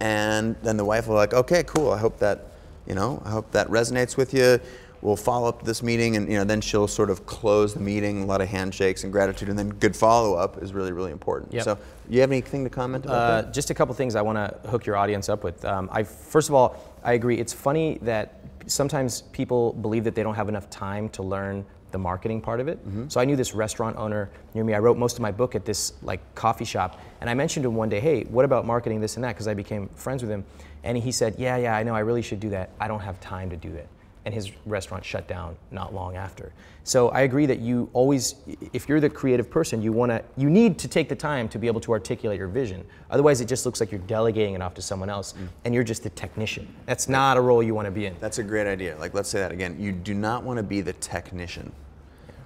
And 0.00 0.54
then 0.62 0.76
the 0.76 0.84
wife 0.84 1.08
will 1.08 1.16
like, 1.16 1.34
okay, 1.34 1.64
cool. 1.64 1.90
I 1.90 1.98
hope 1.98 2.18
that, 2.18 2.52
you 2.86 2.94
know, 2.94 3.20
I 3.24 3.30
hope 3.30 3.50
that 3.52 3.68
resonates 3.68 4.16
with 4.16 4.32
you 4.32 4.60
we'll 5.00 5.16
follow 5.16 5.48
up 5.48 5.62
this 5.62 5.82
meeting 5.82 6.16
and 6.16 6.28
you 6.28 6.36
know 6.36 6.44
then 6.44 6.60
she'll 6.60 6.88
sort 6.88 7.10
of 7.10 7.24
close 7.26 7.74
the 7.74 7.80
meeting 7.80 8.22
a 8.22 8.26
lot 8.26 8.40
of 8.40 8.48
handshakes 8.48 9.04
and 9.04 9.12
gratitude 9.12 9.48
and 9.48 9.58
then 9.58 9.68
good 9.68 9.94
follow-up 9.94 10.62
is 10.62 10.72
really 10.72 10.92
really 10.92 11.12
important 11.12 11.52
yep. 11.52 11.64
so 11.64 11.78
you 12.08 12.20
have 12.20 12.30
anything 12.30 12.64
to 12.64 12.70
comment 12.70 13.04
about 13.04 13.14
uh, 13.14 13.42
that? 13.42 13.54
just 13.54 13.70
a 13.70 13.74
couple 13.74 13.94
things 13.94 14.16
i 14.16 14.22
want 14.22 14.36
to 14.36 14.68
hook 14.68 14.86
your 14.86 14.96
audience 14.96 15.28
up 15.28 15.44
with 15.44 15.64
um, 15.64 15.88
i 15.92 16.02
first 16.02 16.48
of 16.48 16.54
all 16.54 16.76
i 17.04 17.12
agree 17.12 17.38
it's 17.38 17.52
funny 17.52 17.98
that 18.02 18.40
sometimes 18.66 19.22
people 19.32 19.72
believe 19.74 20.04
that 20.04 20.14
they 20.14 20.22
don't 20.22 20.34
have 20.34 20.48
enough 20.48 20.68
time 20.68 21.08
to 21.08 21.22
learn 21.22 21.64
the 21.90 21.98
marketing 21.98 22.40
part 22.40 22.60
of 22.60 22.68
it. 22.68 22.78
Mm-hmm. 22.86 23.08
So 23.08 23.20
I 23.20 23.24
knew 23.24 23.36
this 23.36 23.54
restaurant 23.54 23.96
owner 23.96 24.30
near 24.54 24.64
me. 24.64 24.74
I 24.74 24.78
wrote 24.78 24.96
most 24.96 25.16
of 25.16 25.20
my 25.20 25.30
book 25.30 25.54
at 25.54 25.64
this 25.64 25.92
like 26.02 26.20
coffee 26.34 26.64
shop, 26.64 27.00
and 27.20 27.28
I 27.28 27.34
mentioned 27.34 27.64
to 27.64 27.68
him 27.68 27.76
one 27.76 27.88
day, 27.88 28.00
"Hey, 28.00 28.24
what 28.24 28.44
about 28.44 28.66
marketing 28.66 29.00
this 29.00 29.16
and 29.16 29.24
that?" 29.24 29.34
Because 29.34 29.48
I 29.48 29.54
became 29.54 29.88
friends 29.94 30.22
with 30.22 30.30
him, 30.30 30.44
and 30.84 30.96
he 30.96 31.12
said, 31.12 31.34
"Yeah, 31.38 31.56
yeah, 31.56 31.76
I 31.76 31.82
know. 31.82 31.94
I 31.94 32.00
really 32.00 32.22
should 32.22 32.40
do 32.40 32.50
that. 32.50 32.70
I 32.80 32.88
don't 32.88 33.00
have 33.00 33.20
time 33.20 33.50
to 33.50 33.56
do 33.56 33.72
that." 33.72 33.86
And 34.28 34.34
his 34.34 34.52
restaurant 34.66 35.02
shut 35.02 35.26
down 35.26 35.56
not 35.70 35.94
long 35.94 36.14
after. 36.14 36.52
So 36.84 37.08
I 37.08 37.22
agree 37.22 37.46
that 37.46 37.60
you 37.60 37.88
always, 37.94 38.34
if 38.74 38.86
you're 38.86 39.00
the 39.00 39.08
creative 39.08 39.50
person, 39.50 39.80
you 39.80 39.90
want 39.90 40.12
to, 40.12 40.22
you 40.36 40.50
need 40.50 40.78
to 40.80 40.86
take 40.86 41.08
the 41.08 41.16
time 41.16 41.48
to 41.48 41.58
be 41.58 41.66
able 41.66 41.80
to 41.80 41.92
articulate 41.92 42.38
your 42.38 42.48
vision. 42.48 42.84
Otherwise, 43.10 43.40
it 43.40 43.48
just 43.48 43.64
looks 43.64 43.80
like 43.80 43.90
you're 43.90 44.02
delegating 44.02 44.52
it 44.52 44.60
off 44.60 44.74
to 44.74 44.82
someone 44.82 45.08
else, 45.08 45.32
mm. 45.32 45.48
and 45.64 45.74
you're 45.74 45.82
just 45.82 46.02
the 46.02 46.10
technician. 46.10 46.68
That's 46.84 47.08
not 47.08 47.38
a 47.38 47.40
role 47.40 47.62
you 47.62 47.74
want 47.74 47.86
to 47.86 47.90
be 47.90 48.04
in. 48.04 48.16
That's 48.20 48.36
a 48.36 48.42
great 48.42 48.66
idea. 48.66 48.98
Like, 48.98 49.14
let's 49.14 49.30
say 49.30 49.38
that 49.38 49.50
again. 49.50 49.80
You 49.80 49.92
do 49.92 50.12
not 50.12 50.44
want 50.44 50.58
to 50.58 50.62
be 50.62 50.82
the 50.82 50.92
technician. 50.92 51.72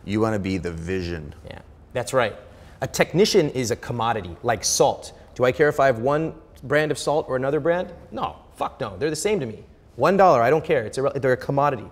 You 0.04 0.20
want 0.20 0.34
to 0.34 0.38
be 0.38 0.56
the 0.58 0.70
vision. 0.70 1.34
Yeah, 1.46 1.62
that's 1.94 2.12
right. 2.12 2.36
A 2.80 2.86
technician 2.86 3.50
is 3.50 3.72
a 3.72 3.76
commodity, 3.76 4.36
like 4.44 4.62
salt. 4.62 5.14
Do 5.34 5.42
I 5.42 5.50
care 5.50 5.68
if 5.68 5.80
I 5.80 5.86
have 5.86 5.98
one 5.98 6.32
brand 6.62 6.92
of 6.92 6.98
salt 6.98 7.26
or 7.28 7.34
another 7.34 7.58
brand? 7.58 7.92
No, 8.12 8.36
fuck 8.54 8.78
no. 8.78 8.96
They're 8.96 9.10
the 9.10 9.16
same 9.16 9.40
to 9.40 9.46
me. 9.46 9.64
One 9.96 10.16
dollar, 10.16 10.40
I 10.40 10.50
don't 10.50 10.64
care. 10.64 10.84
It's 10.84 10.98
a, 10.98 11.12
they're 11.16 11.32
a 11.32 11.36
commodity. 11.36 11.84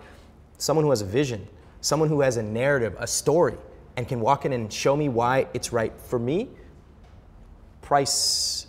Someone 0.58 0.84
who 0.84 0.90
has 0.90 1.02
a 1.02 1.06
vision, 1.06 1.46
someone 1.80 2.08
who 2.08 2.20
has 2.20 2.36
a 2.36 2.42
narrative, 2.42 2.96
a 2.98 3.06
story, 3.06 3.56
and 3.96 4.08
can 4.08 4.20
walk 4.20 4.44
in 4.44 4.52
and 4.52 4.72
show 4.72 4.96
me 4.96 5.08
why 5.08 5.46
it's 5.52 5.72
right 5.72 5.92
for 5.98 6.18
me, 6.18 6.48
price 7.82 8.66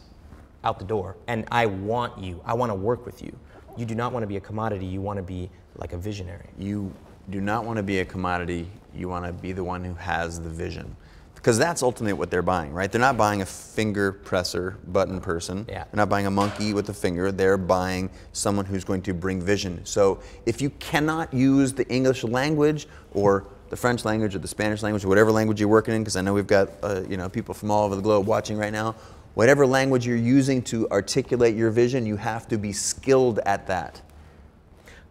out 0.63 0.79
the 0.79 0.85
door. 0.85 1.15
And 1.27 1.45
I 1.51 1.65
want 1.65 2.21
you. 2.21 2.41
I 2.45 2.53
want 2.53 2.71
to 2.71 2.75
work 2.75 3.05
with 3.05 3.21
you. 3.21 3.35
You 3.77 3.85
do 3.85 3.95
not 3.95 4.11
want 4.11 4.23
to 4.23 4.27
be 4.27 4.37
a 4.37 4.41
commodity. 4.41 4.85
You 4.85 5.01
want 5.01 5.17
to 5.17 5.23
be 5.23 5.49
like 5.77 5.93
a 5.93 5.97
visionary. 5.97 6.47
You 6.57 6.93
do 7.29 7.39
not 7.39 7.63
want 7.63 7.77
to 7.77 7.83
be 7.83 7.99
a 7.99 8.05
commodity. 8.05 8.67
You 8.93 9.07
want 9.07 9.25
to 9.25 9.31
be 9.31 9.53
the 9.53 9.63
one 9.63 9.83
who 9.85 9.93
has 9.93 10.41
the 10.41 10.49
vision 10.49 10.95
because 11.41 11.57
that's 11.57 11.81
ultimately 11.81 12.13
what 12.13 12.29
they're 12.29 12.43
buying, 12.43 12.71
right? 12.71 12.91
They're 12.91 13.01
not 13.01 13.17
buying 13.17 13.41
a 13.41 13.47
finger 13.47 14.11
presser 14.11 14.77
button 14.87 15.19
person. 15.19 15.65
Yeah. 15.67 15.85
They're 15.85 15.97
not 15.97 16.07
buying 16.07 16.27
a 16.27 16.31
monkey 16.31 16.75
with 16.75 16.87
a 16.89 16.93
finger. 16.93 17.31
They're 17.31 17.57
buying 17.57 18.11
someone 18.31 18.63
who's 18.63 18.83
going 18.83 19.01
to 19.03 19.13
bring 19.15 19.41
vision. 19.41 19.83
So 19.83 20.19
if 20.45 20.61
you 20.61 20.69
cannot 20.69 21.33
use 21.33 21.73
the 21.73 21.87
English 21.89 22.23
language 22.23 22.87
or 23.13 23.47
the 23.69 23.75
French 23.75 24.05
language 24.05 24.35
or 24.35 24.39
the 24.39 24.47
Spanish 24.47 24.83
language 24.83 25.03
or 25.03 25.07
whatever 25.07 25.31
language 25.31 25.59
you're 25.59 25.67
working 25.67 25.95
in, 25.95 26.03
because 26.03 26.15
I 26.15 26.21
know 26.21 26.35
we've 26.35 26.45
got 26.45 26.69
uh, 26.83 27.01
you 27.09 27.17
know 27.17 27.27
people 27.27 27.55
from 27.55 27.71
all 27.71 27.85
over 27.85 27.95
the 27.95 28.03
globe 28.03 28.27
watching 28.27 28.57
right 28.57 28.71
now. 28.71 28.95
Whatever 29.33 29.65
language 29.65 30.05
you're 30.05 30.17
using 30.17 30.61
to 30.63 30.87
articulate 30.91 31.55
your 31.55 31.71
vision, 31.71 32.05
you 32.05 32.17
have 32.17 32.47
to 32.49 32.57
be 32.59 32.71
skilled 32.71 33.39
at 33.47 33.65
that. 33.65 33.99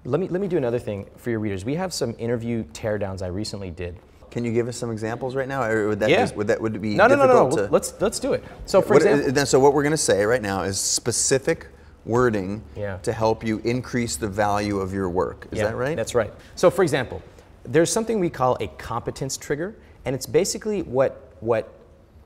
Let 0.04 0.20
me 0.20 0.28
let 0.28 0.40
me 0.40 0.46
do 0.46 0.58
another 0.58 0.78
thing 0.78 1.06
for 1.16 1.30
your 1.30 1.40
readers. 1.40 1.64
We 1.64 1.74
have 1.74 1.92
some 1.92 2.14
interview 2.18 2.62
teardowns 2.66 3.20
I 3.20 3.28
recently 3.28 3.72
did 3.72 3.96
can 4.30 4.44
you 4.44 4.52
give 4.52 4.68
us 4.68 4.76
some 4.76 4.90
examples 4.90 5.34
right 5.34 5.48
now, 5.48 5.62
or 5.62 5.88
would 5.88 6.00
that 6.00 6.10
yeah. 6.10 6.26
be, 6.26 6.36
would 6.36 6.46
that 6.46 6.60
would 6.60 6.80
be 6.80 6.94
no, 6.94 7.06
no, 7.06 7.16
no, 7.16 7.26
no, 7.26 7.48
no. 7.48 7.56
To... 7.56 7.72
Let's 7.72 8.00
let's 8.00 8.20
do 8.20 8.32
it. 8.32 8.44
So 8.66 8.80
for 8.80 8.94
what, 8.94 9.02
example, 9.02 9.46
so 9.46 9.58
what 9.60 9.74
we're 9.74 9.82
going 9.82 9.92
to 9.92 9.96
say 9.96 10.24
right 10.24 10.42
now 10.42 10.62
is 10.62 10.78
specific 10.78 11.68
wording 12.04 12.62
yeah. 12.76 12.96
to 12.98 13.12
help 13.12 13.44
you 13.44 13.58
increase 13.58 14.16
the 14.16 14.28
value 14.28 14.78
of 14.78 14.94
your 14.94 15.10
work. 15.10 15.46
Is 15.50 15.58
yeah, 15.58 15.64
that 15.64 15.76
right? 15.76 15.96
That's 15.96 16.14
right. 16.14 16.32
So 16.54 16.70
for 16.70 16.82
example, 16.82 17.22
there's 17.64 17.92
something 17.92 18.20
we 18.20 18.30
call 18.30 18.56
a 18.60 18.68
competence 18.68 19.36
trigger, 19.36 19.74
and 20.04 20.14
it's 20.14 20.26
basically 20.26 20.82
what 20.82 21.34
what 21.40 21.72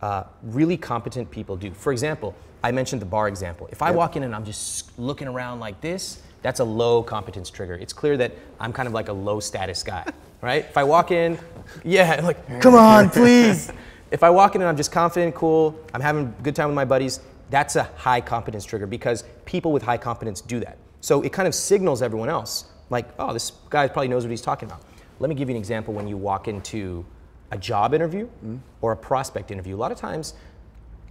uh, 0.02 0.24
really 0.42 0.76
competent 0.76 1.30
people 1.30 1.56
do. 1.56 1.72
For 1.72 1.92
example, 1.92 2.34
I 2.62 2.70
mentioned 2.70 3.00
the 3.00 3.06
bar 3.06 3.28
example. 3.28 3.68
If 3.72 3.80
I 3.80 3.88
yep. 3.88 3.96
walk 3.96 4.16
in 4.16 4.22
and 4.24 4.34
I'm 4.34 4.44
just 4.44 4.98
looking 4.98 5.28
around 5.28 5.60
like 5.60 5.80
this, 5.80 6.22
that's 6.42 6.60
a 6.60 6.64
low 6.64 7.02
competence 7.02 7.48
trigger. 7.48 7.74
It's 7.74 7.94
clear 7.94 8.18
that 8.18 8.32
I'm 8.60 8.72
kind 8.72 8.86
of 8.86 8.92
like 8.92 9.08
a 9.08 9.12
low 9.12 9.40
status 9.40 9.82
guy 9.82 10.04
right? 10.44 10.66
If 10.66 10.76
I 10.76 10.84
walk 10.84 11.10
in, 11.10 11.38
yeah, 11.84 12.20
like, 12.22 12.60
come 12.60 12.74
on, 12.74 13.10
please. 13.10 13.70
if 14.10 14.22
I 14.22 14.30
walk 14.30 14.54
in 14.54 14.60
and 14.60 14.68
I'm 14.68 14.76
just 14.76 14.92
confident, 14.92 15.34
cool, 15.34 15.78
I'm 15.92 16.00
having 16.00 16.26
a 16.38 16.42
good 16.42 16.56
time 16.56 16.68
with 16.68 16.76
my 16.76 16.84
buddies, 16.84 17.20
that's 17.50 17.76
a 17.76 17.84
high 17.96 18.20
competence 18.20 18.64
trigger 18.64 18.86
because 18.86 19.24
people 19.44 19.72
with 19.72 19.82
high 19.82 19.98
competence 19.98 20.40
do 20.40 20.60
that. 20.60 20.78
So 21.00 21.22
it 21.22 21.32
kind 21.32 21.46
of 21.46 21.54
signals 21.54 22.02
everyone 22.02 22.28
else, 22.28 22.64
like, 22.90 23.06
oh, 23.18 23.32
this 23.32 23.52
guy 23.70 23.86
probably 23.88 24.08
knows 24.08 24.24
what 24.24 24.30
he's 24.30 24.40
talking 24.40 24.68
about. 24.68 24.82
Let 25.20 25.28
me 25.28 25.34
give 25.34 25.48
you 25.48 25.54
an 25.54 25.58
example 25.58 25.94
when 25.94 26.08
you 26.08 26.16
walk 26.16 26.48
into 26.48 27.04
a 27.50 27.58
job 27.58 27.94
interview 27.94 28.26
mm-hmm. 28.26 28.56
or 28.80 28.92
a 28.92 28.96
prospect 28.96 29.50
interview. 29.50 29.76
A 29.76 29.78
lot 29.78 29.92
of 29.92 29.98
times, 29.98 30.34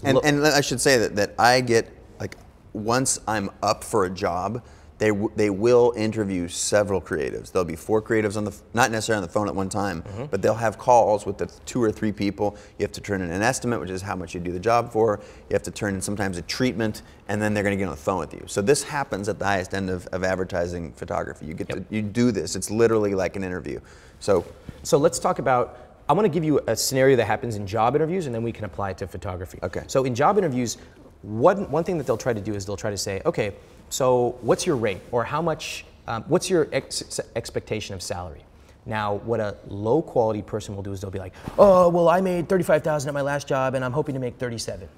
and, 0.04 0.18
and 0.24 0.45
I 0.45 0.62
should 0.62 0.82
say 0.82 0.97
that, 0.97 1.16
that 1.16 1.36
I 1.39 1.62
get, 1.62 1.89
like, 2.20 2.38
once 2.74 3.20
I'm 3.28 3.49
up 3.62 3.84
for 3.84 4.06
a 4.06 4.10
job, 4.10 4.64
they, 5.00 5.12
they 5.36 5.50
will 5.50 5.94
interview 5.96 6.48
several 6.48 7.02
creatives. 7.02 7.52
There'll 7.52 7.66
be 7.66 7.76
four 7.76 8.02
creatives 8.02 8.38
on 8.38 8.46
the, 8.46 8.56
not 8.74 8.91
necessarily 8.91 9.24
on 9.24 9.28
the 9.28 9.34
phone 9.34 9.48
at 9.48 9.56
one 9.56 9.70
time, 9.70 10.04
mm-hmm. 10.04 10.26
but 10.26 10.41
they'll 10.41 10.54
have 10.54 10.78
calls 10.78 11.26
with 11.26 11.38
the 11.38 11.48
two 11.66 11.82
or 11.82 11.91
three 11.91 12.12
people. 12.12 12.56
You 12.78 12.84
have 12.84 12.91
to 12.94 13.02
turn 13.02 13.22
in 13.22 13.32
an 13.32 13.41
estimate, 13.41 13.80
which 13.80 13.89
is 13.89 14.02
how 14.02 14.16
much 14.16 14.34
you 14.34 14.39
do 14.39 14.52
the 14.52 14.60
job 14.60 14.91
for. 14.91 15.20
You 15.50 15.54
have 15.54 15.64
to 15.64 15.72
turn 15.72 15.96
in 15.96 16.02
sometimes 16.02 16.38
a 16.38 16.41
treatment, 16.44 17.02
and 17.28 17.41
then 17.41 17.54
they're 17.54 17.64
going 17.64 17.76
to 17.76 17.78
get 17.78 17.89
on 17.89 17.96
the 17.96 18.02
phone 18.02 18.20
with 18.20 18.34
you. 18.34 18.44
So 18.48 18.62
this 18.62 18.84
happens 18.84 19.28
at 19.30 19.39
the 19.39 19.46
highest 19.46 19.74
end 19.74 19.89
of, 19.89 20.08
of 20.08 20.24
advertising 20.24 20.94
photography. 20.94 21.48
You 21.48 21.54
get 21.54 21.70
yep. 21.70 21.89
to, 21.89 21.96
you 21.96 22.02
do 22.02 22.32
this. 22.32 22.56
It's 22.56 22.70
literally 22.70 23.16
like 23.16 23.36
an 23.36 23.44
interview. 23.44 23.80
So, 24.20 24.46
so 24.84 24.98
let's 24.98 25.20
talk 25.20 25.39
about 25.39 25.80
I 26.08 26.14
want 26.14 26.26
to 26.26 26.30
give 26.30 26.44
you 26.44 26.60
a 26.68 26.76
scenario 26.76 27.16
that 27.16 27.26
happens 27.26 27.56
in 27.56 27.66
job 27.66 27.96
interviews, 27.96 28.26
and 28.26 28.36
then 28.36 28.44
we 28.44 28.52
can 28.52 28.66
apply 28.66 28.91
it 28.91 28.98
to 28.98 29.08
photography. 29.08 29.60
Okay. 29.64 29.84
So 29.88 30.04
in 30.04 30.14
job 30.14 30.38
interviews, 30.38 30.78
one, 31.22 31.72
one 31.72 31.84
thing 31.86 31.98
that 31.98 32.06
they'll 32.06 32.18
try 32.18 32.34
to 32.34 32.41
do 32.41 32.54
is 32.54 32.66
they'll 32.66 32.76
try 32.76 32.91
to 32.91 32.98
say, 32.98 33.22
okay, 33.26 33.56
so 33.94 34.39
what's 34.41 34.66
your 34.66 34.76
rate 34.76 35.02
or 35.12 35.24
how 35.24 35.39
much, 35.39 35.86
um, 36.08 36.24
what's 36.24 36.50
your 36.50 36.68
ex- 36.72 37.20
expectation 37.36 37.94
of 37.94 38.02
salary? 38.02 38.41
Now, 38.88 39.18
what 39.18 39.39
a 39.39 39.56
low 39.68 40.02
quality 40.02 40.41
person 40.41 40.76
will 40.76 40.82
do 40.82 40.91
is 40.94 41.00
they'll 41.00 41.12
be 41.12 41.20
like, 41.20 41.34
oh, 41.60 41.89
well, 41.89 42.10
I 42.10 42.20
made 42.20 42.50
35,000 42.50 43.08
at 43.08 43.14
my 43.14 43.22
last 43.22 43.48
job 43.48 43.76
and 43.76 43.86
I'm 43.86 43.91
hoping 43.91 44.14
to 44.16 44.20
make 44.20 44.38
37. 44.38 44.89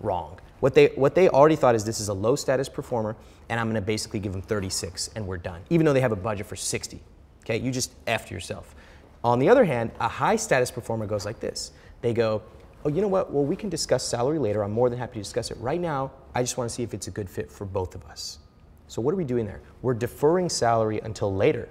Wrong. 0.00 0.38
What 0.60 0.74
they, 0.74 0.86
what 0.94 1.14
they 1.14 1.28
already 1.28 1.56
thought 1.56 1.74
is 1.74 1.84
this 1.84 2.00
is 2.00 2.08
a 2.08 2.14
low 2.14 2.36
status 2.36 2.70
performer 2.70 3.16
and 3.50 3.60
I'm 3.60 3.68
gonna 3.68 3.82
basically 3.82 4.18
give 4.18 4.32
them 4.32 4.40
36 4.40 5.10
and 5.14 5.26
we're 5.26 5.36
done, 5.36 5.60
even 5.68 5.84
though 5.84 5.92
they 5.92 6.00
have 6.00 6.12
a 6.12 6.16
budget 6.16 6.46
for 6.46 6.56
60. 6.56 7.00
Okay, 7.44 7.58
you 7.58 7.70
just 7.70 7.92
F 8.06 8.30
yourself. 8.30 8.74
On 9.24 9.38
the 9.38 9.50
other 9.50 9.66
hand, 9.66 9.90
a 10.00 10.08
high 10.08 10.36
status 10.36 10.70
performer 10.70 11.04
goes 11.04 11.26
like 11.26 11.38
this. 11.38 11.72
They 12.00 12.14
go, 12.14 12.40
oh, 12.84 12.88
you 12.88 13.00
know 13.00 13.08
what? 13.08 13.32
Well, 13.32 13.44
we 13.44 13.56
can 13.56 13.68
discuss 13.68 14.04
salary 14.04 14.38
later. 14.38 14.62
I'm 14.62 14.72
more 14.72 14.90
than 14.90 14.98
happy 14.98 15.14
to 15.14 15.20
discuss 15.20 15.50
it. 15.50 15.58
Right 15.58 15.80
now, 15.80 16.10
I 16.34 16.42
just 16.42 16.56
want 16.56 16.70
to 16.70 16.74
see 16.74 16.82
if 16.82 16.94
it's 16.94 17.06
a 17.06 17.10
good 17.10 17.28
fit 17.28 17.50
for 17.50 17.64
both 17.64 17.94
of 17.94 18.04
us. 18.06 18.38
So, 18.86 19.02
what 19.02 19.12
are 19.12 19.16
we 19.16 19.24
doing 19.24 19.46
there? 19.46 19.60
We're 19.82 19.94
deferring 19.94 20.48
salary 20.48 21.00
until 21.00 21.34
later. 21.34 21.68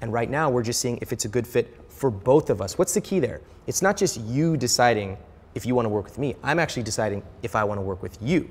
And 0.00 0.12
right 0.12 0.30
now, 0.30 0.50
we're 0.50 0.62
just 0.62 0.80
seeing 0.80 0.98
if 1.00 1.12
it's 1.12 1.24
a 1.24 1.28
good 1.28 1.46
fit 1.46 1.78
for 1.88 2.10
both 2.10 2.50
of 2.50 2.60
us. 2.60 2.76
What's 2.76 2.94
the 2.94 3.00
key 3.00 3.20
there? 3.20 3.40
It's 3.66 3.82
not 3.82 3.96
just 3.96 4.20
you 4.20 4.56
deciding 4.56 5.16
if 5.54 5.66
you 5.66 5.74
want 5.74 5.86
to 5.86 5.90
work 5.90 6.04
with 6.04 6.18
me, 6.18 6.34
I'm 6.42 6.58
actually 6.58 6.82
deciding 6.82 7.22
if 7.42 7.54
I 7.54 7.64
want 7.64 7.78
to 7.78 7.82
work 7.82 8.02
with 8.02 8.18
you. 8.20 8.48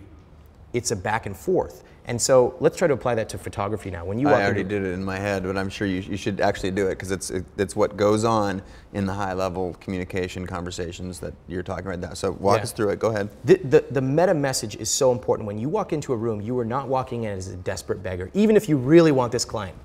It's 0.73 0.91
a 0.91 0.95
back 0.95 1.25
and 1.25 1.35
forth. 1.35 1.83
And 2.05 2.19
so 2.19 2.55
let's 2.59 2.77
try 2.77 2.87
to 2.87 2.93
apply 2.93 3.15
that 3.15 3.29
to 3.29 3.37
photography 3.37 3.91
now. 3.91 4.03
When 4.05 4.17
you 4.17 4.25
walk 4.27 4.37
I 4.37 4.45
already 4.45 4.61
into, 4.61 4.79
did 4.79 4.87
it 4.87 4.93
in 4.93 5.03
my 5.03 5.17
head, 5.17 5.43
but 5.43 5.55
I'm 5.55 5.69
sure 5.69 5.87
you, 5.87 6.01
you 6.01 6.17
should 6.17 6.41
actually 6.41 6.71
do 6.71 6.87
it 6.87 6.91
because 6.91 7.11
it's 7.11 7.29
it, 7.29 7.45
it's 7.57 7.75
what 7.75 7.95
goes 7.95 8.23
on 8.23 8.61
in 8.93 9.05
the 9.05 9.13
high 9.13 9.33
level 9.33 9.75
communication 9.79 10.47
conversations 10.47 11.19
that 11.19 11.33
you're 11.47 11.61
talking 11.63 11.85
about 11.85 11.99
now. 11.99 12.13
So 12.13 12.31
walk 12.31 12.57
Yeah. 12.57 12.63
us 12.63 12.71
through 12.71 12.89
it. 12.89 12.99
Go 12.99 13.09
ahead. 13.09 13.29
The, 13.45 13.57
the, 13.57 13.85
the 13.91 14.01
meta 14.01 14.33
message 14.33 14.75
is 14.75 14.89
so 14.89 15.11
important. 15.11 15.45
When 15.45 15.59
you 15.59 15.69
walk 15.69 15.93
into 15.93 16.11
a 16.11 16.17
room, 16.17 16.41
you 16.41 16.57
are 16.59 16.65
not 16.65 16.87
walking 16.87 17.23
in 17.25 17.31
as 17.37 17.47
a 17.49 17.55
desperate 17.57 18.01
beggar, 18.01 18.31
even 18.33 18.55
if 18.55 18.67
you 18.67 18.77
really 18.77 19.11
want 19.11 19.31
this 19.31 19.45
client. 19.45 19.77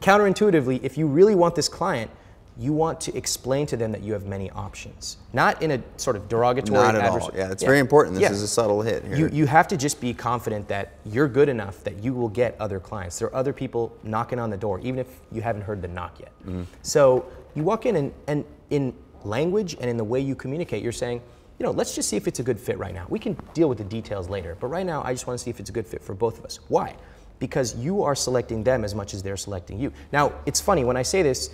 Counterintuitively, 0.00 0.82
if 0.82 0.98
you 0.98 1.06
really 1.06 1.34
want 1.34 1.54
this 1.54 1.68
client, 1.68 2.10
you 2.58 2.72
want 2.72 3.00
to 3.00 3.16
explain 3.16 3.66
to 3.66 3.76
them 3.76 3.92
that 3.92 4.02
you 4.02 4.12
have 4.12 4.26
many 4.26 4.50
options, 4.50 5.16
not 5.32 5.62
in 5.62 5.70
a 5.70 5.82
sort 5.96 6.16
of 6.16 6.28
derogatory. 6.28 6.78
Not 6.78 6.94
at 6.94 7.04
all. 7.04 7.30
Yeah, 7.34 7.50
it's 7.50 7.62
very 7.62 7.78
important. 7.78 8.14
This 8.14 8.22
Yeah. 8.22 8.32
is 8.32 8.42
a 8.42 8.48
subtle 8.48 8.82
hit 8.82 9.04
here. 9.04 9.16
You, 9.16 9.28
you 9.28 9.46
have 9.46 9.66
to 9.68 9.76
just 9.76 10.00
be 10.00 10.12
confident 10.12 10.68
that 10.68 10.92
you're 11.06 11.28
good 11.28 11.48
enough 11.48 11.82
that 11.84 12.04
you 12.04 12.12
will 12.12 12.28
get 12.28 12.56
other 12.60 12.78
clients. 12.78 13.18
There 13.18 13.28
are 13.28 13.34
other 13.34 13.52
people 13.52 13.96
knocking 14.02 14.38
on 14.38 14.50
the 14.50 14.56
door, 14.58 14.80
even 14.80 14.98
if 14.98 15.06
you 15.30 15.40
haven't 15.40 15.62
heard 15.62 15.80
the 15.80 15.88
knock 15.88 16.20
yet. 16.20 16.32
Mm-hmm. 16.42 16.64
So 16.82 17.24
you 17.54 17.62
walk 17.62 17.86
in 17.86 17.96
and, 17.96 18.12
and 18.26 18.44
in 18.70 18.94
language 19.24 19.76
and 19.80 19.88
in 19.88 19.96
the 19.96 20.04
way 20.04 20.20
you 20.20 20.34
communicate, 20.34 20.82
you're 20.82 20.92
saying, 20.92 21.22
you 21.58 21.64
know, 21.64 21.72
let's 21.72 21.94
just 21.94 22.08
see 22.08 22.16
if 22.16 22.28
it's 22.28 22.40
a 22.40 22.42
good 22.42 22.60
fit 22.60 22.76
right 22.78 22.92
now. 22.92 23.06
We 23.08 23.18
can 23.18 23.36
deal 23.54 23.68
with 23.68 23.78
the 23.78 23.84
details 23.84 24.28
later, 24.28 24.56
but 24.60 24.66
right 24.66 24.84
now 24.84 25.02
I 25.04 25.12
just 25.12 25.26
want 25.26 25.38
to 25.38 25.42
see 25.42 25.50
if 25.50 25.58
it's 25.60 25.70
a 25.70 25.72
good 25.72 25.86
fit 25.86 26.02
for 26.02 26.14
both 26.14 26.38
of 26.38 26.44
us. 26.44 26.58
Why? 26.68 26.96
Because 27.38 27.76
you 27.76 28.02
are 28.02 28.14
selecting 28.14 28.62
them 28.62 28.84
as 28.84 28.94
much 28.94 29.14
as 29.14 29.22
they're 29.22 29.36
selecting 29.36 29.78
you. 29.78 29.92
Now, 30.12 30.32
it's 30.44 30.60
funny 30.60 30.84
when 30.84 30.96
I 30.96 31.02
say 31.02 31.22
this, 31.22 31.50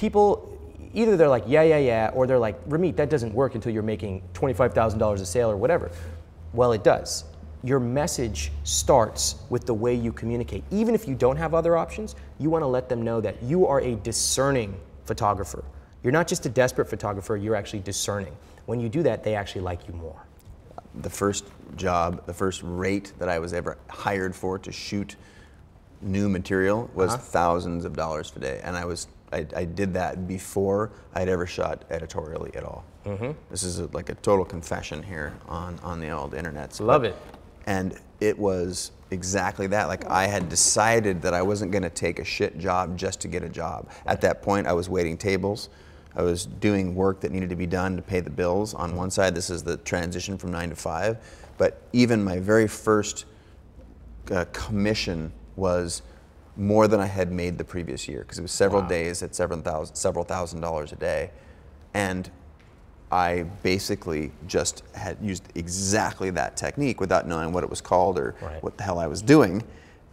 people 0.00 0.58
either 0.94 1.14
they're 1.16 1.28
like, 1.28 1.44
yeah, 1.46 1.62
yeah, 1.62 1.76
yeah, 1.78 2.10
or 2.14 2.26
they're 2.26 2.38
like, 2.38 2.56
Ramit, 2.68 2.96
that 2.96 3.10
doesn't 3.10 3.32
work 3.34 3.54
until 3.54 3.70
you're 3.72 3.82
making 3.82 4.22
$25,000 4.32 5.20
a 5.20 5.26
sale 5.26 5.50
or 5.50 5.56
whatever. 5.56 5.90
Well, 6.54 6.72
it 6.72 6.82
does. 6.82 7.24
Your 7.62 7.78
message 7.78 8.50
starts 8.64 9.36
with 9.50 9.66
the 9.66 9.74
way 9.74 9.94
you 9.94 10.10
communicate. 10.12 10.64
Even 10.70 10.94
if 10.94 11.06
you 11.06 11.14
don't 11.14 11.36
have 11.36 11.52
other 11.54 11.76
options, 11.76 12.16
you 12.38 12.48
want 12.48 12.62
to 12.62 12.66
let 12.66 12.88
them 12.88 13.02
know 13.02 13.20
that 13.20 13.40
you 13.42 13.66
are 13.66 13.80
a 13.82 13.94
discerning 13.96 14.74
photographer. 15.04 15.62
You're 16.02 16.14
not 16.14 16.26
just 16.26 16.46
a 16.46 16.48
desperate 16.48 16.88
photographer, 16.88 17.36
you're 17.36 17.54
actually 17.54 17.80
discerning. 17.80 18.34
When 18.64 18.80
you 18.80 18.88
do 18.88 19.02
that, 19.02 19.22
they 19.22 19.34
actually 19.34 19.60
like 19.62 19.86
you 19.86 19.94
more. 19.94 20.24
the 21.02 21.10
first 21.10 21.44
job, 21.76 22.26
the 22.26 22.34
first 22.34 22.62
rate 22.64 23.12
that 23.20 23.28
I 23.28 23.38
was 23.38 23.52
ever 23.52 23.76
hired 23.88 24.34
for 24.34 24.58
to 24.58 24.72
shoot 24.72 25.14
new 26.02 26.28
material 26.28 26.90
was 26.94 27.12
Uh-huh. 27.12 27.22
thousands 27.22 27.84
of 27.84 27.94
dollars 27.94 28.32
a 28.34 28.40
day, 28.40 28.60
and 28.64 28.76
I 28.76 28.84
was 28.86 29.06
I, 29.32 29.46
I 29.56 29.64
did 29.64 29.94
that 29.94 30.26
before 30.26 30.90
I'd 31.14 31.28
ever 31.28 31.46
shot 31.46 31.84
editorially 31.90 32.50
at 32.54 32.64
all. 32.64 32.84
Mm-hmm. 33.06 33.32
This 33.50 33.62
is 33.62 33.78
a, 33.78 33.86
like 33.92 34.08
a 34.08 34.14
total 34.16 34.44
confession 34.44 35.02
here 35.02 35.32
on 35.48 35.78
on 35.80 36.00
the 36.00 36.10
old 36.10 36.34
internet. 36.34 36.78
Love 36.80 37.04
it. 37.04 37.16
And 37.66 37.98
it 38.20 38.38
was 38.38 38.92
exactly 39.10 39.66
that. 39.68 39.88
Like 39.88 40.06
I 40.06 40.26
had 40.26 40.48
decided 40.48 41.22
that 41.22 41.34
I 41.34 41.42
wasn't 41.42 41.72
going 41.72 41.82
to 41.82 41.90
take 41.90 42.18
a 42.18 42.24
shit 42.24 42.58
job 42.58 42.96
just 42.96 43.20
to 43.20 43.28
get 43.28 43.42
a 43.42 43.48
job. 43.48 43.88
At 44.06 44.20
that 44.22 44.42
point, 44.42 44.66
I 44.66 44.72
was 44.72 44.88
waiting 44.88 45.16
tables. 45.16 45.68
I 46.16 46.22
was 46.22 46.46
doing 46.46 46.94
work 46.94 47.20
that 47.20 47.30
needed 47.30 47.50
to 47.50 47.56
be 47.56 47.66
done 47.66 47.96
to 47.96 48.02
pay 48.02 48.20
the 48.20 48.30
bills. 48.30 48.74
On 48.74 48.96
one 48.96 49.10
side, 49.10 49.34
this 49.34 49.48
is 49.48 49.62
the 49.62 49.76
transition 49.78 50.36
from 50.36 50.50
nine 50.50 50.70
to 50.70 50.76
five. 50.76 51.18
But 51.56 51.82
even 51.92 52.24
my 52.24 52.40
very 52.40 52.66
first 52.66 53.26
uh, 54.30 54.44
commission 54.52 55.32
was 55.56 56.02
more 56.56 56.88
than 56.88 57.00
I 57.00 57.06
had 57.06 57.32
made 57.32 57.58
the 57.58 57.64
previous 57.64 58.08
year 58.08 58.20
because 58.20 58.38
it 58.38 58.42
was 58.42 58.52
several 58.52 58.82
days 58.82 59.22
at 59.22 59.34
several 59.34 59.60
thousand, 59.60 59.94
several 59.96 60.24
thousand 60.24 60.60
dollars 60.60 60.92
a 60.92 60.96
day, 60.96 61.30
and 61.94 62.30
I 63.12 63.42
basically 63.62 64.30
just 64.46 64.84
had 64.94 65.16
used 65.20 65.44
exactly 65.54 66.30
that 66.30 66.56
technique 66.56 67.00
without 67.00 67.26
knowing 67.26 67.52
what 67.52 67.64
it 67.64 67.70
was 67.70 67.80
called 67.80 68.18
or 68.18 68.34
Right. 68.40 68.62
what 68.62 68.76
the 68.76 68.84
hell 68.84 68.98
I 68.98 69.06
was 69.06 69.22
doing, 69.22 69.62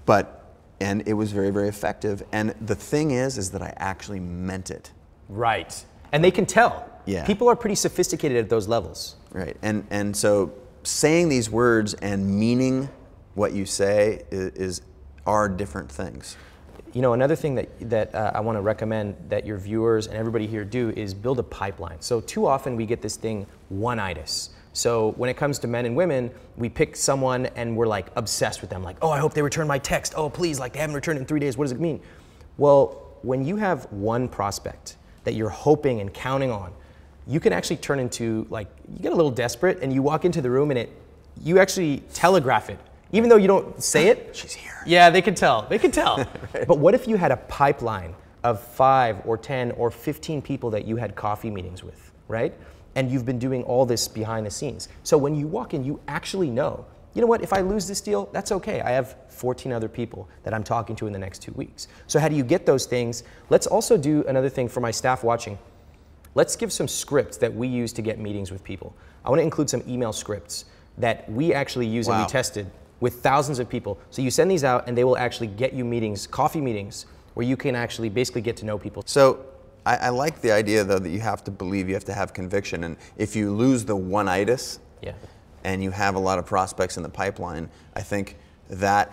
but 0.06 0.34
and 0.80 1.08
it 1.08 1.14
was 1.14 1.32
very 1.32 1.50
very 1.50 1.68
effective. 1.68 2.24
And 2.32 2.56
the 2.62 2.76
thing 2.76 3.12
is, 3.12 3.38
is 3.38 3.52
that 3.52 3.62
I 3.62 3.74
actually 3.78 4.20
meant 4.20 4.72
it. 4.72 4.92
Right. 5.30 5.86
And 6.12 6.24
they 6.24 6.32
can 6.32 6.46
tell. 6.46 6.90
Yeah. 7.06 7.26
People 7.26 7.48
are 7.50 7.56
pretty 7.56 7.76
sophisticated 7.76 8.38
at 8.38 8.50
those 8.50 8.68
levels. 8.68 9.16
Right. 9.32 9.58
And 9.62 9.86
and 9.90 10.16
so 10.16 10.54
saying 10.84 11.30
these 11.30 11.50
words 11.50 11.94
and 11.96 12.40
meaning 12.40 12.90
what 13.36 13.54
you 13.54 13.66
say 13.66 14.24
is, 14.32 14.52
is 14.54 14.82
are 15.28 15.48
different 15.48 15.92
things. 15.92 16.38
You 16.94 17.02
know, 17.02 17.14
another 17.14 17.36
thing 17.36 17.54
that, 17.56 17.90
that 17.90 18.16
uh, 18.16 18.32
I 18.34 18.40
want 18.40 18.58
to 18.58 18.62
recommend 18.62 19.16
that 19.30 19.46
your 19.46 19.58
viewers 19.58 20.08
and 20.08 20.16
everybody 20.16 20.48
here 20.48 20.64
do 20.64 20.90
is 20.96 21.14
build 21.14 21.38
a 21.38 21.44
pipeline. 21.44 21.98
So, 22.00 22.22
too 22.22 22.48
often 22.48 22.76
we 22.76 22.86
get 22.86 23.02
this 23.02 23.18
thing 23.18 23.46
one-itis. 23.70 24.52
So, 24.74 25.12
when 25.12 25.30
it 25.30 25.36
comes 25.36 25.60
to 25.60 25.68
men 25.68 25.86
and 25.86 25.96
women, 25.96 26.32
we 26.56 26.70
pick 26.70 26.96
someone 26.96 27.48
and 27.58 27.76
we're 27.76 27.88
like 27.88 28.08
obsessed 28.16 28.62
with 28.62 28.70
them. 28.70 28.84
Like, 28.84 28.98
oh, 29.02 29.12
I 29.12 29.20
hope 29.20 29.34
they 29.34 29.42
return 29.42 29.68
my 29.68 29.78
text. 29.78 30.14
Oh, 30.16 30.30
please, 30.30 30.60
like 30.60 30.74
they 30.74 30.80
haven't 30.80 30.96
returned 30.96 31.20
in 31.20 31.26
three 31.26 31.42
days. 31.42 31.58
What 31.58 31.66
does 31.66 31.74
it 31.74 31.80
mean? 31.80 32.02
Well, 32.58 33.04
when 33.22 33.46
you 33.46 33.58
have 33.58 33.86
one 33.92 34.28
prospect 34.28 34.96
that 35.26 35.34
you're 35.34 35.50
hoping 35.50 36.00
and 36.00 36.14
counting 36.14 36.52
on, 36.52 36.72
you 37.28 37.40
can 37.42 37.52
actually 37.52 37.78
turn 37.78 38.00
into 38.00 38.48
like, 38.50 38.70
you 38.92 39.00
get 39.00 39.12
a 39.12 39.16
little 39.16 39.32
desperate 39.32 39.80
and 39.82 39.92
you 39.92 40.02
walk 40.02 40.24
into 40.24 40.42
the 40.42 40.50
room 40.50 40.72
and 40.72 40.80
it, 40.80 40.90
you 41.44 41.60
actually 41.60 42.04
telegraph 42.14 42.70
it. 42.70 42.80
Even 43.12 43.30
though 43.30 43.38
you 43.38 43.48
don't 43.48 43.82
say 43.82 44.08
it, 44.10 44.36
She's 44.36 44.54
here. 44.54 44.84
yeah, 44.86 45.10
they 45.10 45.22
can 45.22 45.36
tell. 45.36 45.64
They 45.70 45.80
can 45.80 45.92
tell. 45.92 46.26
But 46.68 46.80
what 46.80 46.94
if 46.94 47.08
you 47.08 47.16
had 47.16 47.32
a 47.32 47.38
pipeline 47.38 48.16
of 48.44 48.62
five 48.62 49.22
or 49.26 49.38
10 49.38 49.72
or 49.72 49.92
15 49.92 50.42
people 50.42 50.70
that 50.72 50.86
you 50.86 50.96
had 50.96 51.16
coffee 51.16 51.50
meetings 51.50 51.84
with, 51.84 52.12
right? 52.28 52.54
And 52.96 53.12
you've 53.12 53.26
been 53.26 53.40
doing 53.40 53.64
all 53.64 53.86
this 53.86 54.08
behind 54.08 54.46
the 54.46 54.52
scenes. 54.52 54.90
So 55.04 55.18
when 55.18 55.36
you 55.36 55.48
walk 55.48 55.74
in, 55.74 55.84
you 55.84 56.00
actually 56.08 56.50
know, 56.50 56.86
you 57.14 57.22
know 57.22 57.28
what, 57.28 57.42
if 57.42 57.52
I 57.54 57.62
lose 57.62 57.88
this 57.88 58.02
deal, 58.02 58.30
that's 58.32 58.52
okay. 58.52 58.82
I 58.82 58.92
have 58.92 59.16
14 59.30 59.72
other 59.72 59.88
people 59.90 60.28
that 60.44 60.54
I'm 60.54 60.64
talking 60.64 60.96
to 60.98 61.08
in 61.08 61.14
the 61.14 61.20
next 61.20 61.42
two 61.42 61.52
weeks. 61.54 61.88
So 62.08 62.20
how 62.20 62.28
do 62.28 62.36
you 62.36 62.44
get 62.44 62.66
those 62.66 62.86
things? 62.86 63.24
Let's 63.50 63.68
also 63.68 63.98
do 63.98 64.24
another 64.28 64.50
thing 64.50 64.68
for 64.68 64.82
my 64.82 64.92
staff 64.92 65.24
watching. 65.24 65.58
Let's 66.36 66.56
give 66.56 66.72
some 66.72 66.88
scripts 66.88 67.38
that 67.38 67.54
we 67.54 67.68
use 67.68 67.92
to 67.94 68.02
get 68.02 68.20
meetings 68.20 68.52
with 68.52 68.64
people. 68.64 68.96
I 69.26 69.30
want 69.30 69.40
to 69.40 69.44
include 69.44 69.70
some 69.70 69.84
email 69.88 70.14
scripts 70.14 70.66
that 71.00 71.30
we 71.32 71.54
actually 71.54 71.88
use 71.88 72.08
and 72.08 72.20
we 72.22 72.28
tested 72.28 72.70
with 73.00 73.22
thousands 73.22 73.60
of 73.60 73.70
people. 73.70 73.98
So 74.10 74.22
you 74.22 74.32
send 74.32 74.50
these 74.50 74.64
out 74.64 74.88
and 74.88 74.98
they 74.98 75.04
will 75.04 75.18
actually 75.18 75.48
get 75.48 75.74
you 75.74 75.86
meetings, 75.86 76.28
coffee 76.28 76.62
meetings, 76.62 77.06
where 77.36 77.46
you 77.46 77.56
can 77.58 77.76
actually 77.76 78.10
basically 78.10 78.42
get 78.42 78.58
to 78.58 78.66
know 78.66 78.78
people. 78.78 79.04
So 79.06 79.46
I, 79.86 79.96
I 79.98 80.10
like 80.10 80.42
the 80.42 80.52
idea 80.52 80.84
though 80.84 81.00
that 81.00 81.10
you 81.10 81.20
have 81.20 81.44
to 81.46 81.52
believe, 81.52 81.88
you 81.88 81.94
have 81.94 82.06
to 82.06 82.14
have 82.14 82.34
conviction, 82.34 82.84
and 82.84 82.98
if 83.18 83.36
you 83.36 83.52
lose 83.52 83.86
the 83.86 83.96
one-itis, 83.96 84.80
Yeah. 85.02 85.14
and 85.64 85.84
you 85.84 85.92
have 85.92 86.16
a 86.16 86.20
lot 86.20 86.40
of 86.40 86.46
prospects 86.46 86.98
in 86.98 87.04
the 87.04 87.10
pipeline, 87.10 87.70
I 87.96 88.02
think 88.02 88.38
that 88.70 89.12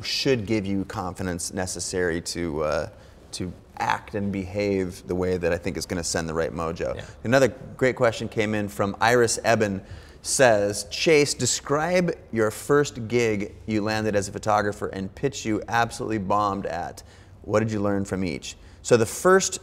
should 0.00 0.46
give 0.46 0.64
you 0.64 0.84
confidence 0.84 1.52
necessary 1.52 2.20
to 2.20 2.62
uh, 2.62 2.88
to 3.32 3.52
act 3.78 4.14
and 4.14 4.30
behave 4.30 5.04
the 5.08 5.14
way 5.14 5.36
that 5.38 5.52
I 5.52 5.58
think 5.58 5.76
is 5.76 5.86
going 5.86 6.00
to 6.00 6.08
send 6.08 6.28
the 6.28 6.34
right 6.34 6.52
mojo. 6.52 6.94
Yeah. 6.94 7.04
Another 7.24 7.48
great 7.76 7.96
question 7.96 8.28
came 8.28 8.54
in 8.54 8.68
from 8.68 8.94
Iris 9.00 9.40
Eben. 9.42 9.82
Says 10.24 10.84
Chase, 10.84 11.34
describe 11.34 12.14
your 12.30 12.50
first 12.52 13.08
gig 13.08 13.54
you 13.66 13.82
landed 13.82 14.14
as 14.14 14.28
a 14.28 14.32
photographer 14.32 14.86
and 14.88 15.12
pitch 15.14 15.44
you 15.44 15.60
absolutely 15.68 16.18
bombed 16.18 16.64
at. 16.66 17.02
What 17.42 17.58
did 17.60 17.72
you 17.72 17.80
learn 17.80 18.04
from 18.04 18.24
each? 18.24 18.54
So 18.82 18.96
the 18.96 19.06
first 19.06 19.58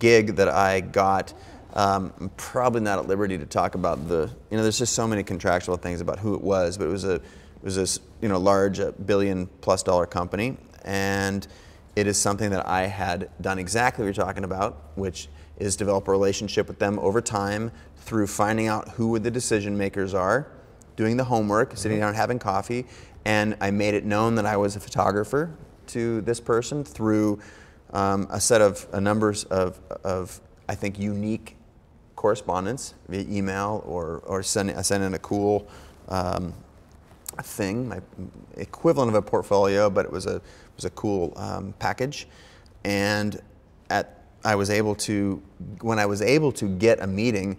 gig 0.00 0.34
that 0.36 0.48
I 0.48 0.80
got, 0.80 1.32
um, 1.74 2.12
I'm 2.20 2.28
probably 2.30 2.80
not 2.80 2.98
at 2.98 3.06
liberty 3.06 3.38
to 3.38 3.46
talk 3.46 3.76
about 3.76 4.08
the, 4.08 4.28
you 4.50 4.56
know, 4.56 4.64
there's 4.64 4.78
just 4.78 4.94
so 4.94 5.06
many 5.06 5.22
contractual 5.22 5.76
things 5.76 6.00
about 6.00 6.18
who 6.18 6.34
it 6.34 6.40
was, 6.40 6.76
but 6.76 6.88
it 6.88 6.90
was 6.90 7.04
a, 7.04 7.14
it 7.14 7.22
was 7.62 7.78
a, 7.78 7.82
s- 7.82 8.00
you 8.20 8.28
know, 8.28 8.38
large 8.38 8.80
uh, 8.80 8.90
billion 9.06 9.46
plus 9.60 9.84
dollar 9.84 10.04
company, 10.06 10.56
and 10.84 11.46
it 11.94 12.06
is 12.06 12.18
something 12.18 12.50
that 12.50 12.66
I 12.66 12.86
had 12.86 13.30
done 13.40 13.58
exactly 13.58 14.04
what 14.04 14.16
you're 14.16 14.24
talking 14.24 14.44
about, 14.44 14.92
which 14.94 15.28
is 15.58 15.76
develop 15.76 16.08
a 16.08 16.10
relationship 16.10 16.66
with 16.68 16.78
them 16.78 16.98
over 16.98 17.20
time 17.20 17.70
through 17.98 18.26
finding 18.26 18.66
out 18.66 18.88
who 18.90 19.18
the 19.18 19.30
decision 19.30 19.76
makers 19.76 20.14
are, 20.14 20.48
doing 20.96 21.16
the 21.16 21.24
homework, 21.24 21.76
sitting 21.76 21.98
down 21.98 22.08
and 22.08 22.16
having 22.16 22.38
coffee, 22.38 22.86
and 23.24 23.56
I 23.60 23.70
made 23.70 23.94
it 23.94 24.04
known 24.04 24.34
that 24.36 24.46
I 24.46 24.56
was 24.56 24.74
a 24.76 24.80
photographer 24.80 25.54
to 25.88 26.20
this 26.22 26.40
person 26.40 26.84
through 26.84 27.40
um, 27.92 28.26
a 28.30 28.40
set 28.40 28.60
of 28.60 28.86
a 28.92 29.00
numbers 29.00 29.44
of, 29.44 29.78
of 30.02 30.40
I 30.68 30.74
think 30.74 30.98
unique 30.98 31.56
correspondence 32.16 32.94
via 33.08 33.24
email 33.28 33.82
or 33.86 34.22
or 34.26 34.42
send 34.42 34.70
I 34.70 34.82
sent 34.82 35.02
in 35.02 35.14
a 35.14 35.18
cool 35.18 35.68
um, 36.08 36.54
thing, 37.42 37.88
my 37.88 38.00
equivalent 38.56 39.08
of 39.08 39.14
a 39.14 39.22
portfolio, 39.22 39.88
but 39.88 40.04
it 40.04 40.12
was 40.12 40.26
a 40.26 40.40
was 40.76 40.84
a 40.84 40.90
cool 40.90 41.32
um, 41.36 41.74
package, 41.78 42.26
and 42.84 43.40
at 43.90 44.24
I 44.44 44.54
was 44.54 44.70
able 44.70 44.94
to 44.96 45.42
when 45.80 45.98
I 45.98 46.06
was 46.06 46.22
able 46.22 46.52
to 46.52 46.68
get 46.68 47.00
a 47.00 47.06
meeting 47.06 47.58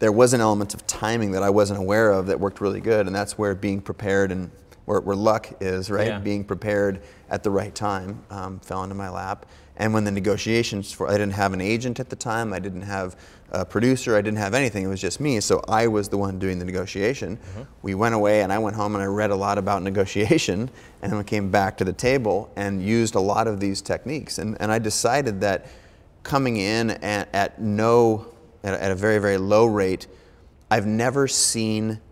there 0.00 0.10
was 0.10 0.32
an 0.32 0.40
element 0.40 0.74
of 0.74 0.86
timing 0.86 1.32
that 1.32 1.42
I 1.42 1.50
wasn't 1.50 1.78
aware 1.78 2.10
of 2.10 2.26
that 2.26 2.40
worked 2.40 2.60
really 2.60 2.80
good, 2.80 3.06
and 3.06 3.14
that's 3.14 3.38
where 3.38 3.54
being 3.54 3.80
prepared 3.80 4.32
and 4.32 4.50
where, 4.86 5.00
where 5.00 5.14
luck 5.14 5.52
is, 5.60 5.90
right? 5.90 6.08
Yeah. 6.08 6.18
Being 6.18 6.42
prepared 6.42 7.02
at 7.28 7.44
the 7.44 7.50
right 7.50 7.74
time 7.74 8.24
um, 8.30 8.58
fell 8.60 8.82
into 8.82 8.94
my 8.94 9.10
lap. 9.10 9.46
And 9.80 9.94
when 9.94 10.04
the 10.04 10.10
negotiations 10.10 10.92
for, 10.92 11.08
I 11.08 11.12
didn't 11.12 11.32
have 11.32 11.54
an 11.54 11.62
agent 11.62 12.00
at 12.00 12.10
the 12.10 12.16
time, 12.16 12.52
I 12.52 12.58
didn't 12.58 12.82
have 12.82 13.16
a 13.50 13.64
producer, 13.64 14.14
I 14.14 14.20
didn't 14.20 14.36
have 14.36 14.52
anything. 14.52 14.84
It 14.84 14.88
was 14.88 15.00
just 15.00 15.20
me, 15.20 15.40
so 15.40 15.64
I 15.68 15.86
was 15.86 16.10
the 16.10 16.18
one 16.18 16.38
doing 16.38 16.58
the 16.58 16.66
negotiation. 16.66 17.38
Mm-hmm. 17.38 17.62
We 17.80 17.94
went 17.94 18.14
away, 18.14 18.42
and 18.42 18.52
I 18.52 18.58
went 18.58 18.76
home 18.76 18.94
and 18.94 19.02
I 19.02 19.06
read 19.06 19.30
a 19.30 19.36
lot 19.36 19.56
about 19.56 19.82
negotiation, 19.90 20.68
and 21.00 21.10
then 21.10 21.16
we 21.16 21.24
came 21.24 21.50
back 21.50 21.78
to 21.78 21.84
the 21.84 21.94
table 21.94 22.52
and 22.56 22.84
used 22.84 23.14
a 23.14 23.20
lot 23.20 23.48
of 23.48 23.58
these 23.58 23.80
techniques. 23.80 24.36
And, 24.36 24.54
and 24.60 24.70
I 24.70 24.78
decided 24.78 25.40
that 25.40 25.66
coming 26.24 26.58
in 26.58 26.90
at, 26.90 27.34
at 27.34 27.58
no, 27.58 28.34
at, 28.62 28.74
a- 28.74 28.82
at 28.82 28.90
a 28.90 28.94
very, 28.94 29.18
very 29.18 29.38
low 29.38 29.64
rate, 29.64 30.08
I've 30.70 30.86
never 30.86 31.26
seen 31.26 32.02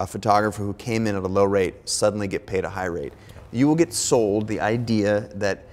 a 0.00 0.06
photographer 0.06 0.62
who 0.62 0.72
came 0.72 1.06
in 1.06 1.16
at 1.16 1.22
a 1.22 1.28
low 1.28 1.44
rate 1.44 1.86
suddenly 1.86 2.28
get 2.28 2.46
paid 2.46 2.64
a 2.64 2.70
high 2.70 2.86
rate. 2.86 3.12
You 3.52 3.68
will 3.68 3.74
get 3.74 3.92
sold 3.92 4.48
the 4.48 4.60
idea 4.60 5.28
that 5.34 5.66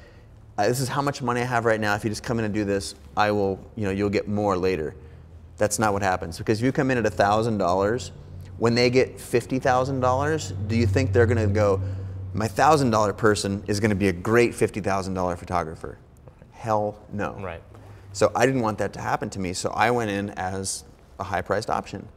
Uh, 0.58 0.68
this 0.68 0.80
is 0.80 0.88
how 0.88 1.01
much 1.01 1.22
money 1.22 1.41
I 1.41 1.45
have 1.45 1.66
right 1.66 1.80
now. 1.80 1.93
If 1.93 2.03
you 2.03 2.10
just 2.10 2.24
come 2.24 2.39
in 2.39 2.45
and 2.45 2.53
do 2.53 2.66
this, 2.66 2.95
I 3.16 3.32
will, 3.32 3.60
you 3.76 3.86
know, 3.86 3.91
you'll 3.91 4.10
get 4.10 4.28
more 4.28 4.58
later. 4.58 4.95
That's 5.58 5.78
not 5.78 5.93
what 5.93 6.01
happens 6.01 6.38
because 6.38 6.60
if 6.60 6.66
you 6.66 6.72
come 6.72 6.91
in 6.91 6.97
at 7.03 7.14
thousand 7.14 7.58
dollars, 7.58 8.12
when 8.58 8.76
they 8.76 8.89
get 8.89 9.20
fifty 9.20 9.60
thousand 9.60 9.99
dollars, 9.99 10.53
do 10.68 10.76
you 10.76 10.88
think 10.88 11.14
they're 11.14 11.26
going 11.26 11.47
to 11.47 11.53
go? 11.53 11.82
My 12.34 12.47
thousand 12.47 12.89
dollar 12.91 13.14
person 13.14 13.64
is 13.68 13.80
going 13.80 13.89
to 13.89 13.95
be 13.95 14.08
a 14.08 14.14
great 14.14 14.53
fifty 14.53 14.82
thousand 14.82 15.14
dollar 15.14 15.36
photographer. 15.36 15.97
Hell 16.51 16.99
no. 17.12 17.34
Right. 17.39 17.62
So 18.14 18.32
I 18.36 18.47
didn't 18.47 18.62
want 18.62 18.80
that 18.80 18.93
to 18.93 19.01
happen 19.01 19.30
to 19.32 19.39
me. 19.39 19.53
So 19.53 19.70
I 19.70 19.91
went 19.91 20.10
in 20.10 20.32
as 20.32 20.86
a 21.20 21.24
high 21.24 21.41
priced 21.41 21.70
option. 21.70 22.08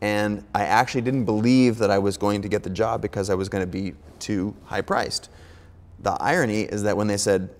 And 0.00 0.44
I 0.54 0.62
actually 0.62 1.00
didn't 1.00 1.24
believe 1.24 1.78
that 1.78 1.90
I 1.90 1.98
was 1.98 2.16
going 2.16 2.42
to 2.42 2.48
get 2.48 2.62
the 2.62 2.70
job 2.70 3.02
because 3.02 3.30
I 3.30 3.34
was 3.34 3.48
going 3.48 3.62
to 3.62 3.70
be 3.70 3.94
too 4.20 4.54
high 4.64 4.80
priced. 4.80 5.28
The 6.00 6.12
irony 6.12 6.62
is 6.62 6.84
that 6.84 6.96
when 6.96 7.08
they 7.08 7.16
said, 7.16 7.50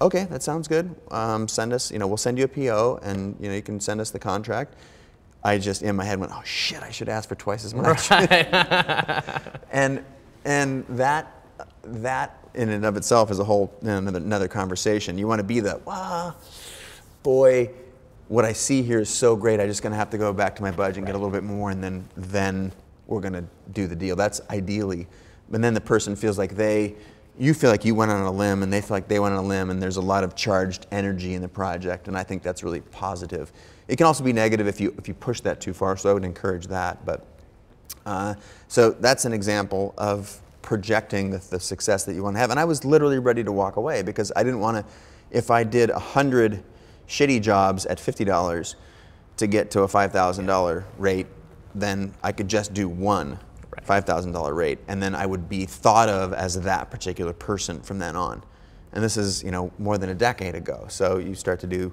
okay, 0.00 0.24
that 0.24 0.42
sounds 0.42 0.68
good, 0.68 0.94
um, 1.10 1.46
send 1.46 1.72
us, 1.72 1.90
you 1.90 1.98
know, 1.98 2.06
we'll 2.06 2.16
send 2.16 2.38
you 2.38 2.44
a 2.44 2.48
PO 2.48 3.00
and, 3.02 3.36
you 3.40 3.48
know, 3.48 3.54
you 3.54 3.62
can 3.62 3.80
send 3.80 4.00
us 4.00 4.10
the 4.10 4.18
contract. 4.18 4.74
I 5.42 5.58
just, 5.58 5.82
in 5.82 5.96
my 5.96 6.04
head 6.04 6.18
went, 6.20 6.32
oh 6.34 6.42
shit, 6.44 6.82
I 6.82 6.90
should 6.90 7.08
ask 7.08 7.28
for 7.28 7.34
twice 7.34 7.64
as 7.64 7.74
much. 7.74 8.10
and 9.70 10.04
and 10.44 10.84
that 10.88 11.32
that 11.82 12.38
in 12.54 12.68
and 12.68 12.84
of 12.84 12.96
itself 12.96 13.30
is 13.30 13.38
a 13.38 13.44
whole 13.44 13.72
you 13.82 13.88
know, 13.88 13.98
another, 13.98 14.18
another 14.18 14.48
conversation. 14.48 15.18
You 15.18 15.26
want 15.26 15.38
to 15.38 15.44
be 15.44 15.60
the 15.60 15.80
wow, 15.84 16.34
boy, 17.22 17.70
what 18.28 18.44
I 18.44 18.52
see 18.52 18.82
here 18.82 19.00
is 19.00 19.08
so 19.08 19.36
great. 19.36 19.60
I'm 19.60 19.68
just 19.68 19.82
going 19.82 19.92
to 19.92 19.98
have 19.98 20.10
to 20.10 20.18
go 20.18 20.32
back 20.32 20.56
to 20.56 20.62
my 20.62 20.70
budget 20.70 20.98
and 20.98 21.06
get 21.06 21.14
a 21.14 21.18
little 21.18 21.32
bit 21.32 21.44
more, 21.44 21.70
and 21.70 21.82
then 21.82 22.06
then 22.16 22.72
we're 23.06 23.20
going 23.20 23.32
to 23.32 23.44
do 23.72 23.86
the 23.86 23.96
deal. 23.96 24.16
That's 24.16 24.40
ideally, 24.50 25.06
and 25.52 25.62
then 25.62 25.74
the 25.74 25.80
person 25.80 26.16
feels 26.16 26.38
like 26.38 26.56
they. 26.56 26.96
You 27.38 27.54
feel 27.54 27.70
like 27.70 27.84
you 27.84 27.94
went 27.94 28.10
on 28.10 28.22
a 28.22 28.30
limb, 28.30 28.62
and 28.62 28.72
they 28.72 28.80
feel 28.80 28.96
like 28.96 29.08
they 29.08 29.18
went 29.18 29.34
on 29.34 29.44
a 29.44 29.46
limb, 29.48 29.70
and 29.70 29.80
there's 29.80 29.96
a 29.96 30.02
lot 30.02 30.24
of 30.24 30.34
charged 30.34 30.86
energy 30.90 31.34
in 31.34 31.42
the 31.42 31.48
project, 31.48 32.08
and 32.08 32.16
I 32.16 32.22
think 32.22 32.42
that's 32.42 32.62
really 32.62 32.80
positive. 32.80 33.52
It 33.88 33.96
can 33.96 34.06
also 34.06 34.22
be 34.22 34.32
negative 34.32 34.66
if 34.66 34.80
you 34.80 34.94
if 34.98 35.08
you 35.08 35.14
push 35.14 35.40
that 35.40 35.60
too 35.60 35.72
far, 35.72 35.96
so 35.96 36.10
I 36.10 36.12
would 36.12 36.24
encourage 36.24 36.66
that. 36.66 37.04
But 37.04 37.24
uh, 38.06 38.34
so 38.68 38.90
that's 38.90 39.24
an 39.24 39.32
example 39.32 39.94
of 39.96 40.40
projecting 40.62 41.30
the, 41.30 41.38
the 41.38 41.60
success 41.60 42.04
that 42.04 42.14
you 42.14 42.22
want 42.22 42.36
to 42.36 42.40
have. 42.40 42.50
And 42.50 42.60
I 42.60 42.64
was 42.64 42.84
literally 42.84 43.18
ready 43.18 43.42
to 43.44 43.52
walk 43.52 43.76
away 43.76 44.02
because 44.02 44.30
I 44.36 44.42
didn't 44.42 44.60
want 44.60 44.76
to, 44.76 44.92
if 45.30 45.50
I 45.50 45.64
did 45.64 45.90
100 45.90 46.62
shitty 47.08 47.40
jobs 47.42 47.86
at 47.86 47.98
$50 47.98 48.74
to 49.36 49.46
get 49.46 49.70
to 49.72 49.82
a 49.82 49.88
$5,000 49.88 50.84
rate, 50.98 51.26
then 51.74 52.14
I 52.22 52.32
could 52.32 52.48
just 52.48 52.74
do 52.74 52.88
one 52.88 53.38
$5,000 53.78 54.54
rate. 54.54 54.78
And 54.88 55.02
then 55.02 55.14
I 55.14 55.26
would 55.26 55.48
be 55.48 55.64
thought 55.66 56.08
of 56.08 56.32
as 56.32 56.60
that 56.60 56.90
particular 56.90 57.32
person 57.32 57.80
from 57.80 57.98
then 57.98 58.16
on. 58.16 58.42
And 58.92 59.02
this 59.02 59.16
is, 59.16 59.42
you 59.42 59.50
know, 59.50 59.70
more 59.78 59.98
than 59.98 60.10
a 60.10 60.14
decade 60.14 60.54
ago. 60.54 60.86
So 60.88 61.18
you 61.18 61.34
start 61.34 61.60
to 61.60 61.66
do, 61.66 61.92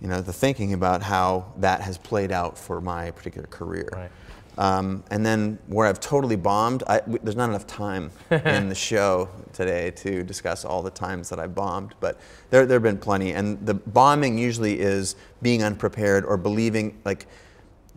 you 0.00 0.08
know, 0.08 0.20
the 0.20 0.32
thinking 0.32 0.72
about 0.72 1.02
how 1.02 1.52
that 1.58 1.82
has 1.82 1.98
played 1.98 2.32
out 2.32 2.56
for 2.56 2.80
my 2.80 3.10
particular 3.10 3.46
career. 3.48 3.88
Right. 3.92 4.10
Um, 4.58 5.04
and 5.10 5.24
then 5.24 5.58
where 5.66 5.86
I've 5.86 6.00
totally 6.00 6.36
bombed, 6.36 6.82
I, 6.86 7.00
w- 7.00 7.18
there's 7.22 7.36
not 7.36 7.50
enough 7.50 7.66
time 7.66 8.10
in 8.30 8.70
the 8.70 8.74
show 8.74 9.28
today 9.52 9.90
to 9.92 10.22
discuss 10.22 10.64
all 10.64 10.82
the 10.82 10.90
times 10.90 11.28
that 11.28 11.38
I 11.38 11.46
bombed, 11.46 11.94
but 12.00 12.18
there, 12.48 12.64
there 12.64 12.76
have 12.76 12.82
been 12.82 12.98
plenty. 12.98 13.32
And 13.32 13.64
the 13.66 13.74
bombing 13.74 14.38
usually 14.38 14.80
is 14.80 15.16
being 15.42 15.62
unprepared 15.62 16.24
or 16.24 16.38
believing, 16.38 16.98
like, 17.04 17.26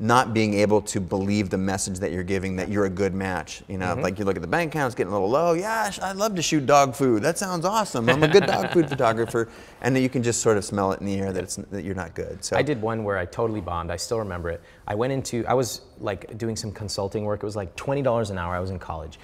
not 0.02 0.34
being 0.34 0.54
able 0.54 0.82
to 0.82 1.02
believe 1.02 1.50
the 1.50 1.58
message 1.58 2.00
that 2.00 2.14
you're 2.14 2.24
giving 2.24 2.56
that 2.56 2.70
you're 2.70 2.86
a 2.86 2.90
good 2.90 3.14
match. 3.14 3.62
You 3.68 3.78
know, 3.78 3.96
like 3.96 4.18
you 4.18 4.24
look 4.24 4.38
at 4.38 4.42
the 4.42 4.48
bank 4.48 4.74
account, 4.74 4.88
it's 4.88 4.96
getting 4.96 5.12
a 5.12 5.14
little 5.14 5.30
low. 5.30 5.54
Yeah, 5.54 5.92
I'd 6.02 6.16
love 6.16 6.36
to 6.36 6.42
shoot 6.42 6.66
dog 6.66 6.96
food. 6.96 7.22
That 7.22 7.38
sounds 7.38 7.66
awesome. 7.66 8.10
I'm 8.10 8.24
a 8.24 8.28
good 8.30 8.46
dog 8.46 8.72
food 8.72 8.88
photographer. 8.90 9.50
And 9.82 9.94
then 9.94 10.02
you 10.02 10.08
can 10.08 10.24
just 10.24 10.42
sort 10.42 10.58
of 10.58 10.64
smell 10.64 10.94
it 10.94 11.02
in 11.02 11.06
the 11.06 11.16
air 11.16 11.34
that 11.34 11.44
it's 11.44 11.58
that 11.58 11.84
you're 11.84 11.96
not 11.96 12.16
good. 12.16 12.44
So 12.46 12.56
I 12.56 12.62
did 12.62 12.82
one 12.82 13.04
where 13.04 13.18
I 13.18 13.26
totally 13.26 13.60
bombed. 13.60 13.92
I 13.92 13.98
still 13.98 14.20
remember 14.20 14.50
it. 14.50 14.62
I 14.88 14.96
went 14.96 15.12
into, 15.12 15.46
I 15.46 15.54
was 15.54 15.82
like 16.00 16.38
doing 16.38 16.56
some 16.56 16.72
consulting 16.72 17.26
work. 17.26 17.44
It 17.44 17.46
was 17.46 17.58
like 17.58 17.76
$20 17.76 18.32
an 18.32 18.38
hour. 18.38 18.56
I 18.56 18.62
was 18.62 18.70
in 18.70 18.80
college, 18.80 19.20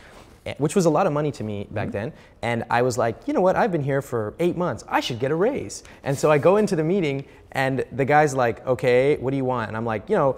eh, 0.46 0.56
which 0.58 0.76
was 0.76 0.86
a 0.86 0.90
lot 0.90 1.08
of 1.08 1.14
money 1.14 1.32
to 1.32 1.44
me 1.46 1.68
back 1.72 1.92
then. 1.92 2.12
And 2.42 2.66
I 2.70 2.82
was 2.82 2.98
like, 2.98 3.16
you 3.28 3.34
know 3.34 3.42
what? 3.42 3.56
I've 3.56 3.72
been 3.72 3.84
here 3.84 4.02
for 4.02 4.34
eight 4.40 4.58
months. 4.58 4.84
I 4.90 5.00
should 5.00 5.20
get 5.20 5.32
a 5.32 5.36
raise. 5.36 5.84
And 6.04 6.18
so 6.18 6.30
I 6.30 6.38
go 6.38 6.58
into 6.58 6.76
the 6.76 6.84
meeting, 6.84 7.26
and 7.54 7.86
the 7.94 8.04
guy's 8.04 8.36
like, 8.36 8.66
okay, 8.68 9.16
what 9.18 9.32
do 9.32 9.38
you 9.38 9.46
want? 9.46 9.70
And 9.70 9.78
I'm 9.78 9.86
like, 9.86 10.10
you 10.10 10.18
know, 10.18 10.36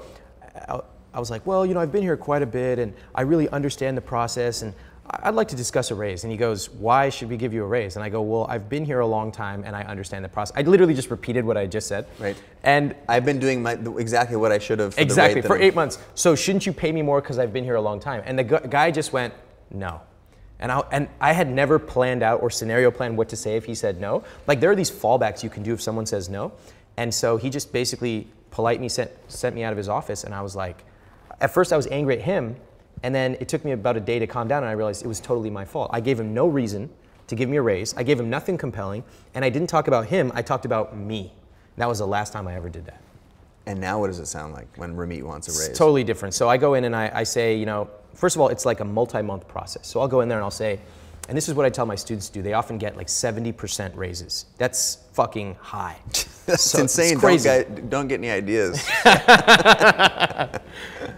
I, 0.70 0.82
I 1.14 1.20
was 1.20 1.32
like, 1.32 1.46
well, 1.46 1.66
you 1.66 1.74
know, 1.74 1.80
I've 1.80 1.92
been 1.92 2.04
here 2.04 2.18
quite 2.18 2.42
a 2.42 2.46
bit, 2.48 2.80
and 2.80 2.94
I 3.16 3.22
really 3.22 3.50
understand 3.50 3.98
the 3.98 4.02
process, 4.02 4.62
and 4.62 4.74
I'd 5.10 5.36
like 5.36 5.48
to 5.48 5.56
discuss 5.56 5.90
a 5.90 5.96
raise. 5.96 6.24
And 6.26 6.32
he 6.32 6.38
goes, 6.38 6.70
why 6.70 7.10
should 7.10 7.30
we 7.30 7.38
give 7.38 7.54
you 7.54 7.64
a 7.64 7.68
raise? 7.68 7.96
And 7.96 8.04
I 8.04 8.10
go, 8.10 8.22
well, 8.22 8.46
I've 8.50 8.68
been 8.68 8.86
here 8.86 9.00
a 9.00 9.08
long 9.08 9.32
time, 9.32 9.64
and 9.66 9.76
I 9.76 9.84
understand 9.84 10.26
the 10.26 10.30
process. 10.30 10.56
I 10.58 10.62
literally 10.64 10.94
just 10.94 11.10
repeated 11.10 11.46
what 11.46 11.58
I 11.58 11.66
just 11.66 11.88
said. 11.88 12.08
Right. 12.20 12.36
And 12.64 12.94
I've 13.08 13.26
been 13.26 13.40
doing 13.40 13.64
my, 13.64 13.74
exactly 13.98 14.36
what 14.36 14.52
I 14.52 14.60
should 14.60 14.80
have. 14.80 14.96
For 14.96 15.02
exactly 15.02 15.42
for 15.42 15.58
eight 15.58 15.76
months. 15.76 15.98
So 16.14 16.36
shouldn't 16.36 16.66
you 16.66 16.74
pay 16.74 16.92
me 16.92 17.02
more 17.02 17.22
because 17.22 17.40
I've 17.40 17.54
been 17.54 17.64
here 17.64 17.76
a 17.76 17.82
long 17.82 18.00
time? 18.00 18.22
And 18.26 18.38
the 18.38 18.44
gu- 18.44 18.68
guy 18.70 18.92
just 18.92 19.14
went, 19.14 19.34
no. 19.72 20.02
And 20.60 20.72
I, 20.72 20.80
and 20.92 21.08
I 21.22 21.34
had 21.34 21.50
never 21.50 21.80
planned 21.80 22.24
out 22.24 22.42
or 22.42 22.50
scenario 22.50 22.92
planned 22.92 23.18
what 23.18 23.30
to 23.30 23.36
say 23.36 23.56
if 23.56 23.66
he 23.66 23.76
said 23.76 24.02
no. 24.02 24.24
Like 24.48 24.60
there 24.60 24.72
are 24.72 24.76
these 24.76 24.92
fallbacks 24.92 25.44
you 25.44 25.50
can 25.50 25.64
do 25.64 25.74
if 25.74 25.82
someone 25.82 26.06
says 26.06 26.30
no. 26.30 26.52
And 26.98 27.14
so 27.14 27.38
he 27.38 27.50
just 27.50 27.72
basically 27.72 28.28
polite 28.58 28.82
me 28.82 28.90
sent, 28.90 29.12
sent 29.28 29.54
me 29.54 29.62
out 29.64 29.72
of 29.72 29.78
his 29.78 29.88
office 29.88 30.24
and 30.24 30.34
I 30.34 30.42
was 30.42 30.56
like, 30.56 30.84
at 31.42 31.54
first 31.54 31.72
I 31.72 31.78
was 31.78 31.86
angry 31.92 32.16
at 32.16 32.24
him 32.24 32.56
and 33.04 33.14
then 33.14 33.36
it 33.40 33.48
took 33.48 33.64
me 33.64 33.74
about 33.74 33.96
a 33.96 34.00
day 34.00 34.18
to 34.18 34.26
calm 34.26 34.48
down 34.48 34.64
and 34.64 34.70
I 34.70 34.72
realized 34.72 35.06
it 35.06 35.08
was 35.08 35.20
totally 35.20 35.52
my 35.52 35.64
fault. 35.64 35.92
I 35.94 36.00
gave 36.00 36.20
him 36.20 36.34
no 36.34 36.48
reason 36.48 36.90
to 37.28 37.36
give 37.36 37.50
me 37.50 37.58
a 37.58 37.62
raise. 37.62 37.94
I 37.96 38.02
gave 38.02 38.20
him 38.20 38.32
nothing 38.32 38.58
compelling 38.58 39.04
and 39.36 39.46
I 39.46 39.50
didn't 39.50 39.68
talk 39.68 39.88
about 39.88 40.08
him, 40.08 40.32
I 40.34 40.42
talked 40.42 40.66
about 40.66 40.98
me. 40.98 41.32
That 41.76 41.88
was 41.88 42.00
the 42.00 42.08
last 42.08 42.34
time 42.34 42.48
I 42.48 42.56
ever 42.56 42.68
did 42.68 42.88
that. 42.88 43.00
And 43.68 43.80
now, 43.80 44.00
what 44.00 44.08
does 44.08 44.18
it 44.18 44.26
sound 44.26 44.56
like 44.56 44.68
when 44.76 44.96
Ramit 44.96 45.22
wants 45.22 45.50
a 45.50 45.52
raise? 45.52 45.68
It's 45.68 45.78
totally 45.78 46.04
different. 46.04 46.34
So 46.34 46.50
I 46.50 46.58
go 46.58 46.74
in 46.74 46.86
and 46.86 46.96
I, 46.96 47.12
I 47.14 47.24
say, 47.24 47.56
you 47.56 47.68
know, 47.68 47.92
first 48.16 48.36
of 48.36 48.42
all, 48.42 48.48
it's 48.48 48.66
like 48.66 48.80
a 48.80 48.86
multi-month 48.86 49.48
process. 49.48 49.86
So 49.86 50.00
I'll 50.00 50.08
go 50.08 50.22
in 50.22 50.30
there 50.30 50.40
and 50.40 50.44
I'll 50.44 50.50
say, 50.50 50.80
and 51.30 51.38
this 51.38 51.48
is 51.48 51.54
what 51.54 51.68
I 51.68 51.70
tell 51.70 51.86
my 51.86 51.96
students 51.96 52.28
to 52.30 52.34
do. 52.34 52.42
They 52.42 52.54
often 52.54 52.80
get 52.80 52.98
like 52.98 53.08
70% 53.08 53.96
raises. 53.96 54.48
That's 54.58 55.04
fucking 55.18 55.56
high. 55.60 55.98
That's 56.46 56.64
So 56.64 56.80
insane. 56.80 57.20
Don't 57.20 57.44
get, 57.44 57.90
don't 57.90 58.08
get 58.08 58.20
any 58.24 58.30
ideas. 58.30 58.88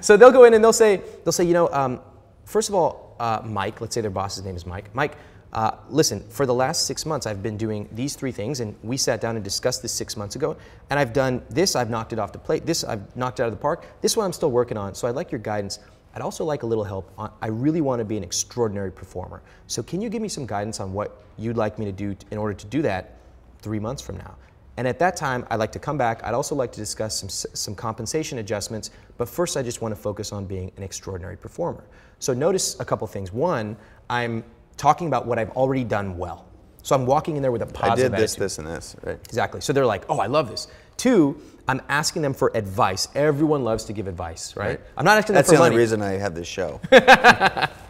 So 0.01 0.15
they'll 0.15 0.31
go 0.31 0.45
in 0.45 0.53
and 0.53 0.63
they'll 0.63 0.73
say, 0.73 1.01
they'll 1.23 1.31
say, 1.31 1.43
you 1.43 1.53
know, 1.53 1.69
um, 1.73 1.99
first 2.45 2.69
of 2.69 2.75
all, 2.75 3.15
uh, 3.19 3.41
Mike, 3.43 3.81
let's 3.81 3.93
say 3.93 4.01
their 4.01 4.09
boss's 4.09 4.45
name 4.45 4.55
is 4.55 4.65
Mike. 4.65 4.93
Mike, 4.95 5.17
uh, 5.51 5.71
listen, 5.89 6.21
for 6.29 6.45
the 6.45 6.53
last 6.53 6.85
six 6.85 7.05
months, 7.05 7.25
I've 7.25 7.43
been 7.43 7.57
doing 7.57 7.89
these 7.91 8.15
three 8.15 8.31
things, 8.31 8.59
and 8.59 8.75
we 8.83 8.95
sat 8.97 9.19
down 9.19 9.35
and 9.35 9.43
discussed 9.43 9.81
this 9.81 9.91
six 9.91 10.15
months 10.15 10.35
ago. 10.35 10.55
And 10.89 10.99
I've 10.99 11.11
done 11.11 11.41
this, 11.49 11.75
I've 11.75 11.89
knocked 11.89 12.13
it 12.13 12.19
off 12.19 12.31
the 12.31 12.39
plate. 12.39 12.65
This, 12.65 12.83
I've 12.83 13.13
knocked 13.15 13.39
it 13.39 13.43
out 13.43 13.47
of 13.47 13.53
the 13.53 13.61
park. 13.61 13.85
This 14.01 14.15
one, 14.15 14.25
I'm 14.25 14.33
still 14.33 14.51
working 14.51 14.77
on. 14.77 14.95
So 14.95 15.07
I'd 15.07 15.15
like 15.15 15.31
your 15.31 15.39
guidance. 15.39 15.79
I'd 16.15 16.21
also 16.21 16.45
like 16.45 16.63
a 16.63 16.65
little 16.65 16.83
help. 16.83 17.11
On, 17.17 17.31
I 17.41 17.47
really 17.47 17.81
want 17.81 17.99
to 17.99 18.05
be 18.05 18.15
an 18.15 18.23
extraordinary 18.23 18.91
performer. 18.91 19.41
So 19.67 19.83
can 19.83 20.01
you 20.01 20.09
give 20.09 20.21
me 20.21 20.29
some 20.29 20.45
guidance 20.45 20.79
on 20.79 20.93
what 20.93 21.21
you'd 21.37 21.57
like 21.57 21.77
me 21.77 21.85
to 21.85 21.91
do 21.91 22.15
in 22.31 22.37
order 22.37 22.53
to 22.53 22.65
do 22.67 22.81
that 22.83 23.18
three 23.61 23.79
months 23.79 24.01
from 24.01 24.17
now? 24.17 24.35
And 24.77 24.87
at 24.87 24.97
that 24.99 25.17
time, 25.17 25.45
I'd 25.49 25.57
like 25.57 25.73
to 25.73 25.79
come 25.79 25.97
back. 25.97 26.23
I'd 26.23 26.33
also 26.33 26.55
like 26.55 26.71
to 26.71 26.79
discuss 26.79 27.19
some, 27.19 27.29
some 27.29 27.75
compensation 27.75 28.37
adjustments. 28.37 28.91
But 29.17 29.27
first, 29.27 29.57
I 29.57 29.63
just 29.63 29.81
want 29.81 29.93
to 29.93 30.01
focus 30.01 30.31
on 30.31 30.45
being 30.45 30.71
an 30.77 30.83
extraordinary 30.83 31.35
performer. 31.35 31.83
So 32.19 32.33
notice 32.33 32.79
a 32.79 32.85
couple 32.85 33.05
things. 33.07 33.33
One, 33.33 33.75
I'm 34.09 34.43
talking 34.77 35.07
about 35.07 35.25
what 35.25 35.37
I've 35.37 35.51
already 35.51 35.83
done 35.83 36.17
well. 36.17 36.45
So 36.81 36.95
I'm 36.95 37.05
walking 37.05 37.35
in 37.35 37.41
there 37.41 37.51
with 37.51 37.61
a 37.61 37.65
positive 37.65 38.13
I 38.13 38.17
did 38.17 38.23
this, 38.23 38.33
attitude. 38.33 38.45
this, 38.45 38.57
and 38.57 38.67
this. 38.67 38.95
Right. 39.03 39.19
Exactly. 39.25 39.59
So 39.59 39.73
they're 39.73 39.85
like, 39.85 40.05
oh, 40.07 40.19
I 40.19 40.27
love 40.27 40.49
this. 40.49 40.67
Two, 40.95 41.41
I'm 41.67 41.81
asking 41.89 42.21
them 42.21 42.33
for 42.33 42.51
advice. 42.55 43.09
Everyone 43.15 43.65
loves 43.65 43.83
to 43.85 43.93
give 43.93 44.07
advice, 44.07 44.55
right? 44.55 44.67
Right. 44.67 44.79
I'm 44.95 45.03
not 45.03 45.17
asking 45.17 45.35
That's 45.35 45.49
them 45.49 45.57
for 45.57 45.63
money. 45.63 45.75
That's 45.77 45.91
the 45.91 45.95
only 45.97 46.07
reason 46.07 46.19
I 46.19 46.23
have 46.23 46.35
this 46.35 46.47
show. 46.47 46.79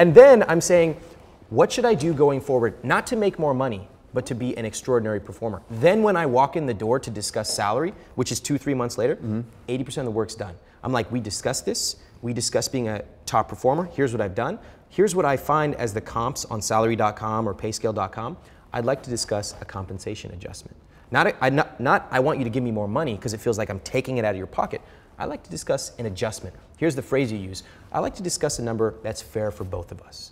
And 0.00 0.14
then 0.14 0.44
I'm 0.48 0.62
saying, 0.62 0.96
what 1.50 1.70
should 1.70 1.84
I 1.84 1.92
do 1.92 2.14
going 2.14 2.40
forward? 2.40 2.82
Not 2.82 3.06
to 3.08 3.16
make 3.16 3.38
more 3.38 3.52
money, 3.52 3.86
but 4.12 4.26
to 4.26 4.34
be 4.34 4.56
an 4.56 4.64
extraordinary 4.64 5.20
performer. 5.20 5.62
Then 5.70 6.02
when 6.02 6.16
I 6.16 6.26
walk 6.26 6.56
in 6.56 6.66
the 6.66 6.74
door 6.74 6.98
to 7.00 7.10
discuss 7.10 7.52
salary, 7.52 7.94
which 8.14 8.32
is 8.32 8.40
two, 8.40 8.58
three 8.58 8.74
months 8.74 8.98
later, 8.98 9.16
mm-hmm. 9.16 9.40
80% 9.68 9.98
of 9.98 10.04
the 10.06 10.10
work's 10.10 10.34
done. 10.34 10.54
I'm 10.82 10.92
like, 10.92 11.10
we 11.12 11.20
discussed 11.20 11.66
this, 11.66 11.96
we 12.22 12.32
discussed 12.32 12.72
being 12.72 12.88
a 12.88 13.04
top 13.26 13.48
performer, 13.48 13.88
here's 13.92 14.12
what 14.12 14.20
I've 14.20 14.34
done, 14.34 14.58
here's 14.88 15.14
what 15.14 15.24
I 15.24 15.36
find 15.36 15.74
as 15.74 15.94
the 15.94 16.00
comps 16.00 16.44
on 16.46 16.60
salary.com 16.60 17.48
or 17.48 17.54
payscale.com. 17.54 18.36
I'd 18.72 18.84
like 18.84 19.02
to 19.02 19.10
discuss 19.10 19.54
a 19.60 19.64
compensation 19.64 20.32
adjustment. 20.32 20.76
Not, 21.10 21.26
a, 21.26 21.44
I, 21.44 21.50
not, 21.50 21.80
not 21.80 22.06
I 22.10 22.20
want 22.20 22.38
you 22.38 22.44
to 22.44 22.50
give 22.50 22.62
me 22.62 22.70
more 22.70 22.86
money 22.86 23.16
because 23.16 23.34
it 23.34 23.40
feels 23.40 23.58
like 23.58 23.68
I'm 23.68 23.80
taking 23.80 24.18
it 24.18 24.24
out 24.24 24.30
of 24.30 24.38
your 24.38 24.46
pocket. 24.46 24.80
I 25.18 25.24
like 25.24 25.42
to 25.42 25.50
discuss 25.50 25.92
an 25.98 26.06
adjustment. 26.06 26.54
Here's 26.78 26.94
the 26.94 27.02
phrase 27.02 27.30
you 27.30 27.38
use. 27.38 27.62
I 27.92 27.98
like 27.98 28.14
to 28.14 28.22
discuss 28.22 28.58
a 28.58 28.62
number 28.62 28.94
that's 29.02 29.20
fair 29.20 29.50
for 29.50 29.64
both 29.64 29.92
of 29.92 30.00
us. 30.02 30.30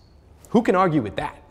Who 0.51 0.63
can 0.63 0.75
argue 0.75 1.03
with 1.03 1.17
that? 1.17 1.43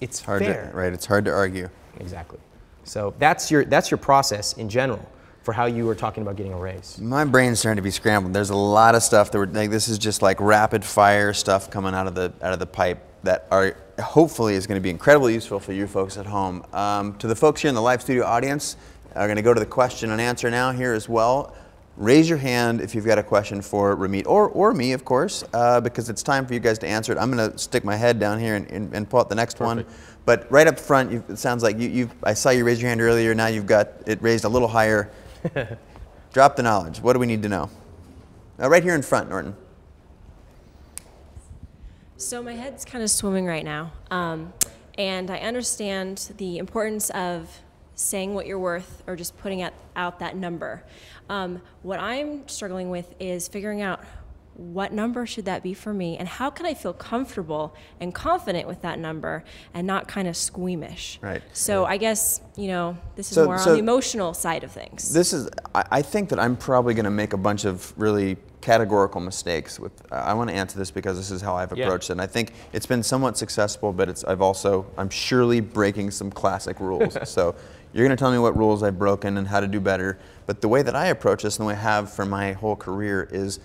It's 0.00 0.20
Hard 0.20 0.42
fair. 0.42 0.70
to, 0.70 0.76
right? 0.76 0.92
It's 0.92 1.06
hard 1.06 1.24
to 1.26 1.30
argue. 1.32 1.68
Exactly. 2.00 2.38
So 2.84 3.14
that's 3.18 3.50
your 3.50 3.64
that's 3.64 3.90
your 3.90 3.98
process 3.98 4.52
in 4.54 4.68
general 4.68 5.08
for 5.42 5.52
how 5.52 5.66
you 5.66 5.84
were 5.84 5.94
talking 5.94 6.22
about 6.22 6.36
getting 6.36 6.52
a 6.52 6.58
raise. 6.58 6.98
My 6.98 7.24
brain's 7.24 7.60
starting 7.60 7.76
to 7.76 7.82
be 7.82 7.90
scrambled. 7.90 8.34
There's 8.34 8.50
a 8.50 8.56
lot 8.56 8.94
of 8.94 9.02
stuff 9.02 9.30
that 9.30 9.38
we're 9.38 9.46
like. 9.46 9.70
This 9.70 9.88
is 9.88 9.98
just 9.98 10.22
like 10.22 10.40
rapid 10.40 10.84
fire 10.84 11.32
stuff 11.32 11.70
coming 11.70 11.94
out 11.94 12.06
of 12.06 12.14
the 12.14 12.32
out 12.42 12.52
of 12.52 12.58
the 12.58 12.66
pipe 12.66 13.02
that 13.22 13.46
are 13.50 13.76
hopefully 14.02 14.54
is 14.54 14.66
going 14.66 14.78
to 14.78 14.82
be 14.82 14.90
incredibly 14.90 15.32
useful 15.34 15.60
for 15.60 15.72
you 15.72 15.86
folks 15.86 16.18
at 16.18 16.26
home. 16.26 16.64
Um, 16.72 17.16
to 17.18 17.26
the 17.26 17.36
folks 17.36 17.62
here 17.62 17.68
in 17.70 17.74
the 17.74 17.82
live 17.82 18.02
studio 18.02 18.24
audience, 18.24 18.76
are 19.14 19.26
going 19.26 19.36
to 19.36 19.42
go 19.42 19.54
to 19.54 19.60
the 19.60 19.66
question 19.66 20.10
and 20.10 20.20
answer 20.20 20.50
now 20.50 20.72
here 20.72 20.92
as 20.92 21.08
well. 21.08 21.54
Raise 21.96 22.28
your 22.28 22.38
hand 22.38 22.80
if 22.80 22.92
you've 22.94 23.04
got 23.04 23.18
a 23.18 23.22
question 23.22 23.62
for 23.62 23.96
Ramit 23.96 24.26
or, 24.26 24.48
or 24.48 24.74
me, 24.74 24.92
of 24.92 25.04
course, 25.04 25.44
uh, 25.52 25.80
because 25.80 26.08
it's 26.08 26.24
time 26.24 26.44
for 26.44 26.52
you 26.52 26.58
guys 26.58 26.76
to 26.80 26.88
answer 26.88 27.12
it. 27.12 27.18
I'm 27.18 27.30
going 27.30 27.52
to 27.52 27.56
stick 27.56 27.84
my 27.84 27.94
head 27.94 28.18
down 28.18 28.40
here 28.40 28.56
and, 28.56 28.68
and, 28.68 28.92
and 28.92 29.08
pull 29.08 29.20
out 29.20 29.28
the 29.28 29.36
next 29.36 29.60
one. 29.60 29.86
But 30.24 30.50
right 30.50 30.66
up 30.66 30.80
front, 30.80 31.12
you, 31.12 31.22
it 31.28 31.36
sounds 31.36 31.62
like 31.62 31.78
you, 31.78 31.88
you've, 31.88 32.14
I 32.24 32.34
saw 32.34 32.50
you 32.50 32.64
raise 32.64 32.82
your 32.82 32.88
hand 32.88 33.00
earlier. 33.00 33.32
Now 33.32 33.46
you've 33.46 33.66
got 33.66 33.90
it 34.06 34.20
raised 34.20 34.44
a 34.44 34.48
little 34.48 34.66
higher. 34.66 35.12
Drop 36.32 36.56
the 36.56 36.64
knowledge. 36.64 37.00
What 37.00 37.12
do 37.12 37.20
we 37.20 37.26
need 37.26 37.42
to 37.44 37.48
know? 37.48 37.70
Uh, 38.60 38.68
right 38.68 38.82
here 38.82 38.96
in 38.96 39.02
front, 39.02 39.30
Norton. 39.30 39.54
So 42.16 42.42
my 42.42 42.54
head's 42.54 42.84
kind 42.84 43.04
of 43.04 43.10
swimming 43.10 43.44
right 43.44 43.64
now, 43.64 43.92
um, 44.10 44.52
and 44.96 45.30
I 45.30 45.38
understand 45.38 46.32
the 46.38 46.58
importance 46.58 47.10
of 47.10 47.60
saying 47.96 48.34
what 48.34 48.46
you're 48.46 48.58
worth 48.58 49.02
or 49.06 49.16
just 49.16 49.36
putting 49.38 49.62
out, 49.62 49.72
out 49.94 50.18
that 50.20 50.36
number. 50.36 50.82
Um, 51.28 51.62
what 51.82 52.00
I'm 52.00 52.46
struggling 52.48 52.90
with 52.90 53.14
is 53.18 53.48
figuring 53.48 53.80
out 53.82 54.00
what 54.56 54.92
number 54.92 55.26
should 55.26 55.46
that 55.46 55.64
be 55.64 55.74
for 55.74 55.92
me, 55.92 56.16
and 56.16 56.28
how 56.28 56.48
can 56.48 56.64
I 56.64 56.74
feel 56.74 56.92
comfortable 56.92 57.74
and 57.98 58.14
confident 58.14 58.68
with 58.68 58.82
that 58.82 59.00
number 59.00 59.42
and 59.72 59.84
not 59.84 60.06
kind 60.06 60.28
of 60.28 60.36
squeamish. 60.36 61.18
Right. 61.20 61.42
So 61.52 61.84
I 61.86 61.96
guess 61.96 62.40
you 62.56 62.68
know 62.68 62.96
this 63.16 63.30
is 63.30 63.34
So- 63.34 63.46
more 63.46 63.58
so- 63.58 63.70
on 63.70 63.76
the 63.76 63.80
emotional 63.80 64.32
side 64.32 64.62
of 64.62 64.70
things. 64.70 65.12
This 65.12 65.32
is, 65.32 65.48
I, 65.74 65.84
I 65.90 66.02
think 66.02 66.28
that 66.28 66.38
I'm 66.38 66.54
probably 66.56 66.94
going 66.94 67.04
to 67.04 67.10
make 67.10 67.32
a 67.32 67.36
bunch 67.36 67.64
of 67.64 67.92
really 67.96 68.36
categorical 68.60 69.20
mistakes 69.20 69.78
with, 69.80 69.92
I 70.12 70.32
want 70.34 70.48
to 70.50 70.56
answer 70.56 70.78
this 70.78 70.90
because 70.90 71.16
this 71.18 71.30
is 71.32 71.42
how 71.42 71.54
I've 71.56 71.76
Yeah. 71.76 71.84
approached 71.86 72.08
it. 72.10 72.12
And 72.12 72.20
I 72.22 72.26
think 72.26 72.52
it's 72.72 72.86
been 72.86 73.02
somewhat 73.02 73.36
successful, 73.36 73.92
but 73.92 74.08
it's, 74.08 74.22
I've 74.24 74.40
also, 74.40 74.86
I'm 74.96 75.10
surely 75.10 75.60
breaking 75.60 76.12
some 76.12 76.30
classic 76.30 76.78
rules. 76.80 77.18
so 77.28 77.56
you're 77.94 78.04
going 78.04 78.16
to 78.16 78.20
tell 78.20 78.32
me 78.32 78.38
what 78.38 78.56
rules 78.56 78.82
I've 78.82 78.98
broken 78.98 79.38
and 79.38 79.46
how 79.46 79.60
to 79.60 79.68
do 79.68 79.80
better. 79.80 80.18
But 80.46 80.60
the 80.60 80.68
way 80.68 80.82
that 80.82 80.96
I 80.96 81.06
approach 81.06 81.44
this 81.44 81.58
and 81.58 81.64
the 81.64 81.68
way 81.68 81.74
I 81.74 81.78
have 81.78 82.12
for 82.12 82.26
my 82.26 82.52
whole 82.52 82.74
career 82.74 83.28
is 83.30 83.60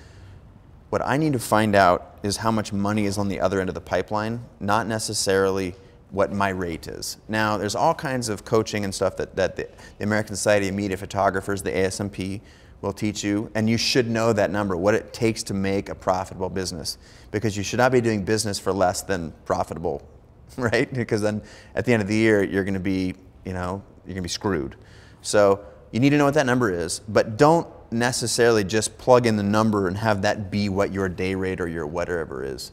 what 0.91 1.01
I 1.03 1.17
need 1.17 1.33
to 1.33 1.39
find 1.39 1.75
out 1.75 2.19
is 2.21 2.37
how 2.37 2.51
much 2.51 2.71
money 2.71 3.05
is 3.05 3.17
on 3.17 3.27
the 3.27 3.39
other 3.39 3.59
end 3.59 3.69
of 3.69 3.75
the 3.75 3.81
pipeline, 3.81 4.45
not 4.59 4.85
necessarily 4.85 5.73
what 6.11 6.31
my 6.31 6.49
rate 6.49 6.87
is. 6.87 7.17
Now, 7.27 7.57
there's 7.57 7.75
all 7.75 7.95
kinds 7.95 8.29
of 8.29 8.45
coaching 8.45 8.83
and 8.83 8.93
stuff 8.93 9.17
that, 9.17 9.35
that 9.35 9.55
the, 9.55 9.67
the 9.97 10.03
American 10.03 10.35
Society 10.35 10.67
of 10.67 10.75
Media 10.75 10.97
Photographers, 10.97 11.63
the 11.63 11.71
ASMP, 11.71 12.41
will 12.81 12.93
teach 12.93 13.23
you, 13.23 13.51
and 13.55 13.69
you 13.69 13.77
should 13.77 14.09
know 14.09 14.31
that 14.31 14.51
number, 14.51 14.77
what 14.77 14.93
it 14.93 15.11
takes 15.11 15.43
to 15.43 15.53
make 15.53 15.89
a 15.89 15.95
profitable 15.95 16.49
business. 16.49 16.97
Because 17.31 17.57
you 17.57 17.63
should 17.63 17.77
not 17.77 17.91
be 17.91 17.99
doing 17.99 18.23
business 18.23 18.57
for 18.57 18.71
less 18.71 19.01
than 19.01 19.33
profitable, 19.45 20.07
right? 20.57 20.91
Because 20.93 21.21
then 21.21 21.41
at 21.75 21.85
the 21.85 21.93
end 21.93 22.01
of 22.01 22.07
the 22.07 22.15
year, 22.15 22.43
you're 22.43 22.63
gonna 22.63 22.79
be, 22.79 23.15
you 23.43 23.53
know, 23.53 23.83
you're 24.09 24.15
gonna 24.15 24.23
be 24.23 24.29
screwed. 24.29 24.75
So 25.21 25.63
you 25.91 25.99
need 25.99 26.09
to 26.09 26.17
know 26.17 26.25
what 26.25 26.33
that 26.33 26.47
number 26.47 26.71
is, 26.71 26.99
but 27.07 27.37
don't 27.37 27.67
necessarily 27.91 28.63
just 28.63 28.97
plug 28.97 29.25
in 29.25 29.35
the 29.35 29.43
number 29.43 29.87
and 29.87 29.97
have 29.97 30.23
that 30.23 30.51
be 30.51 30.67
what 30.69 30.91
your 30.91 31.07
day 31.09 31.35
rate 31.35 31.61
or 31.61 31.67
your 31.67 31.87
whatever 31.87 32.43
is. 32.43 32.71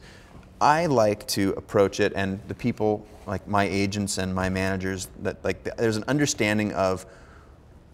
I 0.59 0.87
like 0.87 1.27
to 1.29 1.51
approach 1.51 1.99
it, 1.99 2.13
and 2.15 2.39
the 2.47 2.55
people 2.55 3.05
like 3.27 3.47
my 3.47 3.65
agents 3.65 4.17
and 4.17 4.33
my 4.33 4.49
managers 4.49 5.09
that 5.21 5.43
like 5.43 5.63
there's 5.77 5.97
an 5.97 6.05
understanding 6.07 6.73
of 6.73 7.05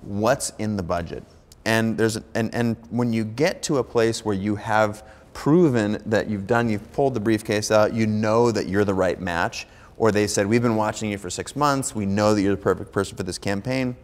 what's 0.02 0.52
in 0.60 0.78
the 0.78 0.84
budget, 0.84 1.24
and 1.66 1.98
there's 1.98 2.18
and 2.36 2.54
and 2.56 2.78
when 2.90 3.12
you 3.12 3.26
get 3.26 3.64
to 3.64 3.80
a 3.80 3.84
place 3.84 4.24
where 4.24 4.36
you 4.36 4.56
have 4.56 5.06
proven 5.34 6.02
that 6.06 6.30
you've 6.30 6.48
done, 6.48 6.70
you've 6.70 6.90
pulled 6.94 7.14
the 7.14 7.20
briefcase 7.20 7.72
out, 7.72 7.94
you 7.94 8.08
know 8.08 8.52
that 8.52 8.68
you're 8.68 8.86
the 8.86 8.94
right 8.94 9.20
match, 9.20 9.68
or 9.98 10.12
they 10.12 10.28
said 10.28 10.48
we've 10.48 10.62
been 10.62 10.76
watching 10.76 11.12
you 11.12 11.18
for 11.18 11.30
six 11.30 11.56
months, 11.56 11.94
we 11.96 12.06
know 12.06 12.34
that 12.34 12.42
you're 12.42 12.56
the 12.56 12.62
perfect 12.62 12.92
person 12.92 13.16
for 13.16 13.24
this 13.24 13.38
campaign. 13.38 13.96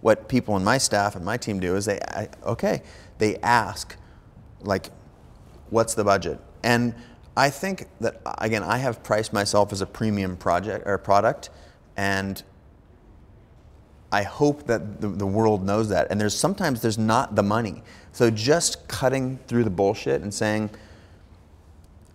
What 0.00 0.28
people 0.28 0.56
in 0.56 0.64
my 0.64 0.78
staff 0.78 1.16
and 1.16 1.24
my 1.24 1.36
team 1.36 1.60
do 1.60 1.76
is 1.76 1.84
they 1.86 1.98
I, 2.00 2.28
okay 2.44 2.82
they 3.18 3.36
ask 3.38 3.96
like 4.60 4.90
what's 5.70 5.94
the 5.94 6.04
budget? 6.04 6.40
And 6.62 6.94
i 7.34 7.48
think 7.48 7.86
that 7.98 8.20
again 8.38 8.62
i 8.62 8.76
have 8.76 9.02
priced 9.02 9.32
myself 9.32 9.72
as 9.72 9.80
a 9.80 9.86
premium 9.86 10.36
project 10.36 10.86
or 10.86 10.98
product 10.98 11.48
and 11.96 12.42
i 14.10 14.22
hope 14.22 14.66
that 14.66 15.00
the, 15.00 15.08
the 15.08 15.26
world 15.26 15.64
knows 15.64 15.88
that. 15.88 16.08
And 16.10 16.20
there's 16.20 16.36
sometimes 16.36 16.82
there's 16.82 16.98
not 16.98 17.34
the 17.34 17.42
money. 17.42 17.82
So 18.12 18.28
just 18.28 18.86
cutting 18.86 19.38
through 19.46 19.64
the 19.64 19.70
bullshit 19.70 20.20
and 20.20 20.34
saying 20.34 20.68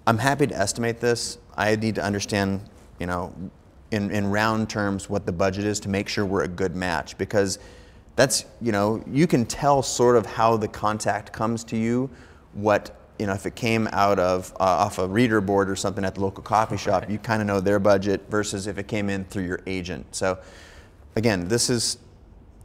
i'm 0.06 0.20
happy 0.20 0.46
to 0.46 0.56
estimate 0.56 1.00
this 1.00 1.40
i 1.58 1.76
need 1.76 1.96
to 1.96 2.04
understand 2.04 2.62
you 3.00 3.06
know 3.06 3.34
in, 3.92 4.12
in 4.12 4.28
round 4.28 4.70
terms 4.70 5.10
what 5.10 5.26
the 5.26 5.32
budget 5.32 5.66
is 5.66 5.80
to 5.82 5.90
make 5.90 6.10
sure 6.10 6.26
we're 6.26 6.44
a 6.44 6.48
good 6.48 6.76
match. 6.76 7.18
Because 7.18 7.60
that's 8.16 8.46
you 8.62 8.72
know 8.72 9.04
you 9.08 9.28
can 9.28 9.46
tell 9.46 9.82
sort 9.82 10.16
of 10.16 10.26
how 10.26 10.58
the 10.58 10.68
contact 10.68 11.32
comes 11.32 11.64
to 11.64 11.78
you 11.78 12.10
what 12.54 12.98
you 13.20 13.28
know 13.28 13.34
if 13.34 13.46
it 13.46 13.56
came 13.56 13.88
out 13.92 14.18
of 14.18 14.52
uh, 14.60 14.64
off 14.64 14.98
a 14.98 15.08
reader 15.08 15.40
board 15.40 15.70
or 15.70 15.76
something 15.76 16.04
at 16.04 16.16
the 16.16 16.22
local 16.22 16.42
coffee 16.42 16.78
shop 16.78 17.08
you 17.10 17.20
kind 17.20 17.42
of 17.42 17.48
know 17.48 17.60
their 17.60 17.78
budget 17.78 18.24
versus 18.28 18.66
if 18.66 18.80
it 18.80 18.88
came 18.88 19.10
in 19.10 19.24
through 19.26 19.46
your 19.46 19.60
agent. 19.68 20.04
So 20.16 20.40
again 21.16 21.48
this 21.48 21.70
is 21.70 22.00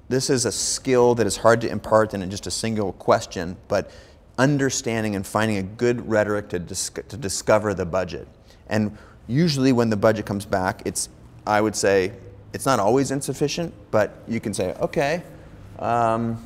this 0.09 0.31
is 0.31 0.47
a 0.47 0.53
skill 0.53 1.15
that 1.17 1.27
is 1.27 1.37
hard 1.37 1.61
to 1.61 1.69
impart 1.69 2.15
in 2.15 2.29
just 2.31 2.47
a 2.47 2.51
single 2.51 2.95
question 2.95 3.57
but 3.69 3.91
understanding 4.39 5.15
and 5.15 5.27
finding 5.27 5.59
a 5.59 5.63
good 5.63 6.09
rhetoric 6.09 6.49
to, 6.49 6.59
dis- 6.59 6.91
to 7.09 7.17
discover 7.19 7.75
the 7.75 7.85
budget 7.85 8.27
and 8.73 8.97
usually 9.29 9.73
when 9.73 9.89
the 9.89 9.97
budget 9.97 10.27
comes 10.27 10.45
back 10.45 10.83
it's 10.85 11.09
i 11.47 11.61
would 11.61 11.77
say 11.77 12.13
it's 12.53 12.67
not 12.67 12.81
always 12.81 13.13
insufficient 13.13 13.73
but 13.93 14.17
you 14.27 14.41
can 14.41 14.53
say 14.53 14.75
okay 14.81 15.23
um, 15.79 16.45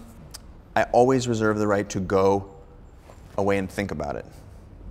i 0.75 0.83
always 0.93 1.27
reserve 1.27 1.59
the 1.59 1.67
right 1.67 1.89
to 1.89 2.01
go 2.01 2.47
away 3.39 3.57
and 3.57 3.71
think 3.71 3.91
about 3.91 4.17
it 4.17 4.27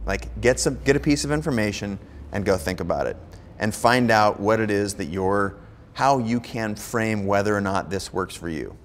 like 0.08 0.42
get 0.42 0.60
some 0.60 0.80
get 0.84 0.96
a 0.96 1.00
piece 1.00 1.24
of 1.24 1.32
information 1.32 2.00
and 2.32 2.44
go 2.44 2.58
think 2.58 2.80
about 2.80 3.06
it 3.06 3.18
and 3.60 3.74
find 3.74 4.10
out 4.10 4.40
what 4.40 4.60
it 4.60 4.72
is 4.72 4.96
that 4.96 5.06
you're 5.06 5.56
how 5.94 6.18
you 6.18 6.40
can 6.40 6.76
frame 6.76 7.26
whether 7.28 7.56
or 7.56 7.62
not 7.62 7.90
this 7.92 8.12
works 8.12 8.36
for 8.36 8.50
you 8.50 8.76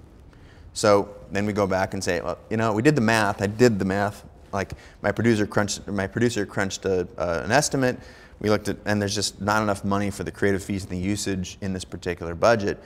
so 0.73 1.13
then 1.31 1.45
we 1.45 1.53
go 1.53 1.67
back 1.67 1.93
and 1.93 2.03
say, 2.03 2.21
well, 2.21 2.37
you 2.49 2.57
know, 2.57 2.73
we 2.73 2.81
did 2.81 2.95
the 2.95 3.01
math. 3.01 3.41
I 3.41 3.47
did 3.47 3.79
the 3.79 3.85
math. 3.85 4.25
Like 4.51 4.73
my 5.01 5.11
producer 5.11 5.47
crunched, 5.47 5.87
my 5.87 6.07
producer 6.07 6.45
crunched 6.45 6.85
a, 6.85 7.07
uh, 7.17 7.41
an 7.43 7.51
estimate. 7.51 7.99
We 8.41 8.49
looked 8.49 8.67
at, 8.67 8.77
and 8.85 9.01
there's 9.01 9.15
just 9.15 9.39
not 9.39 9.63
enough 9.63 9.85
money 9.85 10.11
for 10.11 10.23
the 10.23 10.31
creative 10.31 10.63
fees 10.63 10.83
and 10.83 10.91
the 10.91 10.97
usage 10.97 11.57
in 11.61 11.73
this 11.73 11.85
particular 11.85 12.35
budget. 12.35 12.77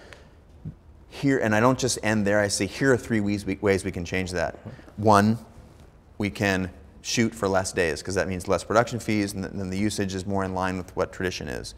Here, 1.10 1.40
and 1.40 1.56
I 1.56 1.60
don't 1.60 1.80
just 1.80 1.98
end 2.04 2.28
there. 2.28 2.40
I 2.40 2.50
say, 2.50 2.66
here 2.66 2.92
are 2.92 2.98
three 2.98 3.22
ways 3.22 3.46
we, 3.46 3.56
ways 3.56 3.84
we 3.84 3.92
can 3.92 4.06
change 4.06 4.32
that. 4.32 4.60
One, 4.98 5.40
we 6.18 6.30
can 6.30 6.70
shoot 7.02 7.34
for 7.34 7.48
less 7.48 7.72
days 7.72 8.02
because 8.02 8.16
that 8.16 8.28
means 8.28 8.48
less 8.48 8.64
production 8.64 9.00
fees, 9.00 9.34
and 9.34 9.44
then 9.44 9.70
the 9.70 9.78
usage 9.78 10.14
is 10.14 10.26
more 10.26 10.44
in 10.44 10.54
line 10.54 10.78
with 10.78 10.94
what 10.96 11.14
tradition 11.14 11.48
is. 11.48 11.74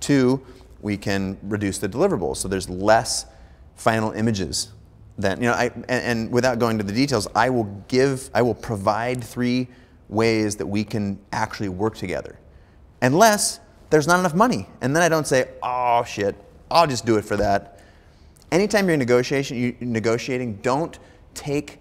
Two, 0.00 0.44
we 0.80 0.96
can 0.96 1.36
reduce 1.42 1.78
the 1.78 1.88
deliverables, 1.88 2.38
so 2.38 2.48
there's 2.48 2.70
less 2.70 3.26
final 3.76 4.10
images 4.12 4.72
then 5.18 5.40
you 5.42 5.48
know 5.48 5.52
I, 5.52 5.64
and, 5.64 5.88
and, 5.88 6.32
without 6.32 6.58
going 6.58 6.78
to 6.78 6.84
the 6.84 6.92
details 6.92 7.26
i 7.34 7.50
will 7.50 7.64
give 7.88 8.30
i 8.32 8.40
will 8.40 8.54
provide 8.54 9.22
three 9.22 9.68
ways 10.08 10.56
that 10.56 10.66
we 10.66 10.84
can 10.84 11.18
actually 11.32 11.68
work 11.68 11.96
together 11.96 12.38
unless 13.02 13.60
there's 13.90 14.06
not 14.06 14.18
enough 14.20 14.34
money 14.34 14.66
and 14.80 14.94
then 14.94 15.02
i 15.02 15.08
don't 15.08 15.26
say 15.26 15.48
oh 15.62 16.04
shit 16.04 16.34
i'll 16.70 16.86
just 16.86 17.06
do 17.06 17.16
it 17.16 17.24
for 17.24 17.36
that 17.36 17.80
anytime 18.52 18.88
you're 18.88 18.96
negotiation 18.96 19.56
you 19.56 19.76
negotiating 19.80 20.56
don't 20.56 20.98
take 21.34 21.78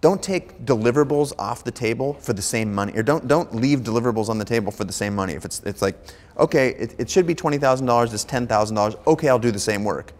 don't 0.00 0.22
take 0.22 0.64
deliverables 0.64 1.32
off 1.38 1.64
the 1.64 1.70
table 1.70 2.14
for 2.14 2.32
the 2.32 2.42
same 2.42 2.72
money, 2.72 2.92
or 2.96 3.02
don't 3.02 3.26
don't 3.26 3.54
leave 3.54 3.80
deliverables 3.80 4.28
on 4.28 4.38
the 4.38 4.44
table 4.44 4.70
for 4.70 4.84
the 4.84 4.92
same 4.92 5.14
money. 5.14 5.32
If 5.32 5.44
it's 5.44 5.60
it's 5.64 5.82
like, 5.82 5.96
okay, 6.38 6.68
it, 6.70 6.94
it 6.98 7.10
should 7.10 7.26
be 7.26 7.34
twenty 7.34 7.58
thousand 7.58 7.86
dollars, 7.86 8.14
it's 8.14 8.24
ten 8.24 8.46
thousand 8.46 8.76
dollars. 8.76 8.94
Okay, 9.06 9.28
I'll 9.28 9.38
do 9.38 9.50
the 9.50 9.58
same 9.58 9.84
work. 9.84 10.12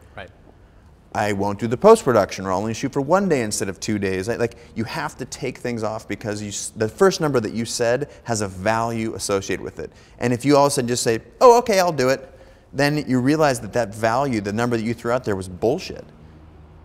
I 1.15 1.33
won't 1.33 1.59
do 1.59 1.67
the 1.67 1.77
post 1.77 2.05
production, 2.05 2.45
or 2.45 2.53
I'll 2.53 2.59
only 2.59 2.75
shoot 2.75 2.93
for 2.93 3.01
one 3.01 3.29
day 3.29 3.43
instead 3.43 3.69
of 3.69 3.81
two 3.81 3.99
days. 3.99 4.29
Like 4.29 4.57
you 4.75 4.85
have 4.85 5.17
to 5.17 5.25
take 5.25 5.59
things 5.59 5.83
off 5.83 6.07
because 6.07 6.43
you, 6.43 6.53
the 6.77 6.89
first 6.89 7.21
number 7.21 7.41
that 7.41 7.53
you 7.53 7.65
said 7.65 8.11
has 8.25 8.43
a 8.43 8.49
value 8.49 9.15
associated 9.15 9.63
with 9.63 9.79
it. 9.79 9.91
And 10.19 10.33
if 10.33 10.45
you 10.45 10.57
all 10.57 10.67
of 10.67 10.73
a 10.73 10.75
sudden 10.75 10.89
just 10.89 11.03
say, 11.03 11.21
"Oh, 11.41 11.59
okay, 11.59 11.81
I'll 11.81 11.93
do 11.93 12.11
it," 12.11 12.31
then 12.73 13.05
you 13.09 13.21
realize 13.21 13.59
that 13.61 13.73
that 13.73 13.95
value, 13.95 14.41
the 14.41 14.53
number 14.53 14.77
that 14.77 14.83
you 14.83 14.93
threw 14.93 15.11
out 15.13 15.25
there, 15.25 15.35
was 15.35 15.49
bullshit, 15.49 16.05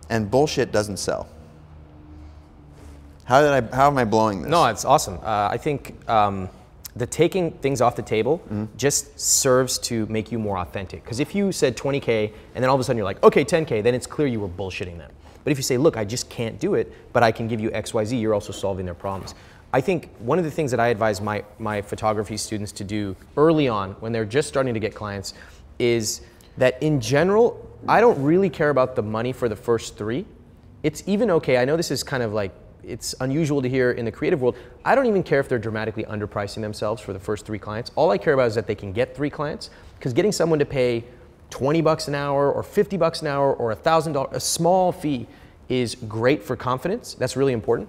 and 0.08 0.30
bullshit 0.30 0.72
doesn't 0.72 0.96
sell. 0.96 1.28
How 3.24 3.40
did 3.42 3.50
I? 3.50 3.76
How 3.76 3.88
am 3.88 3.98
I 3.98 4.04
blowing 4.04 4.42
this? 4.42 4.50
No, 4.50 4.64
it's 4.66 4.86
awesome. 4.86 5.18
Uh, 5.22 5.48
I 5.50 5.58
think 5.58 6.08
um, 6.08 6.48
the 6.96 7.06
taking 7.06 7.50
things 7.50 7.80
off 7.80 7.96
the 7.96 8.02
table 8.02 8.38
Mm-hmm. 8.44 8.64
just 8.76 9.18
serves 9.18 9.78
to 9.78 10.06
make 10.06 10.30
you 10.30 10.38
more 10.38 10.58
authentic. 10.58 11.02
Because 11.02 11.20
if 11.20 11.34
you 11.34 11.52
said 11.52 11.76
20K 11.76 12.32
and 12.54 12.62
then 12.62 12.68
all 12.68 12.74
of 12.74 12.80
a 12.80 12.84
sudden 12.84 12.96
you're 12.96 13.04
like, 13.04 13.22
okay, 13.22 13.44
10K, 13.44 13.82
then 13.82 13.94
it's 13.94 14.06
clear 14.06 14.28
you 14.28 14.40
were 14.40 14.48
bullshitting 14.48 14.98
them. 14.98 15.10
But 15.42 15.50
if 15.50 15.58
you 15.58 15.62
say, 15.62 15.76
look, 15.76 15.96
I 15.96 16.04
just 16.04 16.30
can't 16.30 16.58
do 16.58 16.74
it, 16.74 16.92
but 17.12 17.22
I 17.22 17.32
can 17.32 17.48
give 17.48 17.60
you 17.60 17.70
XYZ, 17.70 18.20
you're 18.20 18.34
also 18.34 18.52
solving 18.52 18.86
their 18.86 18.94
problems. 18.94 19.34
I 19.72 19.80
think 19.80 20.08
one 20.18 20.38
of 20.38 20.44
the 20.44 20.50
things 20.50 20.70
that 20.70 20.80
I 20.80 20.88
advise 20.88 21.20
my, 21.20 21.44
my 21.58 21.82
photography 21.82 22.36
students 22.36 22.72
to 22.72 22.84
do 22.84 23.16
early 23.36 23.68
on 23.68 23.92
when 23.94 24.12
they're 24.12 24.24
just 24.24 24.48
starting 24.48 24.72
to 24.72 24.80
get 24.80 24.94
clients 24.94 25.34
is 25.78 26.20
that 26.56 26.80
in 26.82 27.00
general, 27.00 27.68
I 27.88 28.00
don't 28.00 28.22
really 28.22 28.48
care 28.48 28.70
about 28.70 28.94
the 28.94 29.02
money 29.02 29.32
for 29.32 29.48
the 29.48 29.56
first 29.56 29.98
three 29.98 30.24
it's 30.84 31.02
even 31.06 31.30
okay. 31.30 31.56
I 31.56 31.64
know 31.64 31.76
this 31.76 31.90
is 31.90 32.04
kind 32.04 32.22
of 32.22 32.34
like 32.34 32.52
it's 32.86 33.14
unusual 33.20 33.62
to 33.62 33.68
hear 33.68 33.92
in 33.92 34.04
the 34.04 34.12
creative 34.12 34.42
world. 34.42 34.56
I 34.84 34.94
don't 34.94 35.06
even 35.06 35.22
care 35.22 35.40
if 35.40 35.48
they're 35.48 35.58
dramatically 35.58 36.04
underpricing 36.04 36.60
themselves 36.60 37.00
for 37.02 37.12
the 37.12 37.18
first 37.18 37.46
three 37.46 37.58
clients. 37.58 37.90
All 37.94 38.10
I 38.10 38.18
care 38.18 38.34
about 38.34 38.48
is 38.48 38.54
that 38.54 38.66
they 38.66 38.74
can 38.74 38.92
get 38.92 39.16
three 39.16 39.30
clients 39.30 39.70
because 39.98 40.12
getting 40.12 40.32
someone 40.32 40.58
to 40.58 40.64
pay 40.64 41.04
20 41.50 41.80
bucks 41.82 42.08
an 42.08 42.14
hour 42.14 42.50
or 42.50 42.62
50 42.62 42.96
bucks 42.96 43.22
an 43.22 43.28
hour 43.28 43.54
or 43.54 43.72
a 43.72 43.76
$1,000, 43.76 44.32
a 44.32 44.40
small 44.40 44.92
fee 44.92 45.26
is 45.68 45.94
great 46.08 46.42
for 46.42 46.56
confidence. 46.56 47.14
That's 47.14 47.36
really 47.36 47.52
important. 47.52 47.88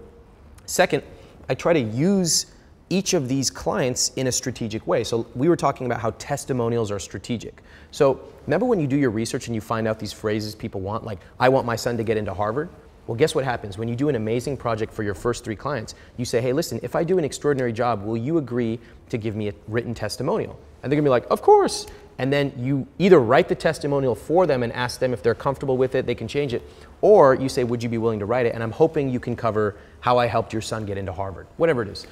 Second, 0.66 1.04
I 1.50 1.56
try 1.56 1.74
to 1.74 1.80
use 1.80 2.48
each 2.90 3.14
of 3.14 3.28
these 3.28 3.50
clients 3.50 4.12
in 4.16 4.28
a 4.28 4.32
strategic 4.32 4.86
way. 4.86 5.04
So 5.04 5.26
we 5.36 5.50
were 5.50 5.56
talking 5.56 5.88
about 5.88 6.00
how 6.00 6.12
testimonials 6.20 6.92
are 6.92 7.00
strategic. 7.00 7.64
So 7.92 8.22
remember 8.46 8.66
when 8.66 8.80
you 8.80 8.88
do 8.88 8.96
your 8.96 9.10
research 9.10 9.48
and 9.48 9.56
you 9.56 9.62
find 9.62 9.88
out 9.88 10.00
these 10.00 10.14
phrases 10.14 10.54
people 10.54 10.82
want, 10.82 11.04
like, 11.04 11.20
I 11.40 11.50
want 11.50 11.66
my 11.66 11.76
son 11.76 11.98
to 11.98 12.04
get 12.04 12.18
into 12.18 12.34
Harvard? 12.34 12.70
Well, 13.07 13.15
guess 13.15 13.36
what 13.36 13.45
happens? 13.45 13.77
When 13.77 13.88
you 13.88 13.95
do 13.95 14.10
an 14.10 14.15
amazing 14.15 14.57
project 14.57 14.94
for 14.94 15.03
your 15.03 15.14
first 15.14 15.44
three 15.44 15.56
clients, 15.56 15.94
you 16.18 16.26
say, 16.26 16.41
hey, 16.41 16.53
listen, 16.53 16.80
if 16.82 16.95
I 16.95 17.03
do 17.03 17.18
an 17.18 17.23
extraordinary 17.23 17.72
job, 17.72 18.03
will 18.03 18.18
you 18.18 18.38
agree 18.38 18.80
to 19.10 19.18
give 19.18 19.36
me 19.36 19.49
a 19.49 19.53
written 19.68 19.94
testimonial? 19.94 20.60
And 20.82 20.91
they're 20.91 20.98
gonna 20.98 21.06
be 21.06 21.11
like, 21.11 21.27
of 21.30 21.41
course. 21.41 21.86
And 22.18 22.32
then 22.32 22.53
you 22.57 22.88
either 22.98 23.19
write 23.19 23.49
the 23.49 23.56
testimonial 23.56 24.15
for 24.15 24.48
them 24.48 24.64
and 24.64 24.72
ask 24.73 24.99
them 24.99 25.14
if 25.14 25.22
they're 25.22 25.36
comfortable 25.36 25.77
with 25.77 25.95
it, 25.95 26.06
they 26.06 26.15
can 26.15 26.27
change 26.27 26.53
it, 26.53 26.64
or 27.02 27.36
you 27.36 27.49
say, 27.49 27.64
would 27.64 27.84
you 27.84 27.90
be 27.90 27.98
willing 27.98 28.19
to 28.19 28.26
write 28.26 28.45
it? 28.45 28.53
And 28.56 28.64
I'm 28.64 28.72
hoping 28.72 29.10
you 29.10 29.19
can 29.19 29.36
cover 29.36 29.76
how 29.99 30.18
I 30.18 30.26
helped 30.26 30.53
your 30.53 30.61
son 30.61 30.86
get 30.86 30.98
into 30.98 31.11
Harvard, 31.11 31.48
whatever 31.57 31.82
it 31.82 31.90
is. 31.90 32.07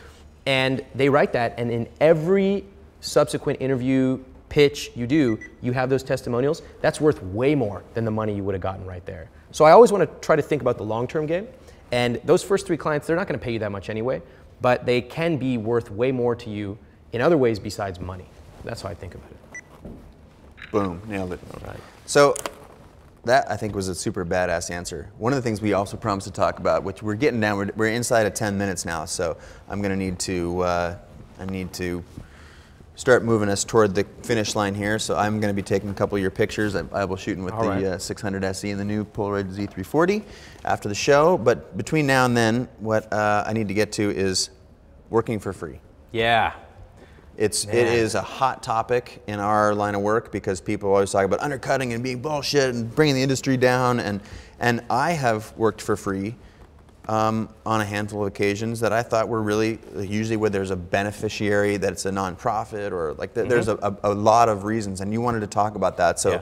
And 0.45 0.83
they 0.93 1.09
write 1.09 1.33
that, 1.33 1.55
and 1.57 1.71
in 1.71 1.87
every 2.01 2.65
subsequent 2.99 3.61
interview, 3.61 4.19
pitch 4.49 4.91
you 4.93 5.07
do, 5.07 5.39
you 5.61 5.71
have 5.71 5.89
those 5.89 6.03
testimonials. 6.03 6.61
That's 6.81 7.01
worth 7.01 7.23
way 7.23 7.55
more 7.55 7.83
than 7.93 8.05
the 8.05 8.11
money 8.11 8.35
you 8.35 8.43
would 8.43 8.53
have 8.53 8.61
gotten 8.61 8.85
right 8.85 9.05
there. 9.05 9.29
So 9.53 9.65
I 9.65 9.71
always 9.71 9.91
want 9.91 10.09
to 10.09 10.25
try 10.25 10.35
to 10.35 10.41
think 10.41 10.61
about 10.61 10.77
the 10.77 10.83
long 10.83 11.07
term 11.07 11.25
game. 11.27 11.47
And 11.91 12.19
those 12.25 12.43
first 12.43 12.65
three 12.65 12.75
clients, 12.75 13.05
they're 13.05 13.15
not 13.15 13.27
going 13.27 13.39
to 13.39 13.43
pay 13.43 13.53
you 13.53 13.59
that 13.59 13.71
much 13.71 13.89
anyway, 13.89 14.21
but 14.61 14.85
they 14.85 14.99
can 14.99 15.37
be 15.37 15.57
worth 15.57 15.91
way 15.91 16.11
more 16.11 16.35
to 16.35 16.49
you 16.49 16.77
in 17.13 17.21
other 17.21 17.37
ways 17.37 17.59
besides 17.59 17.99
money. 17.99 18.25
That's 18.63 18.81
how 18.81 18.89
I 18.89 18.95
think 18.95 19.13
about 19.13 19.29
it. 19.29 20.71
Boom, 20.71 21.01
nailed 21.07 21.33
it. 21.33 21.39
All 21.53 21.67
right. 21.67 21.79
So 22.07 22.35
that 23.25 23.49
I 23.49 23.55
think 23.55 23.75
was 23.75 23.89
a 23.89 23.95
super 23.95 24.25
badass 24.25 24.71
answer. 24.71 25.11
One 25.19 25.33
of 25.33 25.37
the 25.37 25.43
things 25.43 25.61
we 25.61 25.73
also 25.73 25.97
promised 25.97 26.25
to 26.25 26.33
talk 26.33 26.57
about, 26.57 26.83
which 26.83 27.03
we're 27.03 27.13
getting 27.13 27.39
down, 27.39 27.57
we're, 27.57 27.69
we're 27.75 27.87
inside 27.89 28.25
of 28.25 28.33
10 28.33 28.57
minutes 28.57 28.85
now, 28.85 29.05
so 29.05 29.37
I'm 29.69 29.83
gonna 29.83 29.95
need 29.95 30.17
to, 30.19 30.61
uh, 30.61 30.97
I 31.39 31.45
need 31.45 31.71
to 31.73 32.03
start 32.95 33.23
moving 33.23 33.49
us 33.49 33.63
toward 33.63 33.95
the 33.95 34.05
finish 34.21 34.55
line 34.55 34.75
here. 34.75 34.99
So 34.99 35.15
I'm 35.15 35.39
gonna 35.39 35.53
be 35.53 35.61
taking 35.61 35.89
a 35.89 35.93
couple 35.93 36.15
of 36.15 36.21
your 36.21 36.31
pictures. 36.31 36.75
I, 36.75 36.83
I 36.91 37.05
will 37.05 37.15
shooting 37.15 37.43
with 37.43 37.53
All 37.53 37.63
the 37.63 37.69
right. 37.69 37.83
uh, 37.83 37.97
600 37.97 38.43
SE 38.43 38.69
and 38.69 38.79
the 38.79 38.85
new 38.85 39.03
Polaroid 39.05 39.53
Z340 39.53 40.23
after 40.65 40.89
the 40.89 40.95
show. 40.95 41.37
But 41.37 41.75
between 41.77 42.05
now 42.05 42.25
and 42.25 42.35
then, 42.37 42.67
what 42.79 43.11
uh, 43.11 43.43
I 43.47 43.53
need 43.53 43.67
to 43.67 43.73
get 43.73 43.91
to 43.93 44.09
is 44.09 44.49
working 45.09 45.39
for 45.39 45.53
free. 45.53 45.79
Yeah. 46.11 46.53
It's 47.35 47.65
it 47.65 47.87
is 47.87 48.13
a 48.13 48.21
hot 48.21 48.61
topic 48.61 49.23
in 49.25 49.39
our 49.39 49.73
line 49.73 49.95
of 49.95 50.01
work 50.01 50.31
because 50.31 50.61
people 50.61 50.89
always 50.89 51.11
talk 51.11 51.25
about 51.25 51.39
undercutting 51.39 51.93
and 51.93 52.03
being 52.03 52.21
bullshit 52.21 52.75
and 52.75 52.93
bringing 52.93 53.15
the 53.15 53.23
industry 53.23 53.57
down 53.57 53.99
and 53.99 54.21
and 54.59 54.81
I 54.89 55.13
have 55.13 55.51
worked 55.57 55.81
for 55.81 55.95
free 55.95 56.35
um, 57.07 57.49
on 57.65 57.81
a 57.81 57.85
handful 57.85 58.21
of 58.21 58.27
occasions 58.27 58.79
that 58.79 58.93
I 58.93 59.03
thought 59.03 59.27
were 59.27 59.41
really 59.41 59.79
usually 59.97 60.37
where 60.37 60.49
there's 60.49 60.71
a 60.71 60.75
beneficiary 60.75 61.77
that 61.77 61.91
it's 61.91 62.05
a 62.05 62.11
nonprofit 62.11 62.91
or 62.91 63.13
like 63.15 63.33
th- 63.33 63.49
there's 63.49 63.67
a, 63.67 63.75
a, 63.77 63.95
a 64.03 64.13
lot 64.13 64.47
of 64.49 64.63
reasons 64.63 65.01
and 65.01 65.11
you 65.11 65.19
wanted 65.21 65.41
to 65.41 65.47
talk 65.47 65.75
about 65.75 65.97
that 65.97 66.19
so 66.19 66.31
Yeah. 66.31 66.41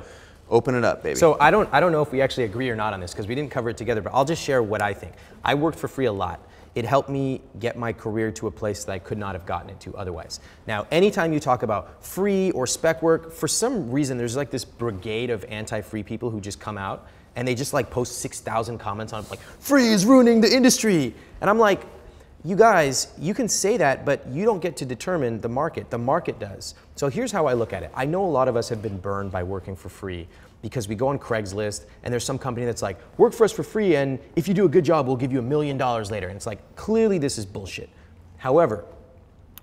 open 0.49 0.75
it 0.75 0.83
up 0.83 1.01
baby. 1.01 1.15
So 1.17 1.37
I 1.39 1.49
don't, 1.49 1.67
I 1.71 1.79
don't 1.79 1.91
know 1.91 2.01
if 2.03 2.11
we 2.11 2.21
actually 2.21 2.43
agree 2.43 2.69
or 2.69 2.75
not 2.75 2.93
on 2.93 2.99
this 2.99 3.11
because 3.11 3.27
we 3.27 3.33
didn't 3.35 3.51
cover 3.51 3.69
it 3.71 3.77
together, 3.77 4.01
but 4.01 4.13
I'll 4.13 4.25
just 4.25 4.43
share 4.43 4.61
what 4.61 4.81
I 4.81 4.93
think. 4.93 5.13
I 5.43 5.55
worked 5.55 5.79
for 5.79 5.87
free 5.87 6.05
a 6.05 6.13
lot. 6.13 6.39
It 6.73 6.85
helped 6.85 7.09
me 7.09 7.41
get 7.59 7.75
my 7.77 7.91
career 7.91 8.31
to 8.33 8.47
a 8.47 8.51
place 8.51 8.85
that 8.85 8.93
I 8.93 8.99
could 8.99 9.17
not 9.17 9.35
have 9.35 9.45
gotten 9.45 9.69
it 9.71 9.79
to 9.81 9.95
otherwise. 9.97 10.39
Now, 10.67 10.87
anytime 10.89 11.33
you 11.33 11.39
talk 11.41 11.63
about 11.63 12.01
free 12.01 12.51
or 12.51 12.65
spec 12.65 13.01
work, 13.01 13.33
for 13.33 13.47
some 13.47 13.91
reason 13.91 14.17
there's 14.17 14.37
like 14.37 14.51
this 14.51 14.63
brigade 14.63 15.31
of 15.31 15.43
anti-free 15.49 16.03
people 16.03 16.29
who 16.29 16.39
just 16.39 16.61
come 16.61 16.77
out 16.77 17.07
and 17.35 17.47
they 17.47 17.55
just 17.55 17.73
like 17.73 17.89
post 17.89 18.19
6,000 18.19 18.77
comments 18.77 19.13
on 19.13 19.23
it, 19.23 19.29
like, 19.29 19.39
free 19.39 19.87
is 19.87 20.05
ruining 20.05 20.41
the 20.41 20.53
industry. 20.53 21.13
And 21.39 21.49
I'm 21.49 21.59
like, 21.59 21.81
you 22.43 22.55
guys, 22.55 23.07
you 23.19 23.33
can 23.33 23.47
say 23.47 23.77
that, 23.77 24.03
but 24.03 24.27
you 24.27 24.45
don't 24.45 24.61
get 24.61 24.75
to 24.77 24.85
determine 24.85 25.41
the 25.41 25.49
market. 25.49 25.89
The 25.89 25.97
market 25.97 26.39
does. 26.39 26.73
So 26.95 27.07
here's 27.07 27.31
how 27.31 27.45
I 27.45 27.53
look 27.53 27.71
at 27.71 27.83
it. 27.83 27.91
I 27.93 28.05
know 28.05 28.25
a 28.25 28.27
lot 28.27 28.47
of 28.47 28.55
us 28.55 28.67
have 28.69 28.81
been 28.81 28.97
burned 28.97 29.31
by 29.31 29.43
working 29.43 29.75
for 29.75 29.89
free 29.89 30.27
because 30.63 30.87
we 30.87 30.95
go 30.95 31.07
on 31.07 31.19
Craigslist 31.19 31.85
and 32.03 32.11
there's 32.11 32.23
some 32.23 32.39
company 32.39 32.65
that's 32.65 32.81
like, 32.81 32.97
work 33.17 33.33
for 33.33 33.43
us 33.43 33.51
for 33.51 33.63
free, 33.63 33.95
and 33.95 34.19
if 34.35 34.47
you 34.47 34.53
do 34.53 34.65
a 34.65 34.69
good 34.69 34.85
job, 34.85 35.07
we'll 35.07 35.15
give 35.15 35.31
you 35.31 35.39
a 35.39 35.43
million 35.43 35.77
dollars 35.77 36.09
later. 36.11 36.27
And 36.27 36.35
it's 36.35 36.47
like, 36.47 36.75
clearly 36.75 37.17
this 37.17 37.37
is 37.37 37.45
bullshit. 37.45 37.89
However, 38.37 38.85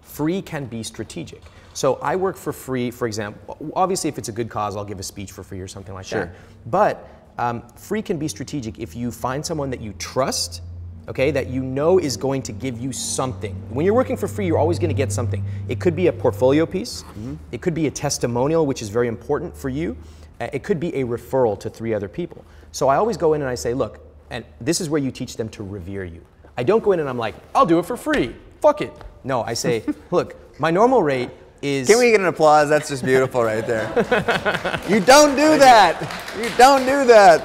free 0.00 0.40
can 0.40 0.64
be 0.66 0.82
strategic. 0.82 1.42
So 1.74 1.96
I 1.96 2.16
work 2.16 2.36
for 2.36 2.52
free, 2.52 2.90
for 2.90 3.06
example, 3.06 3.72
obviously 3.76 4.08
if 4.08 4.18
it's 4.18 4.28
a 4.28 4.32
good 4.32 4.48
cause, 4.48 4.76
I'll 4.76 4.84
give 4.84 4.98
a 4.98 5.04
speech 5.04 5.30
for 5.32 5.42
free 5.44 5.60
or 5.60 5.68
something 5.68 5.94
like 5.94 6.06
Sure. 6.06 6.26
that. 6.26 6.34
But 6.66 7.08
um, 7.38 7.62
free 7.76 8.02
can 8.02 8.18
be 8.18 8.28
strategic 8.28 8.78
if 8.78 8.94
you 8.94 9.10
find 9.10 9.44
someone 9.44 9.70
that 9.70 9.80
you 9.80 9.92
trust, 9.98 10.62
okay, 11.08 11.30
that 11.30 11.48
you 11.48 11.62
know 11.62 11.98
is 11.98 12.16
going 12.16 12.42
to 12.42 12.52
give 12.52 12.78
you 12.78 12.92
something. 12.92 13.54
When 13.70 13.86
you're 13.86 13.94
working 13.94 14.16
for 14.16 14.28
free, 14.28 14.46
you're 14.46 14.58
always 14.58 14.78
going 14.78 14.90
to 14.90 14.94
get 14.94 15.10
something. 15.12 15.44
It 15.68 15.80
could 15.80 15.96
be 15.96 16.08
a 16.08 16.12
portfolio 16.12 16.66
piece, 16.66 17.04
it 17.52 17.62
could 17.62 17.74
be 17.74 17.86
a 17.86 17.90
testimonial, 17.90 18.66
which 18.66 18.82
is 18.82 18.88
very 18.88 19.08
important 19.08 19.56
for 19.56 19.68
you, 19.68 19.96
Uh, 20.40 20.46
it 20.52 20.62
could 20.62 20.78
be 20.78 20.94
a 20.94 21.04
referral 21.04 21.58
to 21.58 21.68
three 21.68 21.92
other 21.92 22.08
people. 22.08 22.44
So 22.70 22.88
I 22.88 22.96
always 22.96 23.16
go 23.16 23.34
in 23.34 23.40
and 23.42 23.50
I 23.50 23.56
say, 23.56 23.74
look, 23.74 23.98
and 24.30 24.44
this 24.60 24.80
is 24.80 24.88
where 24.88 25.00
you 25.00 25.10
teach 25.10 25.36
them 25.36 25.48
to 25.48 25.64
revere 25.64 26.04
you. 26.04 26.22
I 26.56 26.62
don't 26.62 26.82
go 26.82 26.92
in 26.92 27.00
and 27.00 27.08
I'm 27.08 27.18
like, 27.18 27.34
I'll 27.54 27.66
do 27.66 27.78
it 27.80 27.86
for 27.86 27.96
free. 27.96 28.36
Fuck 28.60 28.80
it. 28.80 28.92
No, 29.24 29.42
I 29.42 29.54
say, 29.54 29.82
look, 30.10 30.36
my 30.60 30.70
normal 30.70 31.02
rate 31.02 31.30
is. 31.62 31.88
Can 31.88 31.98
we 31.98 32.10
get 32.10 32.20
an 32.20 32.26
applause? 32.26 32.68
That's 32.68 32.88
just 32.88 33.04
beautiful 33.04 33.42
right 33.42 33.66
there. 33.66 33.86
you 34.88 35.00
don't 35.00 35.36
do 35.36 35.58
that. 35.58 36.00
You 36.36 36.48
don't 36.56 36.80
do 36.84 37.04
that. 37.06 37.44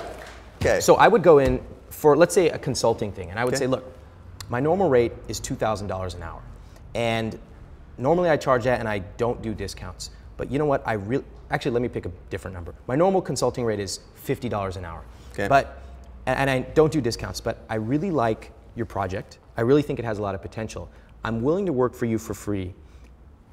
Okay. 0.61 0.79
So 0.79 0.95
I 0.95 1.07
would 1.07 1.23
go 1.23 1.39
in 1.39 1.61
for, 1.89 2.15
let's 2.17 2.33
say, 2.33 2.49
a 2.49 2.57
consulting 2.59 3.11
thing, 3.11 3.29
and 3.29 3.39
I 3.39 3.45
would 3.45 3.53
Okay. 3.53 3.63
say, 3.63 3.67
look, 3.67 3.83
my 4.49 4.59
normal 4.59 4.89
rate 4.89 5.13
is 5.27 5.39
$2,000 5.39 6.15
an 6.15 6.23
hour. 6.23 6.41
And 6.95 7.39
normally 7.97 8.29
I 8.29 8.37
charge 8.37 8.63
that 8.65 8.79
and 8.79 8.87
I 8.87 8.99
don't 9.17 9.41
do 9.41 9.53
discounts. 9.53 10.11
But 10.37 10.51
you 10.51 10.59
know 10.59 10.65
what? 10.65 10.83
I 10.85 10.93
really, 10.93 11.23
actually, 11.51 11.71
let 11.71 11.81
me 11.81 11.87
pick 11.87 12.05
a 12.05 12.11
different 12.29 12.53
number. 12.53 12.73
My 12.87 12.95
normal 12.95 13.21
consulting 13.21 13.65
rate 13.65 13.79
is 13.79 13.99
$50 14.25 14.75
an 14.77 14.85
hour. 14.85 15.03
Okay. 15.31 15.47
But, 15.47 15.81
and 16.25 16.37
and 16.37 16.49
I 16.49 16.59
don't 16.73 16.91
do 16.91 17.01
discounts, 17.01 17.41
but 17.41 17.63
I 17.69 17.75
really 17.75 18.11
like 18.11 18.51
your 18.75 18.85
project. 18.85 19.39
I 19.57 19.61
really 19.61 19.81
think 19.81 19.99
it 19.99 20.05
has 20.05 20.19
a 20.19 20.21
lot 20.21 20.35
of 20.35 20.41
potential. 20.41 20.89
I'm 21.23 21.41
willing 21.41 21.65
to 21.65 21.73
work 21.73 21.93
for 21.95 22.05
you 22.05 22.17
for 22.17 22.33
free 22.33 22.73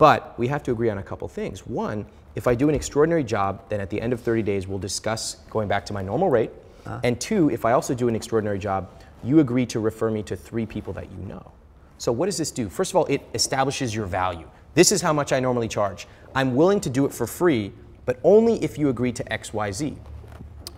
but 0.01 0.37
we 0.39 0.49
have 0.49 0.63
to 0.63 0.73
agree 0.73 0.89
on 0.89 0.97
a 0.97 1.03
couple 1.03 1.29
things. 1.29 1.67
One, 1.67 2.07
if 2.35 2.47
I 2.47 2.55
do 2.55 2.71
an 2.71 2.75
extraordinary 2.75 3.23
job, 3.23 3.69
then 3.69 3.83
at 3.83 3.91
the 3.91 4.01
end 4.01 4.15
of 4.15 4.21
30 4.21 4.43
days, 4.43 4.67
we'll 4.67 4.79
discuss 4.79 5.35
going 5.51 5.69
back 5.69 5.85
to 5.87 5.93
my 5.93 6.01
normal 6.01 6.31
rate. 6.31 6.51
Uh-huh. 6.87 7.01
And 7.05 7.21
two, 7.21 7.51
if 7.51 7.67
I 7.67 7.73
also 7.73 7.95
do 7.95 8.09
an 8.09 8.17
extraordinary 8.17 8.59
job, 8.59 8.89
you 9.23 9.41
agree 9.41 9.67
to 9.67 9.79
refer 9.79 10.11
me 10.11 10.23
to 10.23 10.37
three 10.37 10.65
people 10.65 10.95
that 10.95 11.13
you 11.13 11.19
know. 11.19 11.53
So, 11.99 12.13
what 12.13 12.27
does 12.27 12.39
this 12.39 12.51
do? 12.51 12.71
First 12.71 12.93
of 12.93 12.97
all, 12.97 13.05
it 13.07 13.21
establishes 13.35 13.95
your 13.95 14.07
value. 14.07 14.49
This 14.73 14.91
is 14.91 15.03
how 15.03 15.13
much 15.13 15.35
I 15.35 15.41
normally 15.41 15.69
charge. 15.69 16.07
I'm 16.35 16.57
willing 16.57 16.81
to 16.81 16.89
do 16.89 17.05
it 17.05 17.13
for 17.13 17.27
free, 17.27 17.71
but 18.07 18.19
only 18.25 18.55
if 18.65 18.79
you 18.79 18.89
agree 18.89 19.13
to 19.13 19.25
XYZ. 19.25 19.99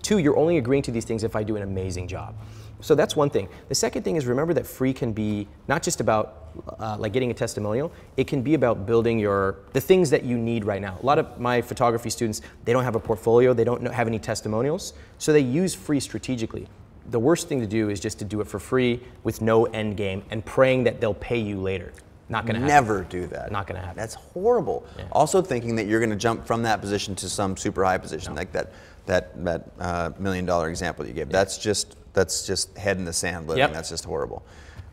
Two, 0.03 0.19
you're 0.19 0.37
only 0.37 0.59
agreeing 0.59 0.83
to 0.83 0.91
these 0.91 1.05
things 1.05 1.23
if 1.23 1.37
I 1.37 1.45
do 1.45 1.55
an 1.55 1.63
amazing 1.63 2.09
job. 2.09 2.35
So 2.83 2.95
that's 2.95 3.17
one 3.17 3.31
thing. 3.31 3.49
The 3.69 3.75
second 3.75 4.03
thing 4.03 4.17
is 4.17 4.27
remember 4.27 4.53
that 4.55 4.67
free 4.67 4.93
can 4.93 5.13
be 5.13 5.49
not 5.69 5.83
just 5.83 6.01
about 6.01 6.51
uh, 6.79 6.97
like 6.99 7.13
getting 7.13 7.31
a 7.31 7.35
testimonial. 7.35 7.91
It 8.17 8.27
can 8.27 8.43
be 8.43 8.55
about 8.55 8.85
building 8.87 9.19
your 9.19 9.61
the 9.73 9.81
things 9.81 10.11
that 10.11 10.25
you 10.25 10.37
need 10.37 10.65
right 10.65 10.83
now. 10.83 10.99
A 11.03 11.07
lot 11.07 11.19
of 11.19 11.41
my 11.41 11.63
photography 11.63 12.11
students 12.11 12.43
they 12.65 12.73
don't 12.73 12.85
have 12.85 12.97
a 12.97 13.01
portfolio, 13.01 13.55
they 13.55 13.65
don't 13.65 13.87
have 13.87 14.07
any 14.07 14.19
testimonials, 14.19 14.93
so 15.19 15.33
they 15.33 15.41
use 15.41 15.75
free 15.75 16.01
strategically. 16.01 16.69
The 17.11 17.19
worst 17.19 17.49
thing 17.49 17.61
to 17.61 17.67
do 17.67 17.89
is 17.89 18.01
just 18.01 18.19
to 18.19 18.25
do 18.25 18.41
it 18.41 18.47
for 18.47 18.59
free 18.59 19.01
with 19.25 19.41
no 19.41 19.65
end 19.67 19.97
game 19.97 20.23
and 20.31 20.45
praying 20.45 20.85
that 20.85 21.01
they'll 21.01 21.15
pay 21.15 21.39
you 21.39 21.61
later. 21.61 21.93
Not 22.29 22.47
gonna 22.47 22.61
happen. 22.61 22.75
Never 22.75 23.03
do 23.05 23.27
that. 23.29 23.53
Not 23.53 23.67
gonna 23.67 23.81
happen. 23.81 23.97
That's 23.97 24.15
horrible. 24.15 24.87
Also 25.11 25.43
thinking 25.43 25.77
that 25.77 25.87
you're 25.87 26.01
to 26.01 26.17
jump 26.17 26.47
from 26.47 26.63
that 26.63 26.81
position 26.81 27.15
to 27.17 27.29
some 27.29 27.57
super 27.57 27.85
high 27.85 27.99
position, 27.99 28.35
like 28.35 28.53
that 28.53 28.73
that 29.07 29.45
that 29.45 29.71
uh, 29.79 30.11
million 30.19 30.47
dollar 30.47 30.69
example 30.69 31.07
you 31.07 31.13
gave. 31.13 31.29
That's 31.29 31.59
just 31.59 31.97
that's 32.13 32.47
just 32.47 32.77
head 32.77 32.99
in 32.99 33.05
the 33.05 33.13
sand 33.13 33.49
living. 33.49 33.61
Yep. 33.61 33.73
That's 33.73 33.89
just 33.89 34.05
horrible. 34.05 34.45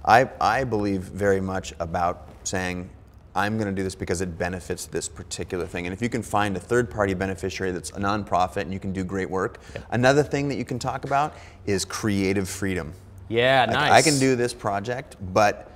I 0.06 0.30
I 0.40 0.64
believe 0.64 1.02
very 1.02 1.42
much 1.42 1.74
about 1.80 2.28
saying. 2.44 2.90
I'm 3.36 3.58
going 3.58 3.70
to 3.70 3.74
do 3.74 3.84
this 3.84 3.94
because 3.94 4.22
it 4.22 4.40
benefits 4.40 4.88
this 4.88 5.08
particular 5.08 5.68
thing. 5.68 5.86
And 5.86 5.94
if 5.94 6.02
you 6.02 6.10
can 6.10 6.24
find 6.24 6.58
a 6.58 6.60
third 6.60 6.90
party 6.90 7.14
beneficiary 7.14 7.72
that's 7.72 7.92
a 7.92 8.00
nonprofit 8.00 8.62
and 8.64 8.74
you 8.74 8.80
can 8.80 8.92
do 8.92 9.04
great 9.04 9.30
work, 9.30 9.62
another 9.92 10.24
thing 10.24 10.50
that 10.50 10.56
you 10.56 10.66
can 10.66 10.80
talk 10.80 11.06
about 11.06 11.36
is 11.68 11.86
creative 11.86 12.50
freedom. 12.50 12.92
Yeah, 13.30 13.66
Like, 13.68 13.76
nice. 13.76 13.92
I 13.92 14.02
can 14.02 14.20
do 14.20 14.36
this 14.36 14.54
project, 14.54 15.16
but 15.32 15.72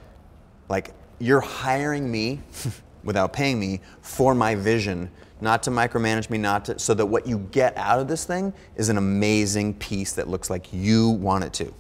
like 0.68 0.94
you're 1.20 1.42
hiring 1.42 2.12
me 2.12 2.42
without 3.04 3.32
paying 3.32 3.60
me 3.60 3.80
for 4.02 4.34
my 4.34 4.56
vision, 4.56 5.10
not 5.44 5.62
to 5.64 5.70
micromanage 5.70 6.30
me, 6.30 6.38
not 6.38 6.66
to 6.66 6.80
so 6.80 6.94
that 6.94 7.06
what 7.06 7.28
you 7.28 7.38
get 7.52 7.78
out 7.78 8.00
of 8.00 8.08
this 8.08 8.24
thing 8.26 8.54
is 8.76 8.90
an 8.90 8.98
amazing 8.98 9.74
piece 9.76 10.14
that 10.14 10.28
looks 10.28 10.50
like 10.50 10.74
you 10.74 11.10
want 11.10 11.44
it 11.44 11.54
to. 11.54 11.74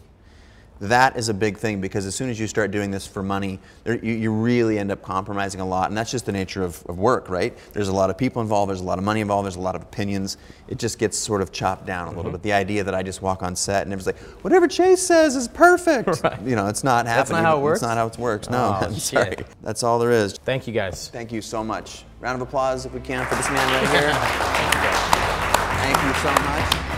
That 0.84 1.16
is 1.16 1.30
a 1.30 1.34
big 1.34 1.58
thing 1.58 1.80
because 1.80 2.06
as 2.06 2.14
soon 2.14 2.30
as 2.30 2.38
you 2.38 2.46
start 2.46 2.72
doing 2.72 2.92
this 2.92 3.08
for 3.08 3.24
money, 3.24 3.58
there, 3.86 3.96
you, 4.04 4.14
you 4.16 4.32
really 4.34 4.78
end 4.78 4.92
up 4.92 5.02
compromising 5.02 5.62
a 5.62 5.66
lot. 5.66 5.90
And 5.90 5.98
that's 5.98 6.12
just 6.12 6.26
the 6.26 6.34
nature 6.34 6.62
of, 6.62 6.86
of 6.88 7.00
work, 7.00 7.30
right? 7.30 7.58
There's 7.72 7.88
a 7.88 7.94
lot 7.94 8.10
of 8.10 8.18
people 8.18 8.42
involved, 8.42 8.70
there's 8.70 8.82
a 8.82 8.84
lot 8.84 8.98
of 8.98 9.06
money 9.06 9.22
involved, 9.22 9.46
there's 9.46 9.56
a 9.56 9.62
lot 9.62 9.76
of 9.76 9.82
opinions. 9.82 10.36
It 10.68 10.80
just 10.80 11.00
gets 11.00 11.18
sort 11.18 11.42
of 11.42 11.54
chopped 11.54 11.86
down 11.86 12.08
a 12.08 12.10
little 12.10 12.24
Mm-hmm. 12.24 12.32
bit. 12.34 12.42
The 12.44 12.52
idea 12.54 12.84
that 12.84 12.94
I 12.94 13.02
just 13.02 13.22
walk 13.22 13.44
on 13.44 13.56
set 13.56 13.84
and 13.84 13.94
everyone's 13.94 14.08
like, 14.08 14.20
whatever 14.44 14.68
Chase 14.68 15.02
says 15.02 15.36
is 15.38 15.48
perfect. 15.48 16.22
You 16.46 16.58
know, 16.58 16.68
it's 16.68 16.84
not 16.84 17.06
That's 17.06 17.30
happening. 17.30 17.44
not 17.44 17.50
how 17.50 17.58
it 17.60 17.62
works? 17.62 17.78
It's 17.78 17.84
not 17.88 17.96
how 17.98 18.08
it 18.08 18.18
works. 18.18 18.50
No, 18.50 18.58
Oh, 18.82 18.86
I'm 18.86 18.94
shit. 18.94 19.02
sorry. 19.04 19.36
That's 19.62 19.84
all 19.84 20.00
there 20.00 20.12
is. 20.12 20.34
Thank 20.34 20.68
you 20.68 20.74
guys. 20.74 21.08
Thank 21.08 21.32
you 21.32 21.42
so 21.42 21.64
much. 21.64 22.04
Round 22.20 22.42
of 22.42 22.46
applause 22.46 22.86
if 22.86 22.94
we 22.94 23.00
can 23.00 23.26
for 23.28 23.36
this 23.36 23.48
man 23.50 23.72
right 23.72 23.90
here. 23.90 24.12
Thank 25.84 25.98
you 26.04 26.14
so 26.22 26.32
much. 26.44 26.93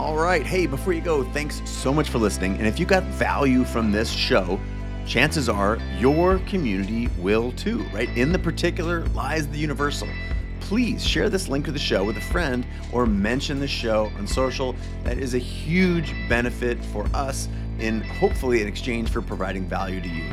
All 0.00 0.16
right. 0.16 0.46
Hey, 0.46 0.64
before 0.64 0.94
you 0.94 1.02
go, 1.02 1.24
thanks 1.24 1.60
so 1.68 1.92
much 1.92 2.08
for 2.08 2.16
listening. 2.16 2.56
And 2.56 2.66
if 2.66 2.80
you 2.80 2.86
got 2.86 3.02
value 3.02 3.66
from 3.66 3.92
this 3.92 4.10
show, 4.10 4.58
chances 5.06 5.46
are 5.46 5.76
your 5.98 6.38
community 6.46 7.10
will 7.18 7.52
too, 7.52 7.80
right? 7.92 8.08
In 8.16 8.32
the 8.32 8.38
particular 8.38 9.04
lies 9.08 9.46
the 9.46 9.58
universal. 9.58 10.08
Please 10.58 11.06
share 11.06 11.28
this 11.28 11.48
link 11.48 11.66
to 11.66 11.70
the 11.70 11.78
show 11.78 12.02
with 12.02 12.16
a 12.16 12.20
friend 12.22 12.66
or 12.92 13.04
mention 13.04 13.60
the 13.60 13.68
show 13.68 14.10
on 14.16 14.26
social. 14.26 14.74
That 15.04 15.18
is 15.18 15.34
a 15.34 15.38
huge 15.38 16.14
benefit 16.30 16.82
for 16.82 17.04
us 17.12 17.50
and 17.78 18.02
hopefully 18.02 18.62
in 18.62 18.68
exchange 18.68 19.10
for 19.10 19.20
providing 19.20 19.68
value 19.68 20.00
to 20.00 20.08
you. 20.08 20.32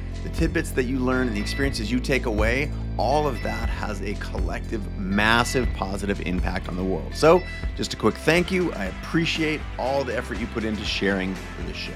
the 0.23 0.29
tidbits 0.29 0.71
that 0.71 0.83
you 0.83 0.99
learn 0.99 1.27
and 1.27 1.35
the 1.35 1.41
experiences 1.41 1.91
you 1.91 1.99
take 1.99 2.25
away, 2.25 2.71
all 2.97 3.27
of 3.27 3.41
that 3.43 3.69
has 3.69 4.01
a 4.01 4.13
collective, 4.15 4.97
massive 4.97 5.67
positive 5.73 6.21
impact 6.21 6.69
on 6.69 6.75
the 6.75 6.83
world. 6.83 7.15
So, 7.15 7.41
just 7.75 7.93
a 7.93 7.97
quick 7.97 8.15
thank 8.15 8.51
you. 8.51 8.71
I 8.73 8.85
appreciate 8.85 9.61
all 9.77 10.03
the 10.03 10.15
effort 10.15 10.37
you 10.37 10.47
put 10.47 10.63
into 10.63 10.83
sharing 10.83 11.33
for 11.35 11.63
this 11.63 11.77
show. 11.77 11.93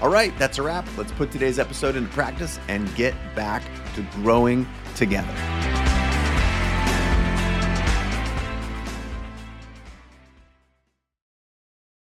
All 0.00 0.08
right, 0.08 0.36
that's 0.38 0.58
a 0.58 0.62
wrap. 0.62 0.86
Let's 0.96 1.12
put 1.12 1.30
today's 1.30 1.58
episode 1.58 1.96
into 1.96 2.10
practice 2.10 2.58
and 2.68 2.92
get 2.94 3.14
back 3.34 3.62
to 3.94 4.02
growing 4.16 4.66
together. 4.96 5.81